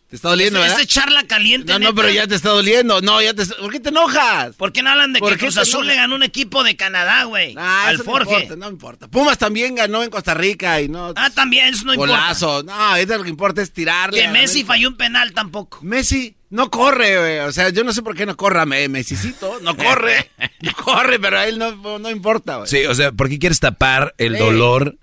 Te 0.08 0.16
está 0.16 0.28
doliendo, 0.28 0.58
Este- 0.60 0.68
¿verdad? 0.68 0.80
este 0.82 0.92
charla 0.94 1.26
caliente, 1.26 1.72
No, 1.72 1.78
no, 1.80 1.94
pero 1.94 2.08
ya 2.10 2.26
te 2.28 2.34
está 2.36 2.50
doliendo. 2.50 3.00
No, 3.00 3.20
ya 3.20 3.34
te 3.34 3.42
está- 3.42 3.56
¿Por 3.56 3.72
qué 3.72 3.80
te 3.80 3.88
enojas? 3.88 4.54
¿Por 4.54 4.70
qué 4.72 4.82
no 4.82 4.90
hablan 4.90 5.12
de 5.12 5.18
¿Por 5.18 5.30
que 5.30 5.36
qué 5.38 5.44
Cruz 5.46 5.56
Azul 5.56 5.86
le 5.86 5.96
ganó 5.96 6.14
un 6.14 6.22
equipo 6.22 6.62
de 6.62 6.76
Canadá, 6.76 7.24
güey? 7.24 7.54
Ah, 7.58 7.86
al 7.88 7.94
eso 7.96 8.04
no 8.04 8.10
Forge. 8.12 8.30
importa, 8.34 8.56
no 8.56 8.70
importa. 8.70 9.08
Pumas 9.08 9.38
también 9.38 9.74
ganó 9.74 10.04
en 10.04 10.10
Costa 10.10 10.34
Rica 10.34 10.80
y 10.80 10.88
no. 10.88 11.12
Ah, 11.16 11.30
también, 11.30 11.72
eso 11.74 11.84
no 11.86 11.94
importa. 11.94 12.14
Golazo. 12.14 12.62
No, 12.62 12.94
eso 12.96 13.16
lo 13.18 13.24
que 13.24 13.30
importa 13.30 13.60
es 13.62 13.72
tirarle. 13.72 14.20
Que 14.20 14.28
Messi 14.28 14.58
América. 14.60 14.66
falló 14.68 14.88
un 14.90 14.96
penal 14.96 15.32
tampoco. 15.32 15.78
Messi 15.82 16.36
no 16.50 16.70
corre, 16.70 17.18
güey. 17.18 17.38
O 17.40 17.50
sea, 17.50 17.70
yo 17.70 17.82
no 17.82 17.92
sé 17.92 18.02
por 18.02 18.14
qué 18.14 18.24
no 18.26 18.36
corre. 18.36 18.64
Me- 18.66 18.88
Messicito 18.88 19.58
no 19.62 19.76
corre. 19.76 20.30
no 20.60 20.72
corre, 20.74 21.18
pero 21.18 21.38
a 21.38 21.46
él 21.48 21.58
no, 21.58 21.98
no 21.98 22.10
importa, 22.10 22.56
güey. 22.58 22.68
Sí, 22.68 22.84
o 22.84 22.94
sea, 22.94 23.10
¿por 23.10 23.28
qué 23.28 23.38
quieres 23.40 23.58
tapar 23.58 24.14
el 24.18 24.34
Sí. 24.34 24.38
dolor 24.38 24.96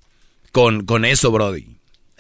con, 0.53 0.85
con 0.85 1.03
eso, 1.03 1.31
Brody? 1.31 1.65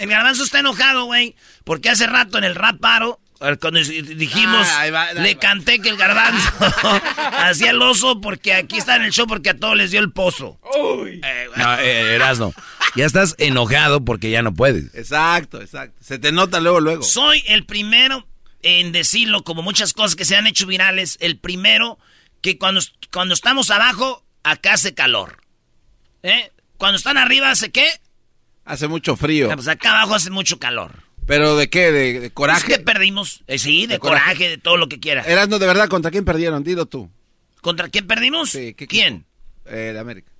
El 0.01 0.09
garbanzo 0.09 0.43
está 0.43 0.59
enojado, 0.59 1.05
güey, 1.05 1.35
porque 1.63 1.89
hace 1.89 2.07
rato 2.07 2.37
en 2.37 2.43
el 2.43 2.55
rap 2.55 2.79
paro, 2.79 3.19
eh, 3.39 3.57
cuando 3.59 3.79
dijimos, 3.79 4.67
Ah, 4.69 4.79
ahí 4.81 4.91
va, 4.91 5.03
ahí 5.03 5.15
le 5.19 5.33
va. 5.35 5.39
canté 5.39 5.79
que 5.79 5.89
el 5.89 5.97
garbanzo 5.97 6.49
hacía 7.37 7.71
el 7.71 7.81
oso 7.81 8.21
porque 8.21 8.53
aquí 8.53 8.77
está 8.77 8.95
en 8.95 9.03
el 9.03 9.11
show 9.11 9.25
porque 9.27 9.49
a 9.51 9.57
todos 9.57 9.75
les 9.75 9.91
dio 9.91 9.99
el 9.99 10.11
pozo. 10.11 10.59
Eh, 10.63 10.97
güey. 10.97 11.21
No, 11.55 11.79
eh, 11.79 12.15
Erasno, 12.15 12.53
ya 12.95 13.05
estás 13.05 13.35
enojado 13.39 14.03
porque 14.05 14.29
ya 14.29 14.41
no 14.41 14.53
puedes. 14.53 14.93
Exacto, 14.95 15.61
exacto. 15.61 15.97
Se 16.03 16.19
te 16.19 16.31
nota 16.31 16.59
luego, 16.59 16.79
luego. 16.79 17.03
Soy 17.03 17.43
el 17.47 17.65
primero 17.65 18.27
en 18.63 18.91
decirlo, 18.91 19.43
como 19.43 19.61
muchas 19.63 19.93
cosas 19.93 20.15
que 20.15 20.25
se 20.25 20.35
han 20.35 20.45
hecho 20.45 20.67
virales, 20.67 21.17
el 21.19 21.37
primero 21.39 21.97
que 22.41 22.57
cuando, 22.59 22.81
cuando 23.11 23.33
estamos 23.33 23.71
abajo, 23.71 24.23
acá 24.43 24.73
hace 24.73 24.93
calor. 24.93 25.37
¿Eh? 26.23 26.51
Cuando 26.77 26.97
están 26.97 27.17
arriba, 27.17 27.49
¿hace 27.49 27.71
qué? 27.71 27.87
Hace 28.71 28.87
mucho 28.87 29.17
frío. 29.17 29.49
Ah, 29.51 29.55
Pues 29.55 29.67
acá 29.67 29.91
abajo 29.91 30.15
hace 30.15 30.29
mucho 30.29 30.57
calor. 30.57 30.93
¿Pero 31.27 31.57
de 31.57 31.69
qué? 31.69 31.91
¿De, 31.91 32.21
de 32.21 32.31
coraje? 32.31 32.65
que 32.71 32.79
perdimos. 32.79 33.43
Eh, 33.47 33.59
sí, 33.59 33.81
de, 33.81 33.95
¿De 33.95 33.99
coraje? 33.99 34.23
coraje, 34.23 34.49
de 34.49 34.57
todo 34.57 34.77
lo 34.77 34.87
que 34.87 34.97
quieras. 35.01 35.27
Erasno, 35.27 35.59
de 35.59 35.67
verdad, 35.67 35.89
¿contra 35.89 36.09
quién 36.09 36.23
perdieron? 36.23 36.63
Dilo 36.63 36.85
tú. 36.85 37.11
¿Contra 37.59 37.89
quién 37.89 38.07
perdimos? 38.07 38.57
¿Quién? 38.87 39.25
Eh, 39.65 39.91
de 39.93 39.99
América. 39.99 40.31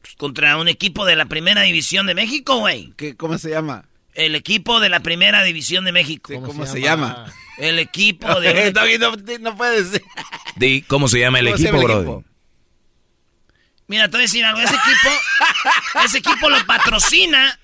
Pues 0.00 0.14
contra 0.14 0.56
un 0.56 0.68
equipo 0.68 1.04
de 1.04 1.16
la 1.16 1.26
primera 1.26 1.62
división 1.62 2.06
de 2.06 2.14
México, 2.14 2.58
güey. 2.58 2.92
¿Qué, 2.96 3.16
¿Cómo 3.16 3.36
se 3.36 3.50
llama? 3.50 3.84
El 4.14 4.36
equipo 4.36 4.78
de 4.78 4.88
la 4.88 5.00
primera 5.00 5.42
división 5.42 5.84
de 5.84 5.90
México. 5.90 6.32
¿Cómo, 6.40 6.66
se, 6.66 6.80
llama? 6.80 7.32
El 7.58 7.80
equipo 7.80 8.28
de... 8.40 8.70
Doggy, 8.70 8.98
no, 8.98 9.16
no 9.40 9.56
puedes 9.56 9.90
decir. 9.90 10.84
¿cómo 10.86 11.08
se 11.08 11.18
llama 11.18 11.40
el 11.40 11.46
¿Cómo 11.46 11.56
se 11.58 11.68
equipo, 11.68 11.90
equipo? 11.90 12.24
Mira, 13.92 14.06
te 14.08 14.12
voy 14.12 14.20
a 14.20 14.22
decir 14.22 14.42
algo. 14.42 14.58
Ese 14.58 14.74
equipo, 14.74 16.00
ese 16.02 16.18
equipo 16.18 16.48
lo 16.48 16.64
patrocina 16.64 17.60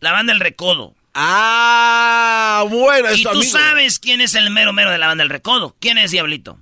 la 0.00 0.12
banda 0.12 0.34
El 0.34 0.40
Recodo. 0.40 0.94
Ah, 1.14 2.66
bueno. 2.68 3.08
es 3.08 3.20
Y 3.20 3.22
tú 3.22 3.30
amigo. 3.30 3.44
sabes 3.44 3.98
quién 3.98 4.20
es 4.20 4.34
el 4.34 4.50
mero 4.50 4.74
mero 4.74 4.90
de 4.90 4.98
la 4.98 5.06
banda 5.06 5.24
El 5.24 5.30
Recodo. 5.30 5.74
¿Quién 5.80 5.96
es 5.96 6.10
Diablito? 6.10 6.60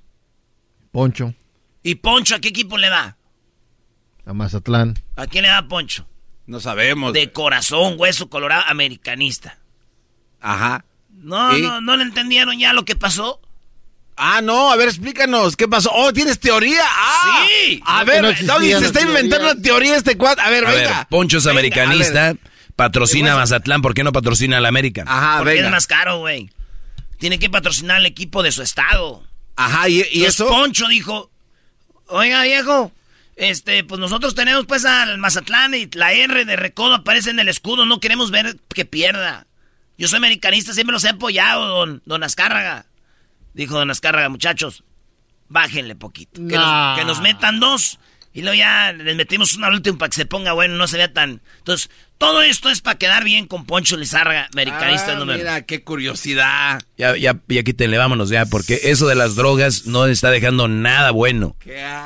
Poncho, 0.93 1.35
¿Y 1.83 1.97
Poncho 1.97 2.37
a 2.37 2.39
qué 2.39 2.49
equipo 2.51 2.79
le 2.79 2.91
va? 2.91 3.17
a 4.25 4.33
Mazatlán. 4.33 4.95
¿A 5.17 5.27
quién 5.27 5.43
le 5.43 5.49
da 5.49 5.67
Poncho? 5.67 6.07
No 6.47 6.61
sabemos. 6.61 7.13
De 7.13 7.33
corazón, 7.33 7.97
hueso 7.99 8.31
colorado, 8.31 8.63
americanista. 8.69 9.59
Ajá. 10.41 10.85
No, 11.11 11.59
¿Y? 11.59 11.63
no, 11.63 11.81
no 11.81 11.97
le 11.97 12.05
entendieron 12.05 12.57
ya 12.57 12.73
lo 12.73 12.85
que 12.85 12.95
pasó. 12.95 13.41
Ah, 14.25 14.41
no, 14.41 14.71
a 14.71 14.77
ver, 14.77 14.89
explícanos, 14.89 15.57
¿qué 15.57 15.67
pasó? 15.67 15.91
Oh, 15.93 16.13
¿tienes 16.13 16.39
teoría? 16.39 16.85
Ah, 16.87 17.45
Sí. 17.67 17.81
A 17.85 18.05
ver, 18.05 18.23
no 18.23 18.29
existían 18.29 18.57
Doggy, 18.59 18.73
se 18.75 18.87
está 18.87 19.01
inventando 19.01 19.47
teorías. 19.47 19.55
una 19.57 19.63
teoría 19.63 19.97
este 19.97 20.17
cuadro. 20.17 20.43
A 20.43 20.51
ver, 20.51 20.65
A 20.65 20.71
ver, 20.71 20.85
venga. 20.85 21.07
Poncho 21.11 21.39
es 21.39 21.45
Venga, 21.45 21.59
americanista, 21.59 22.35
patrocina 22.77 23.33
a 23.33 23.37
Mazatlán, 23.37 23.83
¿por 23.83 23.95
qué 23.95 24.05
no 24.05 24.13
patrocina 24.13 24.59
a 24.59 24.61
la 24.61 24.69
América? 24.69 25.05
Ajá, 25.09 25.39
porque 25.39 25.55
venga. 25.55 25.67
es 25.67 25.71
más 25.73 25.87
caro, 25.89 26.19
güey. 26.19 26.51
Tiene 27.19 27.39
que 27.39 27.51
patrocinar 27.51 27.97
al 27.97 28.07
equipo 28.07 28.43
de 28.43 28.53
su 28.53 28.63
estado. 28.63 29.25
Ajá, 29.57 29.89
¿y, 29.89 30.05
y 30.13 30.25
eso? 30.25 30.47
Poncho 30.49 30.87
dijo, 30.89 31.31
oiga, 32.07 32.43
viejo, 32.45 32.93
este, 33.37 33.83
pues 33.85 34.01
nosotros 34.01 34.35
tenemos 34.35 34.67
pues 34.67 34.85
al 34.85 35.19
Mazatlán 35.19 35.75
y 35.75 35.89
la 35.95 36.13
R 36.13 36.45
de 36.45 36.57
Recodo 36.57 36.95
aparece 36.95 37.31
en 37.31 37.41
el 37.41 37.49
escudo, 37.49 37.87
no 37.87 37.99
queremos 38.01 38.31
ver 38.31 38.57
que 38.75 38.85
pierda. 38.85 39.47
Yo 39.99 40.07
soy 40.09 40.19
americanista, 40.19 40.73
siempre 40.75 40.93
los 40.93 41.05
he 41.05 41.09
apoyado, 41.11 41.67
don, 41.67 42.03
don 42.07 42.23
Azcárraga. 42.23 42.87
Dijo 43.55 43.77
don 43.79 43.91
Azcárraga, 43.91 44.29
muchachos, 44.29 44.85
bájenle 45.49 45.95
poquito. 45.95 46.41
Que, 46.47 46.57
Nah. 46.57 46.91
nos, 46.93 46.99
que 46.99 47.05
nos 47.05 47.21
metan 47.21 47.61
dos. 47.61 47.99
Y 48.35 48.41
luego 48.41 48.55
ya 48.55 48.93
les 48.93 49.15
metimos 49.15 49.53
una 49.57 49.67
al 49.67 49.75
último 49.75 49.99
para 49.99 50.09
que 50.09 50.17
se 50.17 50.25
ponga 50.25 50.55
bueno, 50.55 50.77
no 50.77 50.89
se 50.89 50.97
vea 50.97 51.13
tan... 51.13 51.43
Entonces, 51.59 51.91
todo 52.17 52.41
esto 52.41 52.71
es 52.71 52.81
para 52.81 52.97
quedar 52.97 53.25
bien 53.25 53.47
con 53.47 53.67
Poncho 53.67 53.99
Lizárraga, 53.99 54.49
americanista 54.55 55.13
Ah, 55.13 55.17
número 55.17 55.37
Mira, 55.39 55.67
qué 55.67 55.83
curiosidad. 55.85 56.81
Ya, 56.97 57.15
ya, 57.15 57.39
ya 57.47 57.63
quítenle, 57.63 57.99
vámonos 57.99 58.31
ya, 58.31 58.47
porque 58.47 58.81
eso 58.85 59.07
de 59.07 59.17
las 59.17 59.35
drogas 59.35 59.85
no 59.85 60.07
está 60.07 60.31
dejando 60.31 60.67
nada 60.67 61.11
bueno. 61.11 61.57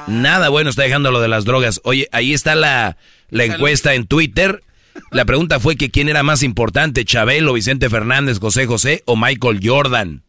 Nada 0.08 0.48
bueno 0.48 0.68
está 0.70 0.82
dejando 0.82 1.12
lo 1.12 1.20
de 1.20 1.28
las 1.28 1.44
drogas. 1.44 1.80
Oye, 1.84 2.08
ahí 2.10 2.34
está 2.34 2.56
la, 2.56 2.96
la 3.30 3.44
encuesta 3.44 3.94
en 3.94 4.08
Twitter. 4.08 4.64
La 5.12 5.26
pregunta 5.26 5.60
fue 5.60 5.76
que 5.76 5.90
quién 5.92 6.08
era 6.08 6.24
más 6.24 6.42
importante, 6.42 7.04
Chabelo, 7.04 7.52
Vicente 7.52 7.88
Fernández, 7.88 8.40
José 8.40 8.66
José 8.66 9.04
o 9.06 9.14
Michael 9.14 9.60
Jordan. 9.62 10.24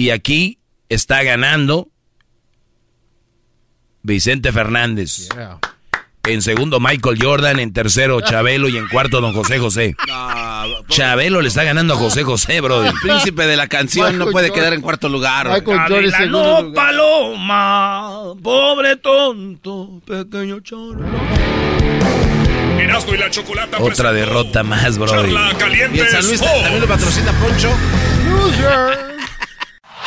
Y 0.00 0.08
aquí 0.08 0.58
está 0.88 1.22
ganando 1.22 1.88
Vicente 4.00 4.50
Fernández. 4.50 5.28
En 6.22 6.40
segundo, 6.40 6.80
Michael 6.80 7.18
Jordan. 7.22 7.60
En 7.60 7.74
tercero, 7.74 8.18
Chabelo. 8.22 8.70
Y 8.70 8.78
en 8.78 8.88
cuarto, 8.88 9.20
don 9.20 9.34
José 9.34 9.58
José. 9.58 9.94
Chabelo 10.88 11.42
le 11.42 11.48
está 11.48 11.64
ganando 11.64 11.92
a 11.92 11.96
José 11.98 12.22
José, 12.22 12.62
bro. 12.62 12.82
El 12.82 12.94
príncipe 12.94 13.46
de 13.46 13.58
la 13.58 13.68
canción 13.68 14.12
no 14.16 14.24
Michael 14.24 14.32
puede 14.32 14.48
Jordan. 14.48 14.62
quedar 14.62 14.72
en 14.72 14.80
cuarto 14.80 15.08
lugar. 15.10 15.48
Michael 15.50 15.80
Jordan 15.86 16.30
no, 16.30 16.62
lugar. 16.62 16.74
paloma, 16.86 18.34
pobre 18.42 18.96
tonto, 18.96 20.00
pequeño 20.06 20.60
choro. 20.60 21.04
Erasmo 22.78 23.14
y 23.14 23.18
la 23.18 23.28
chocolata 23.28 23.76
Otra 23.78 24.14
derrota 24.14 24.62
más, 24.62 24.96
bro. 24.96 25.08
Charla 25.08 25.54
caliente 25.58 25.98
Y 25.98 26.00
el 26.00 26.08
San 26.08 26.26
Luis 26.26 26.40
también 26.40 26.80
lo 26.80 26.86
patrocina 26.88 27.32
Poncho. 27.32 27.70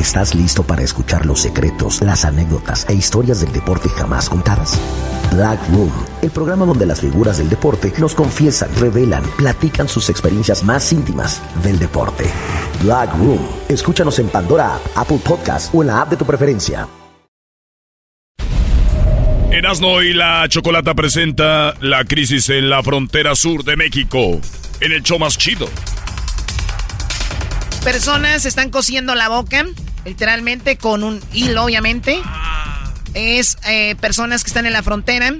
¿Estás 0.00 0.34
listo 0.34 0.62
para 0.62 0.82
escuchar 0.82 1.26
los 1.26 1.40
secretos, 1.40 2.00
las 2.00 2.24
anécdotas 2.24 2.86
e 2.88 2.94
historias 2.94 3.42
del 3.42 3.52
deporte 3.52 3.90
jamás 3.90 4.30
contadas? 4.30 4.80
Black 5.30 5.60
Room, 5.68 5.92
el 6.22 6.30
programa 6.30 6.64
donde 6.64 6.86
las 6.86 7.02
figuras 7.02 7.36
del 7.36 7.50
deporte 7.50 7.92
nos 7.98 8.14
confiesan, 8.14 8.70
revelan, 8.76 9.22
platican 9.36 9.90
sus 9.90 10.08
experiencias 10.08 10.64
más 10.64 10.90
íntimas 10.90 11.42
del 11.62 11.78
deporte. 11.78 12.24
Black 12.82 13.14
Room, 13.18 13.46
escúchanos 13.68 14.18
en 14.20 14.30
Pandora 14.30 14.78
Apple 14.96 15.20
Podcast 15.22 15.72
o 15.74 15.82
en 15.82 15.88
la 15.88 16.00
app 16.00 16.08
de 16.08 16.16
tu 16.16 16.24
preferencia. 16.24 16.88
Erasno 19.50 20.00
y 20.00 20.14
la 20.14 20.46
Chocolata 20.48 20.94
presenta 20.94 21.74
la 21.82 22.06
crisis 22.06 22.48
en 22.48 22.70
la 22.70 22.82
frontera 22.82 23.34
sur 23.34 23.64
de 23.64 23.76
México. 23.76 24.40
En 24.80 24.92
el 24.92 25.02
show 25.02 25.18
más 25.18 25.36
chido. 25.36 25.68
Personas 27.84 28.44
están 28.44 28.70
cosiendo 28.70 29.14
la 29.14 29.28
boca, 29.30 29.64
literalmente 30.04 30.76
con 30.76 31.02
un 31.02 31.20
hilo, 31.32 31.64
obviamente. 31.64 32.20
Es 33.14 33.58
eh, 33.66 33.96
personas 34.00 34.44
que 34.44 34.48
están 34.48 34.66
en 34.66 34.72
la 34.72 34.82
frontera, 34.82 35.34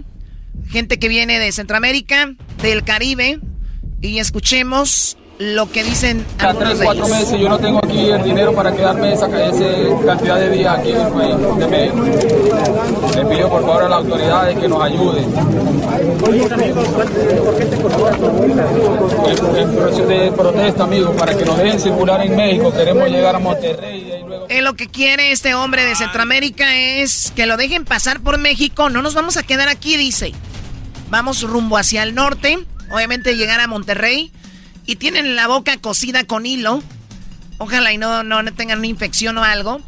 gente 0.69 0.99
que 0.99 1.09
viene 1.09 1.39
de 1.39 1.53
Centroamérica, 1.53 2.35
del 2.63 2.85
Caribe. 2.85 3.41
Y 4.01 4.19
escuchemos 4.19 5.19
lo 5.41 5.71
que 5.73 5.83
dicen 5.83 6.25
Cada 6.37 6.53
tres, 6.53 6.81
cuatro 6.85 7.09
meses 7.09 7.41
yo 7.41 7.49
no 7.49 7.59
tengo 7.59 7.81
aquí 7.83 8.11
el 8.11 8.23
dinero 8.23 8.55
para 8.55 8.77
quedarme 8.77 9.15
esa, 9.15 9.27
esa 9.27 10.05
cantidad 10.05 10.39
de 10.39 10.51
días 10.51 10.79
aquí 10.79 10.91
en 10.91 11.01
el 11.01 11.09
país. 11.09 11.93
Le 13.17 13.25
pido 13.25 13.49
por 13.49 13.63
favor 13.63 13.85
a 13.85 13.89
las 13.89 13.99
autoridades 14.01 14.59
que 14.59 14.69
nos 14.69 14.83
ayuden. 14.83 15.25
En 19.57 19.75
proceso 19.75 20.07
de 20.07 20.33
protesta, 20.33 20.85
amigo, 20.85 21.13
para 21.13 21.35
que 21.35 21.45
nos 21.45 21.57
dejen 21.57 21.81
circular 21.81 22.21
en 22.25 22.37
México. 22.37 22.71
Queremos 22.73 23.09
llegar 23.09 23.35
a 23.35 23.39
Monterrey. 23.39 24.20
Eh, 24.51 24.63
lo 24.63 24.75
que 24.75 24.89
quiere 24.89 25.31
este 25.31 25.55
hombre 25.55 25.85
de 25.85 25.95
Centroamérica 25.95 26.75
es 26.75 27.33
que 27.37 27.47
lo 27.47 27.57
dejen 27.57 27.85
pasar 27.85 28.21
por 28.21 28.37
México. 28.37 28.91
No 28.91 29.01
nos 29.01 29.15
vamos 29.15 29.37
a 29.37 29.45
quedar 29.45 29.69
aquí, 29.69 29.97
dice. 29.97 30.33
Vamos 31.09 31.43
rumbo 31.43 31.77
hacia 31.77 32.03
el 32.03 32.17
norte. 32.17 32.59
Obviamente 32.91 33.37
llegar 33.37 33.61
a 33.61 33.69
Monterrey 33.69 34.33
y 34.87 34.97
tienen 34.97 35.37
la 35.37 35.47
boca 35.47 35.77
cosida 35.77 36.25
con 36.25 36.47
hilo. 36.47 36.83
Ojalá 37.59 37.93
y 37.93 37.99
no, 37.99 38.25
no 38.25 38.43
tengan 38.53 38.79
una 38.79 38.89
infección 38.89 39.39
o 39.39 39.45
algo. 39.45 39.81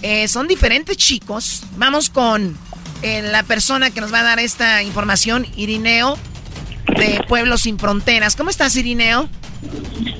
Eh, 0.00 0.26
son 0.26 0.48
diferentes 0.48 0.96
chicos. 0.96 1.64
Vamos 1.76 2.08
con 2.08 2.56
eh, 3.02 3.20
la 3.20 3.42
persona 3.42 3.90
que 3.90 4.00
nos 4.00 4.10
va 4.10 4.20
a 4.20 4.24
dar 4.24 4.38
esta 4.38 4.82
información, 4.82 5.46
Irineo, 5.54 6.16
de 6.96 7.20
Pueblos 7.28 7.60
Sin 7.60 7.78
Fronteras. 7.78 8.36
¿Cómo 8.36 8.48
estás, 8.48 8.74
Irineo? 8.74 9.28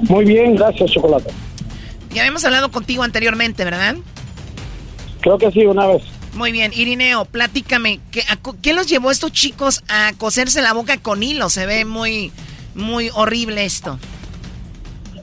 Muy 0.02 0.26
bien, 0.26 0.56
gracias, 0.56 0.90
Chocolate. 0.90 1.47
Ya 2.18 2.22
habíamos 2.22 2.44
hablado 2.44 2.72
contigo 2.72 3.04
anteriormente, 3.04 3.64
¿verdad? 3.64 3.94
Creo 5.20 5.38
que 5.38 5.52
sí, 5.52 5.64
una 5.64 5.86
vez. 5.86 6.02
Muy 6.34 6.50
bien, 6.50 6.72
Irineo, 6.74 7.26
platícame, 7.26 8.00
¿qué, 8.10 8.22
¿qué 8.60 8.72
los 8.72 8.88
llevó 8.88 9.10
a 9.10 9.12
estos 9.12 9.30
chicos 9.30 9.84
a 9.88 10.12
coserse 10.18 10.60
la 10.60 10.72
boca 10.72 10.96
con 11.00 11.22
hilo? 11.22 11.48
Se 11.48 11.64
ve 11.64 11.84
muy, 11.84 12.32
muy 12.74 13.08
horrible 13.14 13.64
esto? 13.64 14.00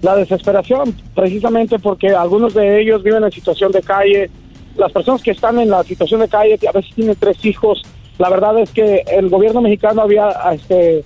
La 0.03 0.15
desesperación, 0.15 0.95
precisamente 1.13 1.79
porque 1.79 2.11
algunos 2.11 2.53
de 2.53 2.79
ellos 2.79 3.03
viven 3.03 3.25
en 3.25 3.31
situación 3.33 3.73
de 3.73 3.81
calle. 3.81 4.29
Las 4.77 4.93
personas 4.93 5.21
que 5.21 5.31
están 5.31 5.59
en 5.59 5.71
la 5.71 5.83
situación 5.83 6.21
de 6.21 6.29
calle 6.29 6.57
a 6.65 6.71
veces 6.71 6.95
tienen 6.95 7.17
tres 7.19 7.43
hijos. 7.43 7.81
La 8.19 8.29
verdad 8.29 8.57
es 8.57 8.69
que 8.69 9.03
el 9.11 9.27
gobierno 9.27 9.59
mexicano 9.59 10.01
había 10.01 10.29
este, 10.53 11.03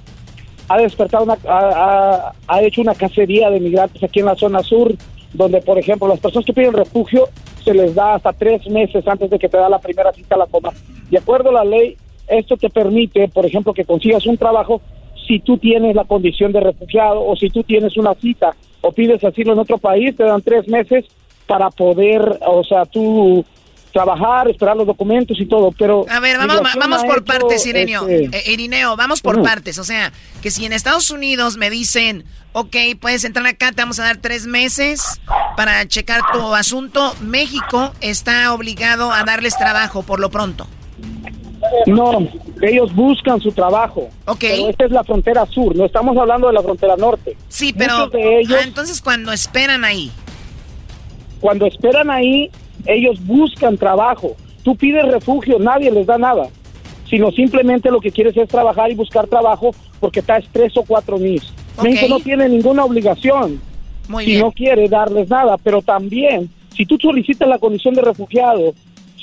ha 0.68 0.78
despertado, 0.78 1.24
una, 1.24 1.38
ha, 1.48 2.32
ha, 2.48 2.62
hecho 2.62 2.82
una 2.82 2.94
cacería 2.94 3.50
de 3.50 3.60
migrantes 3.60 4.04
aquí 4.04 4.20
en 4.20 4.28
la 4.28 4.36
zona 4.36 4.62
sur, 4.62 4.94
donde, 5.34 5.62
por 5.62 5.78
ejemplo, 5.78 6.08
las 6.08 6.20
personas 6.20 6.46
que 6.46 6.54
piden 6.54 6.74
refugio 6.74 7.28
se 7.64 7.74
les 7.74 7.94
da 7.96 8.16
hasta 8.16 8.34
tres 8.34 8.68
meses 8.70 9.08
antes 9.08 9.30
de 9.30 9.40
que 9.40 9.50
te 9.50 9.58
da 9.58 9.70
la 9.70 9.80
primera 9.80 10.12
cita 10.14 10.36
a 10.36 10.40
la 10.40 10.48
coma. 10.48 10.72
De 11.10 11.18
acuerdo 11.18 11.50
a 11.50 11.54
la 11.54 11.64
ley, 11.64 11.98
esto 12.28 12.58
te 12.58 12.70
permite, 12.70 13.28
por 13.28 13.46
ejemplo, 13.46 13.74
que 13.74 13.86
consigas 13.86 14.26
un 14.26 14.38
trabajo 14.38 14.82
si 15.28 15.40
tú 15.40 15.58
tienes 15.58 15.96
la 15.96 16.06
condición 16.06 16.52
de 16.52 16.60
refugiado 16.60 17.26
o 17.26 17.36
si 17.36 17.50
tú 17.50 17.64
tienes 17.64 17.98
una 17.98 18.16
cita 18.16 18.56
o 18.82 18.92
pides 18.92 19.24
asilo 19.24 19.54
en 19.54 19.60
otro 19.60 19.78
país, 19.78 20.16
te 20.16 20.24
dan 20.24 20.42
tres 20.42 20.68
meses 20.68 21.06
para 21.46 21.70
poder, 21.70 22.40
o 22.48 22.64
sea, 22.64 22.86
tú 22.86 23.46
trabajar, 23.92 24.50
esperar 24.50 24.76
los 24.76 24.88
documentos 24.88 25.40
y 25.40 25.46
todo, 25.46 25.72
pero... 25.78 26.06
A 26.10 26.20
ver, 26.20 26.38
vamos, 26.38 26.62
vamos 26.78 27.04
por 27.04 27.24
partes, 27.24 27.66
Irineo. 27.66 28.08
Este, 28.08 28.38
eh, 28.38 28.54
Irineo, 28.54 28.96
vamos 28.96 29.22
por 29.22 29.42
partes. 29.42 29.80
O 29.80 29.84
sea, 29.84 30.12
que 30.42 30.52
si 30.52 30.66
en 30.66 30.74
Estados 30.74 31.12
Unidos 31.12 31.58
me 31.58 31.70
dicen, 31.70 32.26
ok, 32.54 32.76
puedes 33.00 33.24
entrar 33.24 33.46
acá, 33.48 33.72
te 33.72 33.82
vamos 33.82 34.00
a 34.00 34.04
dar 34.04 34.18
tres 34.18 34.48
meses 34.48 35.20
para 35.56 35.88
checar 35.88 36.22
tu 36.32 36.54
asunto, 36.54 37.16
México 37.22 37.92
está 38.02 38.54
obligado 38.54 39.12
a 39.12 39.24
darles 39.24 39.58
trabajo 39.58 40.04
por 40.04 40.20
lo 40.20 40.30
pronto. 40.30 40.68
No, 41.86 42.28
ellos 42.62 42.94
buscan 42.96 43.40
su 43.42 43.52
trabajo. 43.52 44.10
Ok. 44.26 44.40
Pero 44.40 44.70
esta 44.70 44.86
es 44.86 44.92
la 44.92 45.04
frontera 45.04 45.46
sur, 45.48 45.76
no 45.76 45.86
estamos 45.86 46.18
hablando 46.18 46.48
de 46.48 46.54
la 46.54 46.62
frontera 46.62 46.96
norte. 46.96 47.36
Sí, 47.48 47.74
pero 47.78 48.08
de 48.08 48.40
ellos, 48.40 48.58
ah, 48.60 48.64
entonces 48.66 49.02
cuando 49.02 49.32
esperan 49.32 49.84
ahí. 49.84 50.12
Cuando 51.40 51.66
esperan 51.66 52.10
ahí, 52.10 52.50
ellos 52.86 53.26
buscan 53.26 53.78
trabajo. 53.78 54.36
Tú 54.64 54.76
pides 54.76 55.06
refugio, 55.06 55.60
nadie 55.60 55.92
les 55.92 56.06
da 56.06 56.18
nada. 56.18 56.48
Sino 57.10 57.32
simplemente 57.32 57.90
lo 57.90 58.00
que 58.00 58.12
quieres 58.12 58.38
es 58.38 58.48
trabajar 58.48 58.92
y 58.92 58.96
buscar 58.96 59.28
trabajo 59.28 59.72
porque 60.00 60.20
estás 60.20 60.46
tres 60.52 60.76
o 60.78 60.84
cuatro 60.84 61.18
mil. 61.18 61.42
Okay. 61.78 61.92
México 61.92 62.10
no 62.10 62.20
tiene 62.20 62.48
ninguna 62.50 62.86
obligación. 62.86 63.60
Muy 64.08 64.26
si 64.26 64.32
bien. 64.32 64.42
no 64.42 64.52
quiere 64.52 64.90
darles 64.90 65.30
nada, 65.30 65.58
pero 65.58 65.82
también, 65.82 66.50
si 66.76 66.86
tú 66.86 66.98
solicitas 67.00 67.48
la 67.48 67.60
condición 67.60 67.94
de 67.94 68.02
refugiado, 68.02 68.74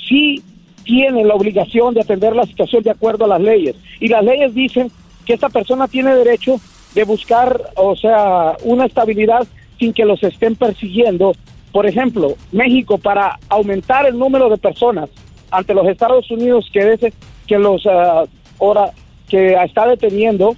sí 0.07 0.41
tiene 0.83 1.25
la 1.25 1.35
obligación 1.35 1.93
de 1.93 2.01
atender 2.01 2.35
la 2.35 2.45
situación 2.45 2.81
de 2.81 2.91
acuerdo 2.91 3.25
a 3.25 3.27
las 3.27 3.41
leyes. 3.41 3.75
Y 3.99 4.07
las 4.07 4.23
leyes 4.23 4.55
dicen 4.55 4.89
que 5.25 5.33
esta 5.33 5.49
persona 5.49 5.87
tiene 5.87 6.15
derecho 6.15 6.59
de 6.95 7.03
buscar, 7.03 7.61
o 7.75 7.95
sea, 7.95 8.55
una 8.63 8.85
estabilidad 8.85 9.45
sin 9.77 9.93
que 9.93 10.05
los 10.05 10.23
estén 10.23 10.55
persiguiendo. 10.55 11.33
Por 11.71 11.85
ejemplo, 11.85 12.35
México, 12.51 12.97
para 12.97 13.37
aumentar 13.49 14.05
el 14.05 14.17
número 14.17 14.49
de 14.49 14.57
personas 14.57 15.09
ante 15.51 15.73
los 15.73 15.87
Estados 15.87 16.29
Unidos 16.31 16.69
que, 16.71 16.83
veces, 16.83 17.13
que 17.45 17.57
los 17.57 17.85
uh, 17.85 18.27
ahora 18.59 18.91
que 19.29 19.53
está 19.53 19.87
deteniendo, 19.87 20.55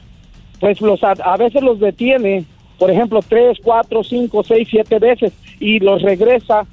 pues 0.60 0.80
los 0.82 1.04
a, 1.04 1.12
a 1.12 1.38
veces 1.38 1.62
los 1.62 1.80
detiene, 1.80 2.46
por 2.78 2.92
ejemplo, 2.92 3.20
tres, 3.28 3.58
cuatro, 3.64 4.04
cinco, 4.04 4.44
seis, 4.44 4.68
siete 4.70 5.00
veces 5.00 5.34
y 5.60 5.80
los 5.80 6.02
regresa 6.02 6.66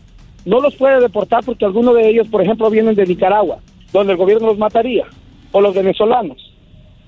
no 0.46 0.60
los 0.60 0.76
puede 0.76 1.00
deportar 1.00 1.44
porque 1.44 1.64
algunos 1.64 1.94
de 1.96 2.08
ellos, 2.08 2.28
por 2.28 2.40
ejemplo, 2.40 2.70
vienen 2.70 2.94
de 2.94 3.04
Nicaragua, 3.04 3.58
donde 3.92 4.12
el 4.12 4.18
gobierno 4.18 4.46
los 4.46 4.58
mataría, 4.58 5.04
o 5.50 5.60
los 5.60 5.74
venezolanos, 5.74 6.54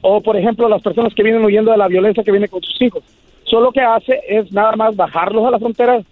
o 0.01 0.21
por 0.21 0.37
ejemplo 0.37 0.69
las 0.69 0.83
personas 0.83 1.15
que 1.15 1.23
vienen 1.23 1.45
huyendo 1.45 1.71
de 1.71 1.77
la 1.77 1.87
violencia 1.87 2.25
que 2.25 2.33
viene 2.33 2.49
con 2.49 2.63
sus 2.63 2.83
hijos. 2.83 3.05
Solo 3.45 3.71
que 3.71 3.81
hace 3.81 4.21
es 4.29 4.53
nada 4.53 4.75
más 4.75 4.97
bajarlos 4.97 5.47
a 5.47 5.53
la 5.53 5.59
frontera, 5.61 6.03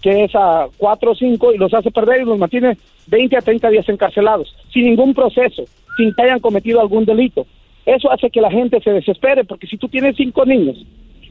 que 0.00 0.24
es 0.24 0.34
a 0.34 0.68
cuatro 0.76 1.12
o 1.12 1.14
cinco, 1.14 1.52
y 1.52 1.58
los 1.58 1.72
hace 1.74 1.90
perder 1.90 2.22
y 2.22 2.24
los 2.24 2.38
mantiene 2.38 2.76
20 3.06 3.36
a 3.36 3.40
30 3.40 3.70
días 3.70 3.88
encarcelados, 3.88 4.54
sin 4.72 4.84
ningún 4.84 5.14
proceso, 5.14 5.64
sin 5.96 6.14
que 6.14 6.22
hayan 6.22 6.40
cometido 6.40 6.80
algún 6.80 7.04
delito. 7.04 7.46
Eso 7.84 8.10
hace 8.10 8.30
que 8.30 8.40
la 8.40 8.50
gente 8.50 8.80
se 8.80 8.92
desespere, 8.92 9.44
porque 9.44 9.66
si 9.66 9.76
tú 9.76 9.88
tienes 9.88 10.16
cinco 10.16 10.44
niños 10.44 10.84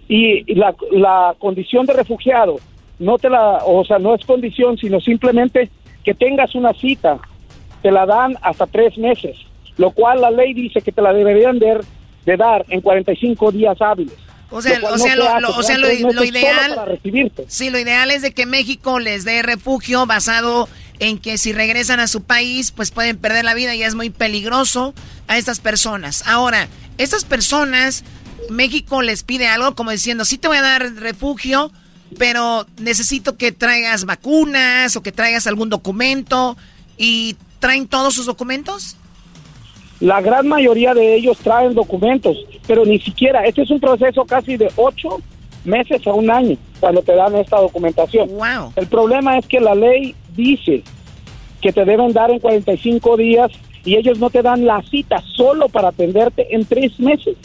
y 0.07 0.53
la, 0.56 0.76
la 0.91 1.36
condición 1.40 1.86
de 1.86 1.94
refugiado 1.94 2.57
no 2.99 3.18
te 3.18 3.30
la, 3.30 3.60
o 3.65 3.84
sea, 3.84 3.98
no 3.98 4.14
es 4.14 4.26
condición, 4.26 4.78
sino 4.78 4.99
simplemente 4.99 5.69
que 6.03 6.14
tengas 6.14 6.53
una 6.56 6.73
cita, 6.73 7.19
te 7.82 7.91
la 7.91 8.06
dan 8.06 8.36
hasta 8.41 8.68
tres 8.68 8.98
meses, 8.98 9.38
lo 9.78 9.91
cual 9.91 10.22
la 10.22 10.30
ley 10.30 10.53
dice 10.53 10.82
que 10.82 10.91
te 10.91 11.02
la 11.02 11.14
deberían 11.14 11.57
de, 11.57 11.80
de 12.26 12.38
dar 12.38 12.64
en 12.69 12.82
45 12.82 13.52
días 13.52 13.82
hábiles. 13.82 14.18
O 14.52 14.61
sea, 14.61 14.80
o 14.84 14.98
sea, 14.98 15.15
lo, 15.15 15.40
lo, 15.40 15.56
o 15.56 15.64
sea, 15.64 15.78
lo, 15.78 15.88
lo 15.88 16.23
ideal, 16.26 16.99
sí, 17.48 17.69
lo 17.69 17.80
ideal 17.80 18.11
es 18.11 18.22
de 18.22 18.34
que 18.34 18.45
México 18.45 18.99
les 18.99 19.23
dé 19.23 19.41
refugio 19.41 20.06
basado 20.06 20.68
en 20.99 21.18
que 21.18 21.38
si 21.38 21.53
regresan 21.53 21.99
a 21.99 22.07
su 22.07 22.23
país, 22.23 22.72
pues 22.72 22.91
pueden 22.91 23.18
perder 23.18 23.45
la 23.45 23.53
vida 23.53 23.73
y 23.73 23.82
es 23.82 23.95
muy 23.95 24.10
peligroso 24.10 24.94
a 25.28 25.38
estas 25.38 25.60
personas. 25.60 26.23
Ahora, 26.28 26.68
estas 26.98 27.26
personas, 27.26 28.03
México 28.49 29.02
les 29.02 29.23
pide 29.23 29.48
algo 29.48 29.73
como 29.73 29.91
diciendo, 29.91 30.26
sí 30.26 30.38
te 30.38 30.48
voy 30.48 30.57
a 30.57 30.61
dar 30.61 30.94
refugio, 30.95 31.72
pero 32.19 32.68
necesito 32.78 33.38
que 33.38 33.52
traigas 33.52 34.06
vacunas 34.06 34.95
o 34.95 35.02
que 35.02 35.11
traigas 35.11 35.48
algún 35.48 35.69
documento 35.69 36.57
y 36.98 37.36
traen 37.60 37.88
todos 37.88 38.14
sus 38.14 38.26
documentos. 38.26 38.98
La 40.02 40.19
gran 40.19 40.48
mayoría 40.48 40.95
de 40.95 41.14
ellos 41.14 41.38
traen 41.38 41.76
documentos, 41.76 42.36
pero 42.65 42.84
ni 42.86 42.99
siquiera, 42.99 43.45
este 43.45 43.61
es 43.61 43.69
un 43.69 43.80
proceso 43.80 44.26
casi 44.26 44.57
de 44.57 44.68
ocho 44.76 45.22
meses 45.64 46.06
a 46.07 46.14
un 46.14 46.32
año 46.32 46.57
cuando 46.80 47.03
te 47.03 47.14
dan 47.14 47.36
esta 47.36 47.60
documentación. 47.60 48.30
Wow. 48.30 48.73
El 48.76 48.88
problema 48.88 49.38
es 49.38 49.45
que 49.45 49.60
la 49.60 49.76
ley 49.76 50.15
dice 50.36 50.84
que 51.61 51.72
te 51.72 51.86
deben 51.86 52.14
dar 52.14 52.32
en 52.32 52.40
45 52.40 53.15
días 53.15 53.52
y 53.86 53.95
ellos 53.95 54.18
no 54.18 54.32
te 54.32 54.41
dan 54.41 54.65
la 54.65 54.82
cita 54.90 55.23
solo 55.36 55.69
para 55.69 55.90
atenderte 55.90 56.56
en 56.56 56.65
tres 56.65 56.99
meses, 56.99 57.38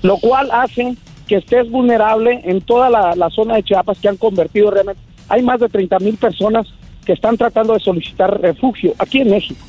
lo 0.00 0.16
cual 0.16 0.48
hace 0.52 0.96
que 1.28 1.36
estés 1.36 1.70
vulnerable 1.70 2.40
en 2.44 2.62
toda 2.62 2.88
la, 2.88 3.14
la, 3.14 3.28
zona 3.28 3.56
de 3.56 3.62
Chiapas 3.62 3.98
que 3.98 4.08
han 4.08 4.16
convertido 4.16 4.70
realmente. 4.70 5.02
Hay 5.28 5.42
más 5.42 5.60
de 5.60 5.68
30 5.68 5.98
mil 5.98 6.16
personas 6.16 6.66
que 7.04 7.12
están 7.12 7.36
tratando 7.36 7.74
de 7.74 7.80
solicitar 7.80 8.40
refugio 8.40 8.94
aquí 8.98 9.20
en 9.20 9.30
México. 9.30 9.60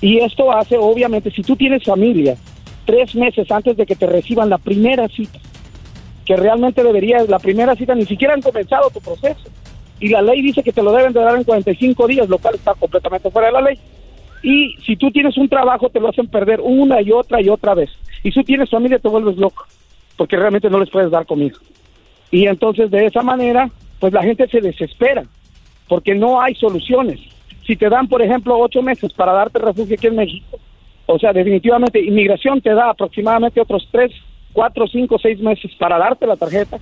Y 0.00 0.18
esto 0.18 0.52
hace, 0.52 0.76
obviamente, 0.78 1.30
si 1.30 1.42
tú 1.42 1.56
tienes 1.56 1.84
familia, 1.84 2.36
tres 2.84 3.14
meses 3.14 3.50
antes 3.50 3.76
de 3.76 3.84
que 3.84 3.96
te 3.96 4.06
reciban 4.06 4.48
la 4.48 4.58
primera 4.58 5.08
cita, 5.08 5.38
que 6.24 6.36
realmente 6.36 6.82
debería, 6.82 7.24
la 7.24 7.38
primera 7.38 7.74
cita 7.74 7.94
ni 7.94 8.04
siquiera 8.04 8.34
han 8.34 8.42
comenzado 8.42 8.90
tu 8.90 9.00
proceso. 9.00 9.48
Y 10.00 10.08
la 10.08 10.22
ley 10.22 10.42
dice 10.42 10.62
que 10.62 10.72
te 10.72 10.82
lo 10.82 10.92
deben 10.92 11.12
de 11.12 11.20
dar 11.20 11.36
en 11.36 11.44
45 11.44 12.06
días, 12.06 12.28
lo 12.28 12.38
cual 12.38 12.54
está 12.54 12.74
completamente 12.74 13.30
fuera 13.30 13.48
de 13.48 13.54
la 13.54 13.60
ley. 13.62 13.78
Y 14.42 14.76
si 14.84 14.96
tú 14.96 15.10
tienes 15.10 15.36
un 15.36 15.48
trabajo, 15.48 15.88
te 15.88 16.00
lo 16.00 16.08
hacen 16.08 16.28
perder 16.28 16.60
una 16.60 17.02
y 17.02 17.10
otra 17.10 17.40
y 17.40 17.48
otra 17.48 17.74
vez. 17.74 17.90
Y 18.22 18.30
si 18.30 18.40
tú 18.40 18.44
tienes 18.44 18.70
familia, 18.70 18.98
te 18.98 19.08
vuelves 19.08 19.36
loco, 19.36 19.66
porque 20.16 20.36
realmente 20.36 20.70
no 20.70 20.78
les 20.78 20.90
puedes 20.90 21.10
dar 21.10 21.26
comida. 21.26 21.56
Y 22.30 22.46
entonces 22.46 22.90
de 22.90 23.06
esa 23.06 23.22
manera, 23.22 23.70
pues 23.98 24.12
la 24.12 24.22
gente 24.22 24.46
se 24.48 24.60
desespera, 24.60 25.24
porque 25.88 26.14
no 26.14 26.40
hay 26.40 26.54
soluciones. 26.54 27.20
Si 27.68 27.76
te 27.76 27.88
dan, 27.90 28.08
por 28.08 28.22
ejemplo, 28.22 28.58
ocho 28.58 28.80
meses 28.80 29.12
para 29.12 29.32
darte 29.32 29.58
refugio 29.58 29.94
aquí 29.94 30.06
en 30.06 30.16
México, 30.16 30.58
o 31.04 31.18
sea, 31.18 31.32
definitivamente 31.34 32.02
inmigración 32.02 32.60
te 32.62 32.72
da 32.72 32.88
aproximadamente 32.90 33.60
otros 33.60 33.86
tres, 33.92 34.10
cuatro, 34.54 34.86
cinco, 34.88 35.18
seis 35.20 35.38
meses 35.38 35.70
para 35.78 35.98
darte 35.98 36.26
la 36.26 36.34
tarjeta. 36.36 36.78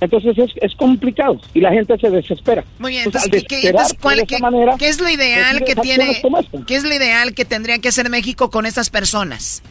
Entonces 0.00 0.38
es, 0.38 0.50
es 0.62 0.74
complicado 0.76 1.38
y 1.52 1.60
la 1.60 1.72
gente 1.72 1.98
se 1.98 2.08
desespera. 2.10 2.62
Muy 2.78 2.92
bien, 2.92 3.02
Entonces, 3.06 3.44
¿qué, 3.48 3.68
entonces, 3.68 3.98
cuál- 4.00 4.18
de 4.18 4.22
esa 4.22 4.36
qué- 4.36 4.40
manera, 4.42 4.74
qué 4.78 4.88
es 4.88 5.00
lo 5.00 5.08
ideal 5.10 5.64
que 5.64 5.74
tiene, 5.74 6.22
qué 6.66 6.76
es 6.76 6.84
lo 6.84 6.94
ideal 6.94 7.34
que 7.34 7.44
tendría 7.44 7.78
que 7.80 7.88
hacer 7.88 8.08
México 8.08 8.50
con 8.50 8.64
estas 8.66 8.88
personas? 8.88 9.62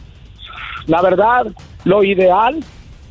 La 0.86 1.00
verdad, 1.02 1.46
lo 1.84 2.04
ideal 2.04 2.60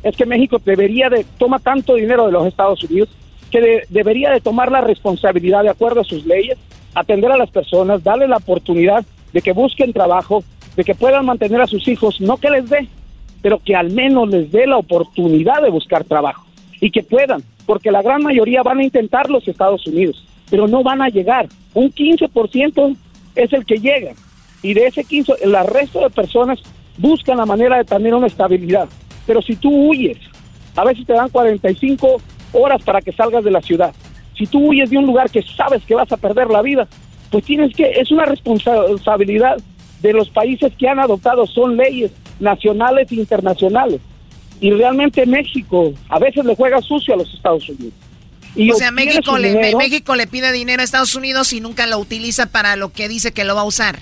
es 0.04 0.16
que 0.16 0.24
México 0.24 0.58
debería 0.64 1.10
de 1.10 1.26
toma 1.36 1.58
tanto 1.58 1.96
dinero 1.96 2.26
de 2.26 2.32
los 2.32 2.46
Estados 2.46 2.82
Unidos 2.84 3.08
que 3.50 3.60
de- 3.60 3.82
debería 3.88 4.30
de 4.30 4.40
tomar 4.40 4.70
la 4.70 4.80
responsabilidad 4.80 5.64
de 5.64 5.70
acuerdo 5.70 6.00
a 6.00 6.04
sus 6.04 6.24
leyes, 6.24 6.56
atender 6.94 7.30
a 7.30 7.36
las 7.36 7.50
personas, 7.50 8.02
darle 8.02 8.28
la 8.28 8.38
oportunidad 8.38 9.04
de 9.32 9.42
que 9.42 9.52
busquen 9.52 9.92
trabajo, 9.92 10.42
de 10.76 10.84
que 10.84 10.94
puedan 10.94 11.26
mantener 11.26 11.60
a 11.60 11.66
sus 11.66 11.86
hijos, 11.88 12.20
no 12.20 12.36
que 12.36 12.50
les 12.50 12.68
dé, 12.68 12.88
pero 13.42 13.58
que 13.58 13.76
al 13.76 13.90
menos 13.90 14.28
les 14.28 14.50
dé 14.50 14.66
la 14.66 14.76
oportunidad 14.76 15.62
de 15.62 15.70
buscar 15.70 16.04
trabajo 16.04 16.44
y 16.80 16.90
que 16.90 17.02
puedan, 17.02 17.42
porque 17.66 17.90
la 17.90 18.02
gran 18.02 18.22
mayoría 18.22 18.62
van 18.62 18.78
a 18.78 18.84
intentar 18.84 19.30
los 19.30 19.46
Estados 19.46 19.86
Unidos, 19.86 20.24
pero 20.50 20.66
no 20.66 20.82
van 20.82 21.02
a 21.02 21.08
llegar. 21.08 21.48
Un 21.74 21.92
15% 21.92 22.96
es 23.36 23.52
el 23.52 23.64
que 23.64 23.78
llega 23.78 24.12
y 24.62 24.74
de 24.74 24.86
ese 24.86 25.04
15, 25.04 25.34
el 25.42 25.56
resto 25.66 26.00
de 26.00 26.10
personas 26.10 26.58
buscan 26.98 27.38
la 27.38 27.46
manera 27.46 27.78
de 27.78 27.84
tener 27.84 28.14
una 28.14 28.26
estabilidad. 28.26 28.88
Pero 29.26 29.40
si 29.42 29.56
tú 29.56 29.70
huyes, 29.70 30.18
a 30.76 30.84
veces 30.84 31.06
te 31.06 31.12
dan 31.12 31.30
45 31.30 32.20
horas 32.52 32.82
para 32.82 33.00
que 33.00 33.12
salgas 33.12 33.44
de 33.44 33.50
la 33.50 33.62
ciudad. 33.62 33.94
Si 34.40 34.46
tú 34.46 34.70
huyes 34.70 34.88
de 34.88 34.96
un 34.96 35.04
lugar 35.04 35.30
que 35.30 35.42
sabes 35.42 35.82
que 35.84 35.94
vas 35.94 36.10
a 36.10 36.16
perder 36.16 36.48
la 36.48 36.62
vida, 36.62 36.88
pues 37.30 37.44
tienes 37.44 37.76
que, 37.76 37.90
es 37.90 38.10
una 38.10 38.24
responsabilidad 38.24 39.58
de 40.00 40.12
los 40.14 40.30
países 40.30 40.72
que 40.78 40.88
han 40.88 40.98
adoptado, 40.98 41.46
son 41.46 41.76
leyes 41.76 42.10
nacionales 42.40 43.12
e 43.12 43.16
internacionales. 43.16 44.00
Y 44.58 44.70
realmente 44.70 45.26
México 45.26 45.92
a 46.08 46.18
veces 46.18 46.46
le 46.46 46.56
juega 46.56 46.80
sucio 46.80 47.12
a 47.12 47.18
los 47.18 47.34
Estados 47.34 47.68
Unidos. 47.68 47.92
Y 48.56 48.70
o 48.70 48.74
sea, 48.76 48.90
México 48.90 49.36
le, 49.36 49.50
dinero- 49.52 49.76
México 49.76 50.16
le 50.16 50.26
pide 50.26 50.52
dinero 50.52 50.80
a 50.80 50.84
Estados 50.86 51.14
Unidos 51.14 51.52
y 51.52 51.60
nunca 51.60 51.86
lo 51.86 51.98
utiliza 51.98 52.46
para 52.46 52.76
lo 52.76 52.94
que 52.94 53.10
dice 53.10 53.32
que 53.32 53.44
lo 53.44 53.54
va 53.54 53.60
a 53.60 53.64
usar. 53.64 53.98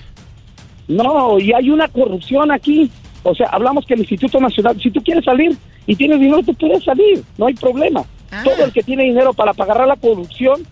No, 0.87 1.37
y 1.37 1.51
hay 1.51 1.69
una 1.69 1.89
corrupción 1.89 2.49
aquí. 2.49 2.89
O 3.23 3.35
sea, 3.35 3.47
hablamos 3.47 3.85
que 3.85 3.95
el 3.95 3.99
Instituto 3.99 4.39
Nacional, 4.39 4.81
si 4.81 4.89
tú 4.89 5.03
quieres 5.03 5.25
salir 5.25 5.57
y 5.85 5.97
tienes 5.97 6.21
dinero, 6.21 6.41
tú 6.43 6.53
puedes 6.55 6.81
salir, 6.81 7.21
no 7.37 7.47
hay 7.47 7.55
problema. 7.55 8.05
Ah. 8.31 8.43
Todo 8.43 8.65
el 8.65 8.71
que 8.71 8.83
tiene 8.83 9.03
dinero 9.03 9.33
para 9.33 9.53
pagar 9.53 9.87
la 9.87 9.95
corrupción 9.95 10.65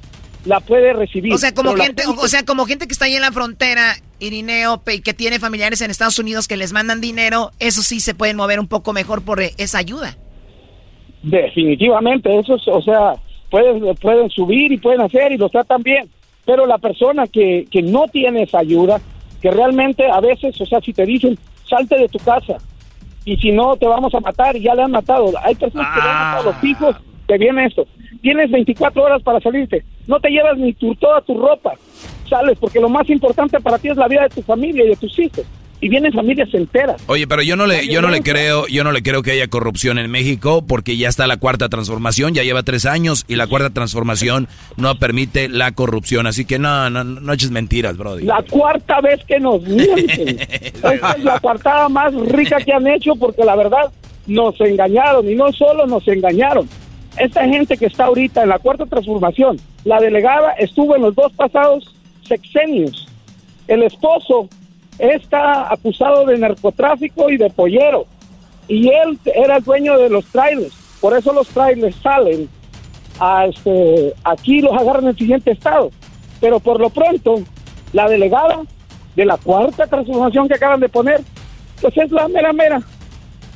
la 0.46 0.60
puede 0.60 0.94
recibir. 0.94 1.34
O 1.34 1.38
sea, 1.38 1.54
como 1.54 1.76
la 1.76 1.86
gente, 1.86 2.04
o 2.06 2.28
sea, 2.28 2.44
como 2.46 2.66
gente 2.66 2.88
que 2.88 2.94
está 2.94 3.06
ahí 3.06 3.16
en 3.16 3.22
la 3.22 3.32
frontera, 3.32 3.96
Irineo, 4.20 4.82
y 4.92 5.02
que 5.02 5.14
tiene 5.14 5.40
familiares 5.40 5.82
en 5.82 5.92
Estados 5.92 6.20
Unidos 6.20 6.48
que 6.48 6.58
les 6.58 6.74
mandan 6.74 7.02
dinero, 7.02 7.52
eso 7.60 7.82
sí 7.82 8.00
se 8.00 8.16
pueden 8.16 8.38
mover 8.38 8.60
un 8.60 8.68
poco 8.68 8.94
mejor 8.94 9.24
por 9.24 9.42
eh, 9.42 9.54
esa 9.58 9.80
ayuda. 9.80 10.18
Definitivamente, 11.24 12.38
eso 12.40 12.56
es, 12.56 12.68
o 12.68 12.82
sea, 12.82 13.14
pueden, 13.50 13.96
pueden 13.96 14.30
subir 14.30 14.72
y 14.72 14.78
pueden 14.78 15.02
hacer 15.02 15.32
y 15.32 15.38
los 15.38 15.52
tratan 15.52 15.84
bien. 15.84 16.10
Pero 16.46 16.66
la 16.66 16.78
persona 16.78 17.28
que, 17.28 17.68
que 17.70 17.82
no 17.82 18.08
tiene 18.08 18.44
esa 18.44 18.60
ayuda, 18.60 19.02
que 19.42 19.52
realmente 19.52 20.10
a 20.10 20.22
veces, 20.22 20.60
o 20.62 20.66
sea, 20.66 20.80
si 20.80 20.94
te 20.94 21.06
dicen, 21.06 21.38
salte 21.68 21.98
de 21.98 22.08
tu 22.08 22.20
casa 22.20 22.58
y 23.26 23.36
si 23.38 23.52
no 23.52 23.76
te 23.76 23.86
vamos 23.86 24.14
a 24.16 24.22
matar 24.22 24.56
y 24.56 24.62
ya 24.62 24.74
le 24.74 24.84
han 24.84 24.92
matado. 24.92 25.34
Hay 25.44 25.56
personas 25.56 25.94
que 25.94 26.02
le 26.02 26.08
han 26.08 26.16
matado 26.16 26.50
a 26.50 26.54
los 26.54 26.64
hijos, 26.64 26.96
que 27.28 27.38
viene 27.38 27.66
esto. 27.66 27.88
Tienes 28.22 28.50
24 28.52 29.04
horas 29.04 29.22
para 29.22 29.40
salirte, 29.40 29.84
no 30.08 30.20
te 30.20 30.30
llevas 30.30 30.58
ni 30.58 30.74
tu, 30.74 30.96
toda 30.96 31.22
tu 31.22 31.38
ropa, 31.38 31.74
sales 32.30 32.58
porque 32.60 32.80
lo 32.80 32.90
más 32.90 33.10
importante 33.10 33.60
para 33.60 33.78
ti 33.78 33.90
es 33.90 33.98
la 33.98 34.08
vida 34.08 34.24
de 34.24 34.30
tu 34.30 34.42
familia 34.42 34.86
y 34.86 34.90
de 34.90 34.96
tus 34.96 35.18
hijos. 35.20 35.46
Y 35.80 35.90
vienen 35.90 36.12
familias 36.12 36.52
enteras. 36.54 37.00
Oye, 37.06 37.28
pero 37.28 37.44
yo 37.44 37.56
no 37.56 37.68
le, 37.68 37.88
yo 37.88 38.02
no 38.02 38.10
le 38.10 38.24
creo, 38.24 38.66
yo 38.66 38.84
no 38.84 38.92
le 38.92 39.04
creo 39.04 39.22
que 39.22 39.34
haya 39.34 39.48
corrupción 39.48 40.00
en 40.00 40.10
México 40.10 40.66
porque 40.68 40.98
ya 40.98 41.08
está 41.08 41.28
la 41.28 41.38
cuarta 41.38 41.70
transformación, 41.70 42.34
ya 42.34 42.42
lleva 42.42 42.64
tres 42.64 42.88
años 42.88 43.26
y 43.28 43.36
la 43.36 43.46
cuarta 43.46 43.70
transformación 43.70 44.48
no 44.76 44.96
permite 44.98 45.50
la 45.50 45.74
corrupción, 45.74 46.26
así 46.26 46.46
que 46.46 46.58
no, 46.58 46.90
no, 46.90 47.04
no 47.04 47.32
eches 47.32 47.52
mentiras, 47.52 47.96
Brody. 47.96 48.26
La 48.26 48.44
cuarta 48.50 49.02
vez 49.02 49.24
que 49.26 49.40
nos 49.40 49.62
mienten. 49.62 50.40
Esta 50.50 51.12
es 51.12 51.24
la 51.24 51.40
cuartada 51.40 51.90
más 51.90 52.12
rica 52.26 52.58
que 52.58 52.74
han 52.74 52.88
hecho 52.88 53.16
porque 53.16 53.46
la 53.46 53.56
verdad 53.56 53.92
nos 54.26 54.60
engañaron 54.60 55.30
y 55.30 55.36
no 55.36 55.52
solo 55.54 55.86
nos 55.86 56.08
engañaron. 56.08 56.68
Esta 57.18 57.46
gente 57.46 57.78
que 57.78 57.88
está 57.88 58.06
ahorita 58.06 58.44
en 58.44 58.50
la 58.50 58.60
cuarta 58.60 58.86
transformación, 58.86 59.60
la 59.84 60.00
delegada 60.00 60.52
estuvo 60.54 60.96
en 60.96 61.02
los 61.02 61.16
dos 61.16 61.34
pasados 61.34 61.96
sexenios. 62.28 63.08
El 63.68 63.84
esposo 63.84 64.48
está 65.00 65.74
acusado 65.74 66.26
de 66.26 66.38
narcotráfico 66.38 67.30
y 67.30 67.38
de 67.38 67.50
pollero 67.50 68.06
y 68.68 68.90
él 68.90 69.18
era 69.34 69.58
el 69.58 69.64
dueño 69.64 69.98
de 69.98 70.10
los 70.10 70.26
trailers. 70.26 70.74
Por 71.02 71.18
eso 71.18 71.34
los 71.34 71.48
trailers 71.48 71.96
salen 71.98 72.50
a 73.20 73.46
este, 73.46 74.14
aquí 74.24 74.62
los 74.62 74.74
agarran 74.74 75.04
en 75.04 75.10
el 75.10 75.18
siguiente 75.18 75.52
estado. 75.52 75.90
Pero 76.40 76.60
por 76.60 76.80
lo 76.80 76.90
pronto, 76.90 77.42
la 77.94 78.08
delegada 78.08 78.62
de 79.16 79.26
la 79.26 79.38
cuarta 79.38 79.88
transformación 79.88 80.48
que 80.48 80.54
acaban 80.54 80.80
de 80.80 80.90
poner, 80.90 81.22
pues 81.82 81.98
es 81.98 82.12
la 82.12 82.28
mera 82.28 82.54
mera. 82.54 82.82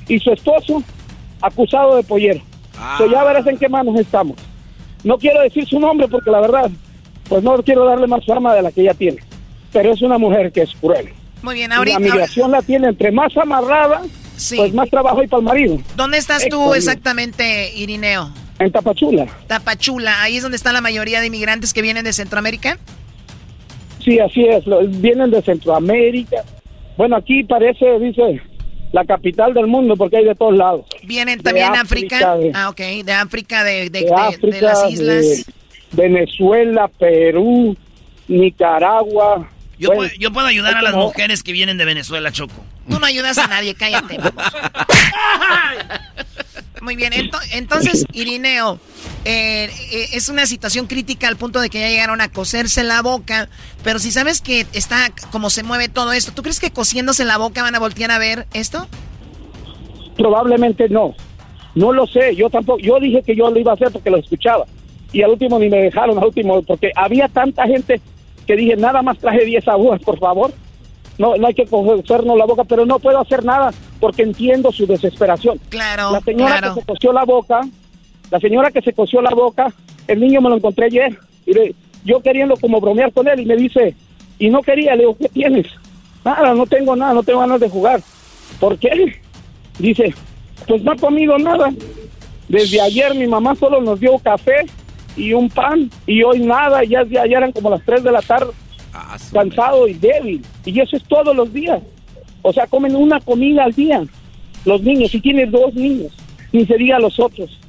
Y 0.07 0.17
su 0.19 0.31
esposo, 0.31 0.81
acusado 1.41 1.97
de 1.97 2.03
pollero. 2.03 2.41
So, 2.97 3.05
ya 3.11 3.23
verás 3.23 3.45
en 3.47 3.57
qué 3.57 3.69
manos 3.69 3.99
estamos. 3.99 4.37
No 5.03 5.17
quiero 5.17 5.41
decir 5.41 5.67
su 5.67 5.79
nombre 5.79 6.07
porque 6.07 6.29
la 6.31 6.41
verdad, 6.41 6.69
pues 7.27 7.43
no 7.43 7.55
quiero 7.63 7.85
darle 7.85 8.07
más 8.07 8.25
fama 8.25 8.53
de 8.53 8.61
la 8.61 8.71
que 8.71 8.81
ella 8.81 8.93
tiene. 8.93 9.17
Pero 9.71 9.93
es 9.93 10.01
una 10.01 10.17
mujer 10.17 10.51
que 10.51 10.61
es 10.61 10.71
cruel. 10.79 11.09
Muy 11.41 11.55
bien, 11.55 11.71
Y 11.71 11.73
ahorita. 11.75 11.99
la 11.99 12.05
migración 12.05 12.51
la 12.51 12.61
tiene 12.61 12.87
entre 12.89 13.11
más 13.11 13.35
amarrada, 13.37 14.01
pues 14.55 14.73
más 14.73 14.89
trabajo 14.89 15.19
hay 15.21 15.27
para 15.27 15.39
el 15.39 15.45
marido. 15.45 15.79
¿Dónde 15.95 16.17
estás 16.17 16.47
tú 16.49 16.61
Héctor, 16.61 16.77
exactamente, 16.77 17.73
Irineo? 17.75 18.31
En 18.59 18.71
Tapachula. 18.71 19.25
Tapachula, 19.47 20.21
ahí 20.21 20.37
es 20.37 20.43
donde 20.43 20.55
está 20.57 20.71
la 20.71 20.81
mayoría 20.81 21.19
de 21.19 21.27
inmigrantes 21.27 21.73
que 21.73 21.81
vienen 21.81 22.03
de 22.03 22.13
Centroamérica. 22.13 22.77
Sí, 24.03 24.19
así 24.19 24.43
es. 24.45 24.63
Vienen 25.01 25.31
de 25.31 25.41
Centroamérica. 25.41 26.43
Bueno, 26.97 27.15
aquí 27.15 27.43
parece, 27.43 27.99
dice, 27.99 28.41
la 28.91 29.05
capital 29.05 29.53
del 29.53 29.68
mundo 29.68 29.95
porque 29.95 30.18
hay 30.18 30.26
de 30.26 30.35
todos 30.35 30.55
lados. 30.57 30.85
Vienen 31.03 31.41
también 31.41 31.72
de 31.72 31.80
África, 31.80 32.35
de- 32.38 32.51
Ah, 32.53 32.69
ok, 32.69 32.80
de 33.05 33.13
África, 33.13 33.63
de, 33.63 33.89
de- 33.89 34.01
de, 34.01 34.13
África, 34.13 34.57
las 34.61 34.91
islas. 34.91 35.45
Venezuela, 35.93 36.88
Perú, 36.88 37.76
Nicaragua. 38.27 39.49
Yo, 39.77 39.88
Bueno, 39.89 40.01
puedo, 40.09 40.11
yo 40.19 40.31
puedo 40.31 40.47
ayudar 40.47 40.76
a 40.76 40.81
las 40.81 40.93
mujeres 40.93 41.41
que 41.43 41.51
vienen 41.53 41.77
de 41.77 41.85
Venezuela, 41.85 42.31
Choco. 42.31 42.53
Tú 42.89 42.99
no 42.99 43.05
ayudas 43.05 43.38
a 43.39 43.47
nadie, 43.47 43.73
cállate. 43.76 44.18
vamos. 44.35 44.53
Muy 46.81 46.95
bien, 46.95 47.13
ento- 47.13 47.39
entonces, 47.53 48.05
Irineo, 48.11 48.80
eh, 49.26 49.69
eh, 49.91 50.10
es 50.14 50.30
una 50.30 50.45
situación 50.45 50.88
crítica 50.88 51.27
al 51.27 51.35
punto 51.38 51.60
de 51.61 51.69
que 51.69 51.80
ya 51.80 51.89
llegaron 51.89 52.22
a 52.22 52.31
coserse 52.31 52.84
la 52.84 53.02
boca, 53.02 53.49
pero 53.84 53.99
si 53.99 54.11
sabes 54.11 54.41
que 54.41 54.65
está 54.73 55.11
como 55.31 55.49
se 55.49 55.64
mueve 55.64 55.89
todo 55.89 56.11
esto, 56.14 56.31
¿tú 56.31 56.41
crees 56.41 56.60
que 56.60 56.72
cosiéndose 56.72 57.26
la 57.26 57.38
boca 57.38 57.61
van 57.61 57.76
a 57.76 57.80
voltear 57.80 58.11
a 58.11 58.18
ver 58.18 58.48
esto? 58.53 58.88
Probablemente 60.18 60.89
no. 60.89 61.15
No 61.76 61.93
lo 61.93 62.06
sé, 62.07 62.35
yo 62.35 62.49
tampoco. 62.49 62.80
Yo 62.80 62.99
dije 62.99 63.23
que 63.23 63.35
yo 63.35 63.49
lo 63.49 63.60
iba 63.60 63.72
a 63.72 63.76
hacer 63.76 63.91
porque 63.91 64.10
lo 64.10 64.18
escuchaba. 64.18 64.65
Y 65.14 65.22
al 65.22 65.31
último 65.31 65.60
ni 65.60 65.69
me 65.69 65.77
dejaron, 65.77 66.18
al 66.18 66.26
último, 66.26 66.61
porque 66.64 66.91
había 66.95 67.27
tanta 67.27 67.65
gente 67.65 68.02
que 68.45 68.56
dije, 68.56 68.76
nada 68.76 69.02
más 69.02 69.18
traje 69.18 69.45
10 69.45 69.68
agujas, 69.68 70.02
por 70.02 70.19
favor. 70.19 70.53
No, 71.18 71.35
no 71.35 71.48
hay 71.48 71.53
que 71.53 71.65
cogernos 71.65 72.38
la 72.38 72.45
boca, 72.45 72.64
pero 72.64 72.85
no 72.85 72.98
puedo 72.98 73.19
hacer 73.19 73.45
nada 73.45 73.72
porque 73.99 74.23
entiendo 74.23 74.72
su 74.72 74.88
desesperación. 74.88 75.60
Claro, 75.69 76.11
La 76.11 76.22
señora 76.22 76.57
claro. 76.57 76.73
que 76.73 76.81
se 76.81 76.88
cosió 76.88 77.14
la 77.14 77.26
boca, 77.26 77.61
la 78.31 78.39
señora 78.39 78.71
que 78.71 78.81
se 78.81 78.93
cosió 78.93 79.21
la 79.21 79.31
boca, 79.31 79.71
el 80.07 80.19
niño 80.19 80.41
me 80.41 80.49
lo 80.49 80.55
encontré 80.57 80.85
ayer. 80.87 81.17
Y 81.45 81.53
le- 81.53 81.75
yo 82.03 82.21
queriendo 82.21 82.55
como 82.57 82.81
bromear 82.81 83.11
con 83.13 83.27
él 83.27 83.41
y 83.41 83.45
me 83.45 83.55
dice, 83.55 83.93
y 84.39 84.49
no 84.49 84.61
quería, 84.61 84.95
le 84.95 85.01
digo, 85.03 85.17
¿qué 85.17 85.29
tienes? 85.29 85.67
Nada, 86.25 86.53
no 86.55 86.65
tengo 86.65 86.95
nada, 86.95 87.13
no 87.13 87.21
tengo 87.23 87.39
ganas 87.41 87.59
de 87.59 87.69
jugar. 87.69 88.01
¿Por 88.59 88.77
qué? 88.79 89.19
Dice, 89.77 90.13
pues 90.67 90.81
no 90.83 90.91
ha 90.93 90.95
comido 90.95 91.37
nada. 91.37 91.71
Desde 92.47 92.81
ayer 92.81 93.13
mi 93.15 93.27
mamá 93.27 93.55
solo 93.55 93.81
nos 93.81 93.99
dio 93.99 94.17
café 94.19 94.65
y 95.15 95.33
un 95.33 95.49
pan 95.49 95.89
y 96.07 96.23
hoy 96.23 96.39
nada, 96.39 96.83
ya, 96.83 97.03
ya, 97.05 97.23
eran 97.23 97.51
como 97.51 97.69
las 97.69 97.83
3 97.85 98.03
de 98.03 98.11
la 98.11 98.21
tarde, 98.21 98.51
cansado 99.31 99.87
y 99.87 99.93
débil. 99.93 100.41
Y 100.65 100.79
eso 100.79 100.95
es 100.97 101.03
todos 101.03 101.35
los 101.35 101.51
días. 101.53 101.81
O 102.41 102.51
sea, 102.51 102.65
comen 102.67 102.95
una 102.95 103.19
comida 103.19 103.63
al 103.65 103.73
día 103.73 104.03
los 104.65 104.81
niños, 104.83 105.09
si 105.11 105.19
tienes 105.21 105.49
dos 105.51 105.73
niños, 105.73 106.11
ni 106.51 106.65
se 106.65 106.75
diga 106.77 106.99
los 106.99 107.19
otros. 107.19 107.59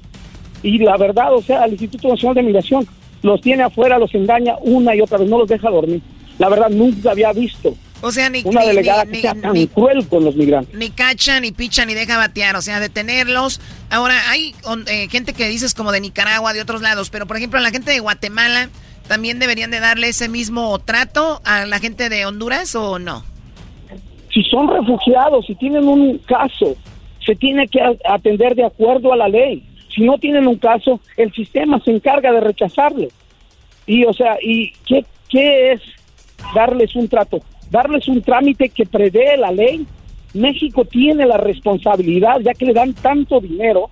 Y 0.62 0.78
la 0.78 0.96
verdad, 0.96 1.34
o 1.34 1.42
sea, 1.42 1.64
el 1.64 1.72
Instituto 1.72 2.08
Nacional 2.08 2.36
de 2.36 2.42
Migración 2.42 2.86
los 3.22 3.40
tiene 3.40 3.62
afuera, 3.64 3.98
los 3.98 4.14
engaña 4.14 4.54
una 4.60 4.94
y 4.94 5.00
otra 5.00 5.18
vez, 5.18 5.28
no 5.28 5.38
los 5.38 5.48
deja 5.48 5.70
dormir. 5.70 6.00
La 6.38 6.48
verdad, 6.48 6.70
nunca 6.70 7.10
había 7.12 7.32
visto 7.32 7.74
O 8.00 8.10
sea, 8.10 8.28
ni, 8.30 8.42
una 8.44 8.60
ni- 8.62 8.66
delegada 8.68 9.04
ni- 9.04 9.12
que 9.12 9.20
sea 9.20 9.34
tan 9.34 9.66
cruel 9.66 10.06
con 10.08 10.24
los 10.24 10.34
migrantes. 10.34 10.74
ni 10.74 10.90
cacha, 10.90 11.38
ni 11.40 11.52
picha, 11.52 11.84
ni 11.84 11.94
deja 11.94 12.16
batear, 12.16 12.56
o 12.56 12.62
sea, 12.62 12.80
detenerlos. 12.80 13.60
Ahora, 13.90 14.14
hay 14.30 14.54
eh, 14.86 15.08
gente 15.10 15.32
que 15.34 15.48
dices 15.48 15.74
como 15.74 15.92
de 15.92 16.00
Nicaragua, 16.00 16.52
de 16.52 16.62
otros 16.62 16.80
lados, 16.82 17.10
pero 17.10 17.26
por 17.26 17.36
ejemplo, 17.36 17.60
la 17.60 17.70
gente 17.70 17.90
de 17.92 18.00
Guatemala 18.00 18.70
también 19.08 19.38
deberían 19.38 19.70
de 19.70 19.80
darle 19.80 20.08
ese 20.08 20.28
mismo 20.28 20.78
trato 20.78 21.40
a 21.44 21.66
la 21.66 21.78
gente 21.80 22.08
de 22.08 22.24
Honduras 22.26 22.74
o 22.74 22.98
no? 22.98 23.24
si 24.32 24.42
son 24.44 24.66
refugiados, 24.66 25.44
si 25.46 25.54
tienen 25.56 25.86
un 25.86 26.16
caso, 26.26 26.74
se 27.24 27.34
tiene 27.36 27.68
que 27.68 27.78
atender 28.08 28.54
de 28.54 28.64
acuerdo 28.64 29.12
a 29.12 29.16
la 29.18 29.28
ley. 29.28 29.62
Si 29.94 30.02
no 30.02 30.18
tienen 30.18 30.46
un 30.46 30.56
caso, 30.56 31.00
el 31.16 31.32
sistema 31.32 31.80
se 31.80 31.90
encarga 31.90 32.32
de 32.32 32.40
rechazarlo. 32.40 33.08
Y, 33.86 34.04
o 34.04 34.12
sea, 34.12 34.36
¿y 34.40 34.72
qué, 34.86 35.72
es 35.72 35.80
darles 36.54 36.94
un 36.96 37.08
trato? 37.08 37.40
Darles 37.70 38.08
un 38.08 38.22
trámite 38.22 38.68
que 38.68 38.86
prevé 38.86 39.36
la 39.36 39.50
ley. 39.52 39.86
México 40.34 40.84
tiene 40.84 41.26
la 41.26 41.36
responsabilidad, 41.36 42.40
ya 42.40 42.54
que 42.54 42.66
le 42.66 42.72
dan 42.72 42.94
tanto 42.94 43.40
dinero, 43.40 43.90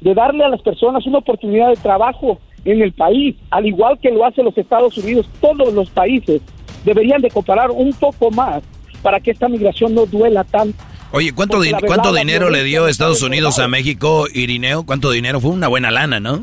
de 0.00 0.14
darle 0.14 0.44
a 0.44 0.48
las 0.48 0.62
personas 0.62 1.06
una 1.06 1.18
oportunidad 1.18 1.70
de 1.70 1.76
trabajo 1.76 2.38
en 2.64 2.82
el 2.82 2.92
país, 2.92 3.36
al 3.50 3.66
igual 3.66 3.98
que 3.98 4.10
lo 4.10 4.24
hacen 4.24 4.44
los 4.44 4.56
Estados 4.56 4.96
Unidos, 4.98 5.28
todos 5.40 5.72
los 5.72 5.90
países 5.90 6.40
deberían 6.84 7.20
de 7.20 7.32
un 7.74 7.92
poco 7.94 8.30
más 8.30 8.62
para 9.02 9.20
que 9.20 9.32
esta 9.32 9.48
migración 9.48 9.94
no 9.94 10.06
duela 10.06 10.44
tanto. 10.44 10.82
Oye, 11.12 11.32
¿cuánto, 11.32 11.60
verdad, 11.60 11.78
¿cuánto 11.86 12.14
dinero 12.14 12.48
le 12.48 12.64
dio 12.64 12.88
Estados 12.88 13.22
Unidos 13.22 13.58
a. 13.58 13.68
México, 13.68 14.26
Irineo? 14.32 14.84
¿Cuánto 14.86 15.10
dinero? 15.10 15.40
Fue 15.40 15.50
una 15.50 15.68
buena 15.68 15.90
lana, 15.90 16.20
¿no? 16.20 16.42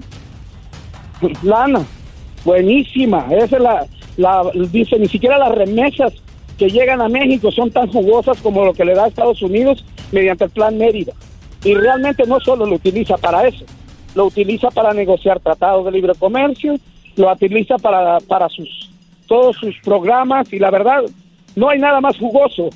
Lana, 1.41 1.83
buenísima. 2.45 3.25
Esa 3.31 3.57
es 3.57 3.61
la, 3.63 3.87
la, 4.17 4.43
dice, 4.71 4.99
ni 4.99 5.07
siquiera 5.07 5.39
las 5.39 5.55
remesas 5.55 6.13
que 6.57 6.69
llegan 6.69 7.01
a 7.01 7.09
México 7.09 7.51
son 7.51 7.71
tan 7.71 7.87
jugosas 7.87 8.39
como 8.41 8.63
lo 8.63 8.73
que 8.73 8.85
le 8.85 8.93
da 8.93 9.07
Estados 9.07 9.41
Unidos 9.41 9.83
mediante 10.11 10.43
el 10.43 10.51
Plan 10.51 10.77
Mérida. 10.77 11.13
Y 11.63 11.73
realmente 11.73 12.25
no 12.27 12.39
solo 12.39 12.67
lo 12.67 12.75
utiliza 12.75 13.17
para 13.17 13.47
eso, 13.47 13.65
lo 14.13 14.25
utiliza 14.25 14.69
para 14.69 14.93
negociar 14.93 15.39
tratados 15.39 15.85
de 15.85 15.91
libre 15.91 16.13
comercio, 16.13 16.75
lo 17.15 17.31
utiliza 17.31 17.77
para, 17.77 18.19
para 18.19 18.47
sus, 18.49 18.91
todos 19.27 19.55
sus 19.57 19.75
programas 19.83 20.53
y 20.53 20.59
la 20.59 20.69
verdad, 20.69 21.01
no 21.55 21.69
hay 21.69 21.79
nada 21.79 21.99
más 22.01 22.17
jugoso 22.17 22.69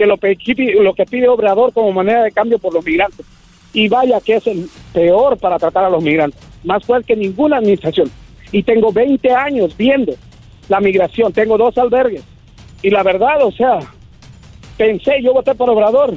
que 0.00 0.06
lo, 0.06 0.16
que 0.16 0.34
lo 0.80 0.94
que 0.94 1.04
pide 1.04 1.28
Obrador 1.28 1.74
como 1.74 1.92
manera 1.92 2.22
de 2.22 2.32
cambio 2.32 2.58
por 2.58 2.72
los 2.72 2.82
migrantes. 2.82 3.26
Y 3.74 3.86
vaya 3.88 4.18
que 4.22 4.36
es 4.36 4.46
el 4.46 4.66
peor 4.94 5.36
para 5.36 5.58
tratar 5.58 5.84
a 5.84 5.90
los 5.90 6.02
migrantes, 6.02 6.40
más 6.64 6.82
fuerte 6.86 7.08
que 7.12 7.20
ninguna 7.20 7.58
administración. 7.58 8.10
Y 8.50 8.62
tengo 8.62 8.90
20 8.92 9.30
años 9.34 9.76
viendo 9.76 10.14
la 10.70 10.80
migración, 10.80 11.34
tengo 11.34 11.58
dos 11.58 11.76
albergues. 11.76 12.22
Y 12.82 12.88
la 12.88 13.02
verdad, 13.02 13.42
o 13.44 13.52
sea, 13.52 13.80
pensé, 14.78 15.22
yo 15.22 15.34
voté 15.34 15.54
por 15.54 15.68
Obrador, 15.68 16.14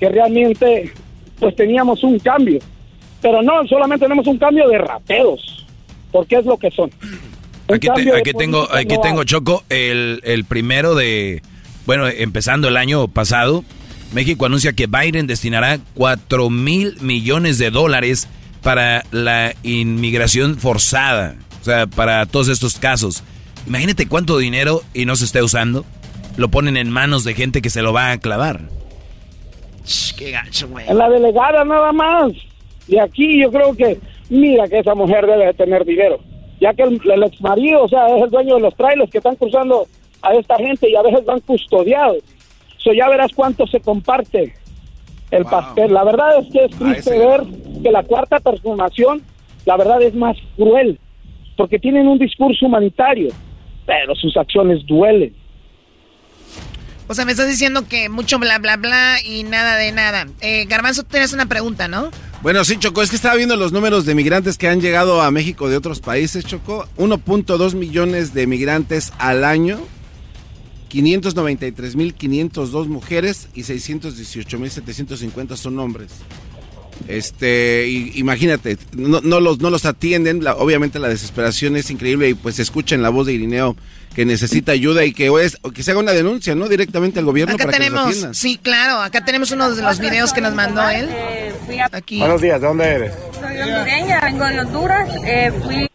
que 0.00 0.08
realmente 0.08 0.90
pues 1.38 1.54
teníamos 1.56 2.02
un 2.04 2.18
cambio. 2.18 2.58
Pero 3.20 3.42
no, 3.42 3.66
solamente 3.66 4.06
tenemos 4.06 4.26
un 4.26 4.38
cambio 4.38 4.66
de 4.68 4.78
rateros, 4.78 5.66
porque 6.10 6.36
es 6.36 6.46
lo 6.46 6.56
que 6.56 6.70
son. 6.70 6.90
Un 7.68 7.74
Aquí, 7.76 7.86
te- 7.94 8.16
aquí 8.16 8.32
tengo, 8.32 8.66
aquí 8.72 8.96
tengo. 9.02 9.24
Choco, 9.24 9.62
el, 9.68 10.20
el 10.24 10.44
primero 10.46 10.94
de, 10.94 11.42
bueno, 11.86 12.08
empezando 12.08 12.68
el 12.68 12.76
año 12.76 13.08
pasado, 13.08 13.64
México 14.12 14.46
anuncia 14.46 14.72
que 14.72 14.86
Biden 14.86 15.26
destinará 15.26 15.78
4 15.94 16.48
mil 16.50 16.96
millones 17.00 17.58
de 17.58 17.70
dólares 17.70 18.28
para 18.62 19.04
la 19.10 19.54
inmigración 19.62 20.56
forzada, 20.56 21.36
o 21.60 21.64
sea, 21.64 21.86
para 21.86 22.24
todos 22.26 22.48
estos 22.48 22.78
casos. 22.78 23.22
Imagínate 23.66 24.06
cuánto 24.06 24.38
dinero 24.38 24.82
y 24.94 25.04
no 25.04 25.16
se 25.16 25.24
esté 25.24 25.42
usando, 25.42 25.84
lo 26.36 26.48
ponen 26.48 26.76
en 26.76 26.90
manos 26.90 27.24
de 27.24 27.34
gente 27.34 27.60
que 27.60 27.70
se 27.70 27.82
lo 27.82 27.92
va 27.92 28.12
a 28.12 28.18
clavar. 28.18 28.60
Qué 30.16 30.30
gacho, 30.30 30.68
güey. 30.68 30.88
En 30.88 30.96
la 30.96 31.10
delegada 31.10 31.64
nada 31.64 31.92
más. 31.92 32.32
Y 32.88 32.98
aquí 32.98 33.42
yo 33.42 33.50
creo 33.50 33.74
que, 33.74 33.98
mira 34.30 34.68
que 34.68 34.78
esa 34.78 34.94
mujer 34.94 35.26
debe 35.26 35.46
de 35.46 35.54
tener 35.54 35.84
dinero. 35.84 36.20
Ya 36.60 36.72
que 36.72 36.82
el, 36.82 37.00
el 37.04 37.22
ex 37.24 37.40
marido, 37.40 37.84
o 37.84 37.88
sea, 37.88 38.06
es 38.16 38.22
el 38.22 38.30
dueño 38.30 38.54
de 38.56 38.60
los 38.62 38.76
trailers 38.76 39.10
que 39.10 39.18
están 39.18 39.36
cruzando 39.36 39.86
a 40.24 40.34
esta 40.34 40.56
gente 40.56 40.88
y 40.88 40.96
a 40.96 41.02
veces 41.02 41.24
van 41.24 41.40
custodiados. 41.40 42.22
So 42.78 42.92
ya 42.92 43.08
verás 43.08 43.30
cuánto 43.34 43.66
se 43.66 43.80
comparte 43.80 44.54
el 45.30 45.44
pastel. 45.44 45.92
La 45.92 46.04
verdad 46.04 46.38
es 46.38 46.52
que 46.52 46.64
es 46.64 46.76
triste 46.76 47.18
ver 47.18 47.42
que 47.82 47.90
la 47.90 48.02
cuarta 48.02 48.40
transformación, 48.40 49.22
la 49.64 49.76
verdad 49.76 50.02
es 50.02 50.14
más 50.14 50.36
cruel, 50.56 50.98
porque 51.56 51.78
tienen 51.78 52.06
un 52.06 52.18
discurso 52.18 52.66
humanitario, 52.66 53.28
pero 53.86 54.14
sus 54.14 54.36
acciones 54.36 54.84
duelen. 54.86 55.34
O 57.06 57.14
sea, 57.14 57.26
me 57.26 57.32
estás 57.32 57.48
diciendo 57.48 57.86
que 57.86 58.08
mucho 58.08 58.38
bla, 58.38 58.58
bla, 58.58 58.78
bla 58.78 59.16
y 59.22 59.42
nada 59.42 59.76
de 59.76 59.92
nada. 59.92 60.26
Eh, 60.40 60.64
Garbanzo, 60.66 61.02
tienes 61.02 61.34
una 61.34 61.46
pregunta, 61.46 61.86
¿no? 61.86 62.10
Bueno, 62.42 62.64
sí, 62.64 62.78
Choco, 62.78 63.02
es 63.02 63.10
que 63.10 63.16
estaba 63.16 63.36
viendo 63.36 63.56
los 63.56 63.72
números 63.72 64.06
de 64.06 64.14
migrantes 64.14 64.56
que 64.56 64.68
han 64.68 64.80
llegado 64.80 65.20
a 65.20 65.30
México 65.30 65.68
de 65.68 65.76
otros 65.76 66.00
países, 66.00 66.44
Choco. 66.46 66.86
1.2 66.96 67.74
millones 67.74 68.32
de 68.32 68.46
migrantes 68.46 69.12
al 69.18 69.44
año, 69.44 69.80
593.502 70.94 72.86
mujeres 72.86 73.48
y 73.54 73.62
618.750 73.62 75.56
son 75.56 75.78
hombres. 75.78 76.10
Este, 77.08 77.88
y- 77.88 78.12
imagínate, 78.14 78.78
no, 78.96 79.20
no 79.20 79.40
los, 79.40 79.58
no 79.60 79.68
los 79.70 79.84
atienden, 79.84 80.44
la- 80.44 80.54
obviamente 80.54 80.98
la 81.00 81.08
desesperación 81.08 81.76
es 81.76 81.90
increíble 81.90 82.28
y 82.28 82.34
pues 82.34 82.58
escuchen 82.60 83.02
la 83.02 83.08
voz 83.08 83.26
de 83.26 83.32
Irineo 83.32 83.76
que 84.14 84.24
necesita 84.24 84.70
ayuda 84.72 85.04
y 85.04 85.12
que, 85.12 85.26
es, 85.42 85.58
que 85.74 85.82
se 85.82 85.90
haga 85.90 85.98
una 85.98 86.12
denuncia, 86.12 86.54
¿no? 86.54 86.68
Directamente 86.68 87.18
al 87.18 87.24
gobierno 87.24 87.56
Acá 87.56 87.64
para 87.64 87.78
que 87.78 87.90
los 87.90 88.08
tenemos, 88.14 88.36
sí, 88.38 88.58
claro, 88.62 89.00
acá 89.02 89.24
tenemos 89.24 89.50
uno 89.50 89.74
de 89.74 89.82
los 89.82 89.98
videos 89.98 90.32
que 90.32 90.40
nos 90.40 90.54
mandó 90.54 90.88
él. 90.88 91.08
Aquí. 91.90 92.18
Buenos 92.20 92.40
días, 92.40 92.60
¿de 92.60 92.66
dónde 92.68 92.84
eres? 92.84 93.12
Soy 93.40 93.58
hondureña, 93.58 94.20
vengo 94.20 94.44
de 94.46 94.60
Honduras. 94.60 95.08
eh, 95.26 95.52
fui, 95.64 95.88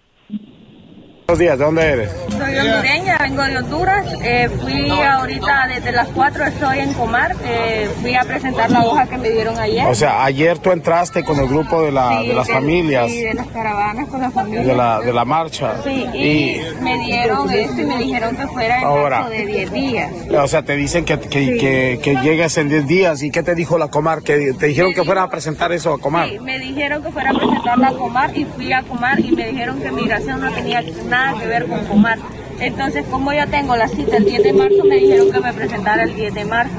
Buenos 1.30 1.40
días, 1.42 1.60
¿de 1.60 1.66
dónde 1.66 1.82
eres? 1.86 2.10
soy 2.40 2.58
hondureña, 2.58 3.18
vengo 3.20 3.44
de 3.44 3.58
Honduras. 3.58 4.06
eh, 4.24 4.50
fui 4.62 4.90
ahorita 4.90 5.68
desde 5.68 5.92
las 5.92 6.08
4, 6.08 6.44
estoy 6.46 6.80
en 6.80 6.94
Comar. 6.94 7.36
eh, 7.46 7.88
fui 8.02 8.16
a 8.16 8.24
presentar 8.24 8.72
la 8.72 8.84
hoja 8.84 9.06
que 9.06 9.16
me 9.18 9.30
dieron 9.30 9.56
ayer. 9.60 9.86
O 9.86 9.94
sea, 9.94 10.24
ayer 10.26 10.58
tú 10.58 10.72
entraste 10.72 11.24
con 11.24 11.38
el 11.38 11.48
grupo 11.48 11.84
de, 11.84 11.92
la, 11.92 12.22
Sí, 12.22 12.28
de 12.30 12.34
las 12.34 12.48
de- 12.48 12.54
familias, 12.54 13.12
Sí, 13.12 13.22
de 13.22 13.34
las 13.36 13.46
caravanas 13.48 14.08
con 14.10 14.22
las 14.22 14.34
familias. 14.34 14.66
de 14.66 14.74
la, 14.76 15.00
de 15.02 15.14
la 15.14 15.24
marcha. 15.26 15.76
Sí, 15.84 16.08
y, 16.16 16.18
Y, 16.18 16.62
me 16.82 16.98
dieron 17.06 17.48
esto 17.52 17.80
y 17.80 17.86
me 17.86 17.98
dijeron 18.00 18.36
que 18.36 18.48
fuera 18.48 18.80
en 18.80 18.86
Ahora. 18.88 19.30
de 19.30 19.46
10 19.46 19.72
días. 19.72 20.12
o 20.36 20.48
sea, 20.48 20.64
te 20.64 20.76
dicen 20.78 21.06
que, 21.06 21.20
que, 21.20 21.46
Sí. 21.46 21.58
que, 21.60 22.00
que 22.02 22.16
llegues 22.24 22.58
en 22.58 22.70
10 22.70 22.88
días. 22.88 23.22
¿Y 23.22 23.30
qué 23.30 23.44
te 23.44 23.54
dijo 23.54 23.78
la 23.78 23.90
Comar? 23.90 24.24
Que 24.24 24.54
te 24.54 24.66
dijeron 24.66 24.94
que 24.96 25.04
fueran 25.04 25.26
a 25.26 25.30
presentar 25.30 25.72
eso 25.74 25.94
a 25.94 26.00
Comar. 26.00 26.28
Sí, 26.28 26.40
me 26.40 26.58
dijeron 26.58 27.04
que 27.04 27.12
fuera 27.12 27.30
a 27.30 27.34
presentarla 27.36 27.90
a 27.90 27.94
Comar 27.94 28.36
y 28.36 28.46
fui 28.46 28.74
a 28.74 28.82
Comar 28.82 29.20
y 29.20 29.32
me 29.32 29.48
dijeron 29.50 29.80
que 29.80 29.92
migración 29.92 30.42
no 30.42 30.52
tenía 30.54 30.82
nada 31.08 31.19
que 31.40 31.48
ver 31.48 31.66
con 31.68 31.86
Comar. 31.86 32.20
Entonces, 32.60 33.06
como 33.10 33.32
yo 33.32 33.48
tengo 33.48 33.76
la 33.78 33.88
cita 33.88 34.18
el 34.18 34.26
10 34.26 34.44
de 34.44 34.54
marzo, 34.54 34.84
me 34.88 34.96
dijeron 34.96 35.32
que 35.32 35.40
me 35.40 35.54
presentara 35.54 36.04
el 36.04 36.14
10 36.16 36.34
de 36.34 36.46
marzo. 36.46 36.76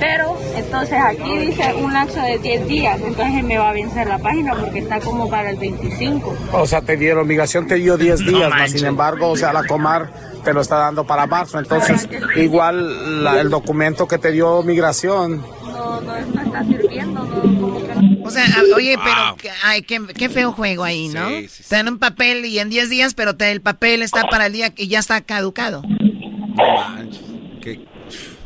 Pero, 0.00 0.36
entonces 0.56 0.98
aquí 0.98 1.38
dice 1.38 1.74
un 1.74 1.92
lapso 1.92 2.20
de 2.22 2.38
10 2.38 2.66
días, 2.66 2.98
entonces 3.00 3.44
me 3.44 3.58
va 3.58 3.68
a 3.70 3.72
vencer 3.72 4.08
la 4.08 4.18
página 4.18 4.54
porque 4.54 4.78
está 4.80 4.98
como 5.00 5.28
para 5.28 5.50
el 5.50 5.56
25. 5.58 6.34
O 6.52 6.66
sea, 6.66 6.80
te 6.80 6.96
dieron, 6.96 7.28
migración 7.28 7.66
te 7.68 7.74
dio 7.76 7.96
10 7.98 8.20
No 8.22 8.30
días, 8.32 8.48
mas 8.50 8.58
manches. 8.60 8.80
sin 8.80 8.86
embargo, 8.88 9.28
o 9.28 9.36
sea, 9.36 9.52
la 9.52 9.62
Comar 9.64 10.10
te 10.42 10.54
lo 10.54 10.62
está 10.62 10.76
dando 10.78 11.04
para 11.04 11.26
marzo. 11.26 11.58
Entonces, 11.58 12.08
igual 12.36 13.22
la- 13.22 13.40
el 13.40 13.50
documento 13.50 14.08
que 14.08 14.16
te 14.18 14.32
dio 14.32 14.62
migración 14.62 15.44
No, 15.80 16.16
está 16.42 16.64
sirviendo, 16.64 17.24
no, 17.24 17.40
como 17.60 17.86
que 17.86 17.94
no. 17.94 18.24
O 18.24 18.30
sea, 18.30 18.44
a- 18.44 18.76
oye, 18.76 18.96
pero 19.02 19.36
que- 19.40 19.48
ay, 19.64 19.82
qué, 19.82 19.98
qué 20.16 20.28
feo 20.28 20.52
juego 20.52 20.84
ahí, 20.84 21.08
¿no? 21.08 21.26
Te 21.68 21.74
dan 21.76 21.88
un 21.88 21.98
papel 21.98 22.44
y 22.44 22.58
en 22.58 22.68
10 22.70 22.90
días, 22.90 23.14
pero 23.14 23.34
te- 23.36 23.50
el 23.50 23.60
papel 23.62 24.02
está 24.02 24.22
para 24.24 24.46
el 24.46 24.52
día 24.52 24.74
que 24.74 24.86
ya 24.88 24.98
está 24.98 25.20
caducado. 25.22 25.82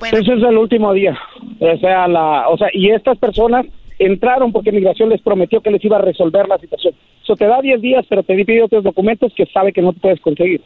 Ese 0.03 0.19
es 0.35 0.43
el 0.43 0.57
último 0.59 0.93
día. 0.93 1.19
O 1.61 1.77
sea, 1.79 2.07
la, 2.09 2.49
o 2.49 2.57
sea, 2.59 2.69
y 2.73 2.91
estas 2.91 3.19
personas 3.19 3.67
entraron 3.99 4.53
porque 4.53 4.73
migración 4.73 5.09
les 5.09 5.21
prometió 5.23 5.61
que 5.61 5.71
les 5.71 5.85
iba 5.85 5.97
a 5.97 6.03
resolver 6.03 6.47
la 6.49 6.59
situación. 6.59 6.95
Eso 7.23 7.37
te 7.37 7.47
da 7.47 7.61
10 7.63 7.81
días, 7.81 8.05
pero 8.09 8.23
te 8.23 8.35
pide 8.45 8.63
otros 8.63 8.85
documentos 8.85 9.33
que 9.35 9.47
sabe 9.47 9.73
que 9.73 9.81
no 9.83 9.93
te 9.93 10.01
puedes 10.01 10.21
conseguir. 10.21 10.63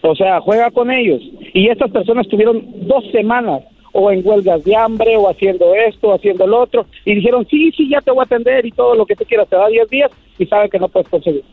O 0.00 0.16
sea, 0.16 0.40
juega 0.40 0.70
con 0.72 0.90
ellos. 0.90 1.20
Y 1.54 1.68
estas 1.68 1.90
personas 1.92 2.26
tuvieron 2.28 2.64
dos 2.88 3.04
semanas 3.12 3.62
o 3.92 4.10
en 4.10 4.26
huelgas 4.26 4.64
de 4.64 4.74
hambre 4.74 5.16
o 5.16 5.28
haciendo 5.28 5.74
esto, 5.74 6.08
o 6.08 6.14
haciendo 6.14 6.46
lo 6.46 6.60
otro, 6.62 6.86
y 7.04 7.14
dijeron, 7.14 7.46
sí, 7.48 7.70
sí, 7.72 7.88
ya 7.90 8.00
te 8.00 8.10
voy 8.10 8.20
a 8.20 8.24
atender 8.24 8.64
y 8.66 8.72
todo 8.72 8.94
lo 8.94 9.04
que 9.06 9.14
tú 9.16 9.24
quieras, 9.24 9.48
te 9.48 9.56
da 9.56 9.68
10 9.68 9.88
días 9.90 10.10
y 10.38 10.46
sabe 10.46 10.68
que 10.70 10.78
no 10.78 10.88
puedes 10.88 11.08
conseguir. 11.08 11.44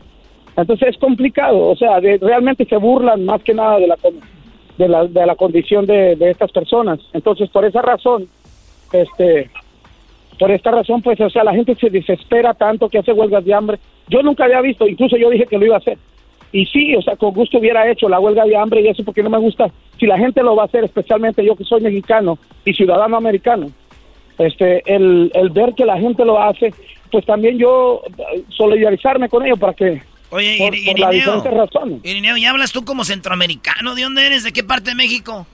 Entonces 0.56 0.88
es 0.88 0.96
complicado, 0.98 1.68
o 1.68 1.76
sea, 1.76 2.00
de- 2.00 2.18
realmente 2.18 2.64
se 2.64 2.76
burlan 2.76 3.24
más 3.24 3.42
que 3.42 3.54
nada 3.54 3.78
de 3.78 3.86
la, 3.86 3.96
de 4.78 4.88
la, 4.88 5.06
de 5.06 5.26
la 5.26 5.36
condición 5.36 5.86
de, 5.86 6.16
de 6.16 6.30
estas 6.30 6.50
personas. 6.50 6.98
Entonces, 7.12 7.48
por 7.50 7.64
esa 7.64 7.82
razón, 7.82 8.26
este, 8.92 9.50
por 10.38 10.50
esta 10.50 10.70
razón, 10.70 11.02
pues, 11.02 11.20
o 11.20 11.30
sea, 11.30 11.44
la 11.44 11.52
gente 11.54 11.74
se 11.76 11.90
desespera 11.90 12.54
tanto 12.54 12.88
que 12.88 12.98
hace 12.98 13.12
huelgas 13.12 13.44
de 13.44 13.54
hambre. 13.54 13.78
Yo 14.08 14.22
nunca 14.22 14.44
había 14.44 14.60
visto, 14.60 14.88
incluso 14.88 15.16
yo 15.16 15.30
dije 15.30 15.46
que 15.46 15.58
lo 15.58 15.66
iba 15.66 15.76
a 15.76 15.78
hacer. 15.78 15.98
Y 16.52 16.66
sí, 16.66 16.94
o 16.96 17.02
sea, 17.02 17.16
con 17.16 17.32
gusto 17.32 17.58
hubiera 17.58 17.88
hecho 17.90 18.08
la 18.08 18.18
huelga 18.18 18.44
de 18.44 18.56
hambre 18.56 18.80
y 18.80 18.88
eso 18.88 19.04
porque 19.04 19.22
no 19.22 19.30
me 19.30 19.38
gusta. 19.38 19.70
Si 19.98 20.06
la 20.06 20.18
gente 20.18 20.42
lo 20.42 20.56
va 20.56 20.64
a 20.64 20.66
hacer, 20.66 20.82
especialmente 20.84 21.44
yo 21.44 21.54
que 21.54 21.64
soy 21.64 21.80
mexicano 21.80 22.38
y 22.64 22.74
ciudadano 22.74 23.16
americano, 23.16 23.70
este, 24.38 24.82
el, 24.92 25.30
el 25.34 25.50
ver 25.50 25.74
que 25.76 25.84
la 25.84 25.98
gente 25.98 26.24
lo 26.24 26.42
hace, 26.42 26.72
pues 27.12 27.24
también 27.26 27.58
yo 27.58 28.02
eh, 28.34 28.42
solidarizarme 28.48 29.28
con 29.28 29.44
ellos 29.44 29.58
para 29.58 29.74
que 29.74 30.02
Oye, 30.30 30.56
por, 30.58 30.74
Iri- 30.74 30.86
por 30.86 30.98
las 30.98 31.12
Irineo, 31.14 31.34
diferentes 31.36 31.52
razones. 31.54 32.00
Irineo, 32.04 32.36
¿ya 32.36 32.50
hablas 32.50 32.72
tú 32.72 32.84
como 32.84 33.04
centroamericano? 33.04 33.94
¿De 33.94 34.02
dónde 34.02 34.26
eres? 34.26 34.42
¿De 34.44 34.52
qué 34.52 34.64
parte 34.64 34.90
de 34.90 34.96
México? 34.96 35.46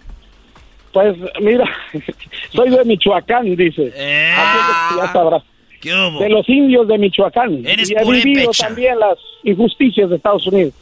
Pues 0.93 1.15
mira, 1.43 1.65
soy 2.53 2.71
de 2.71 2.85
Michoacán, 2.85 3.55
dice. 3.57 3.83
Así 3.83 4.95
que 4.95 5.01
ya 5.07 5.13
sabrás. 5.13 5.43
¿Qué 5.81 5.93
hubo? 5.93 6.21
De 6.21 6.31
los 6.31 6.49
indios 6.49 6.89
de 6.89 6.97
Michoacán. 6.99 7.67
Eres 7.67 7.91
y 7.91 7.95
he 7.95 8.05
vivido 8.11 8.51
también 8.59 8.99
las 8.99 9.19
injusticias 9.45 10.09
de 10.09 10.17
Estados 10.17 10.47
Unidos. 10.47 10.73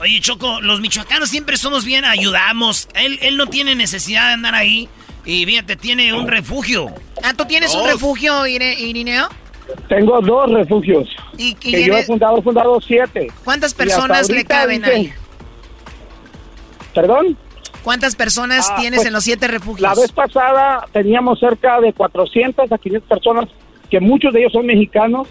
Oye, 0.00 0.20
Choco, 0.20 0.60
los 0.60 0.80
michoacanos 0.80 1.28
siempre 1.28 1.56
somos 1.56 1.84
bien, 1.84 2.04
ayudamos. 2.04 2.88
Él, 2.94 3.18
él 3.22 3.36
no 3.36 3.46
tiene 3.46 3.74
necesidad 3.74 4.28
de 4.28 4.32
andar 4.34 4.54
ahí. 4.54 4.88
Y 5.24 5.44
fíjate, 5.44 5.76
tiene 5.76 6.12
un 6.14 6.28
refugio. 6.28 6.86
Ah, 7.22 7.34
¿tú 7.36 7.44
tienes 7.44 7.74
un 7.74 7.86
refugio, 7.86 8.46
Irineo? 8.46 9.28
Tengo 9.88 10.20
dos 10.22 10.50
refugios. 10.50 11.08
¿Y, 11.36 11.48
y 11.48 11.54
que 11.72 11.84
yo 11.84 11.96
he 11.98 12.04
fundado, 12.04 12.38
he 12.38 12.42
fundado 12.42 12.80
siete. 12.80 13.30
¿Cuántas 13.44 13.74
personas 13.74 14.30
le 14.30 14.44
caben 14.44 14.82
dicen- 14.82 14.94
ahí? 14.94 15.12
¿Perdón? 16.94 17.36
¿Cuántas 17.82 18.16
personas 18.16 18.68
Ah, 18.70 18.76
tienes 18.80 18.98
pues, 18.98 19.06
en 19.08 19.12
los 19.12 19.24
siete 19.24 19.46
refugios? 19.48 19.80
La 19.82 19.94
vez 19.94 20.10
pasada 20.12 20.86
teníamos 20.92 21.38
cerca 21.38 21.80
de 21.80 21.92
400 21.92 22.70
a 22.72 22.78
500 22.78 23.08
personas, 23.08 23.48
que 23.90 24.00
muchos 24.00 24.32
de 24.32 24.40
ellos 24.40 24.52
son 24.52 24.66
mexicanos, 24.66 25.28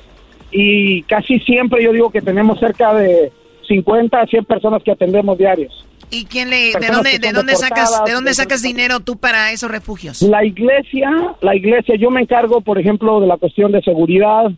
y 0.52 1.04
casi 1.04 1.40
siempre 1.40 1.84
yo 1.84 1.92
digo 1.92 2.10
que 2.12 2.22
tenemos 2.22 2.60
cerca 2.60 2.94
de 2.94 3.32
50 3.68 4.20
a 4.20 4.26
100 4.26 4.46
personas 4.46 4.82
que 4.84 4.92
atendemos 4.92 5.38
diarios. 5.38 5.86
¿Y 6.10 6.24
quién 6.26 6.50
le, 6.50 6.72
de 6.80 6.88
dónde, 6.92 7.12
que 7.12 7.20
de 7.20 7.28
son 7.28 7.36
dónde 7.36 7.56
sacas, 7.56 7.90
deportadas, 7.90 8.06
de 8.06 8.14
dónde 8.14 8.30
de- 8.32 8.36
sacas 8.36 8.62
dinero 8.62 9.00
tú 9.02 9.18
para 9.18 9.52
esos 9.52 9.70
refugios? 9.70 10.22
La 10.22 10.46
iglesia, 10.46 11.10
la 11.42 11.56
iglesia, 11.56 11.96
yo 11.98 12.10
me 12.10 12.22
encargo, 12.22 12.62
por 12.62 12.80
ejemplo, 12.80 13.20
de 13.20 13.28
la 13.28 13.38
cuestión 13.38 13.72
de 13.74 13.82
seguridad. 13.82 14.50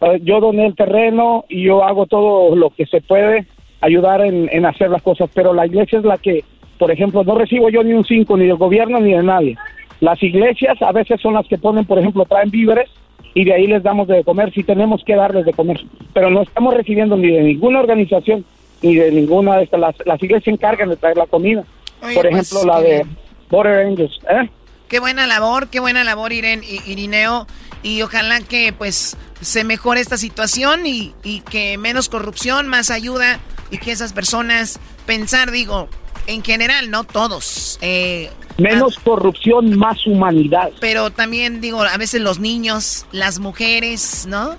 Eh, 0.00 0.20
Yo 0.22 0.40
doné 0.40 0.66
el 0.66 0.76
terreno 0.76 1.44
y 1.48 1.64
yo 1.64 1.82
hago 1.84 2.06
todo 2.06 2.54
lo 2.54 2.70
que 2.70 2.86
se 2.86 3.00
puede 3.00 3.46
ayudar 3.80 4.20
en, 4.24 4.48
en 4.52 4.64
hacer 4.64 4.90
las 4.90 5.02
cosas, 5.02 5.28
pero 5.34 5.52
la 5.52 5.66
iglesia 5.66 5.98
es 5.98 6.04
la 6.04 6.18
que, 6.18 6.44
por 6.78 6.90
ejemplo, 6.92 7.24
no 7.24 7.34
recibo 7.36 7.68
yo 7.68 7.82
ni 7.82 7.92
un 7.94 8.04
cinco 8.04 8.36
ni 8.36 8.46
del 8.46 8.56
gobierno 8.56 9.00
ni 9.00 9.12
de 9.12 9.22
nadie. 9.24 9.56
Las 10.00 10.22
iglesias 10.22 10.80
a 10.82 10.92
veces 10.92 11.20
son 11.20 11.34
las 11.34 11.46
que 11.48 11.58
ponen, 11.58 11.84
por 11.84 11.98
ejemplo, 11.98 12.24
traen 12.26 12.50
víveres 12.50 12.88
y 13.34 13.44
de 13.44 13.54
ahí 13.54 13.66
les 13.66 13.82
damos 13.82 14.08
de 14.08 14.22
comer 14.24 14.52
si 14.52 14.62
tenemos 14.62 15.02
que 15.04 15.14
darles 15.14 15.44
de 15.46 15.52
comer, 15.52 15.80
pero 16.12 16.30
no 16.30 16.42
estamos 16.42 16.74
recibiendo 16.74 17.16
ni 17.16 17.28
de 17.30 17.42
ninguna 17.42 17.80
organización 17.80 18.44
ni 18.82 18.94
de 18.96 19.10
ninguna 19.12 19.56
de 19.58 19.64
estas. 19.64 19.80
Las, 19.80 19.94
las 20.04 20.22
iglesias 20.22 20.44
se 20.44 20.50
encargan 20.50 20.88
de 20.88 20.96
traer 20.96 21.16
la 21.16 21.26
comida. 21.26 21.64
Oye, 22.02 22.14
por 22.14 22.28
pues, 22.28 22.52
ejemplo, 22.52 22.72
la 22.72 22.80
de. 22.80 23.06
Border 23.48 23.86
Angels. 23.86 24.18
¿eh? 24.30 24.48
Qué 24.88 24.98
buena 24.98 25.26
labor, 25.26 25.68
qué 25.68 25.78
buena 25.78 26.04
labor, 26.04 26.32
Iren, 26.32 26.62
I- 26.64 26.90
Irineo. 26.90 27.46
Y 27.82 28.02
ojalá 28.02 28.40
que 28.40 28.72
pues 28.72 29.16
se 29.40 29.64
mejore 29.64 30.00
esta 30.00 30.16
situación 30.16 30.86
y, 30.86 31.12
y 31.24 31.40
que 31.40 31.76
menos 31.78 32.08
corrupción, 32.08 32.66
más 32.68 32.90
ayuda 32.90 33.40
y 33.70 33.78
que 33.78 33.90
esas 33.92 34.12
personas 34.12 34.78
pensar, 35.06 35.50
digo, 35.50 35.88
en 36.26 36.42
general, 36.44 36.90
no 36.90 37.04
todos. 37.04 37.78
eh, 37.82 38.30
Menos 38.58 38.98
corrupción, 38.98 39.76
más 39.78 40.06
humanidad. 40.06 40.70
pero 40.80 41.10
también 41.10 41.60
digo, 41.60 41.82
a 41.82 41.96
veces 41.96 42.20
los 42.20 42.38
niños, 42.38 43.06
las 43.12 43.38
mujeres, 43.38 44.26
¿no? 44.28 44.56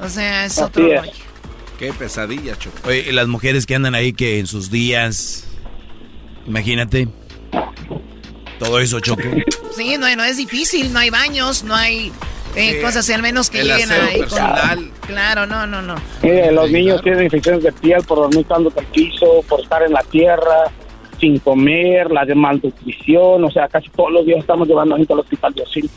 O 0.00 0.08
sea, 0.08 0.44
es 0.46 0.52
Así 0.58 0.62
otro 0.62 0.86
es. 0.92 1.00
rollo. 1.00 1.12
Qué 1.78 1.92
pesadilla, 1.92 2.56
Choco. 2.56 2.76
Oye, 2.88 3.06
y 3.08 3.12
las 3.12 3.26
mujeres 3.28 3.66
que 3.66 3.74
andan 3.74 3.94
ahí 3.94 4.12
que 4.12 4.38
en 4.38 4.46
sus 4.46 4.70
días, 4.70 5.46
imagínate, 6.46 7.08
todo 8.58 8.78
eso 8.78 9.00
choco. 9.00 9.22
Sí, 9.76 9.96
no, 9.98 10.14
no 10.16 10.24
es 10.24 10.36
difícil, 10.36 10.92
no 10.92 10.98
hay 11.00 11.10
baños, 11.10 11.64
no 11.64 11.74
hay 11.74 12.12
eh, 12.54 12.74
Sí, 12.76 12.82
cosas, 12.84 13.08
al 13.10 13.22
menos 13.22 13.50
que 13.50 13.64
lleguen 13.64 13.90
ahí. 13.90 14.10
con- 14.12 14.20
personal. 14.28 14.90
Claro, 15.06 15.46
no, 15.46 15.66
no, 15.66 15.82
no. 15.82 15.96
Mire, 16.22 16.52
los 16.52 16.70
niños 16.70 17.02
tienen 17.02 17.24
infecciones 17.24 17.62
de 17.64 17.72
piel 17.72 18.02
por 18.04 18.18
dormir 18.18 18.46
tanto 18.46 18.72
el 18.78 18.86
piso, 18.86 19.42
por 19.48 19.60
estar 19.60 19.82
en 19.82 19.92
la 19.92 20.02
tierra, 20.04 20.70
sin 21.22 21.38
comer, 21.38 22.10
la 22.10 22.24
de 22.24 22.34
malnutrición, 22.34 23.44
o 23.44 23.50
sea, 23.52 23.68
casi 23.68 23.88
todos 23.90 24.10
los 24.10 24.26
días 24.26 24.40
estamos 24.40 24.66
llevando 24.66 24.96
gente 24.96 25.12
al 25.12 25.20
hospital 25.20 25.54
de 25.54 25.62
Ocinco. 25.62 25.94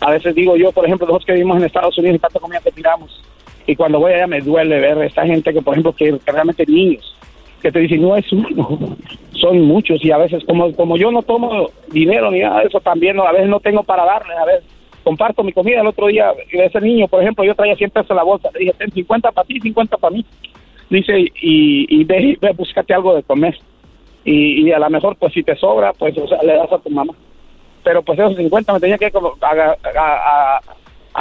A 0.00 0.10
veces 0.10 0.34
digo 0.34 0.56
yo, 0.56 0.72
por 0.72 0.84
ejemplo, 0.84 1.06
nosotros 1.06 1.24
que 1.24 1.34
vivimos 1.34 1.58
en 1.58 1.64
Estados 1.64 1.96
Unidos 1.96 2.16
y 2.16 2.18
tanta 2.18 2.40
comida 2.40 2.58
que 2.58 2.72
tiramos, 2.72 3.22
y 3.64 3.76
cuando 3.76 4.00
voy 4.00 4.12
allá 4.12 4.26
me 4.26 4.40
duele 4.40 4.80
ver 4.80 4.98
esta 5.02 5.24
gente 5.24 5.52
que, 5.52 5.62
por 5.62 5.74
ejemplo, 5.74 5.92
que, 5.92 6.18
que 6.18 6.32
realmente 6.32 6.66
niños, 6.66 7.16
que 7.62 7.70
te 7.70 7.78
dicen, 7.78 8.02
no 8.02 8.16
es 8.16 8.30
uno, 8.32 8.96
son 9.40 9.60
muchos, 9.62 10.04
y 10.04 10.10
a 10.10 10.18
veces, 10.18 10.42
como, 10.44 10.74
como 10.74 10.96
yo 10.96 11.12
no 11.12 11.22
tomo 11.22 11.70
dinero 11.92 12.32
ni 12.32 12.40
nada 12.40 12.58
de 12.58 12.66
eso, 12.66 12.80
también 12.80 13.20
a 13.20 13.30
veces 13.30 13.48
no 13.48 13.60
tengo 13.60 13.84
para 13.84 14.04
darle, 14.04 14.34
a 14.34 14.44
ver, 14.46 14.64
comparto 15.04 15.44
mi 15.44 15.52
comida. 15.52 15.80
El 15.80 15.86
otro 15.86 16.08
día, 16.08 16.32
ese 16.50 16.80
niño, 16.80 17.06
por 17.06 17.22
ejemplo, 17.22 17.44
yo 17.44 17.54
traía 17.54 17.76
100 17.76 17.90
pesos 17.90 18.10
en 18.10 18.16
la 18.16 18.24
bolsa, 18.24 18.50
le 18.52 18.58
dije, 18.58 18.74
ten 18.76 18.90
50 18.90 19.30
para 19.30 19.46
ti, 19.46 19.60
50 19.60 19.96
para 19.96 20.16
mí. 20.16 20.26
Dice, 20.90 21.20
y, 21.20 22.00
y 22.00 22.02
ve, 22.02 22.36
ve, 22.40 22.52
búscate 22.52 22.92
algo 22.92 23.14
de 23.14 23.22
comer. 23.22 23.56
Y, 24.26 24.66
y 24.68 24.72
a 24.72 24.78
lo 24.80 24.90
mejor, 24.90 25.16
pues 25.16 25.32
si 25.32 25.42
te 25.42 25.56
sobra, 25.56 25.92
pues 25.92 26.18
o 26.18 26.26
sea, 26.26 26.42
le 26.42 26.54
das 26.56 26.70
a 26.72 26.78
tu 26.78 26.90
mamá. 26.90 27.14
Pero 27.84 28.02
pues 28.02 28.18
esos 28.18 28.36
50 28.36 28.72
me 28.72 28.80
tenía 28.80 28.98
que 28.98 29.10
como 29.12 29.34
a- 29.40 29.76
a- 29.98 30.60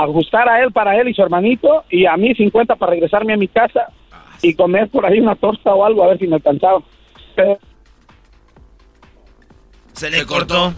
ajustar 0.04 0.50
a 0.50 0.62
él 0.64 0.72
para 0.74 1.00
él 1.00 1.08
y 1.08 1.14
su 1.14 1.22
hermanito, 1.22 1.84
y 1.92 2.06
a 2.08 2.18
mí 2.18 2.34
50 2.36 2.76
para 2.76 2.92
regresarme 2.94 3.34
a 3.34 3.38
mi 3.38 3.48
casa 3.48 3.88
y 4.42 4.54
comer 4.56 4.90
por 4.90 5.06
ahí 5.06 5.20
una 5.20 5.36
torta 5.36 5.74
o 5.74 5.86
algo, 5.86 6.04
a 6.04 6.08
ver 6.08 6.18
si 6.20 6.28
me 6.28 6.36
alcanzaba. 6.36 6.80
Pero 7.36 7.58
Se 9.94 10.10
le 10.10 10.26
cortó. 10.26 10.74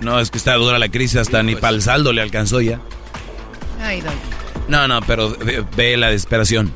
No, 0.00 0.18
es 0.20 0.30
que 0.30 0.38
está 0.38 0.54
dura 0.54 0.78
la 0.78 0.88
crisis, 0.90 1.16
hasta 1.16 1.42
ni 1.42 1.54
para 1.54 1.74
el 1.74 1.80
saldo 1.82 2.12
le 2.12 2.20
alcanzó 2.20 2.60
ya. 2.60 2.80
Ay, 3.80 4.00
Doggy. 4.00 4.16
No, 4.68 4.86
no, 4.88 5.00
pero 5.06 5.30
ve, 5.44 5.64
ve 5.76 5.96
la 5.96 6.08
desesperación. 6.08 6.72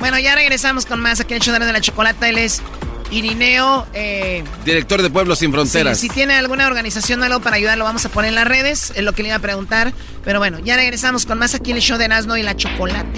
Bueno, 0.00 0.18
ya 0.18 0.34
regresamos 0.34 0.84
con 0.86 1.00
más 1.00 1.20
aquí 1.20 1.34
en 1.34 1.36
el 1.36 1.42
show 1.42 1.54
de 1.58 1.72
la 1.72 1.80
chocolata. 1.80 2.28
Él 2.28 2.38
es 2.38 2.62
Irineo. 3.10 3.86
Eh, 3.94 4.44
Director 4.64 5.02
de 5.02 5.10
Pueblos 5.10 5.38
Sin 5.38 5.48
si, 5.50 5.52
Fronteras. 5.52 5.98
si 5.98 6.08
tiene 6.08 6.34
alguna 6.34 6.66
organización 6.66 7.20
o 7.22 7.24
algo 7.24 7.40
para 7.40 7.56
ayudar, 7.56 7.78
lo 7.78 7.84
vamos 7.84 8.04
a 8.04 8.08
poner 8.08 8.30
en 8.30 8.34
las 8.34 8.46
redes. 8.46 8.92
Es 8.94 9.02
lo 9.02 9.12
que 9.12 9.22
le 9.22 9.28
iba 9.28 9.36
a 9.36 9.40
preguntar. 9.40 9.92
Pero 10.24 10.38
bueno, 10.38 10.58
ya 10.58 10.76
regresamos 10.76 11.26
con 11.26 11.38
más 11.38 11.54
aquí 11.54 11.70
en 11.70 11.76
el 11.78 11.82
show 11.82 11.98
de 11.98 12.04
Erasmo 12.06 12.36
y 12.36 12.42
la 12.42 12.56
chocolata. 12.56 13.08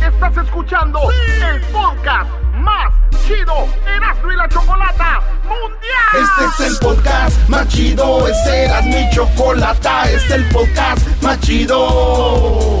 Estás 0.00 0.44
escuchando 0.44 1.00
el 1.10 1.60
podcast 1.72 2.30
más 2.54 2.92
chido 3.26 3.68
Erasmo 3.86 4.32
y 4.32 4.36
la 4.36 4.48
Chocolata 4.48 5.20
Mundial. 5.44 6.30
Este 6.48 6.64
es 6.64 6.70
el 6.70 6.78
podcast 6.78 7.48
más 7.48 7.68
chido, 7.68 8.26
este 8.28 8.64
era 8.64 8.82
mi 8.82 9.10
chocolata, 9.10 10.04
este 10.04 10.16
es 10.16 10.30
el 10.30 10.44
podcast 10.48 11.06
más 11.22 11.40
chido. 11.40 12.80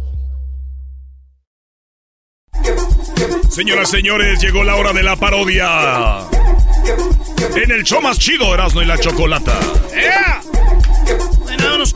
Señoras, 3.49 3.89
señores, 3.89 4.39
llegó 4.41 4.63
la 4.63 4.75
hora 4.75 4.93
de 4.93 5.03
la 5.03 5.15
parodia. 5.15 6.19
En 7.55 7.71
el 7.71 7.83
show 7.83 8.01
más 8.01 8.17
chido, 8.17 8.53
Erasmo 8.53 8.81
y 8.81 8.85
la 8.85 8.97
Chocolata. 8.97 9.59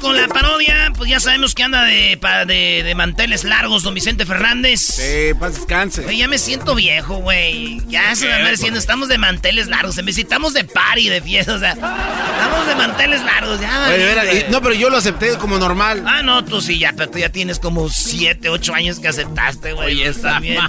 Con 0.06 0.16
la 0.18 0.28
parodia. 0.28 0.92
Pues 0.96 1.10
ya 1.10 1.20
sabemos 1.20 1.54
que 1.56 1.64
anda 1.64 1.84
de, 1.84 2.18
de, 2.48 2.84
de 2.84 2.96
manteles 2.96 3.44
largos, 3.44 3.84
don 3.84 3.94
Vicente 3.94 4.26
Fernández. 4.26 4.80
Sí, 4.82 5.34
paz 5.40 5.56
descanse. 5.56 6.04
Güey, 6.04 6.18
ya 6.18 6.28
me 6.28 6.38
siento 6.38 6.76
viejo, 6.76 7.18
güey. 7.18 7.82
Ya 7.88 8.16
se 8.16 8.28
me 8.28 8.34
anda 8.34 8.52
diciendo, 8.52 8.80
estamos 8.80 9.08
de 9.10 9.18
manteles 9.18 9.68
largos. 9.68 9.96
Vez 10.04 10.16
de 10.16 10.64
party, 10.64 11.10
de 11.10 11.22
fiesta, 11.22 11.56
o 11.56 11.60
sea, 11.60 11.72
estamos 11.72 12.68
de 12.68 12.76
manteles 12.76 13.22
largos, 13.24 13.60
ya. 13.60 13.90
Oye, 13.94 14.14
güey. 14.14 14.40
y- 14.40 14.52
no, 14.52 14.62
pero 14.62 14.74
yo 14.76 14.90
lo 14.90 14.98
acepté 14.98 15.36
como 15.38 15.58
normal. 15.58 16.04
Ah, 16.06 16.22
no, 16.22 16.44
tú 16.46 16.62
sí, 16.62 16.78
ya, 16.80 16.94
pero 16.96 17.10
tú 17.10 17.18
ya 17.18 17.30
tienes 17.30 17.60
como 17.60 17.90
7, 17.90 18.50
8 18.50 18.74
años 18.74 19.00
que 19.00 19.08
aceptaste, 19.08 19.74
güey. 19.74 19.88
Oye, 19.94 20.06
Pues 20.06 20.22
también. 20.22 20.60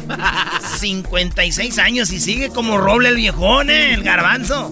56 0.78 1.78
años 1.78 2.10
y 2.10 2.20
sigue 2.20 2.48
como 2.50 2.78
roble 2.78 3.08
el 3.10 3.16
viejón, 3.16 3.70
¿eh? 3.70 3.94
El 3.94 4.02
garbanzo. 4.02 4.70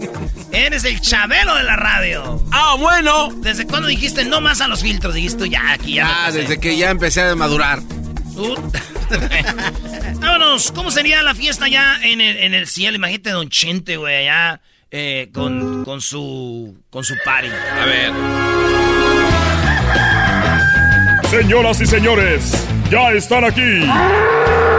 Eres 0.55 0.85
el 0.85 1.01
chabelo 1.01 1.57
de 1.57 1.65
la 1.65 1.75
radio. 1.75 2.41
Ah, 2.53 2.77
bueno. 2.79 3.31
¿Desde 3.43 3.67
cuándo 3.67 3.89
dijiste 3.89 4.25
no 4.25 4.41
más 4.41 4.61
a 4.61 4.69
los 4.69 4.83
filtros? 4.83 5.13
Dijiste 5.15 5.39
tú, 5.39 5.47
ya, 5.47 5.73
aquí 5.73 5.95
ya. 5.95 6.27
Ah, 6.27 6.31
desde 6.31 6.61
que 6.61 6.77
ya 6.77 6.91
empecé 6.91 7.23
a 7.23 7.35
madurar. 7.35 7.81
Vámonos, 10.21 10.71
¿cómo 10.73 10.93
sería 10.93 11.23
la 11.23 11.35
fiesta 11.35 11.67
ya 11.69 11.99
en 12.03 12.21
el, 12.21 12.37
en 12.39 12.55
el 12.55 12.69
cielo? 12.69 12.97
Imagínate 12.97 13.31
Don 13.31 13.49
Chente, 13.49 13.97
güey, 13.97 14.29
allá 14.29 14.61
eh, 14.93 15.31
con, 15.33 15.85
con 15.85 16.01
su 16.01 16.83
con 16.89 17.03
su 17.05 17.15
party. 17.25 17.49
A 17.49 17.85
ver. 17.85 18.13
Señoras 21.31 21.81
y 21.81 21.87
señores, 21.87 22.67
ya 22.91 23.11
están 23.11 23.45
aquí 23.45 23.83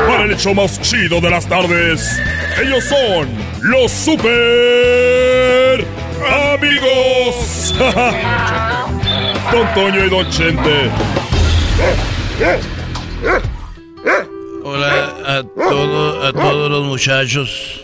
para 0.07 0.23
el 0.23 0.37
show 0.37 0.55
más 0.55 0.81
chido 0.81 1.19
de 1.19 1.29
las 1.29 1.45
tardes. 1.47 2.17
Ellos 2.61 2.85
son 2.85 3.27
los 3.61 3.91
super 3.91 5.24
amigos. 6.55 7.75
Don 9.51 9.67
Toño 9.73 10.05
y 10.05 10.09
Don 10.09 10.29
Chente. 10.29 10.89
Hola 14.63 15.15
a, 15.25 15.43
todo- 15.43 16.23
a 16.27 16.33
todos 16.33 16.71
los 16.71 16.83
muchachos 16.85 17.81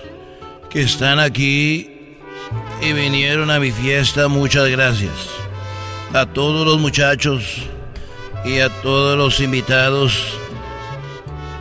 que 0.69 0.81
están 0.81 1.19
aquí 1.19 1.89
y 2.81 2.93
vinieron 2.93 3.51
a 3.51 3.59
mi 3.59 3.71
fiesta, 3.71 4.27
muchas 4.27 4.67
gracias. 4.69 5.11
A 6.13 6.25
todos 6.25 6.65
los 6.65 6.79
muchachos 6.79 7.63
y 8.43 8.59
a 8.59 8.69
todos 8.81 9.17
los 9.17 9.39
invitados 9.39 10.33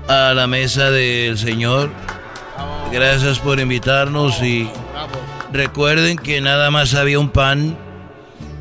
a 0.09 0.33
la 0.35 0.47
mesa 0.47 0.91
del 0.91 1.37
Señor, 1.39 1.91
gracias 2.91 3.39
por 3.39 3.61
invitarnos 3.61 4.43
y 4.43 4.69
recuerden 5.53 6.17
que 6.17 6.41
nada 6.41 6.71
más 6.71 6.95
había 6.95 7.19
un 7.19 7.31
pan 7.31 7.77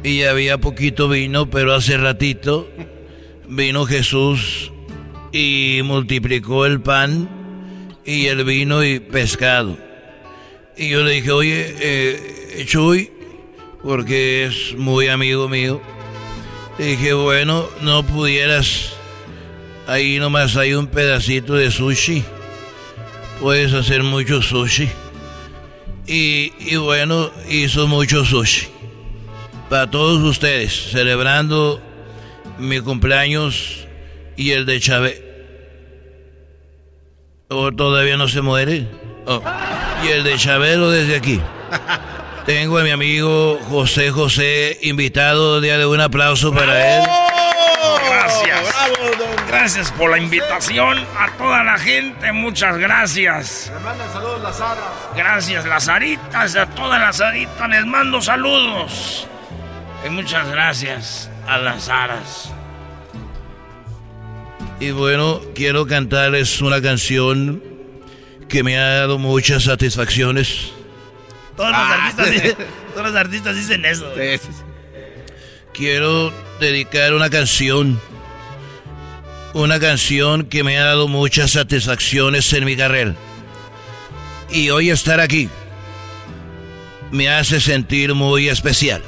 y 0.04 0.24
había 0.24 0.58
poquito 0.58 1.08
vino, 1.10 1.50
pero 1.50 1.74
hace 1.74 1.98
ratito 1.98 2.70
vino 3.48 3.86
Jesús 3.86 4.72
y 5.32 5.82
multiplicó 5.84 6.66
el 6.66 6.82
pan 6.82 7.30
y 8.06 8.28
el 8.28 8.44
vino 8.44 8.84
y 8.84 9.00
pescado. 9.00 9.78
Y 10.78 10.90
yo 10.90 11.04
le 11.04 11.14
dije, 11.14 11.32
oye, 11.32 11.76
eh, 11.80 12.66
Chuy, 12.66 13.12
porque 13.84 14.46
es 14.46 14.78
muy 14.78 15.10
amigo 15.10 15.50
mío, 15.50 15.82
le 16.78 16.86
dije, 16.86 17.14
bueno, 17.14 17.68
no 17.82 18.04
pudieras, 18.04 18.94
ahí 19.88 20.20
nomás 20.20 20.56
hay 20.56 20.74
un 20.74 20.88
pedacito 20.88 21.56
de 21.56 21.70
sushi, 21.70 22.24
puedes 23.42 23.74
hacer 23.74 24.04
mucho 24.04 24.42
sushi. 24.42 24.90
Y, 26.10 26.54
y 26.60 26.76
bueno, 26.78 27.30
hizo 27.48 27.88
mucho 27.88 28.26
sushi. 28.26 28.68
Para 29.70 29.92
todos 29.92 30.24
ustedes, 30.24 30.90
celebrando 30.92 31.80
mi 32.58 32.80
cumpleaños 32.80 33.86
y 34.36 34.50
el 34.50 34.66
de 34.66 34.80
Chávez. 34.80 35.22
¿O 37.50 37.72
todavía 37.72 38.18
no 38.18 38.28
se 38.28 38.42
muere? 38.42 38.88
Oh. 39.28 39.40
Y 40.04 40.08
el 40.08 40.24
de 40.24 40.36
Chabelo 40.36 40.90
desde 40.90 41.16
aquí. 41.16 41.40
Tengo 42.48 42.80
a 42.80 42.84
mi 42.84 42.90
amigo 42.90 43.60
José 43.70 44.10
José 44.10 44.80
invitado. 44.82 45.62
Día 45.62 45.78
de 45.78 45.86
un 45.86 46.02
aplauso 46.02 46.52
para 46.52 46.98
él. 46.98 47.29
Gracias. 49.50 49.92
Por 49.92 50.12
la 50.12 50.18
invitación 50.20 51.00
a 51.18 51.32
toda 51.38 51.64
la 51.64 51.78
gente. 51.80 52.32
Muchas 52.32 52.78
gracias. 52.78 53.72
Le 53.74 53.80
mandan 53.84 54.12
saludos 54.14 54.42
las 54.42 54.62
aras. 54.62 54.84
Gracias, 55.16 55.66
Lazaritas. 55.66 56.56
A 56.56 56.66
todas 56.68 57.00
las 57.00 57.20
Lazaritas 57.20 57.70
les 57.70 57.86
mando 57.86 58.22
saludos. 58.22 59.28
Y 60.06 60.10
muchas 60.10 60.48
gracias 60.50 61.30
a 61.48 61.58
las 61.58 61.90
aras. 61.90 62.52
Y 64.80 64.92
bueno, 64.92 65.42
quiero 65.56 65.86
cantarles 65.88 66.62
una 66.62 66.82
canción 66.82 67.62
que 68.48 68.64
me 68.64 68.78
ha 68.78 68.88
dado 69.00 69.18
muchas 69.18 69.64
satisfacciones. 69.64 70.72
Todos, 71.58 71.72
los 71.72 71.80
Ah. 71.80 72.06
artistas, 72.06 72.32
dicen- 72.32 72.58
todos 72.94 73.08
los 73.08 73.16
artistas 73.16 73.56
dicen 73.56 73.84
eso. 73.86 74.14
Quiero 75.74 76.32
dedicar 76.60 77.14
una 77.14 77.30
canción. 77.30 78.00
Una 79.54 79.80
canción 79.80 80.46
que 80.46 80.64
me 80.64 80.78
ha 80.78 80.86
dado 80.86 81.08
muchas 81.08 81.52
satisfacciones 81.52 82.52
en 82.54 82.66
mi 82.66 82.76
carrera. 82.76 83.16
Y 84.52 84.70
hoy 84.70 84.90
estar 84.90 85.20
aquí 85.20 85.50
me 87.12 87.30
hace 87.30 87.60
sentir 87.60 88.14
muy 88.14 88.50
especial. 88.50 89.04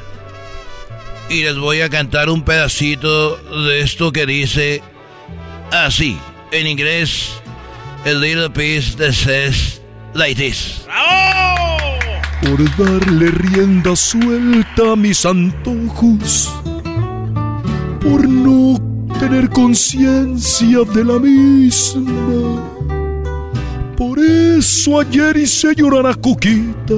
Y 1.30 1.44
les 1.44 1.58
voy 1.58 1.82
a 1.82 1.90
cantar 1.90 2.30
un 2.30 2.44
pedacito 2.44 3.38
de 3.66 3.82
esto 3.82 4.12
que 4.12 4.26
dice 4.26 4.82
así, 5.72 6.18
en 6.52 6.68
inglés, 6.68 7.34
a 8.06 8.10
little 8.10 8.50
piece 8.50 8.96
that 8.98 9.14
says 9.14 9.82
like 10.14 10.36
this. 10.36 10.86
por 12.42 12.60
darle 12.76 13.28
rienda 13.32 13.96
suelta 13.96 14.94
a 14.94 14.96
mis 14.96 15.26
antojos, 15.26 16.52
por 18.02 18.28
no 18.28 18.91
tener 19.22 19.50
conciencia 19.52 20.80
de 20.96 21.06
la 21.06 21.20
misma. 21.20 22.60
Por 23.96 24.18
eso 24.18 25.00
ayer 25.00 25.38
hice 25.38 25.76
llorar 25.76 26.08
a 26.08 26.16
Coquita 26.16 26.96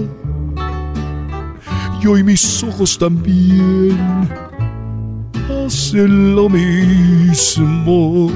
y 2.02 2.08
hoy 2.08 2.24
mis 2.24 2.64
ojos 2.64 2.98
también 2.98 4.00
hacen 5.66 6.34
lo 6.34 6.48
mismo. 6.48 8.32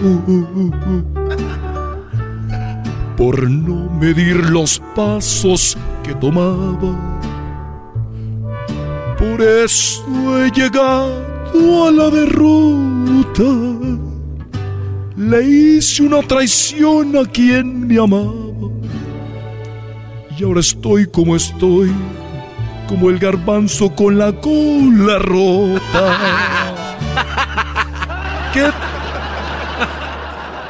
Por 3.16 3.50
no 3.50 3.90
medir 3.90 4.50
los 4.50 4.82
pasos 4.96 5.78
que 6.04 6.14
tomaba. 6.14 7.22
Por 9.18 9.42
eso 9.42 10.44
he 10.44 10.52
llegado 10.52 11.27
a 11.54 11.92
la 11.92 12.10
derrota. 12.10 13.44
Le 15.16 15.44
hice 15.44 16.04
una 16.04 16.22
traición 16.22 17.18
a 17.18 17.26
quien 17.26 17.88
me 17.88 18.00
amaba. 18.00 18.70
Y 20.38 20.44
ahora 20.44 20.60
estoy 20.60 21.08
como 21.08 21.36
estoy, 21.36 21.92
como 22.88 23.10
el 23.10 23.18
garbanzo 23.18 23.96
con 23.96 24.18
la 24.18 24.32
cola 24.34 25.18
rota. 25.18 26.18
¿Qué 28.54 28.70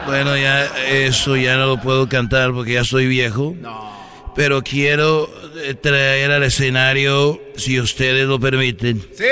Bueno, 0.05 0.37
ya 0.37 0.65
eso 0.89 1.35
ya 1.35 1.57
no 1.57 1.65
lo 1.65 1.81
puedo 1.81 2.07
cantar 2.07 2.53
porque 2.53 2.73
ya 2.73 2.85
soy 2.85 3.07
viejo. 3.07 3.55
Pero 4.37 4.61
quiero 4.63 5.29
eh, 5.57 5.73
traer 5.73 6.31
al 6.31 6.43
escenario, 6.43 7.41
si 7.57 7.79
ustedes 7.79 8.25
lo 8.27 8.39
permiten. 8.39 9.01
Sí, 9.01 9.23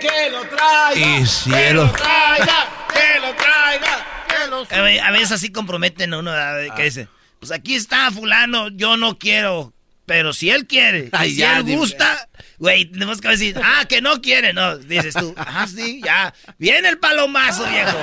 que 0.00 0.30
lo 0.30 0.40
traiga. 0.46 1.18
Y 1.20 1.26
cielo. 1.26 1.90
traiga, 1.92 2.68
que 2.94 3.20
lo 3.20 3.34
traiga, 3.34 4.06
que 4.28 4.48
lo 4.48 4.66
A 4.70 4.82
ve- 4.82 5.00
a 5.00 5.10
veces 5.10 5.32
así 5.32 5.50
comprometen 5.50 6.14
a 6.14 6.18
uno, 6.20 6.32
que 6.76 6.84
dice, 6.84 7.08
pues 7.40 7.50
aquí 7.50 7.74
está 7.74 8.10
fulano, 8.12 8.68
yo 8.68 8.96
no 8.96 9.18
quiero, 9.18 9.74
pero 10.06 10.32
si 10.32 10.48
él 10.50 10.66
quiere, 10.68 11.08
Ay, 11.12 11.30
si 11.32 11.38
ya, 11.38 11.58
él 11.58 11.64
dime. 11.64 11.78
gusta, 11.78 12.28
güey, 12.58 12.84
tenemos 12.84 13.20
que 13.20 13.26
decir, 13.28 13.60
ah, 13.62 13.84
que 13.88 14.00
no 14.00 14.22
quiere, 14.22 14.52
no, 14.52 14.78
dices 14.78 15.14
tú, 15.14 15.34
ah, 15.36 15.66
sí, 15.68 16.00
ya, 16.04 16.32
viene 16.56 16.88
el 16.88 16.98
palomazo, 16.98 17.64
viejo. 17.68 17.98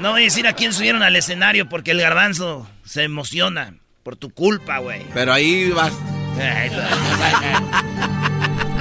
No 0.00 0.12
voy 0.12 0.22
a 0.22 0.24
decir 0.24 0.46
a 0.46 0.52
quién 0.54 0.72
subieron 0.74 1.02
al 1.02 1.16
escenario 1.16 1.68
porque 1.68 1.90
el 1.90 2.00
garbanzo 2.00 2.68
se 2.90 3.04
emociona 3.04 3.74
por 4.02 4.16
tu 4.16 4.30
culpa, 4.30 4.78
güey. 4.78 5.06
Pero 5.14 5.32
ahí 5.32 5.70
vas. 5.70 5.92
Ay, 6.40 6.70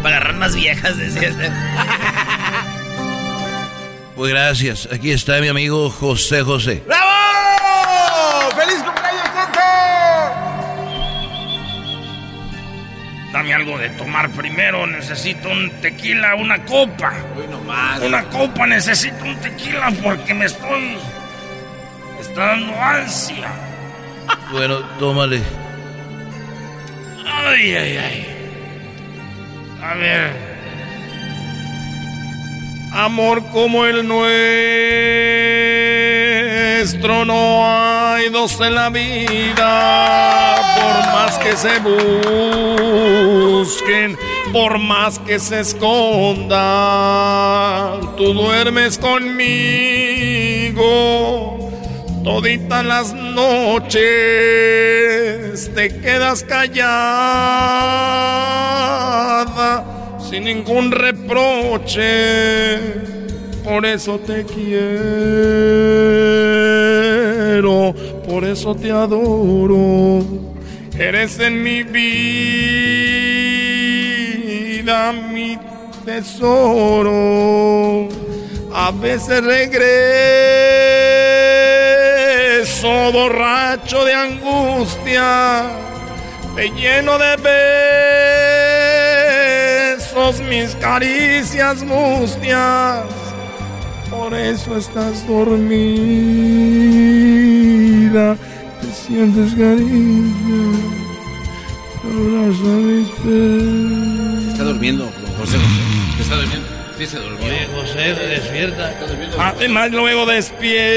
Para 0.01 0.17
agarrar 0.17 0.35
más 0.37 0.55
viejas, 0.55 0.97
decías. 0.97 1.35
Pues 4.15 4.31
gracias. 4.31 4.89
Aquí 4.91 5.11
está 5.11 5.39
mi 5.41 5.47
amigo 5.47 5.91
José 5.91 6.41
José. 6.41 6.81
¡Bravo! 6.87 8.49
¡Feliz 8.59 8.81
cumpleaños, 8.83 9.29
gente! 9.35 9.59
Dame 13.31 13.53
algo 13.53 13.77
de 13.77 13.89
tomar 13.89 14.31
primero. 14.31 14.87
Necesito 14.87 15.49
un 15.49 15.69
tequila, 15.81 16.33
una 16.33 16.65
copa. 16.65 17.13
Una 18.03 18.23
copa, 18.23 18.65
necesito 18.65 19.23
un 19.23 19.35
tequila 19.39 19.91
porque 20.03 20.33
me 20.33 20.45
estoy. 20.45 20.97
me 22.15 22.21
está 22.21 22.47
dando 22.47 22.73
ansia. 22.81 23.68
Bueno, 24.51 24.79
tómale. 24.97 25.41
Ay, 27.23 27.75
ay, 27.75 27.97
ay. 27.97 28.25
A 29.83 29.93
ver. 29.93 30.49
Amor 32.91 33.45
como 33.51 33.85
el 33.85 34.07
nuestro 34.07 34.25
no 37.25 37.61
hay 37.63 38.29
dos 38.29 38.59
en 38.59 38.73
la 38.73 38.89
vida, 38.89 40.55
por 40.75 41.13
más 41.13 41.37
que 41.37 41.55
se 41.55 41.77
busquen, 43.61 44.17
por 44.51 44.79
más 44.79 45.19
que 45.19 45.37
se 45.37 45.59
escondan, 45.59 46.49
tú 48.17 48.33
duermes 48.33 48.97
conmigo 48.97 50.39
toditas 52.23 52.85
las 52.85 53.13
noches, 53.13 53.99
te 55.73 55.99
quedas 55.99 56.43
callada 56.43 57.09
sin 60.29 60.45
ningún 60.45 60.91
reproche, 60.91 62.77
por 63.63 63.85
eso 63.85 64.19
te 64.19 64.43
quiero, 64.45 64.83
por 68.27 68.43
eso 68.43 68.75
te 68.75 68.91
adoro, 68.91 70.21
eres 70.97 71.39
en 71.39 71.63
mi 71.63 71.83
vida 71.83 72.09
mi 75.11 75.57
tesoro, 76.05 78.07
a 78.73 78.91
veces 78.91 79.43
regreso 79.43 80.98
borracho 82.87 84.05
de 84.05 84.13
angustia, 84.13 85.63
te 86.55 86.69
lleno 86.69 87.17
de 87.17 87.35
besos, 89.97 90.41
mis 90.41 90.75
caricias 90.75 91.83
mustias. 91.83 93.03
Por 94.09 94.33
eso 94.33 94.77
estás 94.77 95.27
dormida, 95.27 95.67
te 98.81 98.93
sientes 98.93 99.53
cariño. 99.53 100.99
Mis 102.03 103.09
pies. 103.09 104.47
Está 104.51 104.63
durmiendo, 104.63 105.11
José. 105.37 105.57
Está 106.19 106.35
durmiendo. 106.35 106.78
Sí, 106.99 107.05
se 107.05 107.17
durmió. 107.17 107.45
Oye, 107.45 107.65
José, 107.73 108.13
despierta. 108.13 108.93
Además 109.37 109.89
luego 109.91 110.25
despierto, 110.25 110.91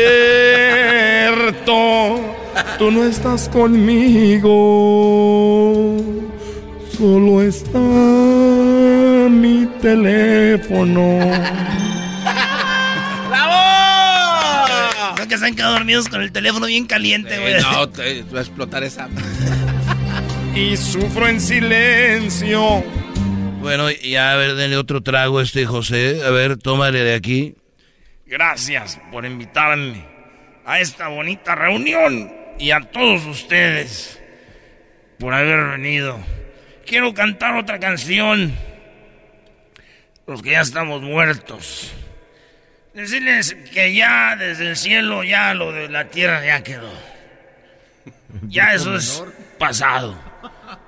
tú 2.76 2.90
no 2.90 3.04
estás 3.04 3.48
conmigo, 3.48 4.50
solo 6.98 7.40
está 7.40 7.78
mi 9.30 9.68
teléfono. 9.80 11.20
¡Bravo! 13.28 14.64
Creo 15.14 15.28
que 15.28 15.38
se 15.38 15.46
han 15.46 15.54
quedado 15.54 15.74
dormidos 15.74 16.08
con 16.08 16.20
el 16.20 16.32
teléfono 16.32 16.66
bien 16.66 16.86
caliente, 16.86 17.38
güey. 17.38 17.52
Eh, 17.52 17.60
no, 17.62 17.88
te 17.88 18.24
va 18.24 18.40
a 18.40 18.42
explotar 18.42 18.82
esa. 18.82 19.08
y 20.56 20.76
sufro 20.76 21.28
en 21.28 21.40
silencio. 21.40 22.82
Bueno, 23.62 23.88
ya 23.92 24.32
a 24.32 24.36
ver, 24.36 24.56
denle 24.56 24.76
otro 24.76 25.04
trago 25.04 25.38
a 25.38 25.42
este 25.44 25.66
José. 25.66 26.20
A 26.26 26.30
ver, 26.30 26.56
tómale 26.56 26.98
de 27.04 27.14
aquí. 27.14 27.54
Gracias 28.26 29.00
por 29.12 29.24
invitarme 29.24 30.04
a 30.66 30.80
esta 30.80 31.06
bonita 31.06 31.54
reunión 31.54 32.34
y 32.58 32.72
a 32.72 32.80
todos 32.80 33.24
ustedes 33.24 34.20
por 35.20 35.32
haber 35.32 35.78
venido. 35.78 36.18
Quiero 36.84 37.14
cantar 37.14 37.56
otra 37.56 37.78
canción. 37.78 38.52
Los 40.26 40.42
que 40.42 40.50
ya 40.50 40.62
estamos 40.62 41.00
muertos. 41.00 41.92
Decirles 42.94 43.56
que 43.72 43.94
ya 43.94 44.34
desde 44.34 44.70
el 44.70 44.76
cielo 44.76 45.22
ya 45.22 45.54
lo 45.54 45.70
de 45.70 45.88
la 45.88 46.08
tierra 46.08 46.44
ya 46.44 46.64
quedó. 46.64 46.92
Ya 48.48 48.74
eso 48.74 48.96
es 48.96 49.22
pasado. 49.56 50.18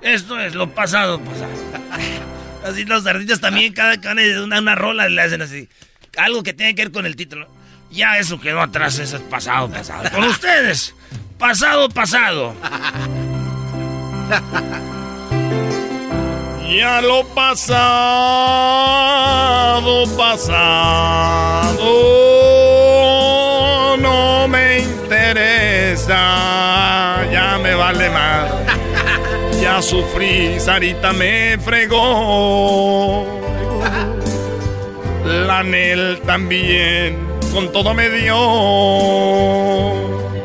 Esto 0.01 0.37
es 0.41 0.55
lo 0.55 0.69
pasado, 0.71 1.21
pasado. 1.21 2.35
Así 2.65 2.83
los 2.83 3.05
artistas 3.05 3.39
también, 3.39 3.73
cada 3.73 4.01
cada 4.01 4.21
una, 4.43 4.59
una 4.59 4.75
rola 4.75 5.07
le 5.07 5.21
hacen 5.21 5.41
así. 5.41 5.69
Algo 6.17 6.41
que 6.41 6.53
tiene 6.53 6.73
que 6.73 6.83
ver 6.83 6.91
con 6.91 7.05
el 7.05 7.15
título. 7.15 7.47
Ya 7.91 8.17
eso 8.17 8.39
quedó 8.39 8.61
atrás, 8.61 8.97
eso 8.97 9.17
es 9.17 9.23
pasado, 9.23 9.69
pasado. 9.69 10.09
Con 10.09 10.23
ustedes, 10.23 10.95
pasado, 11.37 11.89
pasado. 11.89 12.55
Ya 16.67 16.99
lo 16.99 17.23
pasado, 17.27 17.75
pasado, 20.17 21.77
no 23.97 24.47
me 24.47 24.79
interesa, 24.79 26.15
ya 27.31 27.59
me 27.61 27.75
vale 27.75 28.09
más. 28.09 28.54
Ya 29.75 29.81
sufrí, 29.81 30.57
Sarita 30.57 31.11
me 31.11 31.57
fregó. 31.57 33.25
La 35.25 35.63
Nel 35.63 36.21
también, 36.25 37.27
con 37.53 37.73
todo 37.73 37.93
me 37.93 38.07
dio. 38.07 38.37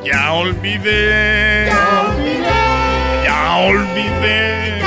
Ya 0.05 0.33
olvidé. 0.33 1.67
Ya 1.69 2.09
olvidé. 2.09 3.23
Ya 3.25 3.61
olvidé. 3.69 4.81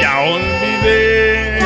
Ya 0.00 0.20
olvidé. 0.20 1.58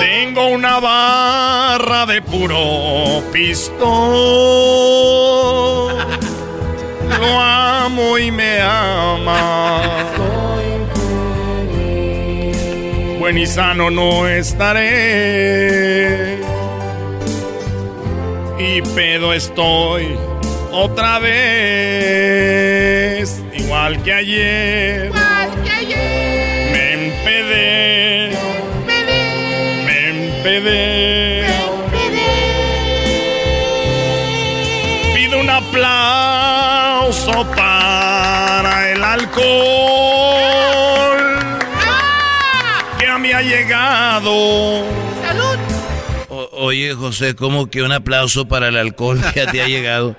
Tengo 0.00 0.48
una 0.48 0.80
barra 0.80 2.06
de 2.06 2.20
puro 2.20 3.22
pistón. 3.32 4.72
Lo 7.22 7.40
amo 7.40 8.18
y 8.18 8.32
me 8.32 8.60
ama. 8.60 9.80
Buen 13.20 13.38
y 13.38 13.46
sano 13.46 13.90
no 13.90 14.26
estaré. 14.26 14.82
Y 18.58 18.82
pedo 18.96 19.32
estoy 19.32 20.18
otra 20.72 21.20
vez. 21.20 21.40
Igual 23.56 24.02
que 24.02 24.12
ayer. 24.12 25.12
Me 26.72 26.92
empedé. 26.94 28.36
Me 29.86 30.08
empedé. 30.08 31.22
Pido 31.22 31.31
ha 43.42 43.48
llegado. 43.48 44.32
O- 46.28 46.48
oye, 46.52 46.94
José, 46.94 47.34
¿cómo 47.34 47.68
que 47.70 47.82
un 47.82 47.92
aplauso 47.92 48.46
para 48.48 48.68
el 48.68 48.76
alcohol 48.76 49.20
que 49.34 49.46
te 49.46 49.62
ha 49.62 49.66
llegado? 49.66 50.16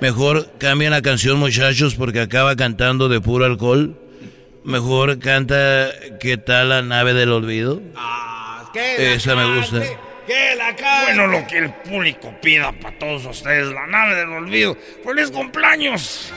Mejor 0.00 0.50
cambia 0.58 0.90
la 0.90 1.02
canción, 1.02 1.38
muchachos, 1.38 1.94
porque 1.94 2.20
acaba 2.20 2.54
cantando 2.56 3.08
de 3.08 3.20
puro 3.20 3.44
alcohol. 3.44 3.98
Mejor 4.64 5.18
canta 5.18 5.88
¿Qué 6.20 6.36
tal 6.38 6.68
la 6.70 6.82
nave 6.82 7.14
del 7.14 7.32
olvido? 7.32 7.80
Esa 9.14 9.34
me 9.34 9.56
gusta. 9.58 9.82
Bueno, 11.04 11.28
lo 11.28 11.46
que 11.46 11.58
el 11.58 11.72
público 11.72 12.34
pida 12.42 12.72
para 12.72 12.98
todos 12.98 13.24
ustedes, 13.26 13.68
la 13.72 13.86
nave 13.86 14.16
del 14.16 14.28
olvido. 14.30 14.76
¡Feliz 15.04 15.30
cumpleaños! 15.30 16.32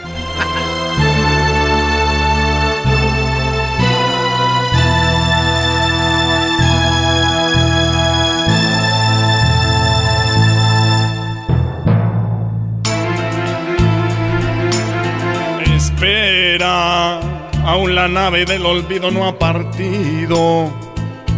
Espera, 16.10 17.20
aún 17.66 17.94
la 17.94 18.08
nave 18.08 18.44
del 18.44 18.66
olvido 18.66 19.12
no 19.12 19.28
ha 19.28 19.38
partido. 19.38 20.74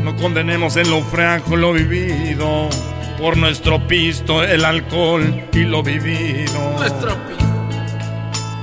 No 0.01 0.15
condenemos 0.15 0.77
en 0.77 0.89
lo 0.89 1.01
fraco 1.01 1.57
lo 1.57 1.73
vivido. 1.73 2.69
Por 3.17 3.35
nuestro 3.35 3.85
pisto, 3.85 4.41
el 4.41 4.63
alcohol 4.63 5.43
y 5.51 5.63
lo 5.65 5.83
vivido. 5.83 6.75
Nuestro 6.77 7.17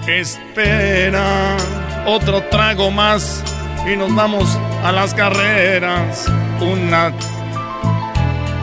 Espera, 0.07 1.59
otro 2.07 2.43
trago 2.45 2.91
más 2.91 3.45
y 3.87 3.95
nos 3.95 4.15
vamos 4.15 4.59
a 4.83 4.93
las 4.93 5.13
carreras. 5.13 6.27
Una 6.59 7.13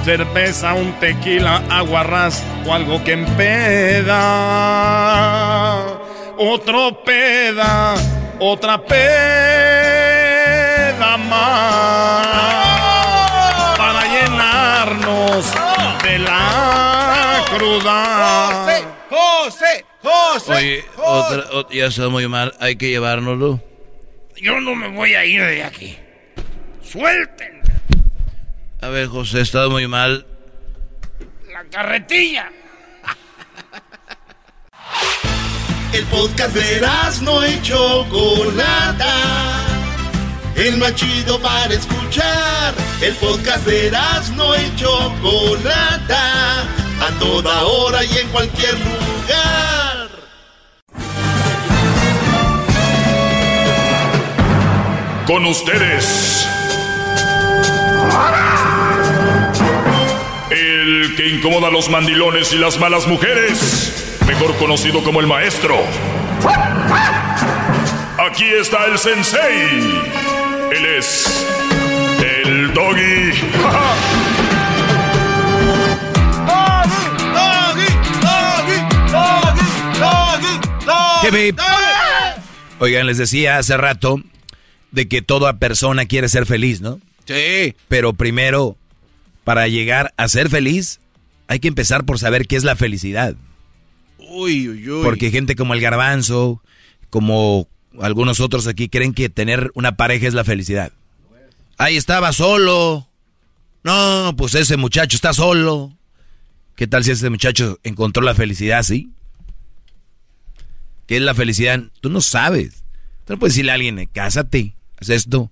cerveza, 0.04 0.74
un 0.74 0.94
tequila, 0.94 1.62
aguarrás 1.70 2.44
o 2.66 2.74
algo 2.74 3.04
que 3.04 3.14
empeda. 3.14 4.16
Otro 6.38 7.02
peda, 7.04 7.96
otra 8.40 8.78
peda 8.78 9.06
más 11.18 12.28
para 13.78 14.02
llenarnos 14.06 15.54
de 16.04 16.20
la 16.20 17.42
cruda. 17.56 18.66
José, 18.66 18.84
José, 19.10 19.86
José. 20.04 20.54
Oye, 20.54 20.86
otra, 20.98 21.50
ot- 21.52 21.70
ya 21.72 21.86
está 21.86 22.10
muy 22.10 22.28
mal, 22.28 22.54
hay 22.60 22.76
que 22.76 22.90
llevárnoslo. 22.90 23.62
Yo 24.38 24.60
no 24.60 24.76
me 24.76 24.90
voy 24.90 25.14
a 25.16 25.24
ir 25.26 25.42
de 25.42 25.64
aquí. 25.64 25.98
Suelten 26.84 27.62
A 28.82 28.90
ver, 28.90 29.08
José, 29.08 29.40
está 29.42 29.68
muy 29.70 29.88
mal. 29.88 30.26
la 31.52 31.64
carretilla. 31.72 32.52
El 35.96 36.04
podcast 36.08 36.54
de 36.54 36.82
no 37.22 37.48
y 37.48 37.62
Chocolata. 37.62 39.14
El 40.58 40.76
más 40.76 40.94
chido 40.96 41.40
para 41.40 41.74
escuchar. 41.74 42.74
El 43.02 43.16
podcast 43.16 43.66
de 43.66 43.92
no 44.36 44.54
y 44.58 44.76
Chocolata. 44.76 46.64
A 47.00 47.12
toda 47.18 47.64
hora 47.64 48.04
y 48.04 48.18
en 48.18 48.28
cualquier 48.28 48.74
lugar. 48.74 50.10
Con 55.26 55.46
ustedes. 55.46 56.46
El 60.50 61.16
que 61.16 61.30
incomoda 61.30 61.70
a 61.70 61.72
los 61.72 61.90
mandilones 61.90 62.52
y 62.52 62.58
las 62.58 62.78
malas 62.82 63.08
mujeres. 63.08 64.15
Mejor 64.28 64.56
conocido 64.58 65.04
como 65.04 65.20
el 65.20 65.28
maestro. 65.28 65.76
Aquí 68.18 68.46
está 68.46 68.86
el 68.86 68.98
sensei. 68.98 70.02
Él 70.72 70.86
es. 70.98 71.46
El 72.24 72.74
doggy. 72.74 73.32
Hip, 81.24 81.34
hip. 81.34 81.60
Oigan, 82.80 83.08
les 83.08 83.18
decía 83.18 83.58
hace 83.58 83.78
rato 83.78 84.22
de 84.92 85.08
que 85.08 85.22
toda 85.22 85.58
persona 85.58 86.06
quiere 86.06 86.30
ser 86.30 86.46
feliz, 86.46 86.82
¿no? 86.82 87.00
Sí. 87.26 87.76
Pero 87.88 88.14
primero, 88.14 88.78
para 89.44 89.68
llegar 89.68 90.14
a 90.18 90.28
ser 90.28 90.50
feliz, 90.50 91.00
hay 91.48 91.60
que 91.60 91.68
empezar 91.68 92.06
por 92.06 92.20
saber 92.20 92.48
qué 92.48 92.56
es 92.56 92.64
la 92.64 92.76
felicidad. 92.76 93.36
Uy, 94.36 94.68
uy, 94.68 94.90
uy. 94.90 95.04
Porque 95.04 95.32
gente 95.32 95.56
como 95.56 95.74
el 95.74 95.80
garbanzo, 95.80 96.62
como 97.10 97.70
algunos 98.02 98.42
otros 98.42 98.68
aquí, 98.68 98.90
creen 98.90 99.14
que 99.14 99.30
tener 99.30 99.72
una 99.76 99.96
pareja 99.96 100.28
es 100.28 100.34
la 100.34 100.44
felicidad. 100.44 100.92
Ahí 101.78 101.96
estaba 101.96 102.34
solo. 102.34 103.08
No, 103.86 104.34
pues 104.38 104.56
ese 104.56 104.76
muchacho 104.76 105.16
está 105.16 105.34
solo. 105.34 105.98
¿Qué 106.76 106.86
tal 106.86 107.06
si 107.06 107.12
ese 107.12 107.30
muchacho 107.30 107.80
encontró 107.84 108.24
la 108.24 108.36
felicidad 108.36 108.80
así? 108.80 109.10
¿Qué 111.08 111.16
es 111.16 111.22
la 111.22 111.34
felicidad? 111.34 111.82
Tú 112.02 112.10
no 112.10 112.20
sabes. 112.20 112.84
Tú 113.24 113.34
no 113.34 113.40
puedes 113.40 113.54
decirle 113.54 113.72
a 113.72 113.76
alguien, 113.76 114.10
cásate, 114.12 114.76
haz 115.00 115.10
esto. 115.10 115.50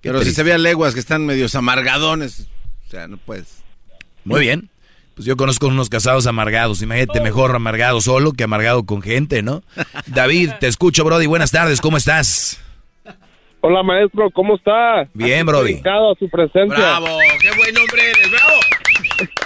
Qué 0.00 0.08
Pero 0.08 0.24
si 0.24 0.32
se 0.32 0.42
ve 0.42 0.52
a 0.52 0.58
leguas 0.58 0.94
que 0.94 1.00
están 1.00 1.26
medios 1.26 1.54
amargadones. 1.54 2.48
O 2.88 2.90
sea, 2.90 3.06
no 3.06 3.18
puedes. 3.18 3.46
Muy 4.24 4.40
bien. 4.40 4.68
Pues 5.16 5.24
yo 5.24 5.34
conozco 5.38 5.68
unos 5.68 5.88
casados 5.88 6.26
amargados. 6.26 6.82
Imagínate, 6.82 7.22
mejor 7.22 7.56
amargado 7.56 8.02
solo 8.02 8.32
que 8.32 8.44
amargado 8.44 8.84
con 8.84 9.00
gente, 9.00 9.40
¿no? 9.40 9.62
David, 10.06 10.50
te 10.60 10.66
escucho, 10.66 11.04
Brody. 11.04 11.24
Buenas 11.24 11.50
tardes, 11.50 11.80
¿cómo 11.80 11.96
estás? 11.96 12.62
Hola 13.62 13.82
maestro, 13.82 14.30
¿cómo 14.30 14.56
está? 14.56 15.08
Bien, 15.14 15.46
Brody. 15.46 15.72
Dedicado 15.72 16.12
a 16.12 16.14
su 16.16 16.28
presencia. 16.28 16.76
¡Bravo! 16.76 17.06
¡Qué 17.40 17.48
buen 17.56 17.78
hombre 17.78 18.02
eres! 18.10 18.30
¡Bravo! 18.30 18.60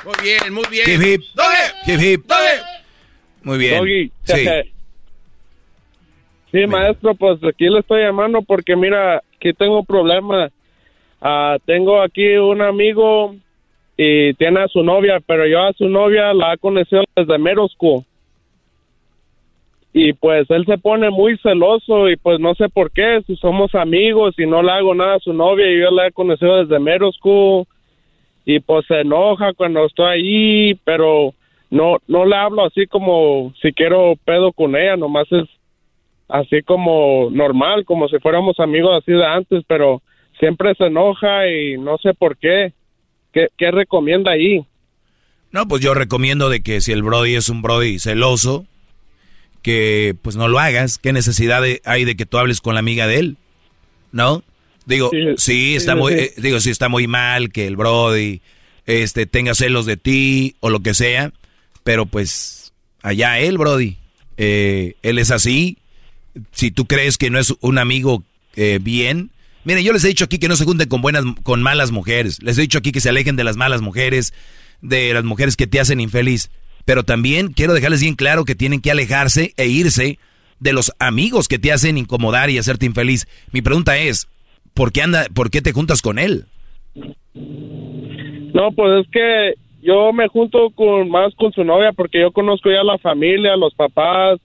Muy 0.07 0.15
bien, 0.25 0.55
muy 0.55 0.65
bien. 0.73 0.91
Hip, 0.91 1.07
hip. 1.07 1.23
¡Doggy! 1.37 1.93
Hip, 1.93 2.01
hip. 2.01 2.27
¡Doggy! 2.27 2.63
Muy 3.45 3.59
bien. 3.59 3.79
Doggy. 3.79 4.13
Sí. 4.25 4.49
Sí, 6.53 6.67
maestro, 6.67 7.15
pues 7.15 7.39
aquí 7.45 7.69
le 7.69 7.79
estoy 7.79 8.03
llamando 8.03 8.43
porque 8.43 8.75
mira, 8.75 9.23
aquí 9.37 9.53
tengo 9.53 9.79
un 9.79 9.87
problema. 9.87 10.51
Ah, 11.21 11.59
tengo 11.65 12.03
aquí 12.03 12.27
un 12.39 12.61
amigo 12.61 13.37
y 14.03 14.33
tiene 14.33 14.61
a 14.61 14.69
su 14.69 14.83
novia, 14.83 15.21
pero 15.27 15.47
yo 15.47 15.61
a 15.61 15.75
su 15.75 15.87
novia 15.87 16.33
la 16.33 16.55
he 16.55 16.57
conocido 16.57 17.03
desde 17.15 17.37
Merosco. 17.37 18.03
Y 19.93 20.15
pues 20.15 20.51
él 20.51 20.65
se 20.65 20.79
pone 20.79 21.11
muy 21.11 21.37
celoso 21.37 22.09
y 22.09 22.17
pues 22.17 22.41
no 22.41 22.55
sé 22.55 22.71
por 22.71 22.91
qué, 22.93 23.21
si 23.27 23.37
somos 23.37 23.75
amigos 23.75 24.35
y 24.39 24.47
no 24.47 24.63
le 24.63 24.73
hago 24.73 24.95
nada 24.95 25.17
a 25.17 25.21
su 25.21 25.35
novia 25.35 25.71
y 25.71 25.81
yo 25.81 25.91
la 25.91 26.07
he 26.07 26.13
conocido 26.13 26.65
desde 26.65 26.79
Merosco 26.79 27.67
y 28.47 28.61
pues 28.61 28.87
se 28.87 29.01
enoja 29.01 29.53
cuando 29.53 29.85
estoy 29.85 30.07
ahí, 30.07 30.75
pero 30.83 31.35
no 31.69 31.99
no 32.09 32.25
le 32.25 32.37
hablo 32.37 32.65
así 32.65 32.87
como 32.87 33.53
si 33.61 33.71
quiero 33.75 34.15
pedo 34.25 34.53
con 34.53 34.77
ella, 34.77 34.97
nomás 34.97 35.31
es 35.31 35.47
así 36.27 36.63
como 36.63 37.29
normal, 37.31 37.85
como 37.85 38.09
si 38.09 38.19
fuéramos 38.19 38.59
amigos 38.61 39.03
así 39.03 39.13
de 39.13 39.27
antes, 39.27 39.63
pero 39.67 40.01
siempre 40.39 40.75
se 40.77 40.87
enoja 40.87 41.51
y 41.51 41.77
no 41.77 41.99
sé 41.99 42.15
por 42.15 42.39
qué. 42.39 42.73
¿Qué, 43.33 43.49
qué 43.57 43.71
recomienda 43.71 44.33
ahí? 44.33 44.65
No, 45.53 45.67
pues 45.67 45.83
yo 45.83 45.95
recomiendo 45.95 46.49
de 46.49 46.63
que 46.63 46.81
si 46.81 46.93
el 46.93 47.03
Brody 47.03 47.35
es 47.35 47.49
un 47.49 47.63
Brody 47.63 47.99
celoso, 47.99 48.67
que 49.63 50.15
pues 50.23 50.37
no 50.37 50.49
lo 50.49 50.59
hagas. 50.59 50.99
¿Qué 50.99 51.13
necesidad 51.13 51.63
de- 51.63 51.83
hay 51.85 52.05
de 52.05 52.17
que 52.17 52.27
tú 52.27 52.39
hables 52.39 52.61
con 52.61 52.75
la 52.75 52.81
amiga 52.81 53.07
de 53.07 53.19
él? 53.19 53.37
¿No? 54.13 54.43
Digo, 54.87 55.11
sí, 55.37 55.75
está 55.77 55.93
sí, 55.93 55.99
muy, 55.99 56.13
sí. 56.13 56.19
eh, 56.21 56.33
digo, 56.39 56.61
sí 56.61 56.71
está 56.71 56.89
muy 56.89 57.07
mal 57.07 57.51
que 57.53 57.67
el 57.67 57.77
Brody 57.77 58.41
este 58.87 59.27
tenga 59.27 59.55
celos 59.55 59.87
de 59.87 59.97
ti 59.97 60.57
o 60.61 60.71
lo 60.71 60.81
que 60.81 60.95
sea, 60.95 61.33
pero 61.85 62.07
pues 62.07 62.73
allá 63.03 63.39
él, 63.39 63.59
Brody. 63.59 63.97
Eh, 64.37 64.95
él 65.03 65.19
es 65.19 65.31
así. 65.31 65.77
Si 66.53 66.71
tú 66.71 66.87
crees 66.87 67.19
que 67.19 67.31
no 67.31 67.39
es 67.39 67.55
un 67.61 67.79
amigo 67.79 68.25
eh, 68.57 68.79
bien, 68.81 69.31
miren, 69.65 69.85
yo 69.85 69.93
les 69.93 70.05
he 70.05 70.09
dicho 70.09 70.25
aquí 70.25 70.39
que 70.39 70.49
no 70.49 70.57
se 70.57 70.65
junten 70.65 70.89
con 70.89 71.03
buenas, 71.03 71.25
con 71.43 71.63
malas 71.63 71.91
mujeres. 71.91 72.43
Les 72.43 72.59
he 72.59 72.63
dicho 72.63 72.79
aquí 72.79 72.93
que 72.93 73.01
se 73.01 73.09
alejen 73.09 73.37
de 73.37 73.45
las 73.45 73.57
malas 73.57 73.83
mujeres, 73.83 74.33
de 74.81 75.13
las 75.15 75.25
mujeres 75.25 75.57
que 75.57 75.67
te 75.67 75.81
hacen 75.81 76.01
infeliz. 76.01 76.51
Pero 76.85 77.03
también 77.05 77.53
quiero 77.53 77.75
dejarles 77.75 78.01
bien 78.01 78.15
claro 78.15 78.45
que 78.45 78.55
tienen 78.55 78.81
que 78.81 78.91
alejarse 78.91 79.53
e 79.57 79.67
irse 79.67 80.19
de 80.59 80.73
los 80.73 80.93
amigos 80.99 81.49
que 81.49 81.59
te 81.59 81.73
hacen 81.73 81.99
incomodar 81.99 82.51
y 82.51 82.59
hacerte 82.59 82.87
infeliz. 82.87 83.27
Mi 83.53 83.63
pregunta 83.63 83.99
es, 83.99 84.29
¿por 84.75 84.93
qué 84.93 85.03
anda, 85.03 85.27
por 85.35 85.51
qué 85.51 85.63
te 85.63 85.73
juntas 85.73 86.03
con 86.03 86.19
él? 86.19 86.47
No, 87.35 88.73
pues 88.73 89.05
es 89.05 89.11
que 89.11 89.55
yo 89.83 90.13
me 90.13 90.29
junto 90.29 90.71
con 90.71 91.09
más 91.11 91.35
con 91.35 91.53
su 91.53 91.65
novia 91.65 91.93
porque 91.93 92.21
yo 92.21 92.33
conozco 92.33 92.71
ya 92.71 92.83
la 92.83 92.99
familia, 92.99 93.57
los 93.57 93.75
papás 93.75 94.39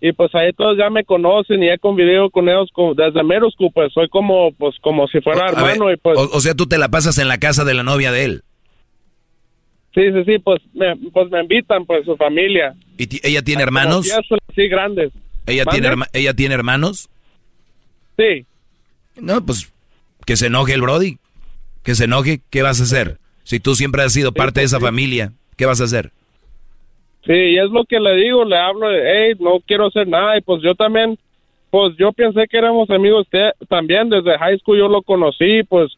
y 0.00 0.12
pues 0.12 0.34
ahí 0.34 0.52
todos 0.52 0.78
ya 0.78 0.88
me 0.90 1.04
conocen 1.04 1.62
y 1.62 1.68
he 1.68 1.78
convivido 1.78 2.30
con 2.30 2.48
ellos 2.48 2.68
desde 2.96 3.22
Meroscu, 3.22 3.70
pues 3.72 3.92
soy 3.92 4.08
como 4.08 4.52
pues 4.52 4.76
como 4.80 5.06
si 5.08 5.20
fuera 5.20 5.46
ver, 5.46 5.54
hermano 5.54 5.92
y 5.92 5.96
pues 5.96 6.18
o, 6.18 6.22
o 6.36 6.40
sea, 6.40 6.54
tú 6.54 6.66
te 6.66 6.78
la 6.78 6.88
pasas 6.88 7.18
en 7.18 7.28
la 7.28 7.38
casa 7.38 7.64
de 7.64 7.74
la 7.74 7.82
novia 7.82 8.10
de 8.12 8.24
él. 8.24 8.42
sí, 9.94 10.02
sí, 10.12 10.24
sí, 10.24 10.38
pues 10.38 10.60
me, 10.74 10.96
pues 11.12 11.30
me 11.30 11.40
invitan 11.42 11.84
pues 11.84 12.04
su 12.04 12.16
familia. 12.16 12.74
¿Y 12.96 13.08
ella 13.26 13.42
tiene 13.42 13.62
hermanos? 13.62 14.08
Así 14.50 14.68
grandes. 14.68 15.12
¿Ella 15.46 15.64
tiene, 15.64 15.88
herma- 15.88 16.08
¿Ella 16.12 16.34
tiene 16.34 16.54
hermanos? 16.54 17.08
Sí. 18.16 18.46
No, 19.16 19.44
pues 19.44 19.72
que 20.26 20.36
se 20.36 20.46
enoje 20.46 20.74
el 20.74 20.82
Brody. 20.82 21.18
Que 21.82 21.94
se 21.94 22.04
enoje, 22.04 22.40
¿qué 22.50 22.62
vas 22.62 22.80
a 22.80 22.84
hacer? 22.84 23.18
Si 23.42 23.58
tú 23.58 23.74
siempre 23.74 24.02
has 24.02 24.12
sido 24.12 24.32
parte 24.32 24.60
de 24.60 24.66
esa 24.66 24.78
familia, 24.80 25.32
¿qué 25.56 25.64
vas 25.66 25.80
a 25.80 25.84
hacer? 25.84 26.12
Sí, 27.26 27.32
y 27.32 27.58
es 27.58 27.70
lo 27.70 27.84
que 27.84 28.00
le 28.00 28.16
digo, 28.16 28.44
le 28.44 28.56
hablo 28.56 28.88
hey, 28.90 29.34
no 29.38 29.60
quiero 29.66 29.86
hacer 29.86 30.08
nada, 30.08 30.38
y 30.38 30.40
pues 30.40 30.62
yo 30.62 30.74
también, 30.74 31.18
pues 31.70 31.94
yo 31.98 32.12
pensé 32.12 32.46
que 32.48 32.56
éramos 32.58 32.88
amigos 32.90 33.26
te- 33.30 33.52
también, 33.68 34.08
desde 34.08 34.38
high 34.38 34.58
school 34.58 34.78
yo 34.78 34.88
lo 34.88 35.02
conocí, 35.02 35.62
pues 35.64 35.92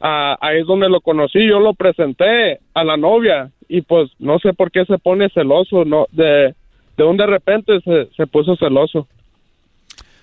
ah, 0.00 0.36
ahí 0.40 0.60
es 0.60 0.66
donde 0.66 0.88
lo 0.88 1.00
conocí, 1.00 1.46
yo 1.46 1.60
lo 1.60 1.74
presenté 1.74 2.60
a 2.74 2.84
la 2.84 2.96
novia, 2.96 3.50
y 3.68 3.82
pues 3.82 4.10
no 4.18 4.38
sé 4.38 4.52
por 4.54 4.70
qué 4.70 4.84
se 4.86 4.98
pone 4.98 5.28
celoso, 5.30 5.84
no, 5.84 6.06
de, 6.10 6.54
de 6.96 7.04
un 7.04 7.16
de 7.16 7.26
repente 7.26 7.80
se, 7.84 8.08
se 8.16 8.26
puso 8.26 8.56
celoso. 8.56 9.06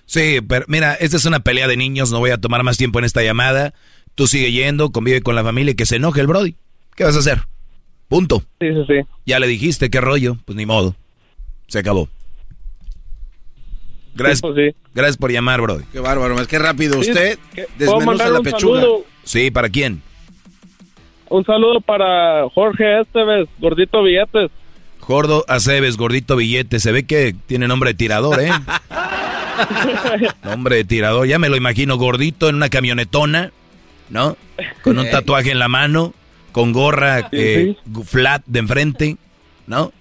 Sí, 0.04 0.40
pero 0.48 0.64
mira, 0.66 0.94
esta 0.94 1.16
es 1.16 1.24
una 1.24 1.38
pelea 1.38 1.68
de 1.68 1.76
niños, 1.76 2.10
no 2.10 2.18
voy 2.18 2.30
a 2.30 2.38
tomar 2.40 2.64
más 2.64 2.76
tiempo 2.76 2.98
en 2.98 3.04
esta 3.04 3.22
llamada. 3.22 3.74
Tú 4.16 4.26
sigue 4.26 4.50
yendo, 4.50 4.90
convive 4.90 5.20
con 5.20 5.36
la 5.36 5.44
familia 5.44 5.70
y 5.70 5.76
que 5.76 5.86
se 5.86 5.96
enoje 5.96 6.20
el 6.20 6.26
Brody. 6.26 6.56
¿Qué 6.96 7.04
vas 7.04 7.14
a 7.14 7.20
hacer? 7.20 7.38
Punto. 8.10 8.40
Sí, 8.60 8.66
sí, 8.74 8.84
sí. 8.88 8.94
Ya 9.24 9.38
le 9.38 9.46
dijiste, 9.46 9.88
qué 9.88 10.00
rollo, 10.02 10.36
pues 10.44 10.56
ni 10.56 10.66
modo. 10.66 10.94
Se 11.68 11.78
acabó. 11.78 12.08
Gracias, 14.14 14.42
gracias 14.92 15.16
por 15.16 15.30
llamar, 15.30 15.60
Brody. 15.62 15.84
Qué 15.92 16.00
bárbaro, 16.00 16.34
más 16.34 16.48
que 16.48 16.58
rápido. 16.58 17.02
Sí, 17.02 17.10
Usted 17.10 17.38
¿qué- 17.54 17.62
¿puedo 17.78 17.78
desmenuza 17.78 18.06
mandar 18.06 18.30
la 18.32 18.38
un 18.40 18.44
pechuga. 18.44 18.80
saludo? 18.80 19.04
Sí, 19.24 19.50
¿para 19.52 19.68
quién? 19.68 20.02
Un 21.28 21.44
saludo 21.44 21.80
para 21.80 22.48
Jorge 22.52 23.00
Esteves, 23.00 23.48
gordito 23.60 24.02
billetes. 24.02 24.50
Gordo 25.06 25.44
Aceves, 25.48 25.96
gordito 25.96 26.34
billete. 26.36 26.80
Se 26.80 26.90
ve 26.92 27.04
que 27.06 27.34
tiene 27.46 27.68
nombre 27.68 27.90
de 27.90 27.94
tirador, 27.94 28.40
¿eh? 28.40 28.50
nombre 30.44 30.76
de 30.76 30.84
tirador. 30.84 31.26
Ya 31.28 31.38
me 31.38 31.48
lo 31.48 31.56
imagino 31.56 31.96
gordito 31.96 32.48
en 32.48 32.56
una 32.56 32.68
camionetona, 32.68 33.52
¿no? 34.08 34.36
Con 34.82 34.98
un 34.98 35.08
tatuaje 35.08 35.52
en 35.52 35.58
la 35.60 35.68
mano, 35.68 36.12
con 36.52 36.72
gorra 36.72 37.28
eh, 37.32 37.76
flat 38.04 38.42
de 38.46 38.58
enfrente, 38.58 39.16
¿no? 39.66 39.92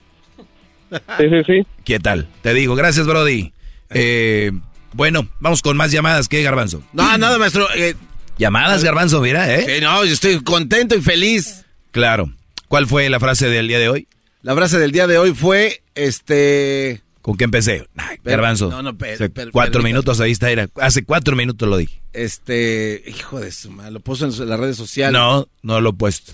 Sí, 0.91 1.29
sí, 1.29 1.43
sí. 1.45 1.67
¿Qué 1.85 1.99
tal? 1.99 2.27
Te 2.41 2.53
digo, 2.53 2.75
gracias, 2.75 3.05
Brody. 3.05 3.53
Eh, 3.91 4.51
bueno, 4.93 5.27
vamos 5.39 5.61
con 5.61 5.77
más 5.77 5.91
llamadas. 5.91 6.27
¿Qué, 6.27 6.41
Garbanzo? 6.41 6.83
No, 6.93 7.17
nada, 7.17 7.37
maestro. 7.37 7.67
eh, 7.75 7.95
Llamadas, 8.37 8.83
Garbanzo, 8.83 9.19
mira, 9.21 9.53
¿eh? 9.53 9.65
sí, 9.75 9.81
no, 9.81 10.05
yo 10.05 10.13
estoy 10.13 10.41
contento 10.41 10.95
y 10.95 11.01
feliz. 11.01 11.65
Claro. 11.91 12.31
¿Cuál 12.69 12.87
fue 12.87 13.09
la 13.09 13.19
frase 13.19 13.49
del 13.49 13.67
día 13.67 13.79
de 13.79 13.89
hoy? 13.89 14.07
La 14.41 14.55
frase 14.55 14.79
del 14.79 14.91
día 14.91 15.07
de 15.07 15.17
hoy 15.17 15.33
fue, 15.33 15.83
este... 15.95 17.01
¿Con 17.21 17.35
qué 17.35 17.43
empecé? 17.43 17.85
Ay, 17.97 18.17
Garbanzo. 18.23 18.69
no, 18.69 18.81
no, 18.81 18.97
per- 18.97 19.15
Hace 19.15 19.29
per- 19.29 19.51
cuatro 19.51 19.83
minutos 19.83 20.21
ahí 20.21 20.31
está. 20.31 20.49
Era. 20.51 20.67
Hace 20.75 21.03
cuatro 21.03 21.35
minutos 21.35 21.67
lo 21.67 21.77
dije. 21.77 22.01
Este, 22.13 23.03
hijo 23.07 23.39
de 23.39 23.51
su 23.51 23.69
madre, 23.71 23.91
lo 23.91 23.99
puso 23.99 24.25
en 24.25 24.49
las 24.49 24.59
redes 24.59 24.77
sociales. 24.77 25.13
No, 25.19 25.47
no 25.61 25.81
lo 25.81 25.89
he 25.89 25.93
puesto. 25.93 26.31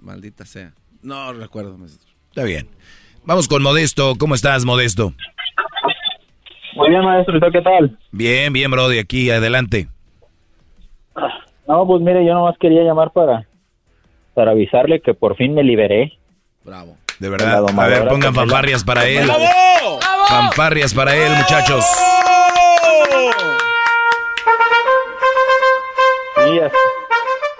Maldita 0.00 0.46
sea. 0.46 0.72
No 1.02 1.32
recuerdo, 1.32 1.76
maestro. 1.76 2.08
Está 2.28 2.44
bien. 2.44 2.68
Vamos 3.24 3.48
con 3.48 3.62
Modesto. 3.62 4.14
¿Cómo 4.18 4.34
estás, 4.34 4.64
Modesto? 4.64 5.12
Muy 6.74 6.90
bien, 6.90 7.02
maestro, 7.04 7.36
¿y 7.36 7.52
qué 7.52 7.62
tal? 7.62 7.98
Bien, 8.12 8.52
bien, 8.52 8.70
Brody. 8.70 8.98
Aquí, 8.98 9.30
adelante. 9.30 9.88
No, 11.66 11.86
pues 11.86 12.02
mire, 12.02 12.24
yo 12.24 12.34
nomás 12.34 12.56
quería 12.58 12.82
llamar 12.82 13.12
para, 13.12 13.46
para 14.34 14.52
avisarle 14.52 15.00
que 15.00 15.14
por 15.14 15.36
fin 15.36 15.54
me 15.54 15.64
liberé. 15.64 16.12
Bravo. 16.64 16.96
De 17.18 17.28
verdad. 17.28 17.64
A 17.68 17.86
ver, 17.86 18.08
pongan 18.08 18.34
fanfarrias 18.34 18.84
para 18.84 19.06
él. 19.06 19.24
¡Bravo! 19.24 19.98
Fanfarrias 20.28 20.92
para 20.92 21.14
él, 21.14 21.32
muchachos. 21.36 21.84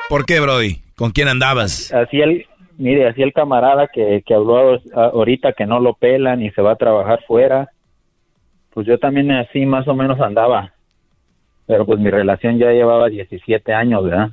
¿Por 0.09 0.25
qué, 0.25 0.41
Brody? 0.41 0.81
¿Con 0.97 1.11
quién 1.11 1.29
andabas? 1.29 1.93
así 1.93 2.21
el, 2.21 2.47
mire, 2.79 3.09
así 3.09 3.23
el 3.23 3.33
camarada 3.33 3.89
que, 3.93 4.23
que 4.25 4.35
habló 4.35 4.79
ahorita 4.95 5.53
que 5.53 5.67
no 5.67 5.81
lo 5.81 5.95
pelan 5.95 6.43
y 6.43 6.51
se 6.53 6.63
va 6.63 6.73
a 6.73 6.77
trabajar 6.77 7.23
fuera, 7.27 7.71
pues 8.73 8.87
yo 8.87 8.99
también 8.99 9.31
así 9.31 9.67
más 9.67 9.87
o 9.89 9.95
menos 9.95 10.21
andaba. 10.21 10.73
Pero 11.67 11.85
pues 11.85 11.99
mi 11.99 12.11
relación 12.11 12.59
ya 12.59 12.71
llevaba 12.71 13.09
17 13.09 13.73
años, 13.75 14.05
¿verdad? 14.05 14.31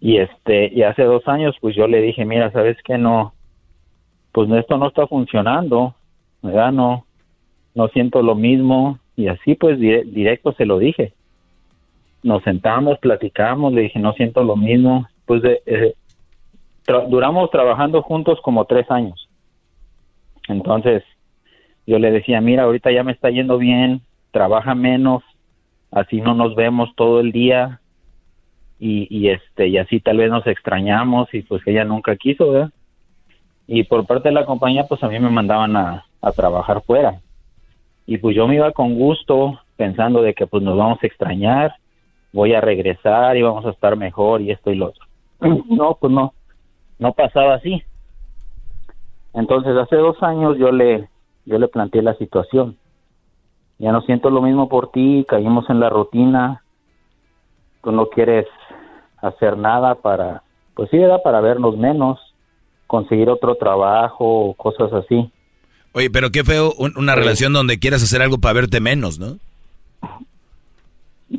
Y 0.00 0.18
este, 0.18 0.72
y 0.72 0.82
hace 0.82 1.02
dos 1.02 1.26
años 1.26 1.56
pues 1.60 1.74
yo 1.74 1.86
le 1.86 2.00
dije, 2.00 2.24
mira, 2.24 2.50
¿sabes 2.52 2.76
qué? 2.84 2.96
No, 2.98 3.34
pues 4.32 4.50
esto 4.50 4.78
no 4.78 4.88
está 4.88 5.06
funcionando, 5.06 5.94
¿verdad? 6.42 6.72
No, 6.72 7.04
no 7.74 7.88
siento 7.88 8.22
lo 8.22 8.34
mismo 8.34 8.98
y 9.16 9.28
así 9.28 9.54
pues 9.54 9.78
dire- 9.78 10.04
directo 10.04 10.52
se 10.52 10.66
lo 10.66 10.78
dije. 10.78 11.12
Nos 12.22 12.42
sentamos, 12.42 12.98
platicamos, 12.98 13.72
le 13.72 13.82
dije, 13.82 13.98
no 13.98 14.12
siento 14.14 14.42
lo 14.44 14.56
mismo. 14.56 15.06
Pues 15.26 15.42
de, 15.42 15.62
eh, 15.66 15.94
duramos 17.08 17.50
trabajando 17.50 18.02
juntos 18.02 18.40
como 18.42 18.64
tres 18.64 18.90
años. 18.90 19.28
Entonces 20.48 21.02
yo 21.86 21.98
le 21.98 22.10
decía, 22.10 22.40
mira, 22.40 22.62
ahorita 22.64 22.90
ya 22.92 23.02
me 23.04 23.12
está 23.12 23.30
yendo 23.30 23.58
bien, 23.58 24.02
trabaja 24.30 24.74
menos, 24.74 25.22
así 25.90 26.20
no 26.20 26.34
nos 26.34 26.54
vemos 26.54 26.90
todo 26.96 27.20
el 27.20 27.32
día 27.32 27.80
y, 28.78 29.06
y 29.10 29.28
este 29.28 29.68
y 29.68 29.78
así 29.78 30.00
tal 30.00 30.16
vez 30.16 30.30
nos 30.30 30.46
extrañamos 30.46 31.32
y 31.34 31.42
pues 31.42 31.62
ella 31.66 31.84
nunca 31.84 32.16
quiso, 32.16 32.50
¿verdad? 32.50 32.70
Y 33.74 33.84
por 33.84 34.04
parte 34.06 34.28
de 34.28 34.34
la 34.34 34.44
compañía 34.44 34.84
pues 34.86 35.02
a 35.02 35.08
mí 35.08 35.18
me 35.18 35.30
mandaban 35.30 35.74
a, 35.76 36.04
a 36.20 36.32
trabajar 36.32 36.82
fuera 36.82 37.22
y 38.04 38.18
pues 38.18 38.36
yo 38.36 38.46
me 38.46 38.56
iba 38.56 38.70
con 38.72 38.96
gusto 38.96 39.58
pensando 39.76 40.20
de 40.20 40.34
que 40.34 40.46
pues 40.46 40.62
nos 40.62 40.76
vamos 40.76 40.98
a 41.02 41.06
extrañar, 41.06 41.74
voy 42.34 42.52
a 42.52 42.60
regresar 42.60 43.34
y 43.38 43.42
vamos 43.42 43.64
a 43.64 43.70
estar 43.70 43.96
mejor 43.96 44.42
y 44.42 44.50
esto 44.50 44.70
y 44.70 44.76
lo 44.76 44.88
otro. 44.88 45.06
No, 45.70 45.96
pues 45.98 46.12
no, 46.12 46.34
no 46.98 47.12
pasaba 47.14 47.54
así. 47.54 47.82
Entonces 49.32 49.74
hace 49.76 49.96
dos 49.96 50.22
años 50.22 50.58
yo 50.58 50.70
le, 50.70 51.08
yo 51.46 51.58
le 51.58 51.68
planteé 51.68 52.02
la 52.02 52.14
situación. 52.14 52.76
Ya 53.78 53.90
no 53.90 54.02
siento 54.02 54.28
lo 54.28 54.42
mismo 54.42 54.68
por 54.68 54.90
ti, 54.90 55.24
caímos 55.26 55.70
en 55.70 55.80
la 55.80 55.88
rutina, 55.88 56.62
tú 57.82 57.90
no 57.90 58.06
quieres 58.06 58.46
hacer 59.16 59.56
nada 59.56 59.94
para, 59.94 60.42
pues 60.74 60.90
sí, 60.90 60.98
¿verdad? 60.98 61.22
Para 61.24 61.40
vernos 61.40 61.76
menos, 61.78 62.20
conseguir 62.92 63.30
otro 63.30 63.54
trabajo 63.54 64.50
o 64.50 64.54
cosas 64.54 64.92
así. 64.92 65.30
Oye, 65.92 66.10
pero 66.10 66.30
qué 66.30 66.44
feo 66.44 66.74
un- 66.76 66.92
una 66.98 67.14
relación 67.14 67.54
donde 67.54 67.78
quieras 67.78 68.02
hacer 68.02 68.20
algo 68.20 68.36
para 68.36 68.52
verte 68.52 68.80
menos, 68.80 69.18
¿no? 69.18 69.38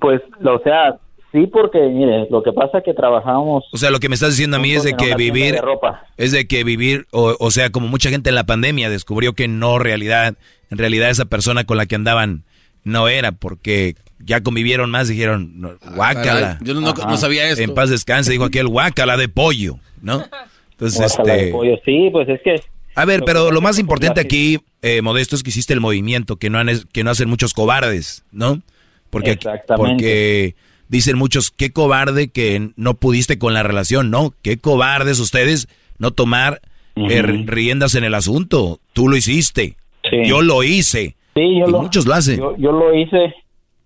Pues, 0.01 0.19
o 0.43 0.59
sea, 0.63 0.95
sí, 1.31 1.45
porque 1.45 1.79
mire, 1.79 2.27
lo 2.31 2.41
que 2.41 2.51
pasa 2.53 2.79
es 2.79 2.83
que 2.83 2.95
trabajamos. 2.95 3.65
O 3.71 3.77
sea, 3.77 3.91
lo 3.91 3.99
que 3.99 4.09
me 4.09 4.15
estás 4.15 4.31
diciendo 4.31 4.57
a 4.57 4.59
mí 4.59 4.73
es 4.73 4.83
de 4.83 4.93
que 4.93 5.13
vivir, 5.15 5.53
de 5.53 5.61
ropa. 5.61 6.05
es 6.17 6.31
de 6.31 6.47
que 6.47 6.63
vivir, 6.63 7.05
o, 7.11 7.35
o 7.39 7.51
sea, 7.51 7.69
como 7.69 7.87
mucha 7.87 8.09
gente 8.09 8.29
en 8.29 8.35
la 8.35 8.45
pandemia 8.45 8.89
descubrió 8.89 9.33
que 9.33 9.47
no 9.47 9.77
realidad, 9.77 10.35
en 10.71 10.77
realidad 10.79 11.11
esa 11.11 11.25
persona 11.25 11.65
con 11.65 11.77
la 11.77 11.85
que 11.85 11.93
andaban 11.95 12.43
no 12.83 13.07
era, 13.09 13.31
porque 13.31 13.95
ya 14.25 14.41
convivieron 14.41 14.89
más, 14.89 15.07
dijeron, 15.07 15.61
no, 15.61 15.73
guácala. 15.95 16.57
caray, 16.57 16.57
yo 16.61 16.73
no- 16.73 16.81
no- 16.81 17.17
sabía 17.17 17.47
esto. 17.47 17.61
En 17.61 17.75
paz 17.75 17.91
descanse, 17.91 18.31
dijo 18.31 18.45
aquel 18.45 18.67
guácala 18.67 19.17
de 19.17 19.29
pollo, 19.29 19.77
¿no? 20.01 20.23
Entonces, 20.87 21.17
este... 21.17 21.51
pollo. 21.51 21.77
Sí, 21.85 22.09
pues 22.11 22.29
es 22.29 22.41
que. 22.41 22.61
A 22.95 23.05
ver, 23.05 23.23
pero 23.25 23.51
lo 23.51 23.61
más 23.61 23.79
importante 23.79 24.21
aquí, 24.21 24.59
eh, 24.81 25.01
Modesto, 25.01 25.35
es 25.35 25.43
que 25.43 25.49
hiciste 25.49 25.73
el 25.73 25.81
movimiento, 25.81 26.35
que 26.35 26.49
no, 26.49 26.59
han, 26.59 26.69
que 26.91 27.03
no 27.03 27.09
hacen 27.09 27.27
muchos 27.27 27.53
cobardes, 27.53 28.23
¿no? 28.31 28.61
Porque, 29.09 29.31
Exactamente. 29.31 29.91
porque 29.93 30.55
dicen 30.89 31.17
muchos, 31.17 31.49
qué 31.49 31.71
cobarde 31.71 32.27
que 32.27 32.69
no 32.75 32.93
pudiste 32.93 33.39
con 33.39 33.53
la 33.53 33.63
relación, 33.63 34.11
¿no? 34.11 34.33
Qué 34.43 34.57
cobardes 34.57 35.19
ustedes 35.19 35.67
no 35.97 36.11
tomar 36.11 36.61
eh, 36.95 37.21
riendas 37.21 37.95
en 37.95 38.03
el 38.03 38.13
asunto. 38.13 38.79
Tú 38.93 39.07
lo 39.07 39.17
hiciste. 39.17 39.75
Sí. 40.09 40.17
Yo 40.25 40.41
lo 40.41 40.63
hice. 40.63 41.15
Sí, 41.33 41.59
yo 41.59 41.67
Y 41.67 41.71
lo, 41.71 41.81
muchos 41.81 42.05
lo 42.05 42.13
hacen. 42.13 42.37
Yo, 42.37 42.55
yo 42.57 42.71
lo 42.71 42.93
hice, 42.93 43.33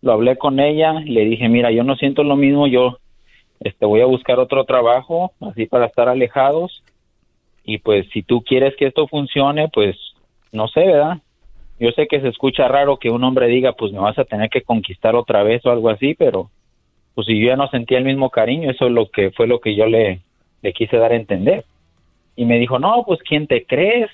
lo 0.02 0.14
hablé 0.14 0.38
con 0.38 0.60
ella, 0.60 0.94
le 1.06 1.26
dije, 1.26 1.48
mira, 1.48 1.72
yo 1.72 1.84
no 1.84 1.96
siento 1.96 2.24
lo 2.24 2.36
mismo, 2.36 2.68
yo 2.68 3.00
este, 3.60 3.86
voy 3.86 4.02
a 4.02 4.06
buscar 4.06 4.40
otro 4.40 4.64
trabajo, 4.66 5.32
así 5.42 5.66
para 5.66 5.86
estar 5.86 6.10
alejados, 6.10 6.84
y 7.64 7.80
pues 7.80 8.08
si 8.14 8.24
tú 8.24 8.42
quieres 8.42 8.76
que 8.78 8.88
esto 8.88 9.08
funcione, 9.08 9.68
pues 9.68 9.96
no 10.52 10.68
sé, 10.68 10.86
¿verdad? 10.86 11.18
Yo 11.80 11.92
sé 11.92 12.08
que 12.08 12.22
se 12.22 12.30
escucha 12.30 12.68
raro 12.68 12.98
que 12.98 13.10
un 13.10 13.24
hombre 13.24 13.48
diga, 13.48 13.74
pues 13.74 13.92
me 13.92 14.00
vas 14.00 14.18
a 14.18 14.26
tener 14.26 14.50
que 14.50 14.62
conquistar 14.62 15.16
otra 15.16 15.44
vez 15.44 15.66
o 15.66 15.72
algo 15.72 15.90
así, 15.90 16.16
pero 16.16 16.50
pues 17.14 17.28
si 17.28 17.40
yo 17.40 17.48
ya 17.48 17.56
no 17.56 17.68
sentía 17.68 17.98
el 17.98 18.06
mismo 18.06 18.30
cariño, 18.30 18.72
eso 18.72 18.86
es 18.86 18.92
lo 18.92 19.10
que 19.10 19.32
fue 19.32 19.48
lo 19.48 19.60
que 19.60 19.76
yo 19.76 19.86
le, 19.86 20.22
le 20.62 20.74
quise 20.74 20.98
dar 20.98 21.12
a 21.12 21.16
entender. 21.16 21.66
Y 22.36 22.46
me 22.46 22.58
dijo, 22.60 22.80
no, 22.80 23.04
pues 23.06 23.20
¿quién 23.28 23.48
te 23.48 23.66
crees? 23.66 24.10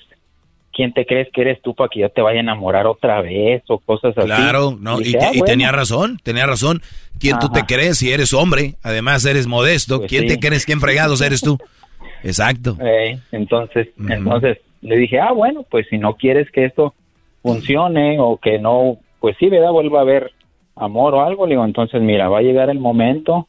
¿Quién 0.74 0.92
te 0.92 1.06
crees 1.06 1.28
que 1.32 1.40
eres 1.42 1.62
tú 1.62 1.74
para 1.74 1.88
que 1.88 2.00
yo 2.00 2.08
te 2.10 2.20
vaya 2.20 2.38
a 2.38 2.42
enamorar 2.42 2.86
otra 2.86 3.20
vez 3.22 3.62
o 3.68 3.78
cosas 3.78 4.16
así? 4.18 4.26
Claro, 4.26 4.76
no, 4.80 5.00
y, 5.00 5.04
dije, 5.04 5.18
te- 5.18 5.24
"Ah, 5.26 5.30
y 5.32 5.38
bueno". 5.38 5.44
tenía 5.52 5.72
razón, 5.72 6.18
tenía 6.22 6.46
razón. 6.46 6.82
¿Quién 7.20 7.38
tú 7.38 7.48
te 7.48 7.62
crees 7.62 7.98
si 7.98 8.12
eres 8.12 8.32
hombre? 8.34 8.74
Además 8.82 9.24
eres 9.24 9.46
modesto. 9.46 9.98
Pues 9.98 10.10
¿Quién 10.10 10.22
sí. 10.22 10.28
te 10.36 10.40
crees? 10.40 10.66
¿Quién 10.66 10.80
fregados 10.80 11.20
eres 11.20 11.40
tú? 11.40 11.58
Exacto. 12.24 12.76
Eh, 12.80 13.18
entonces, 13.32 13.88
entonces 14.08 14.58
le 14.82 14.96
dije, 14.96 15.20
ah, 15.20 15.32
bueno, 15.32 15.64
pues 15.70 15.86
si 15.88 15.96
no 15.98 16.14
quieres 16.16 16.50
que 16.50 16.64
esto 16.64 16.94
funcione 17.42 18.18
o 18.18 18.38
que 18.38 18.58
no, 18.58 18.98
pues 19.20 19.36
sí, 19.38 19.48
¿verdad? 19.48 19.70
Vuelva 19.70 20.00
a 20.00 20.02
haber 20.02 20.32
amor 20.76 21.14
o 21.14 21.22
algo, 21.22 21.46
le 21.46 21.52
digo, 21.52 21.64
entonces 21.64 22.00
mira, 22.02 22.28
va 22.28 22.38
a 22.38 22.42
llegar 22.42 22.68
el 22.70 22.80
momento 22.80 23.46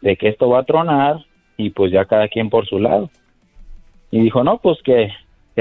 de 0.00 0.16
que 0.16 0.28
esto 0.28 0.48
va 0.48 0.60
a 0.60 0.64
tronar 0.64 1.24
y 1.56 1.70
pues 1.70 1.92
ya 1.92 2.04
cada 2.06 2.28
quien 2.28 2.50
por 2.50 2.66
su 2.66 2.78
lado. 2.78 3.10
Y 4.10 4.20
dijo, 4.20 4.42
no, 4.44 4.58
pues 4.58 4.78
que, 4.84 5.08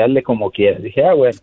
hazle 0.02 0.24
como 0.24 0.52
quieras. 0.52 0.82
Dije, 0.82 1.04
ah, 1.06 1.14
bueno. 1.14 1.38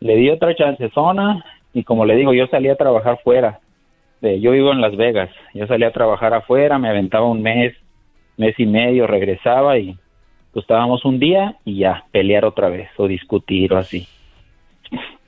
Le 0.00 0.16
di 0.16 0.28
otra 0.30 0.54
chance 0.54 0.90
zona 0.90 1.44
y 1.72 1.82
como 1.84 2.04
le 2.04 2.16
digo, 2.16 2.34
yo 2.34 2.46
salí 2.48 2.68
a 2.68 2.76
trabajar 2.76 3.18
fuera. 3.24 3.60
De- 4.20 4.40
yo 4.40 4.50
vivo 4.52 4.72
en 4.72 4.80
Las 4.80 4.96
Vegas. 4.96 5.30
Yo 5.54 5.66
salí 5.66 5.84
a 5.84 5.92
trabajar 5.92 6.34
afuera, 6.34 6.78
me 6.78 6.88
aventaba 6.88 7.26
un 7.26 7.42
mes, 7.42 7.74
mes 8.36 8.54
y 8.58 8.66
medio, 8.66 9.06
regresaba 9.06 9.78
y 9.78 9.96
pues 10.52 10.64
estábamos 10.64 11.04
un 11.04 11.18
día 11.18 11.56
y 11.64 11.78
ya, 11.78 12.04
pelear 12.12 12.44
otra 12.44 12.68
vez 12.68 12.88
o 12.96 13.08
discutir 13.08 13.72
o 13.72 13.78
así. 13.78 14.06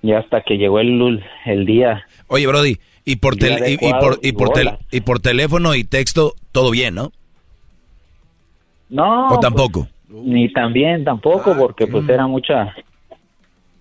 Y 0.02 0.12
hasta 0.12 0.42
que 0.42 0.56
llegó 0.56 0.78
el, 0.78 1.24
el 1.46 1.66
día. 1.66 2.06
Oye, 2.28 2.46
Brody, 2.46 2.76
y 3.04 3.16
por, 3.16 3.36
tel- 3.36 3.58
y, 3.66 3.76
por, 3.78 4.18
y, 4.22 4.32
por 4.32 4.50
tel- 4.50 4.78
y 4.92 5.00
por 5.00 5.18
teléfono 5.20 5.74
y 5.74 5.82
texto, 5.84 6.34
todo 6.52 6.70
bien, 6.70 6.94
¿no? 6.94 7.10
No. 8.88 9.28
¿O 9.34 9.40
tampoco? 9.40 9.80
pues, 9.80 9.94
ni 10.24 10.52
también 10.52 11.04
tampoco, 11.04 11.56
porque 11.56 11.86
pues 11.86 12.08
era 12.08 12.26
mucha, 12.26 12.74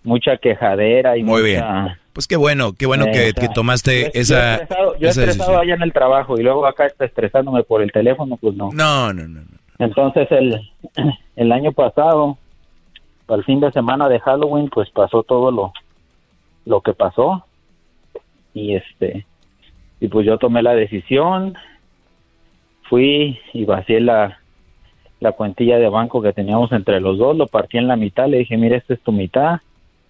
mucha 0.04 0.38
quejadera 0.38 1.18
y 1.18 1.24
Muy 1.24 1.54
mucha, 1.54 2.00
Pues 2.14 2.28
qué 2.28 2.36
bueno, 2.36 2.74
qué 2.74 2.86
bueno 2.86 3.06
que, 3.06 3.34
que, 3.34 3.50
tomaste 3.50 4.18
esa. 4.20 4.68
Yo 5.00 5.10
estresado, 5.10 5.60
allá 5.60 5.76
en 5.76 5.82
el 5.82 5.94
trabajo 5.94 6.40
y 6.40 6.44
luego 6.44 6.66
acá 6.66 6.86
está 6.86 7.06
estresándome 7.06 7.64
por 7.64 7.82
el 7.82 7.92
teléfono, 7.92 8.38
pues 8.38 8.56
no. 8.56 8.70
No, 8.74 9.14
no, 9.14 9.28
no. 9.28 9.42
Entonces 9.80 10.28
el, 10.32 10.62
el 11.36 11.52
año 11.52 11.72
pasado, 11.72 12.38
al 13.28 13.44
fin 13.44 13.60
de 13.60 13.72
semana 13.72 14.08
de 14.08 14.20
Halloween, 14.20 14.70
pues 14.70 14.90
pasó 14.90 15.24
todo 15.24 15.52
lo, 15.52 15.74
lo 16.66 16.82
que 16.82 16.94
pasó 16.94 17.46
y 18.54 18.76
este 18.76 19.26
y 20.00 20.08
pues 20.08 20.26
yo 20.26 20.38
tomé 20.38 20.62
la 20.62 20.76
decisión, 20.76 21.56
fui 22.84 23.40
y 23.54 23.66
vacié 23.66 24.02
la 24.02 24.40
la 25.26 25.32
cuentilla 25.32 25.78
de 25.80 25.90
banco 25.90 26.22
que 26.22 26.34
teníamos 26.34 26.72
entre 26.72 27.02
los 27.02 27.18
dos, 27.18 27.36
lo 27.36 27.48
partí 27.48 27.80
en 27.80 27.88
la 27.88 27.96
mitad, 27.96 28.28
le 28.28 28.38
dije, 28.38 28.58
mira, 28.58 28.78
esta 28.78 28.94
es 28.94 29.02
tu 29.02 29.12
mitad, 29.12 29.60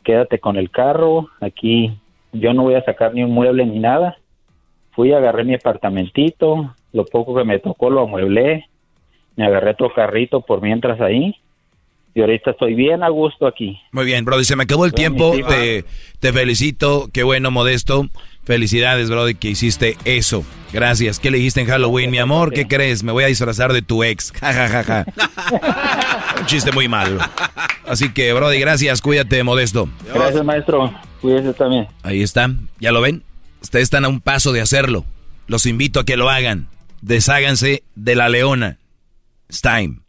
quédate 0.03 0.39
con 0.39 0.57
el 0.57 0.69
carro, 0.69 1.29
aquí 1.39 1.97
yo 2.33 2.53
no 2.53 2.63
voy 2.63 2.75
a 2.75 2.83
sacar 2.83 3.13
ni 3.13 3.23
un 3.23 3.31
mueble 3.31 3.65
ni 3.65 3.79
nada. 3.79 4.17
Fui, 4.91 5.13
agarré 5.13 5.45
mi 5.45 5.55
apartamentito, 5.55 6.75
lo 6.91 7.05
poco 7.05 7.33
que 7.33 7.45
me 7.45 7.59
tocó 7.59 7.89
lo 7.89 8.01
amueblé, 8.01 8.65
me 9.37 9.45
agarré 9.45 9.71
otro 9.71 9.93
carrito 9.93 10.41
por 10.41 10.61
mientras 10.61 10.99
ahí. 10.99 11.35
Y 12.13 12.21
ahorita 12.21 12.51
estoy 12.51 12.75
bien 12.75 13.03
a 13.03 13.09
gusto 13.09 13.47
aquí. 13.47 13.77
Muy 13.91 14.05
bien, 14.05 14.23
Brody, 14.23 14.45
se 14.45 14.55
me 14.55 14.63
acabó 14.63 14.85
el 14.85 14.93
tiempo. 14.93 15.33
Te, 15.49 15.83
te, 16.19 16.33
felicito, 16.33 17.07
qué 17.11 17.23
bueno, 17.23 17.51
Modesto. 17.51 18.07
Felicidades, 18.45 19.09
Brody, 19.09 19.35
que 19.35 19.49
hiciste 19.49 19.97
eso. 20.05 20.45
Gracias. 20.71 21.19
¿Qué 21.19 21.31
le 21.31 21.37
dijiste 21.37 21.61
en 21.61 21.67
Halloween, 21.67 22.11
mi 22.11 22.19
amor? 22.19 22.53
¿Qué 22.53 22.67
crees? 22.67 23.01
Me 23.01 23.11
voy 23.11 23.23
a 23.23 23.27
disfrazar 23.27 23.73
de 23.73 23.81
tu 23.81 24.03
ex. 24.03 24.31
Un 26.39 26.45
chiste 26.45 26.71
muy 26.71 26.87
malo. 26.87 27.19
Así 27.87 28.13
que, 28.13 28.33
Brody, 28.33 28.59
gracias. 28.59 29.01
Cuídate, 29.01 29.43
Modesto. 29.43 29.89
Gracias, 30.13 30.45
maestro. 30.45 30.93
Cuídese 31.21 31.53
también. 31.53 31.87
Ahí 32.03 32.21
está. 32.21 32.51
¿Ya 32.79 32.91
lo 32.91 33.01
ven? 33.01 33.23
Ustedes 33.61 33.83
están 33.83 34.05
a 34.05 34.09
un 34.09 34.21
paso 34.21 34.51
de 34.51 34.61
hacerlo. 34.61 35.05
Los 35.47 35.65
invito 35.65 35.99
a 35.99 36.05
que 36.05 36.17
lo 36.17 36.29
hagan. 36.29 36.67
Desháganse 37.01 37.83
de 37.95 38.15
la 38.15 38.29
leona. 38.29 38.77
It's 39.49 39.61
time. 39.61 40.01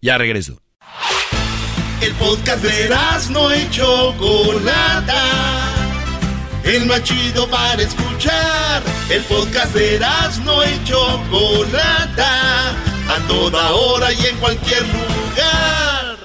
Ya 0.00 0.16
regreso. 0.16 0.62
El 2.00 2.12
podcast 2.14 2.64
de 2.64 2.88
no 3.30 3.52
hecho 3.52 4.14
Chocolata 4.18 5.81
el 6.64 6.86
más 6.86 7.02
chido 7.02 7.48
para 7.48 7.82
escuchar. 7.82 8.82
El 9.10 9.22
podcast 9.24 9.74
de 9.74 10.00
no 10.44 10.64
y 10.64 10.84
Chocolata, 10.84 12.70
a 13.08 13.18
toda 13.28 13.70
hora 13.72 14.12
y 14.12 14.26
en 14.26 14.36
cualquier 14.36 14.82
lugar. 14.82 16.16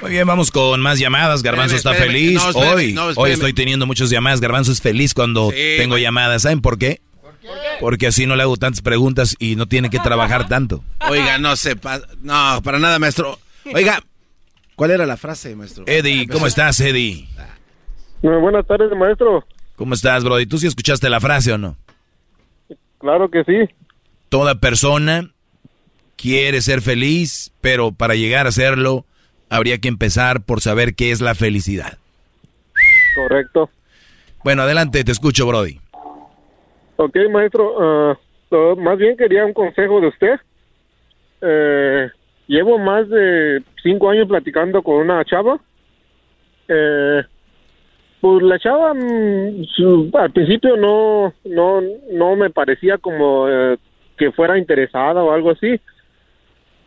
Muy 0.00 0.10
bien, 0.10 0.26
vamos 0.26 0.50
con 0.50 0.80
más 0.80 0.98
llamadas. 0.98 1.42
Garbanzo 1.42 1.76
está 1.76 1.94
feliz. 1.94 2.40
hoy, 2.54 2.94
hoy 3.16 3.30
estoy 3.30 3.54
teniendo 3.54 3.86
muchas 3.86 4.10
llamadas. 4.10 4.40
Garbanzo 4.40 4.72
es 4.72 4.82
feliz 4.82 5.14
cuando 5.14 5.50
tengo 5.78 5.96
llamadas. 5.96 6.42
¿Saben 6.42 6.60
por 6.60 6.78
qué? 6.78 7.00
Porque 7.80 8.06
así 8.06 8.26
no 8.26 8.36
le 8.36 8.42
hago 8.42 8.56
tantas 8.56 8.80
preguntas 8.80 9.34
y 9.38 9.56
no 9.56 9.66
tiene 9.66 9.90
que 9.90 9.98
trabajar 9.98 10.48
tanto. 10.48 10.84
Oiga, 11.08 11.38
no 11.38 11.56
sepa. 11.56 12.00
No, 12.22 12.60
para 12.62 12.78
nada, 12.78 12.98
maestro. 12.98 13.38
Oiga, 13.72 14.00
¿cuál 14.76 14.90
era 14.90 15.06
la 15.06 15.16
frase, 15.16 15.54
maestro? 15.56 15.84
Eddie, 15.86 16.26
¿cómo 16.28 16.46
estás, 16.46 16.80
Eddie? 16.80 17.28
Muy 18.22 18.36
buenas 18.36 18.66
tardes, 18.66 18.90
maestro. 18.96 19.44
¿Cómo 19.76 19.94
estás, 19.94 20.24
Brody? 20.24 20.46
¿Tú 20.46 20.58
sí 20.58 20.66
escuchaste 20.66 21.08
la 21.08 21.20
frase 21.20 21.52
o 21.52 21.58
no? 21.58 21.76
Claro 22.98 23.30
que 23.30 23.44
sí. 23.44 23.74
Toda 24.28 24.56
persona 24.56 25.30
quiere 26.16 26.60
ser 26.62 26.80
feliz, 26.80 27.52
pero 27.60 27.92
para 27.92 28.14
llegar 28.14 28.46
a 28.46 28.52
serlo 28.52 29.04
habría 29.48 29.78
que 29.78 29.88
empezar 29.88 30.42
por 30.42 30.60
saber 30.60 30.94
qué 30.94 31.10
es 31.10 31.20
la 31.20 31.34
felicidad. 31.34 31.98
Correcto. 33.14 33.70
Bueno, 34.42 34.62
adelante, 34.62 35.04
te 35.04 35.12
escucho, 35.12 35.46
Brody. 35.46 35.80
Ok, 36.96 37.16
maestro. 37.30 37.76
Ah, 37.80 38.18
más 38.78 38.98
bien 38.98 39.16
quería 39.16 39.44
un 39.44 39.52
consejo 39.52 40.00
de 40.00 40.08
usted. 40.08 40.34
Eh, 41.40 42.08
llevo 42.46 42.78
más 42.78 43.08
de 43.08 43.62
cinco 43.82 44.10
años 44.10 44.28
platicando 44.28 44.82
con 44.82 44.96
una 44.96 45.24
chava. 45.24 45.58
Eh, 46.68 47.22
pues 48.20 48.42
la 48.42 48.58
chava 48.58 48.94
mm, 48.94 50.14
al 50.14 50.32
principio 50.32 50.76
no, 50.76 51.34
no, 51.44 51.82
no 52.12 52.36
me 52.36 52.50
parecía 52.50 52.96
como 52.98 53.48
eh, 53.48 53.76
que 54.16 54.32
fuera 54.32 54.56
interesada 54.56 55.22
o 55.22 55.32
algo 55.32 55.50
así, 55.50 55.78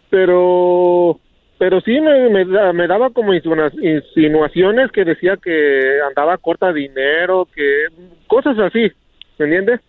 pero, 0.10 1.20
pero 1.60 1.82
sí 1.82 2.00
me, 2.00 2.30
me, 2.44 2.88
daba 2.88 3.12
como 3.12 3.34
insinuaciones 3.34 4.92
que 4.92 5.06
decía 5.06 5.38
que 5.38 6.00
andaba 6.08 6.38
corta 6.38 6.74
dinero, 6.74 7.48
que 7.54 7.88
cosas 8.28 8.58
así, 8.60 8.92
¿me 9.38 9.46
entiendes? 9.46 9.82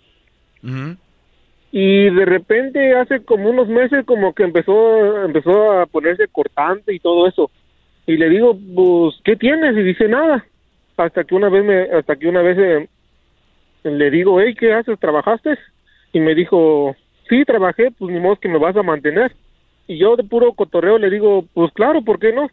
Y 1.81 2.11
de 2.11 2.25
repente 2.25 2.97
hace 2.97 3.25
como 3.25 3.51
unos 3.51 3.69
meses 3.69 4.05
como 4.05 4.33
que 4.33 4.43
empezó 4.43 5.25
empezó 5.25 5.79
a 5.79 5.87
ponerse 5.87 6.27
cortante 6.27 6.93
y 6.93 6.99
todo 6.99 7.29
eso. 7.29 7.53
Y 8.05 8.17
le 8.17 8.29
digo 8.29 8.59
pues 8.75 9.15
qué 9.23 9.37
tienes 9.37 9.77
y 9.77 9.83
dice 9.83 10.09
nada. 10.09 10.45
Hasta 10.97 11.23
que 11.23 11.37
una 11.37 11.49
vez 11.49 11.65
me 11.65 11.83
hasta 11.97 12.17
que 12.17 12.27
una 12.27 12.43
vez 12.43 12.59
eh, 12.59 12.89
le 13.85 14.11
digo 14.11 14.41
hey 14.41 14.57
qué 14.59 14.73
haces 14.73 14.99
trabajaste 14.99 15.57
y 16.13 16.19
me 16.19 16.35
dijo 16.35 16.97
sí 17.29 17.45
trabajé 17.45 17.93
pues 17.97 18.13
ni 18.13 18.19
modo 18.19 18.41
que 18.41 18.49
me 18.49 18.59
vas 18.59 18.77
a 18.77 18.83
mantener. 18.83 19.31
Y 19.87 19.99
yo 19.99 20.17
de 20.17 20.25
puro 20.25 20.55
cotorreo 20.55 20.99
le 20.99 21.11
digo 21.11 21.45
pues 21.55 21.73
claro 21.75 22.03
por 22.03 22.19
qué 22.19 22.33
no 22.33 22.51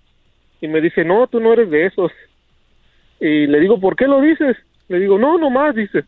y 0.61 0.67
me 0.67 0.81
dice 0.81 1.03
no 1.03 1.25
tú 1.25 1.39
no 1.39 1.51
eres 1.53 1.71
de 1.71 1.87
esos. 1.87 2.11
Y 3.19 3.47
le 3.47 3.59
digo 3.59 3.79
por 3.79 3.95
qué 3.95 4.05
lo 4.05 4.21
dices 4.21 4.55
le 4.87 4.99
digo 4.99 5.17
no 5.17 5.39
no 5.39 5.49
más 5.49 5.73
dice 5.73 6.03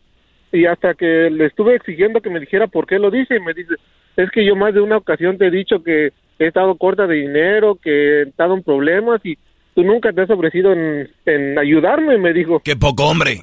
y 0.52 0.66
hasta 0.66 0.94
que 0.94 1.30
le 1.30 1.46
estuve 1.46 1.74
exigiendo 1.74 2.20
que 2.20 2.30
me 2.30 2.40
dijera 2.40 2.66
por 2.66 2.86
qué 2.86 2.98
lo 2.98 3.10
dice 3.10 3.36
y 3.36 3.40
me 3.40 3.54
dice, 3.54 3.74
es 4.16 4.30
que 4.30 4.44
yo 4.44 4.56
más 4.56 4.74
de 4.74 4.80
una 4.80 4.96
ocasión 4.96 5.38
te 5.38 5.46
he 5.46 5.50
dicho 5.50 5.82
que 5.82 6.12
he 6.38 6.46
estado 6.46 6.76
corta 6.76 7.06
de 7.06 7.16
dinero, 7.16 7.78
que 7.82 7.90
he 7.90 8.22
estado 8.22 8.54
en 8.54 8.62
problemas 8.62 9.20
y 9.24 9.36
tú 9.74 9.82
nunca 9.82 10.12
te 10.12 10.22
has 10.22 10.30
ofrecido 10.30 10.72
en, 10.72 11.08
en 11.26 11.58
ayudarme, 11.58 12.18
me 12.18 12.32
dijo. 12.32 12.60
Qué 12.60 12.76
poco 12.76 13.06
hombre. 13.06 13.42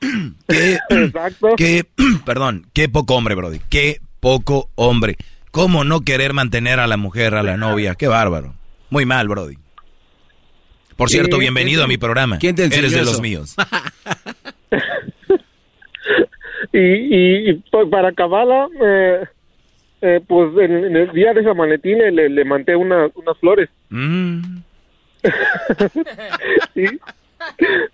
qué, 0.48 0.78
Exacto. 0.90 1.50
Qué, 1.56 1.84
perdón, 2.26 2.66
qué 2.72 2.88
poco 2.88 3.14
hombre, 3.14 3.34
Brody. 3.34 3.60
Qué 3.70 3.98
poco 4.20 4.68
hombre. 4.74 5.16
¿Cómo 5.50 5.84
no 5.84 6.00
querer 6.00 6.32
mantener 6.32 6.80
a 6.80 6.86
la 6.86 6.96
mujer, 6.96 7.34
a 7.34 7.42
la 7.42 7.56
novia? 7.56 7.94
Qué 7.94 8.08
bárbaro. 8.08 8.54
Muy 8.90 9.06
mal, 9.06 9.28
Brody. 9.28 9.56
Por 10.96 11.10
cierto, 11.10 11.38
bienvenido 11.38 11.84
a 11.84 11.88
mi 11.88 11.98
programa. 11.98 12.38
¿Quién 12.38 12.54
te 12.54 12.64
Eres 12.64 12.92
de 12.92 13.04
los 13.04 13.20
míos. 13.20 13.56
y, 16.72 17.50
y, 17.50 17.54
pues 17.70 17.88
para 17.88 18.08
acabarla, 18.08 18.68
eh, 18.82 19.24
eh, 20.02 20.20
pues 20.26 20.50
en, 20.58 20.96
el 20.96 21.12
día 21.12 21.32
de 21.32 21.44
San 21.44 21.56
Valentín 21.56 21.98
le, 21.98 22.28
le 22.28 22.44
mandé 22.44 22.76
una, 22.76 23.08
unas 23.14 23.38
flores. 23.38 23.70
Mm. 23.90 24.58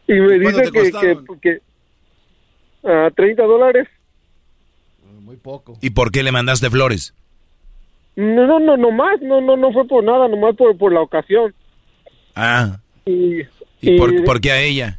Y 0.07 0.13
me 0.13 0.39
dice 0.39 0.71
que, 0.73 0.91
que, 0.91 1.19
que, 1.41 1.61
a 2.89 3.11
30 3.11 3.43
dólares. 3.43 3.89
Muy 5.21 5.37
poco. 5.37 5.79
¿Y 5.81 5.91
por 5.91 6.11
qué 6.11 6.23
le 6.23 6.33
mandaste 6.33 6.71
flores? 6.71 7.15
No, 8.17 8.47
no, 8.47 8.59
no, 8.59 8.77
no 8.77 8.91
más, 8.91 9.21
no, 9.21 9.41
no, 9.41 9.57
no 9.57 9.73
fue 9.73 9.87
por 9.87 10.03
nada, 10.03 10.29
nomás 10.29 10.57
por, 10.57 10.77
por 10.77 10.93
la 10.93 11.01
ocasión. 11.01 11.55
Ah. 12.35 12.79
¿Y, 13.05 13.43
¿Y, 13.81 13.99
por, 13.99 14.25
por 14.25 14.41
qué 14.41 14.53
a 14.53 14.61
ella? 14.61 14.99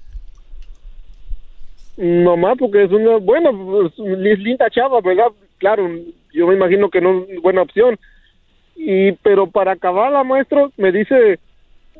Nomás 1.99 2.57
porque 2.57 2.85
es 2.85 2.91
una, 2.91 3.17
buena, 3.17 3.49
es 3.49 4.39
linda 4.39 4.69
chava, 4.69 5.01
¿verdad? 5.01 5.33
Claro, 5.57 5.85
yo 6.31 6.47
me 6.47 6.55
imagino 6.55 6.89
que 6.89 7.01
no 7.01 7.25
es 7.27 7.41
buena 7.41 7.61
opción. 7.61 7.99
Y, 8.77 9.11
pero 9.21 9.47
para 9.47 9.73
acabarla, 9.73 10.23
maestro, 10.23 10.71
me 10.77 10.93
dice, 10.93 11.39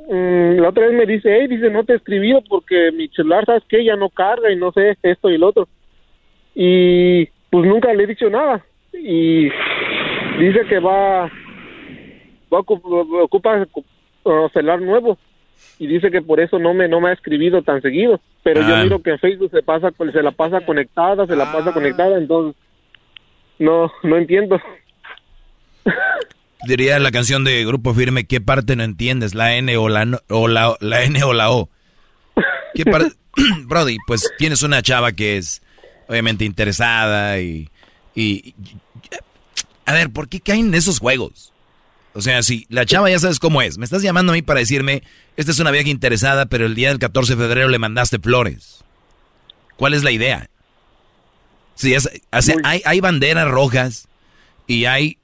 mm, 0.09 0.61
la 0.61 0.69
otra 0.69 0.87
vez 0.87 0.95
me 0.95 1.05
dice, 1.05 1.37
hey, 1.37 1.47
dice, 1.47 1.69
no 1.69 1.83
te 1.83 1.91
he 1.91 1.95
escribido 1.97 2.41
porque 2.47 2.93
mi 2.93 3.09
celular, 3.09 3.43
¿sabes 3.43 3.63
que 3.67 3.83
Ya 3.83 3.97
no 3.97 4.09
carga 4.09 4.49
y 4.49 4.55
no 4.55 4.71
sé, 4.71 4.95
esto 5.03 5.29
y 5.29 5.37
lo 5.37 5.47
otro. 5.47 5.67
Y 6.55 7.25
pues 7.49 7.67
nunca 7.67 7.93
le 7.93 8.05
he 8.05 8.07
dicho 8.07 8.29
nada. 8.29 8.63
Y 8.93 9.49
dice 10.39 10.61
que 10.69 10.79
va, 10.79 11.23
va 12.53 12.57
a 12.57 12.61
ocupar 12.61 13.67
celular 14.53 14.81
nuevo 14.81 15.17
y 15.77 15.87
dice 15.87 16.11
que 16.11 16.21
por 16.21 16.39
eso 16.39 16.59
no 16.59 16.73
me 16.73 16.87
no 16.87 17.01
me 17.01 17.09
ha 17.09 17.13
escribido 17.13 17.61
tan 17.61 17.81
seguido 17.81 18.19
pero 18.43 18.61
yo 18.61 18.75
ah. 18.75 18.83
miro 18.83 19.01
que 19.01 19.11
en 19.11 19.19
Facebook 19.19 19.51
se 19.51 19.63
pasa 19.63 19.91
se 20.11 20.23
la 20.23 20.31
pasa 20.31 20.61
conectada 20.61 21.25
se 21.25 21.35
la 21.35 21.51
pasa 21.51 21.69
ah. 21.69 21.73
conectada 21.73 22.17
entonces 22.17 22.55
no 23.59 23.91
no 24.03 24.17
entiendo. 24.17 24.59
Diría 26.67 26.99
la 26.99 27.11
canción 27.11 27.45
de 27.45 27.63
Grupo 27.65 27.93
Firme 27.93 28.25
qué 28.25 28.41
parte 28.41 28.75
no 28.75 28.83
entiendes 28.83 29.33
la 29.33 29.55
N 29.55 29.75
o 29.77 29.87
la 29.87 30.19
o 30.27 30.47
la, 30.47 30.75
la 30.81 31.03
N 31.03 31.23
o 31.23 31.33
la 31.33 31.51
O. 31.51 31.69
Qué 32.73 32.85
parte 32.85 33.15
Brody 33.65 33.97
pues 34.07 34.31
tienes 34.37 34.63
una 34.63 34.81
chava 34.81 35.11
que 35.11 35.37
es 35.37 35.61
obviamente 36.07 36.45
interesada 36.45 37.39
y, 37.39 37.69
y 38.15 38.55
a 39.85 39.93
ver 39.93 40.09
por 40.09 40.27
qué 40.27 40.39
caen 40.39 40.73
esos 40.73 40.99
juegos 40.99 41.53
O 42.13 42.21
sea, 42.21 42.41
si 42.43 42.65
la 42.69 42.85
chava 42.85 43.09
ya 43.09 43.19
sabes 43.19 43.39
cómo 43.39 43.61
es. 43.61 43.77
Me 43.77 43.85
estás 43.85 44.01
llamando 44.01 44.31
a 44.31 44.35
mí 44.35 44.41
para 44.41 44.59
decirme, 44.59 45.03
esta 45.37 45.51
es 45.51 45.59
una 45.59 45.71
vieja 45.71 45.89
interesada, 45.89 46.47
pero 46.47 46.65
el 46.65 46.75
día 46.75 46.89
del 46.89 46.99
14 46.99 47.35
de 47.35 47.41
febrero 47.41 47.69
le 47.69 47.79
mandaste 47.79 48.19
flores. 48.19 48.83
¿Cuál 49.75 49.93
es 49.93 50.03
la 50.03 50.11
idea? 50.11 50.49
Sí, 51.75 51.93
es, 51.93 52.09
hay, 52.63 52.81
hay 52.83 52.99
banderas 52.99 53.47
rojas 53.47 54.07
y 54.67 54.85
hay 54.85 55.17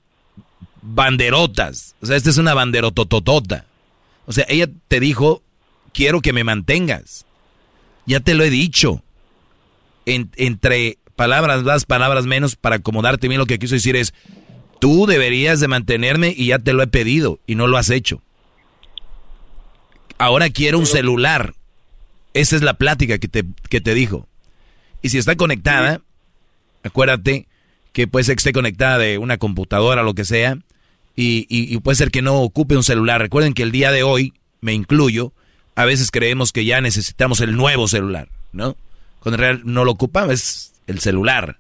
banderotas. 0.82 1.96
O 2.02 2.06
sea, 2.06 2.16
esta 2.16 2.30
es 2.30 2.38
una 2.38 2.54
banderotototota. 2.54 3.66
O 4.26 4.32
sea, 4.32 4.46
ella 4.48 4.68
te 4.88 5.00
dijo, 5.00 5.42
quiero 5.94 6.22
que 6.22 6.34
me 6.34 6.44
mantengas. 6.44 7.26
Ya 8.06 8.20
te 8.20 8.36
lo 8.36 8.44
he 8.44 8.50
dicho. 8.50 9.04
entre 10.06 10.98
palabras 11.16 11.64
más, 11.64 11.86
palabras 11.86 12.26
menos, 12.26 12.56
para 12.56 12.78
acomodarte 12.78 13.28
bien 13.28 13.40
lo 13.40 13.46
que 13.46 13.60
quiso 13.60 13.76
decir 13.76 13.96
es, 13.96 14.14
tú 14.80 15.06
deberías 15.06 15.60
de 15.60 15.68
mantenerme 15.68 16.34
y 16.36 16.48
ya 16.48 16.60
te 16.60 16.74
lo 16.74 16.84
he 16.84 16.88
pedido 16.88 17.40
y 17.48 17.56
no 17.56 17.68
lo 17.68 17.78
has 17.78 17.90
hecho. 17.90 18.22
Ahora 20.18 20.50
quiero 20.50 20.80
un 20.80 20.86
celular. 20.86 21.54
Esa 22.34 22.56
es 22.56 22.62
la 22.62 22.76
plática 22.76 23.18
que 23.18 23.28
te, 23.28 23.44
que 23.70 23.82
te 23.82 23.94
dijo. 23.94 24.28
Y 25.02 25.10
si 25.10 25.18
está 25.18 25.36
conectada, 25.36 26.02
acuérdate 26.84 27.48
que 27.94 28.08
puede 28.08 28.26
ser 28.26 28.36
que 28.36 28.42
esté 28.42 28.54
conectada 28.54 28.98
de 28.98 29.18
una 29.18 29.38
computadora 29.38 30.04
lo 30.04 30.14
que 30.14 30.26
sea, 30.26 30.58
y, 31.16 31.78
puede 31.78 31.96
ser 31.96 32.12
que 32.12 32.22
no 32.22 32.42
ocupe 32.42 32.76
un 32.76 32.84
celular. 32.84 33.22
Recuerden 33.22 33.54
que 33.54 33.64
el 33.64 33.72
día 33.72 33.92
de 33.92 34.04
hoy, 34.04 34.34
me 34.60 34.74
incluyo, 34.74 35.32
a 35.76 35.86
veces 35.86 36.12
creemos 36.12 36.52
que 36.52 36.66
ya 36.66 36.82
necesitamos 36.82 37.40
el 37.40 37.56
nuevo 37.56 37.88
celular, 37.88 38.28
¿no? 38.52 38.76
Cuando 39.20 39.36
en 39.36 39.40
realidad 39.40 39.64
no 39.66 39.86
lo 39.86 39.92
ocupamos, 39.92 40.34
es 40.34 40.74
el 40.88 41.00
celular. 41.00 41.58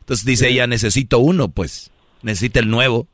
Entonces 0.00 0.26
dice 0.26 0.48
ella, 0.48 0.66
necesito 0.66 1.18
uno, 1.18 1.48
pues, 1.48 1.90
necesita 2.22 2.60
el 2.60 2.70
nuevo. 2.70 3.06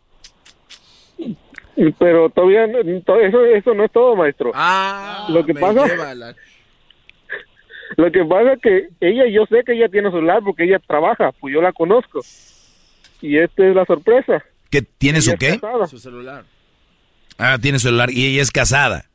Pero 1.98 2.28
todavía 2.30 2.66
eso, 2.66 3.44
eso 3.44 3.74
no 3.74 3.84
es 3.84 3.92
todo, 3.92 4.14
maestro. 4.14 4.52
Ah, 4.54 5.26
lo 5.30 5.44
que 5.44 5.54
pasa 5.54 5.86
lo 7.96 8.12
que 8.12 8.24
pasa 8.24 8.52
es 8.54 8.60
que 8.60 8.88
ella, 9.00 9.26
yo 9.28 9.46
sé 9.46 9.62
que 9.64 9.72
ella 9.72 9.88
tiene 9.88 10.10
celular 10.10 10.40
porque 10.44 10.64
ella 10.64 10.78
trabaja, 10.78 11.32
pues 11.40 11.54
yo 11.54 11.62
la 11.62 11.72
conozco. 11.72 12.20
Y 13.20 13.38
esta 13.38 13.66
es 13.66 13.74
la 13.74 13.84
sorpresa. 13.86 14.44
¿Qué 14.70 14.82
tiene 14.82 15.20
su 15.20 15.34
qué? 15.36 15.60
Su 15.88 15.98
celular. 15.98 16.44
Ah, 17.38 17.58
tiene 17.60 17.78
celular 17.78 18.10
y 18.10 18.26
ella 18.26 18.42
es 18.42 18.50
casada. 18.50 19.06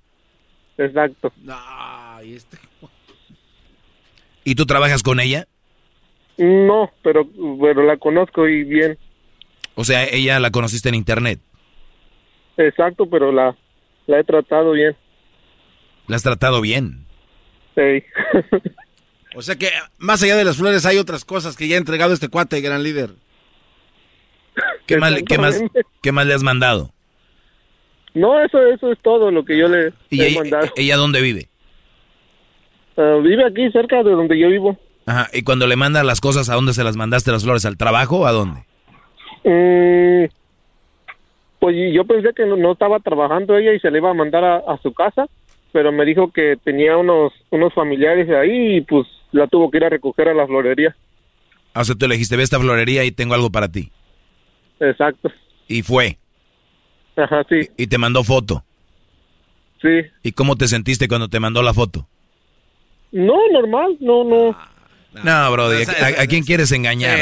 Exacto. 0.77 1.31
y, 2.23 2.34
este... 2.34 2.57
¿Y 4.43 4.55
tú 4.55 4.65
trabajas 4.65 5.03
con 5.03 5.19
ella? 5.19 5.47
No, 6.38 6.91
pero, 7.03 7.27
pero 7.59 7.84
la 7.84 7.97
conozco 7.97 8.47
y 8.47 8.64
bien. 8.64 8.97
O 9.79 9.83
sea, 9.83 10.05
ella 10.05 10.39
la 10.39 10.49
conociste 10.49 10.89
en 10.89 10.95
internet. 10.95 11.39
Exacto, 12.57 13.07
pero 13.07 13.31
la, 13.31 13.55
la 14.07 14.19
he 14.19 14.23
tratado 14.23 14.71
bien. 14.71 14.95
¿La 16.07 16.15
has 16.15 16.23
tratado 16.23 16.61
bien? 16.61 17.05
Sí. 17.75 18.03
o 19.35 19.41
sea 19.43 19.55
que 19.55 19.69
más 19.99 20.23
allá 20.23 20.35
de 20.35 20.45
las 20.45 20.57
flores 20.57 20.83
hay 20.87 20.97
otras 20.97 21.25
cosas 21.25 21.55
que 21.55 21.67
ya 21.67 21.75
ha 21.75 21.77
entregado 21.77 22.11
este 22.11 22.27
cuate, 22.27 22.59
gran 22.61 22.81
líder. 22.81 23.11
¿Qué 24.87 24.97
más, 24.97 25.13
qué 25.27 25.37
más, 25.37 25.61
qué 26.01 26.11
más 26.11 26.25
le 26.25 26.33
has 26.33 26.41
mandado? 26.41 26.91
No, 28.15 28.43
eso, 28.43 28.59
eso 28.65 28.91
es 28.91 28.97
todo 29.03 29.29
lo 29.29 29.45
que 29.45 29.59
yo 29.59 29.67
le 29.67 29.93
¿Y 30.09 30.21
he 30.23 30.29
ella, 30.29 30.39
mandado. 30.39 30.67
¿Ella 30.75 30.97
dónde 30.97 31.21
vive? 31.21 31.49
Ah, 32.97 33.19
vive 33.21 33.45
aquí 33.45 33.69
cerca 33.71 34.01
de 34.01 34.09
donde 34.09 34.39
yo 34.39 34.49
vivo. 34.49 34.75
Ajá, 35.05 35.29
y 35.33 35.43
cuando 35.43 35.67
le 35.67 35.75
mandas 35.75 36.03
las 36.03 36.19
cosas, 36.19 36.49
¿a 36.49 36.55
dónde 36.55 36.73
se 36.73 36.83
las 36.83 36.95
mandaste 36.95 37.31
las 37.31 37.43
flores? 37.43 37.63
¿Al 37.65 37.77
trabajo 37.77 38.21
o 38.21 38.25
a 38.25 38.31
dónde? 38.31 38.65
Mm, 39.47 40.25
pues 41.59 41.75
yo 41.93 42.03
pensé 42.03 42.33
que 42.35 42.45
no, 42.45 42.71
estaba 42.73 42.99
trabajando 42.99 43.57
ella 43.57 43.73
y 43.73 43.79
se 43.79 43.89
le 43.89 43.99
iba 43.99 44.09
a 44.09 44.13
mandar 44.13 44.43
a, 44.43 44.77
su 44.83 44.93
casa, 44.93 45.27
pero 45.71 45.93
me 45.93 46.03
dijo 46.03 46.31
que 46.33 46.57
tenía 46.61 46.97
unos, 46.97 47.31
unos 47.49 47.73
familiares 47.73 48.29
ahí 48.29 48.77
y 48.77 48.81
pues 48.81 49.07
la 49.31 49.47
tuvo 49.47 49.71
que 49.71 49.77
ir 49.77 49.85
a 49.85 49.89
recoger 49.89 50.27
a 50.27 50.33
la 50.33 50.45
florería. 50.45 50.95
Ah, 51.73 51.81
o 51.81 51.83
sea, 51.85 51.95
tú 51.95 52.07
le 52.07 52.15
dijiste, 52.15 52.35
ve 52.35 52.43
esta 52.43 52.59
florería 52.59 53.05
y 53.05 53.11
tengo 53.11 53.35
algo 53.35 53.49
para 53.49 53.69
ti. 53.69 53.89
Exacto. 54.81 55.31
Y 55.69 55.81
fue. 55.81 56.17
Ajá, 57.15 57.45
sí. 57.47 57.69
Y, 57.77 57.87
te 57.87 57.97
mandó 57.97 58.23
foto. 58.25 58.65
Sí. 59.81 60.01
¿Y 60.23 60.33
cómo 60.33 60.57
te 60.57 60.67
sentiste 60.67 61.07
cuando 61.07 61.29
te 61.29 61.39
mandó 61.39 61.63
la 61.63 61.73
foto? 61.73 62.05
No, 63.13 63.35
normal, 63.53 63.95
no, 64.01 64.25
no. 64.25 64.57
No, 65.23 65.51
Brody, 65.51 65.83
¿a, 65.83 66.27
quién 66.27 66.43
quieres 66.43 66.71
engañar? 66.73 67.17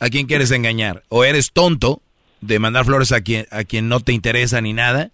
¿A 0.00 0.08
quién 0.08 0.26
quieres 0.26 0.50
engañar? 0.50 1.02
¿O 1.08 1.24
eres 1.24 1.52
tonto 1.52 2.02
de 2.40 2.58
mandar 2.58 2.84
flores 2.84 3.12
a 3.12 3.22
quien, 3.22 3.46
a 3.50 3.64
quien 3.64 3.88
no 3.88 4.00
te 4.00 4.12
interesa 4.12 4.60
ni 4.60 4.72
nada? 4.72 5.10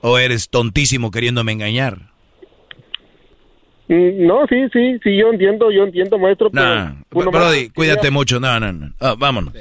¿O 0.00 0.18
eres 0.18 0.48
tontísimo 0.48 1.10
queriéndome 1.10 1.52
engañar? 1.52 2.12
Mm, 3.88 4.26
no, 4.26 4.46
sí, 4.48 4.56
sí, 4.72 4.98
sí, 5.02 5.16
yo 5.16 5.32
entiendo, 5.32 5.70
yo 5.70 5.84
entiendo, 5.84 6.18
maestro. 6.18 6.50
No, 6.52 6.96
Brody, 7.10 7.70
cuídate 7.70 8.10
mucho. 8.10 8.38
No, 8.38 8.60
no, 8.60 8.72
no. 8.72 8.92
Ah, 9.00 9.14
vámonos. 9.18 9.54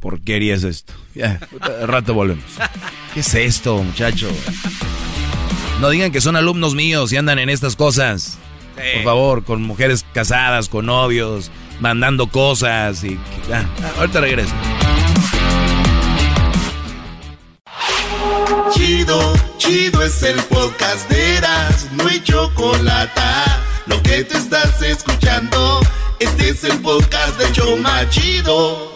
Porquería 0.00 0.54
es 0.54 0.64
esto. 0.64 0.94
Ya, 1.14 1.38
rato 1.86 2.14
volvemos. 2.14 2.44
¿Qué 3.14 3.20
es 3.20 3.34
esto, 3.34 3.82
muchacho? 3.82 4.28
No 5.80 5.90
digan 5.90 6.12
que 6.12 6.20
son 6.20 6.36
alumnos 6.36 6.74
míos 6.74 7.12
y 7.12 7.16
andan 7.16 7.38
en 7.38 7.50
estas 7.50 7.76
cosas. 7.76 8.38
Por 8.74 9.02
favor, 9.04 9.44
con 9.44 9.62
mujeres 9.62 10.04
casadas, 10.12 10.68
con 10.68 10.86
novios, 10.86 11.50
mandando 11.82 12.28
cosas 12.28 13.02
y... 13.02 13.18
Ah, 13.52 13.64
ahorita 13.98 14.20
regreso. 14.20 14.54
Chido, 18.72 19.34
chido 19.58 20.02
es 20.04 20.22
el 20.22 20.40
podcast 20.44 21.10
de 21.10 21.36
Eras, 21.38 21.88
no 21.92 22.06
hay 22.06 22.22
chocolate. 22.22 23.20
Lo 23.86 24.00
que 24.02 24.22
te 24.22 24.38
estás 24.38 24.80
escuchando, 24.80 25.80
este 26.20 26.50
es 26.50 26.62
el 26.62 26.78
podcast 26.78 27.36
de 27.38 27.50
Choma 27.52 28.08
Chido. 28.10 28.92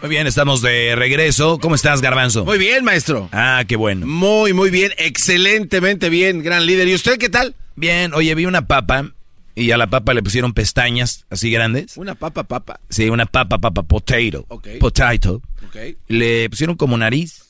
Muy 0.00 0.10
bien, 0.10 0.26
estamos 0.26 0.62
de 0.62 0.94
regreso. 0.96 1.58
¿Cómo 1.58 1.74
estás, 1.74 2.00
Garbanzo? 2.00 2.44
Muy 2.44 2.58
bien, 2.58 2.84
maestro. 2.84 3.28
Ah, 3.32 3.64
qué 3.66 3.76
bueno. 3.76 4.06
Muy, 4.06 4.52
muy 4.52 4.70
bien. 4.70 4.92
Excelentemente 4.96 6.08
bien, 6.08 6.42
gran 6.42 6.66
líder. 6.66 6.88
¿Y 6.88 6.94
usted 6.94 7.18
qué 7.18 7.28
tal? 7.28 7.54
Bien. 7.76 8.14
Oye, 8.14 8.34
vi 8.34 8.46
una 8.46 8.66
papa 8.66 9.12
y 9.54 9.72
a 9.72 9.76
la 9.76 9.88
papa 9.88 10.14
le 10.14 10.22
pusieron 10.22 10.54
pestañas 10.54 11.26
así 11.30 11.50
grandes. 11.50 11.96
¿Una 11.96 12.14
papa, 12.14 12.44
papa? 12.44 12.80
Sí, 12.90 13.08
una 13.08 13.26
papa, 13.26 13.58
papa, 13.58 13.82
potato. 13.82 14.44
Ok. 14.48 14.68
Potato. 14.78 15.42
Ok. 15.66 15.76
Le 16.06 16.48
pusieron 16.48 16.76
como 16.76 16.96
nariz 16.96 17.48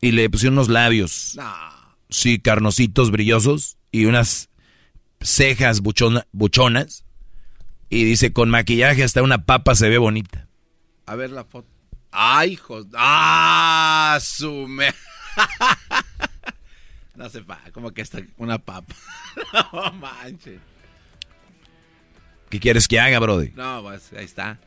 y 0.00 0.12
le 0.12 0.30
pusieron 0.30 0.54
unos 0.54 0.68
labios. 0.68 1.36
Sí, 2.08 2.38
carnositos, 2.38 3.10
brillosos 3.10 3.78
y 3.90 4.04
unas 4.04 4.48
cejas 5.20 5.80
buchonas. 5.80 7.04
Y 7.90 8.04
dice, 8.04 8.32
con 8.32 8.48
maquillaje 8.48 9.02
hasta 9.02 9.22
una 9.22 9.44
papa 9.44 9.74
se 9.74 9.88
ve 9.88 9.98
bonita. 9.98 10.48
A 11.06 11.16
ver 11.16 11.30
la 11.30 11.44
foto. 11.44 11.68
¡Ay, 12.10 12.52
hijos! 12.52 12.86
¡Ah, 12.94 14.18
su 14.22 14.68
no 17.16 17.28
se 17.28 17.40
va, 17.40 17.60
como 17.72 17.90
que 17.90 18.02
está 18.02 18.20
una 18.36 18.58
papa. 18.58 18.94
no 19.72 19.92
manches. 19.94 20.60
¿Qué 22.50 22.60
quieres 22.60 22.86
que 22.86 23.00
haga, 23.00 23.18
Brody? 23.18 23.50
No, 23.56 23.82
pues 23.82 24.12
ahí 24.16 24.24
está. 24.24 24.60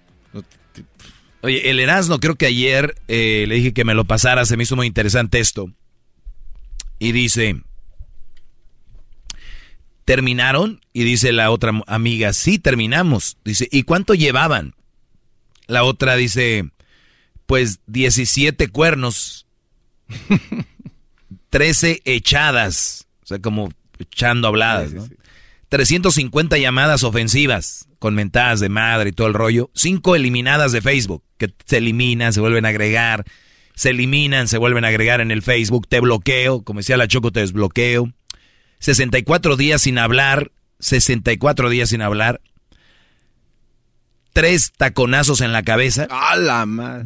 Oye, 1.42 1.70
el 1.70 1.80
Erasmo, 1.80 2.20
creo 2.20 2.36
que 2.36 2.48
ayer 2.48 2.96
eh, 3.08 3.46
le 3.48 3.56
dije 3.56 3.74
que 3.74 3.86
me 3.86 3.94
lo 3.94 4.04
pasara, 4.06 4.46
se 4.46 4.58
me 4.58 4.64
hizo 4.64 4.76
muy 4.76 4.88
interesante 4.88 5.40
esto. 5.40 5.72
Y 7.00 7.14
dice, 7.14 7.62
¿terminaron? 10.04 10.82
Y 10.94 11.04
dice 11.04 11.32
la 11.32 11.52
otra 11.52 11.72
amiga, 11.88 12.34
sí, 12.34 12.60
terminamos. 12.60 13.38
Dice, 13.46 13.70
¿y 13.72 13.84
cuánto 13.84 14.16
llevaban? 14.16 14.76
La 15.68 15.84
otra 15.84 16.16
dice, 16.16 16.70
pues 17.46 17.80
17 17.88 18.70
cuernos, 18.70 19.46
13 21.50 22.02
echadas, 22.06 23.08
o 23.24 23.28
sea, 23.28 23.40
como 23.40 23.72
echando 24.00 24.48
habladas, 24.48 24.94
¿no? 24.94 25.08
350 25.70 26.58
llamadas 26.58 27.04
ofensivas 27.04 27.88
con 28.00 28.16
mentadas 28.16 28.60
de 28.60 28.70
madre 28.70 29.10
y 29.10 29.14
todo 29.14 29.28
el 29.28 29.34
rollo, 29.34 29.70
5 29.74 30.16
eliminadas 30.16 30.72
de 30.72 30.82
Facebook, 30.82 31.24
que 31.38 31.54
se 31.66 31.78
eliminan, 31.78 32.32
se 32.32 32.40
vuelven 32.40 32.66
a 32.66 32.70
agregar, 32.70 33.26
se 33.76 33.90
eliminan, 33.90 34.48
se 34.48 34.58
vuelven 34.58 34.86
a 34.86 34.90
agregar 34.90 35.22
en 35.22 35.32
el 35.32 35.42
Facebook, 35.42 35.88
te 35.88 36.00
bloqueo, 36.00 36.64
como 36.64 36.80
decía 36.80 36.98
la 36.98 37.08
Choco, 37.08 37.32
te 37.32 37.42
desbloqueo. 37.42 38.12
64 38.80 39.58
días 39.58 39.82
sin 39.82 39.98
hablar, 39.98 40.52
64 40.80 41.70
días 41.70 41.90
sin 41.90 42.02
hablar, 42.02 42.42
tres 44.38 44.72
taconazos 44.78 45.42
en 45.42 45.52
la 45.52 45.64
cabeza, 45.64 46.08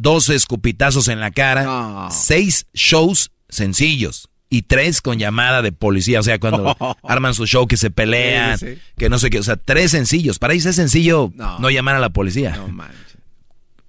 dos 0.00 0.28
escupitazos 0.28 1.08
en 1.08 1.18
la 1.18 1.30
cara, 1.30 2.08
seis 2.10 2.66
shows 2.74 3.30
sencillos 3.48 4.28
y 4.50 4.60
tres 4.60 5.00
con 5.00 5.18
llamada 5.18 5.62
de 5.62 5.72
policía. 5.72 6.20
O 6.20 6.22
sea, 6.22 6.38
cuando 6.38 6.76
arman 7.02 7.32
su 7.32 7.46
show 7.46 7.66
que 7.66 7.78
se 7.78 7.90
pelean, 7.90 8.58
que 8.98 9.08
no 9.08 9.18
sé 9.18 9.30
qué. 9.30 9.38
O 9.38 9.42
sea, 9.42 9.56
tres 9.56 9.92
sencillos. 9.92 10.38
Para 10.38 10.52
ellos 10.52 10.66
es 10.66 10.76
sencillo 10.76 11.32
no, 11.34 11.70
llamar 11.70 11.96
a 11.96 12.00
la 12.00 12.10
policía. 12.10 12.54
No 12.54 12.68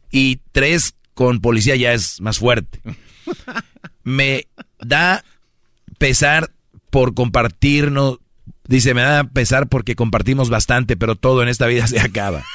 Y 0.10 0.40
tres 0.54 0.96
con 1.14 1.42
policía 1.42 1.76
ya 1.76 1.92
es 1.92 2.22
más 2.22 2.40
fuerte. 2.40 2.80
Me 4.04 4.48
da 4.80 5.26
pesar 5.98 6.50
por 6.90 7.14
compartirnos. 7.14 8.20
Dice, 8.66 8.94
me 8.94 9.02
da 9.02 9.26
pesar 9.26 9.68
porque 9.68 9.96
compartimos 9.96 10.50
bastante, 10.50 10.96
pero 10.96 11.18
todo 11.18 11.44
en 11.44 11.50
esta 11.50 11.68
vida 11.68 11.86
se 11.88 12.00
acaba. 12.00 12.46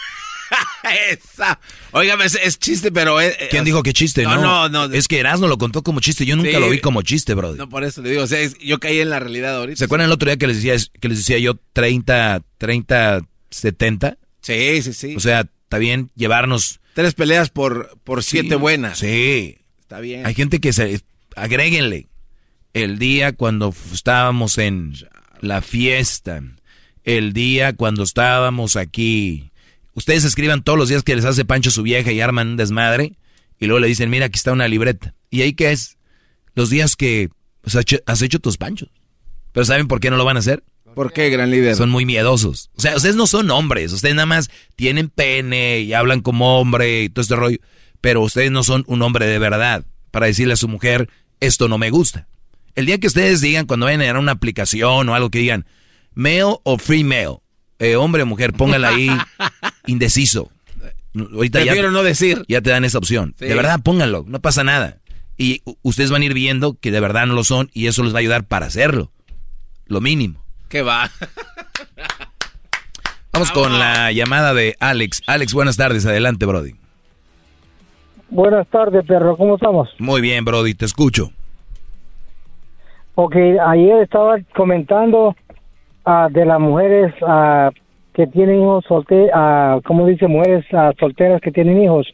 Esa. 1.10 1.60
Óigame, 1.92 2.24
es, 2.24 2.58
chiste, 2.58 2.92
pero... 2.92 3.20
Es, 3.20 3.36
¿Quién 3.50 3.64
dijo 3.64 3.82
que 3.82 3.92
chiste? 3.92 4.22
No, 4.22 4.40
no, 4.40 4.68
no. 4.68 4.84
Es 4.92 5.08
que 5.08 5.18
Erasmo 5.18 5.46
lo 5.46 5.58
contó 5.58 5.82
como 5.82 6.00
chiste. 6.00 6.26
Yo 6.26 6.36
nunca 6.36 6.58
lo 6.58 6.70
vi 6.70 6.80
como 6.80 7.02
chiste, 7.02 7.34
bro. 7.34 7.54
No, 7.54 7.68
por 7.68 7.84
eso 7.84 8.02
le 8.02 8.10
digo. 8.10 8.22
O 8.22 8.26
sea, 8.26 8.38
yo 8.60 8.78
caí 8.78 9.00
en 9.00 9.10
la 9.10 9.20
realidad 9.20 9.56
ahorita. 9.56 9.78
¿Se 9.78 9.84
acuerdan 9.84 10.06
el 10.06 10.12
otro 10.12 10.28
día 10.28 10.36
que 10.36 10.46
les 10.46 10.62
decía, 10.62 10.76
que 11.00 11.08
les 11.08 11.18
decía 11.18 11.38
yo 11.38 11.58
30, 11.72 12.42
30, 12.58 13.20
70? 13.50 14.18
Sí, 14.40 14.82
sí, 14.82 14.92
sí. 14.92 15.16
O 15.16 15.20
sea, 15.20 15.40
está 15.40 15.78
bien 15.78 16.10
llevarnos... 16.14 16.80
Tres 16.94 17.14
peleas 17.14 17.50
por, 17.50 17.96
por 18.02 18.24
siete 18.24 18.56
buenas. 18.56 18.98
Sí. 18.98 19.58
Está 19.80 20.00
bien. 20.00 20.26
Hay 20.26 20.34
gente 20.34 20.60
que 20.60 20.72
se... 20.72 21.00
Agréguenle. 21.36 22.08
El 22.74 22.98
día 22.98 23.32
cuando 23.32 23.72
estábamos 23.92 24.58
en 24.58 24.94
la 25.40 25.62
fiesta. 25.62 26.42
El 27.04 27.32
día 27.32 27.72
cuando 27.72 28.02
estábamos 28.02 28.76
aquí 28.76 29.52
Ustedes 29.98 30.22
escriban 30.22 30.62
todos 30.62 30.78
los 30.78 30.88
días 30.88 31.02
que 31.02 31.16
les 31.16 31.24
hace 31.24 31.44
Pancho 31.44 31.72
su 31.72 31.82
vieja 31.82 32.12
y 32.12 32.20
arman 32.20 32.50
un 32.50 32.56
desmadre. 32.56 33.14
Y 33.58 33.66
luego 33.66 33.80
le 33.80 33.88
dicen, 33.88 34.08
mira, 34.10 34.26
aquí 34.26 34.36
está 34.36 34.52
una 34.52 34.68
libreta. 34.68 35.16
¿Y 35.28 35.42
ahí 35.42 35.54
qué 35.54 35.72
es? 35.72 35.98
Los 36.54 36.70
días 36.70 36.94
que 36.94 37.30
has 38.06 38.22
hecho 38.22 38.38
tus 38.38 38.58
panchos. 38.58 38.90
Pero 39.50 39.66
¿saben 39.66 39.88
por 39.88 39.98
qué 39.98 40.08
no 40.10 40.16
lo 40.16 40.24
van 40.24 40.36
a 40.36 40.38
hacer? 40.38 40.62
¿Por 40.94 41.12
qué, 41.12 41.30
gran 41.30 41.50
líder? 41.50 41.74
Son 41.74 41.90
muy 41.90 42.06
miedosos. 42.06 42.70
O 42.76 42.80
sea, 42.80 42.94
ustedes 42.94 43.16
no 43.16 43.26
son 43.26 43.50
hombres. 43.50 43.92
Ustedes 43.92 44.14
nada 44.14 44.26
más 44.26 44.50
tienen 44.76 45.08
pene 45.08 45.80
y 45.80 45.92
hablan 45.94 46.20
como 46.20 46.60
hombre 46.60 47.02
y 47.02 47.08
todo 47.08 47.22
este 47.22 47.34
rollo. 47.34 47.58
Pero 48.00 48.22
ustedes 48.22 48.52
no 48.52 48.62
son 48.62 48.84
un 48.86 49.02
hombre 49.02 49.26
de 49.26 49.40
verdad 49.40 49.84
para 50.12 50.26
decirle 50.26 50.52
a 50.52 50.56
su 50.56 50.68
mujer, 50.68 51.10
esto 51.40 51.66
no 51.66 51.76
me 51.76 51.90
gusta. 51.90 52.28
El 52.76 52.86
día 52.86 52.98
que 52.98 53.08
ustedes 53.08 53.40
digan, 53.40 53.66
cuando 53.66 53.86
vayan 53.86 54.02
a 54.02 54.20
una 54.20 54.30
aplicación 54.30 55.08
o 55.08 55.14
algo 55.16 55.28
que 55.28 55.40
digan, 55.40 55.66
male 56.14 56.56
o 56.62 56.78
female, 56.78 57.38
eh, 57.80 57.96
hombre 57.96 58.22
o 58.22 58.26
mujer, 58.26 58.52
póngala 58.52 58.90
ahí 58.90 59.08
indeciso. 59.88 60.50
Ahorita 61.16 61.60
Prefiero 61.60 61.90
no 61.90 62.02
decir. 62.02 62.44
Ya 62.46 62.60
te 62.60 62.70
dan 62.70 62.84
esa 62.84 62.98
opción. 62.98 63.34
De 63.38 63.54
verdad, 63.54 63.80
pónganlo, 63.82 64.24
no 64.26 64.40
pasa 64.40 64.62
nada. 64.62 64.98
Y 65.36 65.62
ustedes 65.82 66.10
van 66.10 66.22
a 66.22 66.24
ir 66.26 66.34
viendo 66.34 66.76
que 66.80 66.90
de 66.90 67.00
verdad 67.00 67.26
no 67.26 67.34
lo 67.34 67.44
son 67.44 67.70
y 67.72 67.86
eso 67.86 68.02
les 68.04 68.12
va 68.12 68.18
a 68.18 68.20
ayudar 68.20 68.44
para 68.44 68.66
hacerlo. 68.66 69.10
Lo 69.86 70.00
mínimo. 70.00 70.44
¿Qué 70.68 70.82
va? 70.82 71.10
Vamos 73.32 73.52
con 73.52 73.78
la 73.78 74.12
llamada 74.12 74.52
de 74.52 74.76
Alex. 74.80 75.22
Alex, 75.26 75.54
buenas 75.54 75.76
tardes. 75.76 76.04
Adelante, 76.06 76.44
Brody. 76.44 76.74
Buenas 78.30 78.66
tardes, 78.68 79.06
perro. 79.06 79.36
¿Cómo 79.36 79.54
estamos? 79.54 79.88
Muy 79.98 80.20
bien, 80.20 80.44
Brody. 80.44 80.74
Te 80.74 80.84
escucho. 80.84 81.30
Ok, 83.14 83.36
ayer 83.36 84.02
estaba 84.02 84.36
comentando 84.54 85.34
uh, 86.04 86.30
de 86.30 86.44
las 86.44 86.60
mujeres 86.60 87.14
uh, 87.22 87.70
que 88.18 88.26
tienen 88.26 88.62
hijos 88.62 88.84
solteros, 88.88 89.30
uh, 89.32 89.80
como 89.82 90.04
dice, 90.04 90.26
mujeres 90.26 90.64
solteras 90.98 91.40
que 91.40 91.52
tienen 91.52 91.80
hijos. 91.80 92.04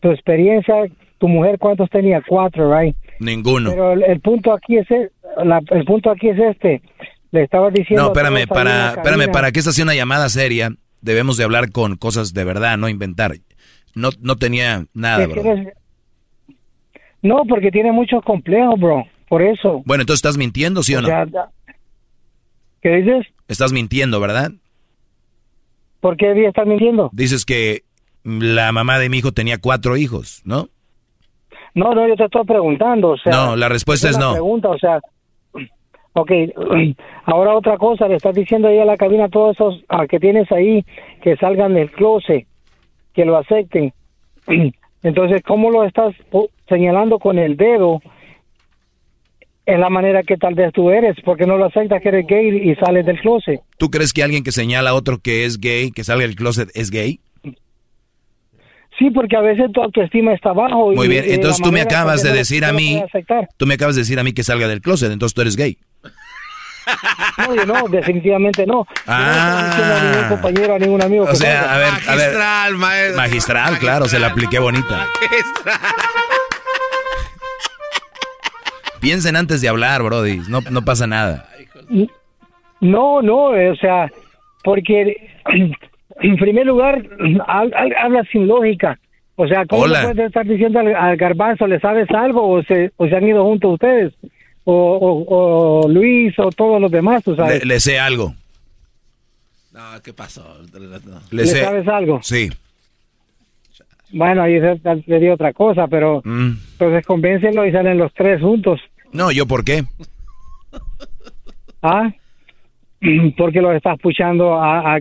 Tu 0.00 0.10
experiencia, 0.10 0.74
tu 1.16 1.26
mujer, 1.26 1.58
¿cuántos 1.58 1.88
tenía? 1.88 2.20
Cuatro, 2.28 2.78
right? 2.78 2.94
Ninguno. 3.18 3.70
Pero 3.70 3.92
el, 3.92 4.20
punto 4.20 4.52
aquí 4.52 4.76
es 4.76 4.90
el, 4.90 5.10
la, 5.42 5.62
el 5.70 5.86
punto 5.86 6.10
aquí 6.10 6.28
es 6.28 6.38
este. 6.38 6.82
Le 7.30 7.44
estaba 7.44 7.70
diciendo. 7.70 8.02
No, 8.02 8.08
espérame, 8.12 8.46
para, 8.46 8.90
espérame, 8.90 9.32
para 9.32 9.52
que 9.52 9.60
esta 9.60 9.72
sea 9.72 9.84
una 9.84 9.94
llamada 9.94 10.28
seria, 10.28 10.68
debemos 11.00 11.38
de 11.38 11.44
hablar 11.44 11.72
con 11.72 11.96
cosas 11.96 12.34
de 12.34 12.44
verdad, 12.44 12.76
no 12.76 12.90
inventar. 12.90 13.32
No, 13.94 14.10
no 14.20 14.36
tenía 14.36 14.84
nada, 14.92 15.26
bro. 15.28 15.42
No, 17.22 17.44
porque 17.48 17.70
tiene 17.70 17.90
muchos 17.90 18.22
complejos, 18.22 18.78
bro. 18.78 19.06
Por 19.30 19.40
eso. 19.40 19.82
Bueno, 19.86 20.02
entonces 20.02 20.18
estás 20.18 20.36
mintiendo, 20.36 20.82
¿sí 20.82 20.94
o, 20.94 21.00
no? 21.00 21.08
¿Qué 22.82 22.96
dices? 22.96 23.28
Estás 23.48 23.72
mintiendo, 23.72 24.20
¿verdad? 24.20 24.52
¿Por 26.02 26.16
qué 26.16 26.26
debía 26.26 26.48
estar 26.48 26.66
mintiendo? 26.66 27.10
Dices 27.12 27.44
que 27.44 27.84
la 28.24 28.72
mamá 28.72 28.98
de 28.98 29.08
mi 29.08 29.18
hijo 29.18 29.30
tenía 29.30 29.58
cuatro 29.58 29.96
hijos, 29.96 30.42
¿no? 30.44 30.68
No, 31.76 31.94
no, 31.94 32.08
yo 32.08 32.16
te 32.16 32.24
estoy 32.24 32.44
preguntando, 32.44 33.10
o 33.10 33.16
sea... 33.16 33.32
No, 33.32 33.54
la 33.54 33.68
respuesta 33.68 34.10
es, 34.10 34.18
no. 34.18 34.32
pregunta, 34.32 34.68
o 34.70 34.78
sea... 34.78 34.98
Ok, 36.14 36.32
ahora 37.24 37.54
otra 37.54 37.78
cosa, 37.78 38.08
le 38.08 38.16
estás 38.16 38.34
diciendo 38.34 38.66
ahí 38.66 38.80
a 38.80 38.84
la 38.84 38.96
cabina 38.96 39.28
todos 39.28 39.54
esos 39.54 39.84
a 39.88 40.08
que 40.08 40.18
tienes 40.18 40.50
ahí 40.50 40.84
que 41.22 41.36
salgan 41.36 41.74
del 41.74 41.92
closet, 41.92 42.48
que 43.14 43.24
lo 43.24 43.38
acepten. 43.38 43.92
Entonces, 45.04 45.40
¿cómo 45.46 45.70
lo 45.70 45.84
estás 45.84 46.16
señalando 46.68 47.20
con 47.20 47.38
el 47.38 47.56
dedo 47.56 48.02
es 49.64 49.78
la 49.78 49.88
manera 49.88 50.22
que 50.22 50.36
tal 50.36 50.54
vez 50.54 50.72
tú 50.72 50.90
eres, 50.90 51.16
porque 51.24 51.46
no 51.46 51.56
lo 51.56 51.66
aceptas 51.66 52.02
que 52.02 52.08
eres 52.08 52.26
gay 52.26 52.70
y 52.70 52.74
sales 52.76 53.06
del 53.06 53.20
closet. 53.20 53.60
¿Tú 53.78 53.90
crees 53.90 54.12
que 54.12 54.22
alguien 54.22 54.42
que 54.42 54.52
señala 54.52 54.90
a 54.90 54.94
otro 54.94 55.18
que 55.18 55.44
es 55.44 55.58
gay, 55.58 55.92
que 55.92 56.04
salga 56.04 56.22
del 56.26 56.34
closet, 56.34 56.70
es 56.74 56.90
gay? 56.90 57.20
Sí, 58.98 59.10
porque 59.10 59.36
a 59.36 59.40
veces 59.40 59.72
tu 59.72 59.82
autoestima 59.82 60.34
está 60.34 60.52
bajo. 60.52 60.92
Muy 60.92 61.08
bien, 61.08 61.24
entonces 61.26 61.62
tú 61.62 61.72
me 61.72 61.80
acabas 61.80 62.22
de 62.22 62.32
decir 62.32 62.64
a 62.64 62.72
mí, 62.72 63.02
tú 63.56 63.66
me 63.66 63.74
acabas 63.74 63.94
de 63.94 64.02
decir 64.02 64.18
a 64.18 64.24
mí 64.24 64.32
que 64.32 64.42
salga 64.42 64.68
del 64.68 64.80
closet, 64.80 65.10
entonces 65.10 65.34
tú 65.34 65.40
eres 65.40 65.56
gay. 65.56 65.78
No, 67.38 67.54
yo 67.54 67.64
no, 67.64 67.88
definitivamente 67.88 68.66
no. 68.66 68.86
Ah. 69.06 69.74
no 69.78 69.94
a 69.94 70.12
ningún 70.12 70.28
compañero, 70.28 70.74
a 70.74 70.78
ningún 70.78 71.02
amigo. 71.02 71.24
O 71.24 71.34
sea, 71.34 71.74
a 71.74 71.78
ver, 71.78 71.88
a 71.88 72.16
ver. 72.16 72.34
Magistral, 72.34 72.74
maestro. 72.76 73.16
Magistral, 73.16 73.78
claro, 73.78 74.06
se 74.06 74.18
la 74.18 74.28
apliqué 74.28 74.58
bonita. 74.58 75.06
Magistral. 75.20 75.80
Piensen 79.02 79.34
antes 79.34 79.60
de 79.60 79.68
hablar, 79.68 80.00
Brody. 80.04 80.38
No, 80.48 80.60
no 80.70 80.84
pasa 80.84 81.08
nada. 81.08 81.48
No, 82.80 83.20
no, 83.20 83.54
eh, 83.56 83.70
o 83.70 83.74
sea, 83.74 84.08
porque 84.62 85.28
en 86.20 86.36
primer 86.36 86.66
lugar 86.66 87.04
habla 87.48 88.22
sin 88.30 88.46
lógica. 88.46 88.98
O 89.34 89.48
sea, 89.48 89.66
¿cómo 89.66 89.82
puedes 89.82 90.18
estar 90.18 90.46
diciendo 90.46 90.78
al, 90.78 91.16
garbanzo, 91.16 91.66
le 91.66 91.80
sabes 91.80 92.08
algo 92.10 92.48
o 92.48 92.62
se, 92.62 92.92
o 92.96 93.08
se 93.08 93.16
han 93.16 93.26
ido 93.26 93.42
juntos 93.42 93.72
ustedes? 93.72 94.12
O, 94.62 95.24
o, 95.28 95.88
Luis 95.88 96.38
o 96.38 96.50
todos 96.50 96.80
los 96.80 96.92
demás, 96.92 97.24
¿tú 97.24 97.34
sabes? 97.34 97.64
Le, 97.64 97.80
sé 97.80 97.98
algo. 97.98 98.32
No, 99.72 99.80
¿qué 100.04 100.12
pasó? 100.12 100.58
¿Le, 101.32 101.46
sabes 101.46 101.88
algo? 101.88 102.20
Sí. 102.22 102.50
Bueno, 104.12 104.42
ahí 104.42 104.60
le 105.06 105.18
dio 105.18 105.34
otra 105.34 105.52
cosa, 105.52 105.88
pero 105.88 106.22
mm. 106.24 106.52
entonces 106.72 107.04
convéncenlo 107.04 107.66
y 107.66 107.72
salen 107.72 107.98
los 107.98 108.14
tres 108.14 108.40
juntos. 108.40 108.80
No, 109.12 109.30
¿yo 109.30 109.46
por 109.46 109.64
qué? 109.64 109.84
Ah, 111.82 112.10
porque 113.36 113.60
lo 113.60 113.72
estás 113.72 113.98
puchando 114.00 114.54
a, 114.60 115.00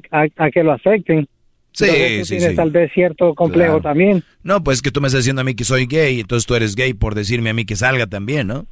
que 0.53 0.64
lo 0.64 0.73
acepten. 0.73 1.27
Sí, 1.73 2.25
sí, 2.25 2.38
tienes 2.38 2.56
tal 2.57 2.69
vez 2.69 2.91
cierto 2.93 3.33
complejo 3.33 3.80
también. 3.80 4.23
No, 4.43 4.61
pues 4.61 4.81
que 4.81 4.91
tú 4.91 4.99
me 4.99 5.07
estás 5.07 5.22
diciendo 5.22 5.41
a 5.41 5.45
mí 5.45 5.56
que 5.56 5.64
soy 5.64 5.85
gay, 5.85 6.19
entonces 6.19 6.45
tú 6.45 6.53
eres 6.56 6.75
gay 6.75 6.93
por 6.93 7.15
decirme 7.15 7.51
a 7.51 7.53
mí 7.53 7.64
que 7.64 7.77
salga 7.77 8.07
también, 8.07 8.48
¿no? 8.48 8.65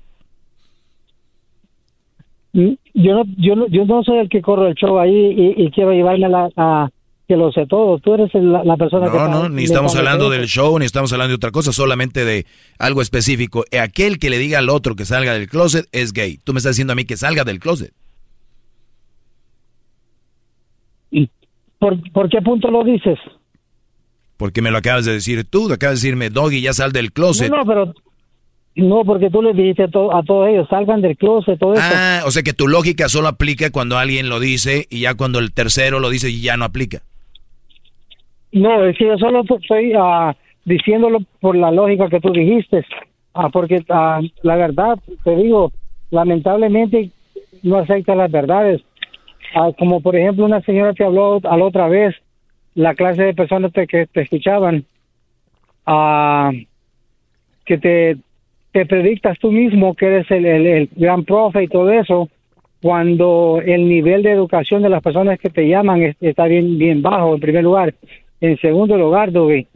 Mm, 2.51 2.73
yo 2.93 3.13
no, 3.13 3.23
yo 3.37 3.55
no, 3.55 3.67
yo 3.67 3.85
no 3.85 4.03
soy 4.03 4.17
el 4.17 4.27
que 4.27 4.41
corro 4.41 4.67
el 4.67 4.75
show 4.75 4.99
ahí 4.99 5.53
y, 5.55 5.71
quiero 5.71 5.93
llevarme 5.93 6.25
a, 6.25 6.49
a, 6.57 6.89
que 7.29 7.37
lo 7.37 7.51
sé 7.51 7.67
todo. 7.67 7.99
Tú 7.99 8.15
eres 8.15 8.31
la, 8.33 8.75
persona 8.75 9.05
que... 9.11 9.15
No, 9.15 9.27
no, 9.29 9.49
ni 9.49 9.63
estamos 9.63 9.95
hablando 9.95 10.31
del 10.31 10.47
show, 10.47 10.79
ni 10.79 10.85
estamos 10.85 11.13
hablando 11.13 11.29
de 11.29 11.35
otra 11.35 11.51
cosa, 11.51 11.71
solamente 11.71 12.25
de 12.25 12.47
algo 12.79 13.03
específico. 13.03 13.65
Aquel 13.79 14.17
que 14.17 14.31
le 14.31 14.39
diga 14.39 14.57
al 14.57 14.67
otro 14.67 14.95
que 14.95 15.05
salga 15.05 15.31
del 15.33 15.47
closet 15.47 15.87
es 15.91 16.11
gay. 16.11 16.39
Tú 16.43 16.53
me 16.53 16.57
estás 16.57 16.71
diciendo 16.71 16.93
a 16.93 16.95
mí 16.95 17.05
que 17.05 17.17
salga 17.17 17.43
del 17.43 17.59
closet. 17.59 17.93
¿Y 21.11 21.29
por, 21.77 22.01
por 22.11 22.29
qué 22.29 22.41
punto 22.41 22.71
lo 22.71 22.83
dices? 22.83 23.19
Porque 24.35 24.63
me 24.63 24.71
lo 24.71 24.79
acabas 24.79 25.05
de 25.05 25.11
decir 25.11 25.45
tú, 25.47 25.71
acabas 25.71 26.01
de 26.01 26.07
decirme, 26.07 26.31
Doggy, 26.31 26.61
ya 26.61 26.73
sal 26.73 26.91
del 26.91 27.13
closet. 27.13 27.51
No, 27.51 27.57
no, 27.57 27.65
pero 27.65 27.93
no, 28.73 29.03
porque 29.05 29.29
tú 29.29 29.43
le 29.43 29.53
dijiste 29.53 29.83
a, 29.83 29.87
a 29.87 30.23
todos 30.23 30.49
ellos, 30.49 30.67
salgan 30.67 31.01
del 31.01 31.15
closet, 31.15 31.59
todo 31.59 31.75
eso. 31.75 31.83
Ah, 31.85 32.23
o 32.25 32.31
sea 32.31 32.41
que 32.41 32.53
tu 32.53 32.67
lógica 32.67 33.07
solo 33.07 33.27
aplica 33.27 33.69
cuando 33.69 33.99
alguien 33.99 34.29
lo 34.29 34.39
dice 34.39 34.87
y 34.89 35.01
ya 35.01 35.13
cuando 35.13 35.37
el 35.37 35.53
tercero 35.53 35.99
lo 35.99 36.09
dice 36.09 36.35
ya 36.39 36.57
no 36.57 36.65
aplica. 36.65 37.03
No, 38.51 38.83
es 38.85 38.97
que 38.97 39.05
yo 39.05 39.17
solo 39.17 39.41
estoy 39.41 39.95
uh, 39.95 40.33
diciéndolo 40.65 41.19
por 41.39 41.55
la 41.55 41.71
lógica 41.71 42.09
que 42.09 42.19
tú 42.19 42.31
dijiste, 42.31 42.83
uh, 43.35 43.49
porque 43.51 43.77
uh, 43.89 44.25
la 44.41 44.55
verdad, 44.55 44.97
te 45.23 45.35
digo, 45.35 45.71
lamentablemente 46.11 47.11
no 47.63 47.77
acepta 47.77 48.15
las 48.15 48.31
verdades. 48.31 48.81
como 49.77 50.01
por 50.01 50.15
ejemplo 50.15 50.45
una 50.45 50.61
señora 50.61 50.93
que 50.93 51.03
habló 51.03 51.39
a 51.43 51.57
la 51.57 51.65
otra 51.65 51.87
vez, 51.87 52.15
la 52.75 52.95
clase 52.95 53.23
de 53.23 53.33
personas 53.33 53.71
que 53.73 54.07
te 54.07 54.21
escuchaban, 54.21 54.85
que 57.65 57.77
te 57.77 58.17
te 58.71 58.85
predictas 58.85 59.37
tú 59.39 59.51
mismo 59.51 59.95
que 59.95 60.05
eres 60.05 60.29
el, 60.29 60.45
el, 60.45 60.89
gran 60.95 61.23
profe 61.23 61.63
y 61.63 61.67
todo 61.67 61.89
eso, 61.91 62.29
cuando 62.81 63.59
el 63.65 63.89
nivel 63.89 64.21
de 64.21 64.31
educación 64.31 64.83
de 64.83 64.89
las 64.89 65.01
personas 65.01 65.39
que 65.39 65.49
te 65.49 65.67
llaman 65.67 66.03
es- 66.03 66.15
está 66.21 66.45
bien, 66.45 66.77
bien 66.77 67.01
bajo, 67.01 67.33
en 67.33 67.39
primer 67.41 67.63
lugar. 67.63 67.93
En 68.41 68.57
segundo 68.59 68.97
lugar, 68.97 69.31
Doggy, 69.31 69.67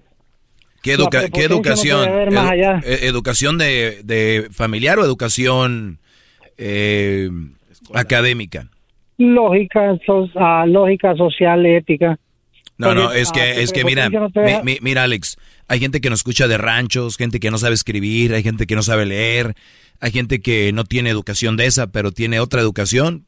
¿Qué, 0.81 0.93
educa- 0.93 1.29
qué 1.29 1.47
no 1.47 1.55
educación? 1.55 1.99
puede 2.05 2.11
haber 2.13 2.31
más 2.31 2.45
Edu- 2.45 2.51
allá. 2.53 2.81
eh, 2.85 2.99
¿Educación 3.03 3.57
de, 3.57 4.01
de 4.03 4.47
familiar 4.51 4.99
o 4.99 5.05
educación 5.05 5.99
eh, 6.57 7.29
académica? 7.93 8.69
lógica, 9.17 9.95
so- 10.05 10.29
ah, 10.35 10.65
lógica 10.67 11.15
social, 11.15 11.65
ética. 11.65 12.17
No, 12.77 12.93
no, 12.95 13.11
es 13.13 13.29
ah, 13.29 13.33
que, 13.33 13.53
tu 13.53 13.59
es 13.59 13.71
que 13.71 13.83
mira, 13.85 14.09
no 14.09 14.29
mi- 14.35 14.63
mi- 14.73 14.79
mira 14.81 15.03
Alex, 15.03 15.37
hay 15.67 15.79
gente 15.79 16.01
que 16.01 16.09
nos 16.09 16.19
escucha 16.19 16.47
de 16.47 16.57
ranchos, 16.57 17.17
gente 17.17 17.39
que 17.39 17.51
no 17.51 17.57
sabe 17.57 17.75
escribir, 17.75 18.33
hay 18.33 18.43
gente 18.43 18.65
que 18.65 18.75
no 18.75 18.81
sabe 18.81 19.05
leer, 19.05 19.53
hay 20.01 20.11
gente 20.11 20.41
que 20.41 20.71
no 20.73 20.83
tiene 20.83 21.11
educación 21.11 21.55
de 21.55 21.67
esa, 21.67 21.87
pero 21.87 22.11
tiene 22.11 22.39
otra 22.39 22.59
educación 22.61 23.25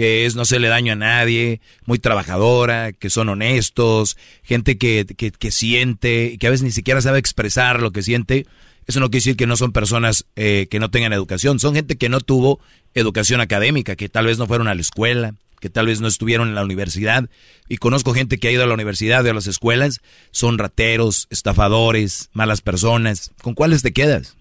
que 0.00 0.24
es 0.24 0.34
no 0.34 0.40
hacerle 0.40 0.68
daño 0.68 0.94
a 0.94 0.96
nadie, 0.96 1.60
muy 1.84 1.98
trabajadora, 1.98 2.90
que 2.92 3.10
son 3.10 3.28
honestos, 3.28 4.16
gente 4.42 4.78
que, 4.78 5.04
que, 5.04 5.30
que 5.30 5.50
siente, 5.50 6.38
que 6.40 6.46
a 6.46 6.50
veces 6.50 6.64
ni 6.64 6.70
siquiera 6.70 7.02
sabe 7.02 7.18
expresar 7.18 7.82
lo 7.82 7.90
que 7.90 8.02
siente. 8.02 8.46
Eso 8.86 8.98
no 8.98 9.10
quiere 9.10 9.18
decir 9.18 9.36
que 9.36 9.46
no 9.46 9.58
son 9.58 9.72
personas 9.72 10.24
eh, 10.36 10.68
que 10.70 10.80
no 10.80 10.90
tengan 10.90 11.12
educación, 11.12 11.58
son 11.58 11.74
gente 11.74 11.98
que 11.98 12.08
no 12.08 12.22
tuvo 12.22 12.60
educación 12.94 13.42
académica, 13.42 13.94
que 13.94 14.08
tal 14.08 14.24
vez 14.24 14.38
no 14.38 14.46
fueron 14.46 14.68
a 14.68 14.74
la 14.74 14.80
escuela, 14.80 15.34
que 15.60 15.68
tal 15.68 15.84
vez 15.84 16.00
no 16.00 16.08
estuvieron 16.08 16.48
en 16.48 16.54
la 16.54 16.64
universidad. 16.64 17.28
Y 17.68 17.76
conozco 17.76 18.14
gente 18.14 18.38
que 18.38 18.48
ha 18.48 18.52
ido 18.52 18.62
a 18.62 18.66
la 18.66 18.72
universidad 18.72 19.26
o 19.26 19.30
a 19.30 19.34
las 19.34 19.48
escuelas, 19.48 20.00
son 20.30 20.56
rateros, 20.56 21.26
estafadores, 21.28 22.30
malas 22.32 22.62
personas. 22.62 23.32
¿Con 23.42 23.52
cuáles 23.52 23.82
te 23.82 23.92
quedas? 23.92 24.38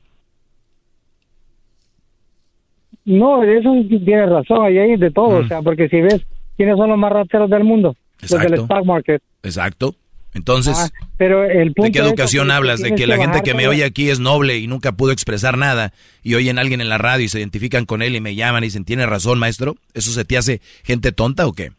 No, 3.10 3.42
eso 3.44 3.74
tiene 3.90 4.26
razón, 4.28 4.66
ahí 4.66 4.78
hay 4.78 4.96
de 4.96 5.10
todo, 5.10 5.40
o 5.40 5.48
sea, 5.48 5.62
porque 5.64 5.90
si 5.90 6.00
ves 6.00 6.22
quiénes 6.58 6.78
son 6.78 6.90
los 6.90 6.98
más 6.98 7.12
rateros 7.12 7.50
del 7.50 7.64
mundo, 7.64 7.96
los 8.22 8.30
del 8.30 8.42
Exacto. 8.54 8.62
stock 8.64 8.86
market. 8.86 9.22
Exacto. 9.42 9.96
Entonces, 10.36 10.78
Ah, 10.78 11.06
pero 11.18 11.44
el 11.44 11.74
punto 11.74 11.88
¿de 11.88 11.92
qué 11.92 12.00
es 12.00 12.06
educación 12.06 12.48
que 12.50 12.54
hablas? 12.54 12.80
De 12.82 12.90
tienes 12.90 13.02
que 13.02 13.08
la 13.08 13.18
gente 13.18 13.42
que 13.42 13.56
me 13.56 13.68
oye 13.68 13.84
aquí 13.84 14.12
es 14.12 14.20
noble 14.20 14.60
y 14.60 14.68
nunca 14.68 14.92
pudo 14.92 15.12
expresar 15.12 15.58
nada 15.58 15.92
y 16.22 16.36
oyen 16.36 16.60
a 16.60 16.62
alguien 16.62 16.82
en 16.82 16.90
la 16.90 17.00
radio 17.00 17.26
y 17.26 17.30
se 17.30 17.40
identifican 17.40 17.86
con 17.86 18.04
él 18.04 18.16
y 18.16 18.22
me 18.22 18.36
llaman 18.36 18.64
y 18.64 18.68
dicen, 18.68 18.86
¿tiene 18.86 19.08
razón, 19.08 19.40
maestro? 19.40 19.76
¿Eso 19.96 20.12
se 20.12 20.26
te 20.26 20.38
hace 20.38 20.62
gente 20.84 21.12
tonta 21.12 21.48
o 21.48 21.54
qué? 21.54 21.72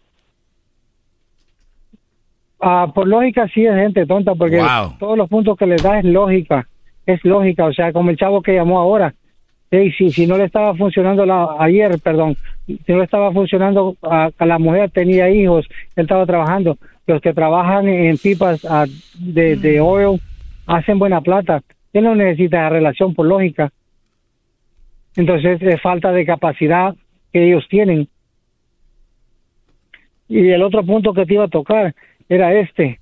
Ah, 2.60 2.90
por 2.92 3.06
lógica 3.06 3.46
sí 3.54 3.64
es 3.64 3.74
gente 3.76 4.04
tonta, 4.04 4.34
porque 4.34 4.56
Wow. 4.58 4.96
todos 4.98 5.16
los 5.16 5.28
puntos 5.28 5.56
que 5.56 5.66
les 5.66 5.80
da 5.82 6.00
es 6.00 6.04
lógica, 6.04 6.66
es 7.06 7.24
lógica, 7.24 7.64
o 7.66 7.72
sea, 7.72 7.92
como 7.92 8.10
el 8.10 8.16
chavo 8.16 8.42
que 8.42 8.52
llamó 8.54 8.80
ahora. 8.80 9.14
Ey, 9.70 9.92
si, 9.92 10.10
si 10.10 10.26
no 10.26 10.36
le 10.36 10.44
estaba 10.44 10.74
funcionando 10.74 11.24
la, 11.24 11.56
ayer, 11.58 11.98
perdón, 12.00 12.36
si 12.66 12.80
no 12.88 12.98
le 12.98 13.04
estaba 13.04 13.32
funcionando 13.32 13.96
a, 14.02 14.30
a 14.36 14.46
la 14.46 14.58
mujer, 14.58 14.90
tenía 14.90 15.30
hijos, 15.30 15.66
él 15.94 16.04
estaba 16.04 16.26
trabajando. 16.26 16.76
Los 17.06 17.20
que 17.20 17.32
trabajan 17.32 17.88
en 17.88 18.18
pipas 18.18 18.66
de, 19.18 19.56
de 19.56 19.80
oil 19.80 20.20
hacen 20.66 20.98
buena 20.98 21.20
plata. 21.20 21.62
Él 21.92 22.04
no 22.04 22.14
necesita 22.14 22.68
relación 22.68 23.14
por 23.14 23.26
lógica. 23.26 23.72
Entonces 25.16 25.60
es 25.60 25.80
falta 25.80 26.12
de 26.12 26.24
capacidad 26.24 26.94
que 27.32 27.46
ellos 27.46 27.66
tienen. 27.68 28.08
Y 30.28 30.48
el 30.50 30.62
otro 30.62 30.84
punto 30.84 31.12
que 31.12 31.26
te 31.26 31.34
iba 31.34 31.44
a 31.44 31.48
tocar 31.48 31.94
era 32.28 32.54
este. 32.54 32.99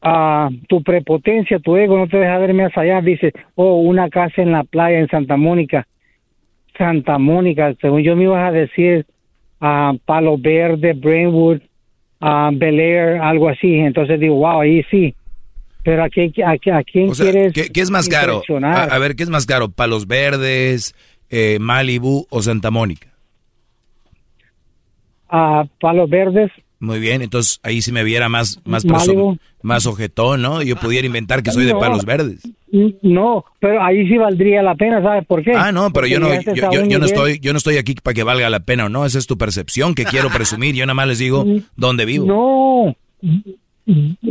Ah, 0.00 0.48
tu 0.68 0.82
prepotencia, 0.82 1.58
tu 1.58 1.76
ego 1.76 1.98
no 1.98 2.06
te 2.06 2.18
deja 2.18 2.38
ver 2.38 2.54
más 2.54 2.76
allá. 2.76 3.00
Dice, 3.00 3.32
oh, 3.56 3.80
una 3.80 4.08
casa 4.08 4.42
en 4.42 4.52
la 4.52 4.64
playa 4.64 4.98
en 4.98 5.08
Santa 5.08 5.36
Mónica. 5.36 5.86
Santa 6.76 7.18
Mónica, 7.18 7.74
según 7.80 8.02
yo 8.02 8.14
me 8.14 8.24
ibas 8.24 8.48
a 8.48 8.52
decir, 8.52 9.06
ah, 9.60 9.92
Palo 10.04 10.38
Verde, 10.38 10.92
Brainwood, 10.92 11.60
ah, 12.20 12.50
Bel 12.52 12.78
Air, 12.78 13.20
algo 13.20 13.48
así. 13.48 13.74
Entonces 13.74 14.20
digo, 14.20 14.36
wow, 14.36 14.60
ahí 14.60 14.84
sí. 14.90 15.14
Pero 15.82 16.04
¿a 16.04 16.08
quién, 16.08 16.32
a, 16.44 16.52
a 16.52 16.82
quién 16.82 17.10
O 17.10 17.14
sea, 17.14 17.30
quieres 17.30 17.52
¿qué, 17.52 17.70
qué 17.70 17.80
es 17.80 17.90
más 17.90 18.08
caro? 18.08 18.42
A 18.62 18.98
ver, 18.98 19.16
¿qué 19.16 19.22
es 19.22 19.30
más 19.30 19.46
caro? 19.46 19.70
¿Palos 19.70 20.06
Verdes, 20.06 20.94
eh, 21.30 21.58
Malibu 21.60 22.26
o 22.30 22.42
Santa 22.42 22.70
Mónica? 22.70 23.08
A 25.28 25.64
Palos 25.80 26.08
Verdes, 26.08 26.50
Muy 26.80 27.00
bien, 27.00 27.22
entonces 27.22 27.58
ahí 27.64 27.82
sí 27.82 27.90
me 27.90 28.04
viera 28.04 28.28
más, 28.28 28.60
más, 28.64 28.84
perso- 28.86 29.38
más 29.62 29.86
ojetón, 29.86 30.42
¿no? 30.42 30.62
Yo 30.62 30.76
pudiera 30.76 31.06
inventar 31.06 31.42
que 31.42 31.50
soy 31.50 31.64
de. 31.64 31.74
Palos 31.74 32.04
Verdes. 32.04 32.40
No, 33.02 33.44
pero 33.58 33.82
ahí 33.82 34.06
sí 34.06 34.16
valdría 34.16 34.62
la 34.62 34.74
pena, 34.76 35.02
¿sabes 35.02 35.26
por 35.26 35.42
qué? 35.42 35.52
Ah, 35.56 35.72
no, 35.72 35.90
pero 35.92 36.02
Porque 36.06 36.10
yo 36.10 36.20
no, 36.20 36.28
yo, 36.30 36.84
yo- 36.86 36.98
no 37.00 37.06
estoy, 37.06 37.40
yo 37.40 37.52
no 37.52 37.58
estoy 37.58 37.78
aquí 37.78 37.94
para 37.94 38.14
que 38.14 38.22
valga 38.22 38.48
la 38.50 38.60
pena 38.60 38.86
o 38.86 38.88
no. 38.88 39.04
Esa 39.06 39.18
es 39.18 39.26
tu 39.26 39.36
percepción 39.36 39.94
que 39.94 40.04
quiero 40.04 40.28
presumir. 40.30 40.74
Yo 40.76 40.86
nada 40.86 40.94
más 40.94 41.08
les 41.08 41.18
digo 41.18 41.44
dónde 41.76 42.04
vivo. 42.04 42.26
No, 42.26 42.96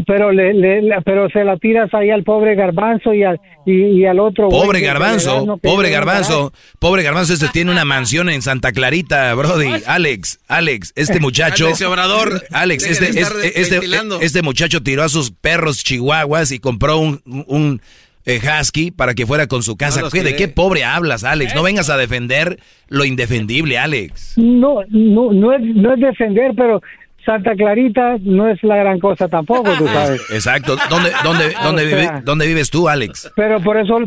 pero 0.06 0.32
le, 0.32 0.54
le- 0.54 0.82
le- 0.82 1.02
pero 1.04 1.30
se 1.30 1.44
la 1.44 1.58
tiras 1.58 1.94
ahí 1.94 2.10
al 2.10 2.24
pobre 2.24 2.56
garbanzo 2.56 3.14
y 3.14 3.24
al, 3.24 3.40
y, 3.66 4.00
y 4.02 4.06
al 4.06 4.20
otro. 4.20 4.50
Pobre 4.50 4.80
garbanzo, 4.82 5.46
no, 5.46 5.58
pobre 5.58 5.90
garbanzo, 5.90 6.54
pobre 6.80 7.04
garbanzo, 7.04 7.34
este 7.34 7.48
tiene 7.50 7.72
una 7.72 7.86
mansión 7.86 8.30
en 8.30 8.42
Santa 8.42 8.72
Clarita, 8.72 9.34
Brody. 9.34 9.84
Alex, 9.88 10.40
Alex, 10.48 10.94
este 10.96 11.20
muchacho. 11.20 11.66
Alex 11.68 11.82
Obrador, 11.82 12.44
Alex, 12.52 12.86
este, 12.86 13.20
este, 13.20 13.60
este, 13.62 13.76
ventilando. 13.76 14.20
este 14.22 14.42
muchacho 14.42 14.84
tiró 14.84 15.04
a 15.04 15.10
sus 15.10 15.32
perros 15.32 15.84
chihuahuas 15.84 16.52
y 16.52 16.60
compró 16.60 16.98
un, 17.00 17.22
un, 17.48 17.82
eh, 18.26 18.40
husky 18.60 18.92
para 18.92 19.14
que 19.16 19.26
fuera 19.26 19.48
con 19.48 19.64
su 19.64 19.76
casa. 19.78 20.02
los 20.02 20.14
¿Qué- 20.14 20.22
¿De 20.22 20.36
qué 20.36 20.48
pobre 20.50 20.84
hablas, 20.84 21.24
Alex? 21.24 21.56
No 21.56 21.64
vengas 21.64 21.90
a 21.90 21.98
defender 21.98 22.60
lo 22.90 23.06
indefendible, 23.06 23.78
Alex. 23.78 24.34
No, 24.38 24.82
no, 24.90 25.32
no 25.32 25.54
es, 25.54 25.62
no 25.62 25.94
es 25.94 26.00
defender, 26.02 26.52
pero 26.56 26.82
Santa 27.28 27.54
Clarita 27.56 28.18
no 28.22 28.48
es 28.50 28.58
la 28.64 28.78
gran 28.78 29.00
cosa 29.00 29.28
tampoco, 29.28 29.70
tú 29.78 29.86
sabes. 29.94 30.22
Exacto. 30.32 30.76
¿Dónde, 30.90 31.12
dónde, 31.24 31.54
dónde, 31.64 31.86
O 31.86 31.90
sea- 31.90 31.98
vive- 32.12 32.22
dónde 32.24 32.48
vives 32.48 32.70
tú, 32.72 32.90
Alex? 32.90 33.32
Pero 33.36 33.62
por 33.62 33.78
eso, 33.78 34.00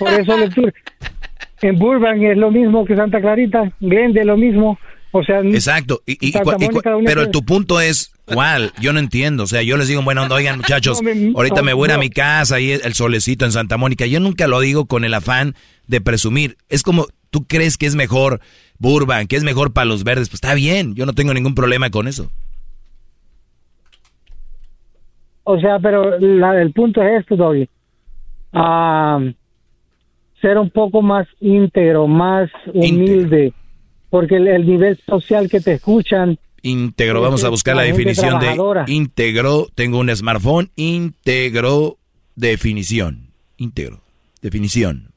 por 0.00 0.08
eso 0.12 0.34
en 1.62 1.78
Burbank 1.78 2.22
es 2.22 2.36
lo 2.36 2.50
mismo 2.50 2.84
que 2.84 2.96
Santa 2.96 3.20
Clarita, 3.20 3.72
Glende 3.80 4.24
lo 4.24 4.36
mismo, 4.36 4.78
o 5.12 5.22
sea. 5.24 5.40
Exacto. 5.40 6.02
Y, 6.06 6.12
y- 6.28 6.32
pero 7.04 7.30
tu 7.30 7.44
punto 7.44 7.80
es, 7.80 8.12
¿cuál? 8.24 8.72
Yo 8.80 8.92
no 8.92 8.98
entiendo. 8.98 9.44
O 9.44 9.46
sea, 9.46 9.62
yo 9.62 9.76
les 9.76 9.88
digo, 9.88 10.02
bueno, 10.02 10.26
oigan, 10.30 10.56
muchachos, 10.58 11.00
No, 11.02 11.14
me- 11.14 11.32
ahorita 11.34 11.62
me 11.62 11.72
voy 11.72 11.90
a 11.90 11.98
mi 11.98 12.10
casa 12.10 12.60
y 12.60 12.72
el 12.72 12.94
solecito 12.94 13.44
en 13.44 13.52
Santa 13.52 13.76
Mónica. 13.76 14.06
Yo 14.06 14.20
nunca 14.20 14.46
lo 14.46 14.60
digo 14.60 14.86
con 14.86 15.04
el 15.04 15.14
afán 15.14 15.54
de 15.86 16.00
presumir. 16.00 16.56
Es 16.68 16.82
como, 16.82 17.06
tú 17.30 17.46
crees 17.46 17.76
que 17.78 17.86
es 17.86 17.94
mejor 17.94 18.40
Burbank, 18.78 19.28
que 19.28 19.36
es 19.36 19.44
mejor 19.44 19.72
Palos 19.72 20.04
Verdes. 20.04 20.28
Pues 20.28 20.34
está 20.42 20.52
bien, 20.54 20.94
yo 20.94 21.06
no 21.06 21.14
tengo 21.14 21.32
ningún 21.32 21.54
problema 21.54 21.88
con 21.90 22.06
eso. 22.08 22.30
O 25.48 25.60
sea, 25.60 25.78
pero 25.78 26.18
la- 26.18 26.60
el 26.60 26.72
punto 26.72 27.00
es 27.02 27.20
esto, 27.20 27.36
Doggy. 27.36 27.68
Ah, 28.52 29.20
ser 30.40 30.58
un 30.58 30.70
poco 30.70 31.02
más 31.02 31.28
íntegro, 31.40 32.08
más 32.08 32.50
humilde, 32.74 33.52
porque 34.10 34.36
el, 34.36 34.48
el 34.48 34.66
nivel 34.66 34.98
social 35.06 35.48
que 35.48 35.60
te 35.60 35.74
escuchan, 35.74 36.36
Íntegro, 36.62 37.20
vamos 37.20 37.44
a 37.44 37.48
buscar 37.48 37.76
la, 37.76 37.82
definición 37.82 38.40
de 38.40 38.56
íntegro. 38.88 39.68
Tengo 39.76 40.00
un 40.00 40.14
smartphone, 40.14 40.70
íntegro, 40.74 41.96
definición. 42.34 43.28
Íntegro, 43.56 44.00
definición. 44.42 45.12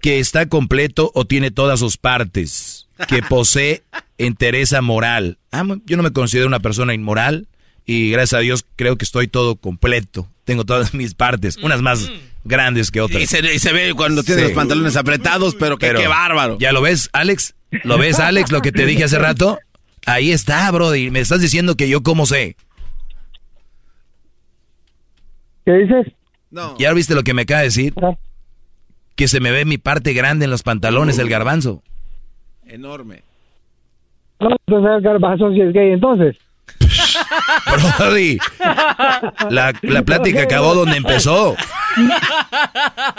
Que 0.00 0.18
está 0.18 0.48
completo 0.48 1.10
o 1.14 1.26
tiene 1.26 1.50
todas 1.50 1.80
sus 1.80 1.98
partes. 1.98 2.88
Que 3.08 3.20
posee 3.28 3.82
entereza 4.16 4.80
moral. 4.80 5.36
Ah, 5.52 5.64
yo 5.84 5.98
no 5.98 6.02
me 6.02 6.12
considero 6.12 6.46
una 6.46 6.60
persona 6.60 6.94
inmoral 6.94 7.46
y 7.86 8.10
gracias 8.10 8.34
a 8.38 8.42
Dios 8.42 8.66
creo 8.76 8.96
que 8.96 9.04
estoy 9.04 9.28
todo 9.28 9.56
completo. 9.56 10.28
Tengo 10.44 10.64
todas 10.64 10.92
mis 10.94 11.14
partes, 11.14 11.56
unas 11.58 11.80
más 11.82 12.10
grandes 12.44 12.90
que 12.90 13.00
otras. 13.00 13.22
Y 13.22 13.26
se, 13.26 13.38
y 13.54 13.58
se 13.58 13.72
ve 13.72 13.94
cuando 13.96 14.22
tiene 14.22 14.42
Sí. 14.42 14.48
los 14.48 14.56
pantalones 14.56 14.96
apretados, 14.96 15.54
pero 15.54 15.78
que 15.78 15.86
Pero, 15.88 16.00
qué 16.00 16.06
bárbaro. 16.08 16.58
¿Ya 16.58 16.72
lo 16.72 16.80
ves, 16.82 17.08
Alex? 17.12 17.54
¿Lo 17.84 17.98
ves, 17.98 18.20
Alex, 18.20 18.52
lo 18.52 18.60
que 18.62 18.72
te 18.72 18.86
dije 18.86 19.04
hace 19.04 19.18
rato? 19.18 19.58
Ahí 20.06 20.30
está, 20.30 20.70
Brody. 20.70 21.10
Me 21.10 21.18
estás 21.20 21.40
diciendo 21.40 21.74
que 21.76 21.88
yo 21.88 22.02
cómo 22.02 22.26
sé. 22.26 22.56
¿qué 25.64 25.72
dices? 25.72 26.06
¿Ya 26.78 26.92
viste 26.92 27.14
lo 27.14 27.22
que 27.24 27.34
me 27.34 27.42
acaba 27.42 27.60
de 27.60 27.66
decir? 27.66 27.92
Que 29.16 29.28
se 29.28 29.40
me 29.40 29.50
ve 29.50 29.64
mi 29.64 29.78
parte 29.78 30.12
grande 30.12 30.44
en 30.44 30.50
los 30.50 30.62
pantalones, 30.62 31.18
el 31.18 31.28
garbanzo. 31.28 31.82
Enorme. 32.66 33.22
No, 34.40 34.50
entonces 34.66 34.90
el 34.96 35.00
garbanzo 35.02 35.50
si 35.52 35.60
es 35.60 35.72
gay, 35.72 35.90
entonces. 35.92 36.36
Brody, 37.98 38.38
la, 39.50 39.72
la 39.82 40.02
plática 40.02 40.42
acabó 40.42 40.74
donde 40.74 40.96
empezó. 40.96 41.56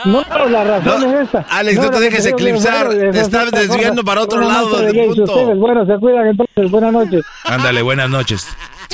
No, 0.06 0.24
pero 0.27 0.50
la 0.50 0.64
razón 0.64 1.03
es 1.16 1.26
esta. 1.26 1.45
Alex, 1.50 1.80
no 1.80 1.90
te 1.90 2.00
dejes 2.00 2.26
eclipsar, 2.26 2.90
te 2.90 3.10
esa 3.10 3.19
es 3.19 3.27
estás 3.27 3.52
desviando 3.52 4.03
para 4.03 4.22
otro 4.22 4.42
lado 4.42 4.77
del 4.80 4.95
punto. 5.08 5.24
ustedes, 5.24 5.58
bueno, 5.58 5.86
se 5.86 5.98
cuidan 6.00 6.27
entonces, 6.27 6.72
buenas 6.72 6.94
noches. 6.94 7.26
Ándale, 7.44 7.82
buenas 7.82 8.10
noches. 8.10 8.48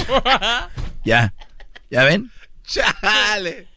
Ya, 1.06 1.34
¿ya 1.92 2.06
ven? 2.06 2.32
Chale. 2.66 3.68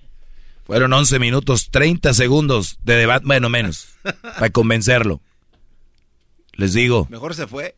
Fueron 0.65 0.93
11 0.93 1.19
minutos, 1.19 1.71
30 1.73 2.15
segundos 2.15 2.79
de 2.85 2.95
debate, 2.95 3.27
bueno, 3.27 3.49
menos, 3.49 3.89
para 4.23 4.51
convencerlo. 4.51 5.21
Les 6.53 6.73
digo. 6.73 7.07
Mejor 7.11 7.35
se 7.35 7.47
fue. 7.49 7.75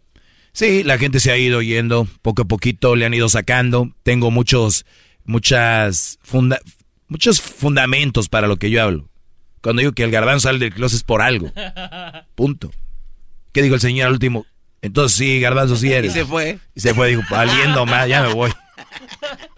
Sí, 0.59 0.83
la 0.83 0.99
gente 0.99 1.21
se 1.21 1.31
ha 1.31 1.37
ido 1.37 1.63
yendo, 1.63 2.09
poco 2.21 2.43
a 2.43 2.45
poquito 2.45 2.97
le 2.97 3.07
han 3.07 3.15
ido 3.15 3.29
sacando. 3.29 3.93
Tengo 4.03 4.33
muchos, 4.33 4.87
muchas 5.25 6.19
funda 6.21 6.59
muchos 7.07 7.41
fundamentos 7.41 8.29
para 8.29 8.49
lo 8.49 8.57
que 8.57 8.69
yo 8.69 8.83
hablo. 8.83 9.09
Cuando 9.61 9.79
digo 9.79 9.93
que 9.93 10.03
el 10.03 10.11
garbanzo 10.11 10.49
sale 10.49 10.59
del 10.59 10.75
closet 10.75 10.97
es 10.97 11.05
por 11.05 11.23
algo. 11.23 11.53
Punto. 12.35 12.73
¿Qué 13.53 13.63
dijo 13.63 13.77
el 13.77 13.81
señor 13.81 14.09
al 14.09 14.15
último? 14.15 14.47
Entonces 14.83 15.17
sí, 15.17 15.39
garbanzo 15.39 15.77
sí 15.77 15.93
eres. 15.93 16.11
Y 16.11 16.15
se 16.15 16.25
fue. 16.25 16.59
Y 16.75 16.81
se 16.81 16.93
fue, 16.93 17.11
dijo, 17.11 17.23
valiendo 17.31 17.87
más, 17.87 18.09
ya 18.09 18.23
me 18.23 18.35
voy. 18.35 18.51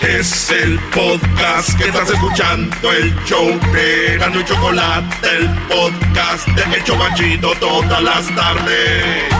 Es 0.00 0.50
el 0.50 0.78
podcast 0.94 1.76
que 1.76 1.88
estás 1.88 2.08
escuchando, 2.08 2.90
el 2.90 3.14
show 3.26 3.46
de 3.70 4.16
Gano 4.16 4.40
y 4.40 4.44
Chocolate, 4.44 5.14
el 5.28 5.46
podcast 5.68 6.46
de 6.48 6.62
El 6.74 7.40
todas 7.60 8.02
las 8.02 8.34
tardes. 8.34 9.30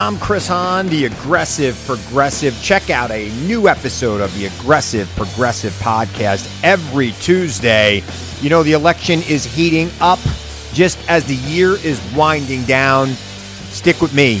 I'm 0.00 0.18
Chris 0.18 0.48
Hahn, 0.48 0.88
the 0.88 1.04
Aggressive 1.04 1.76
Progressive. 1.86 2.56
Check 2.62 2.88
out 2.88 3.10
a 3.10 3.28
new 3.46 3.68
episode 3.68 4.22
of 4.22 4.34
the 4.34 4.46
Aggressive 4.46 5.06
Progressive 5.14 5.74
podcast 5.74 6.48
every 6.64 7.12
Tuesday. 7.20 8.02
You 8.40 8.48
know, 8.48 8.62
the 8.62 8.72
election 8.72 9.20
is 9.28 9.44
heating 9.44 9.90
up 10.00 10.20
just 10.72 10.98
as 11.10 11.26
the 11.26 11.36
year 11.36 11.72
is 11.84 12.00
winding 12.16 12.64
down. 12.64 13.08
Stick 13.72 14.00
with 14.00 14.14
me. 14.14 14.40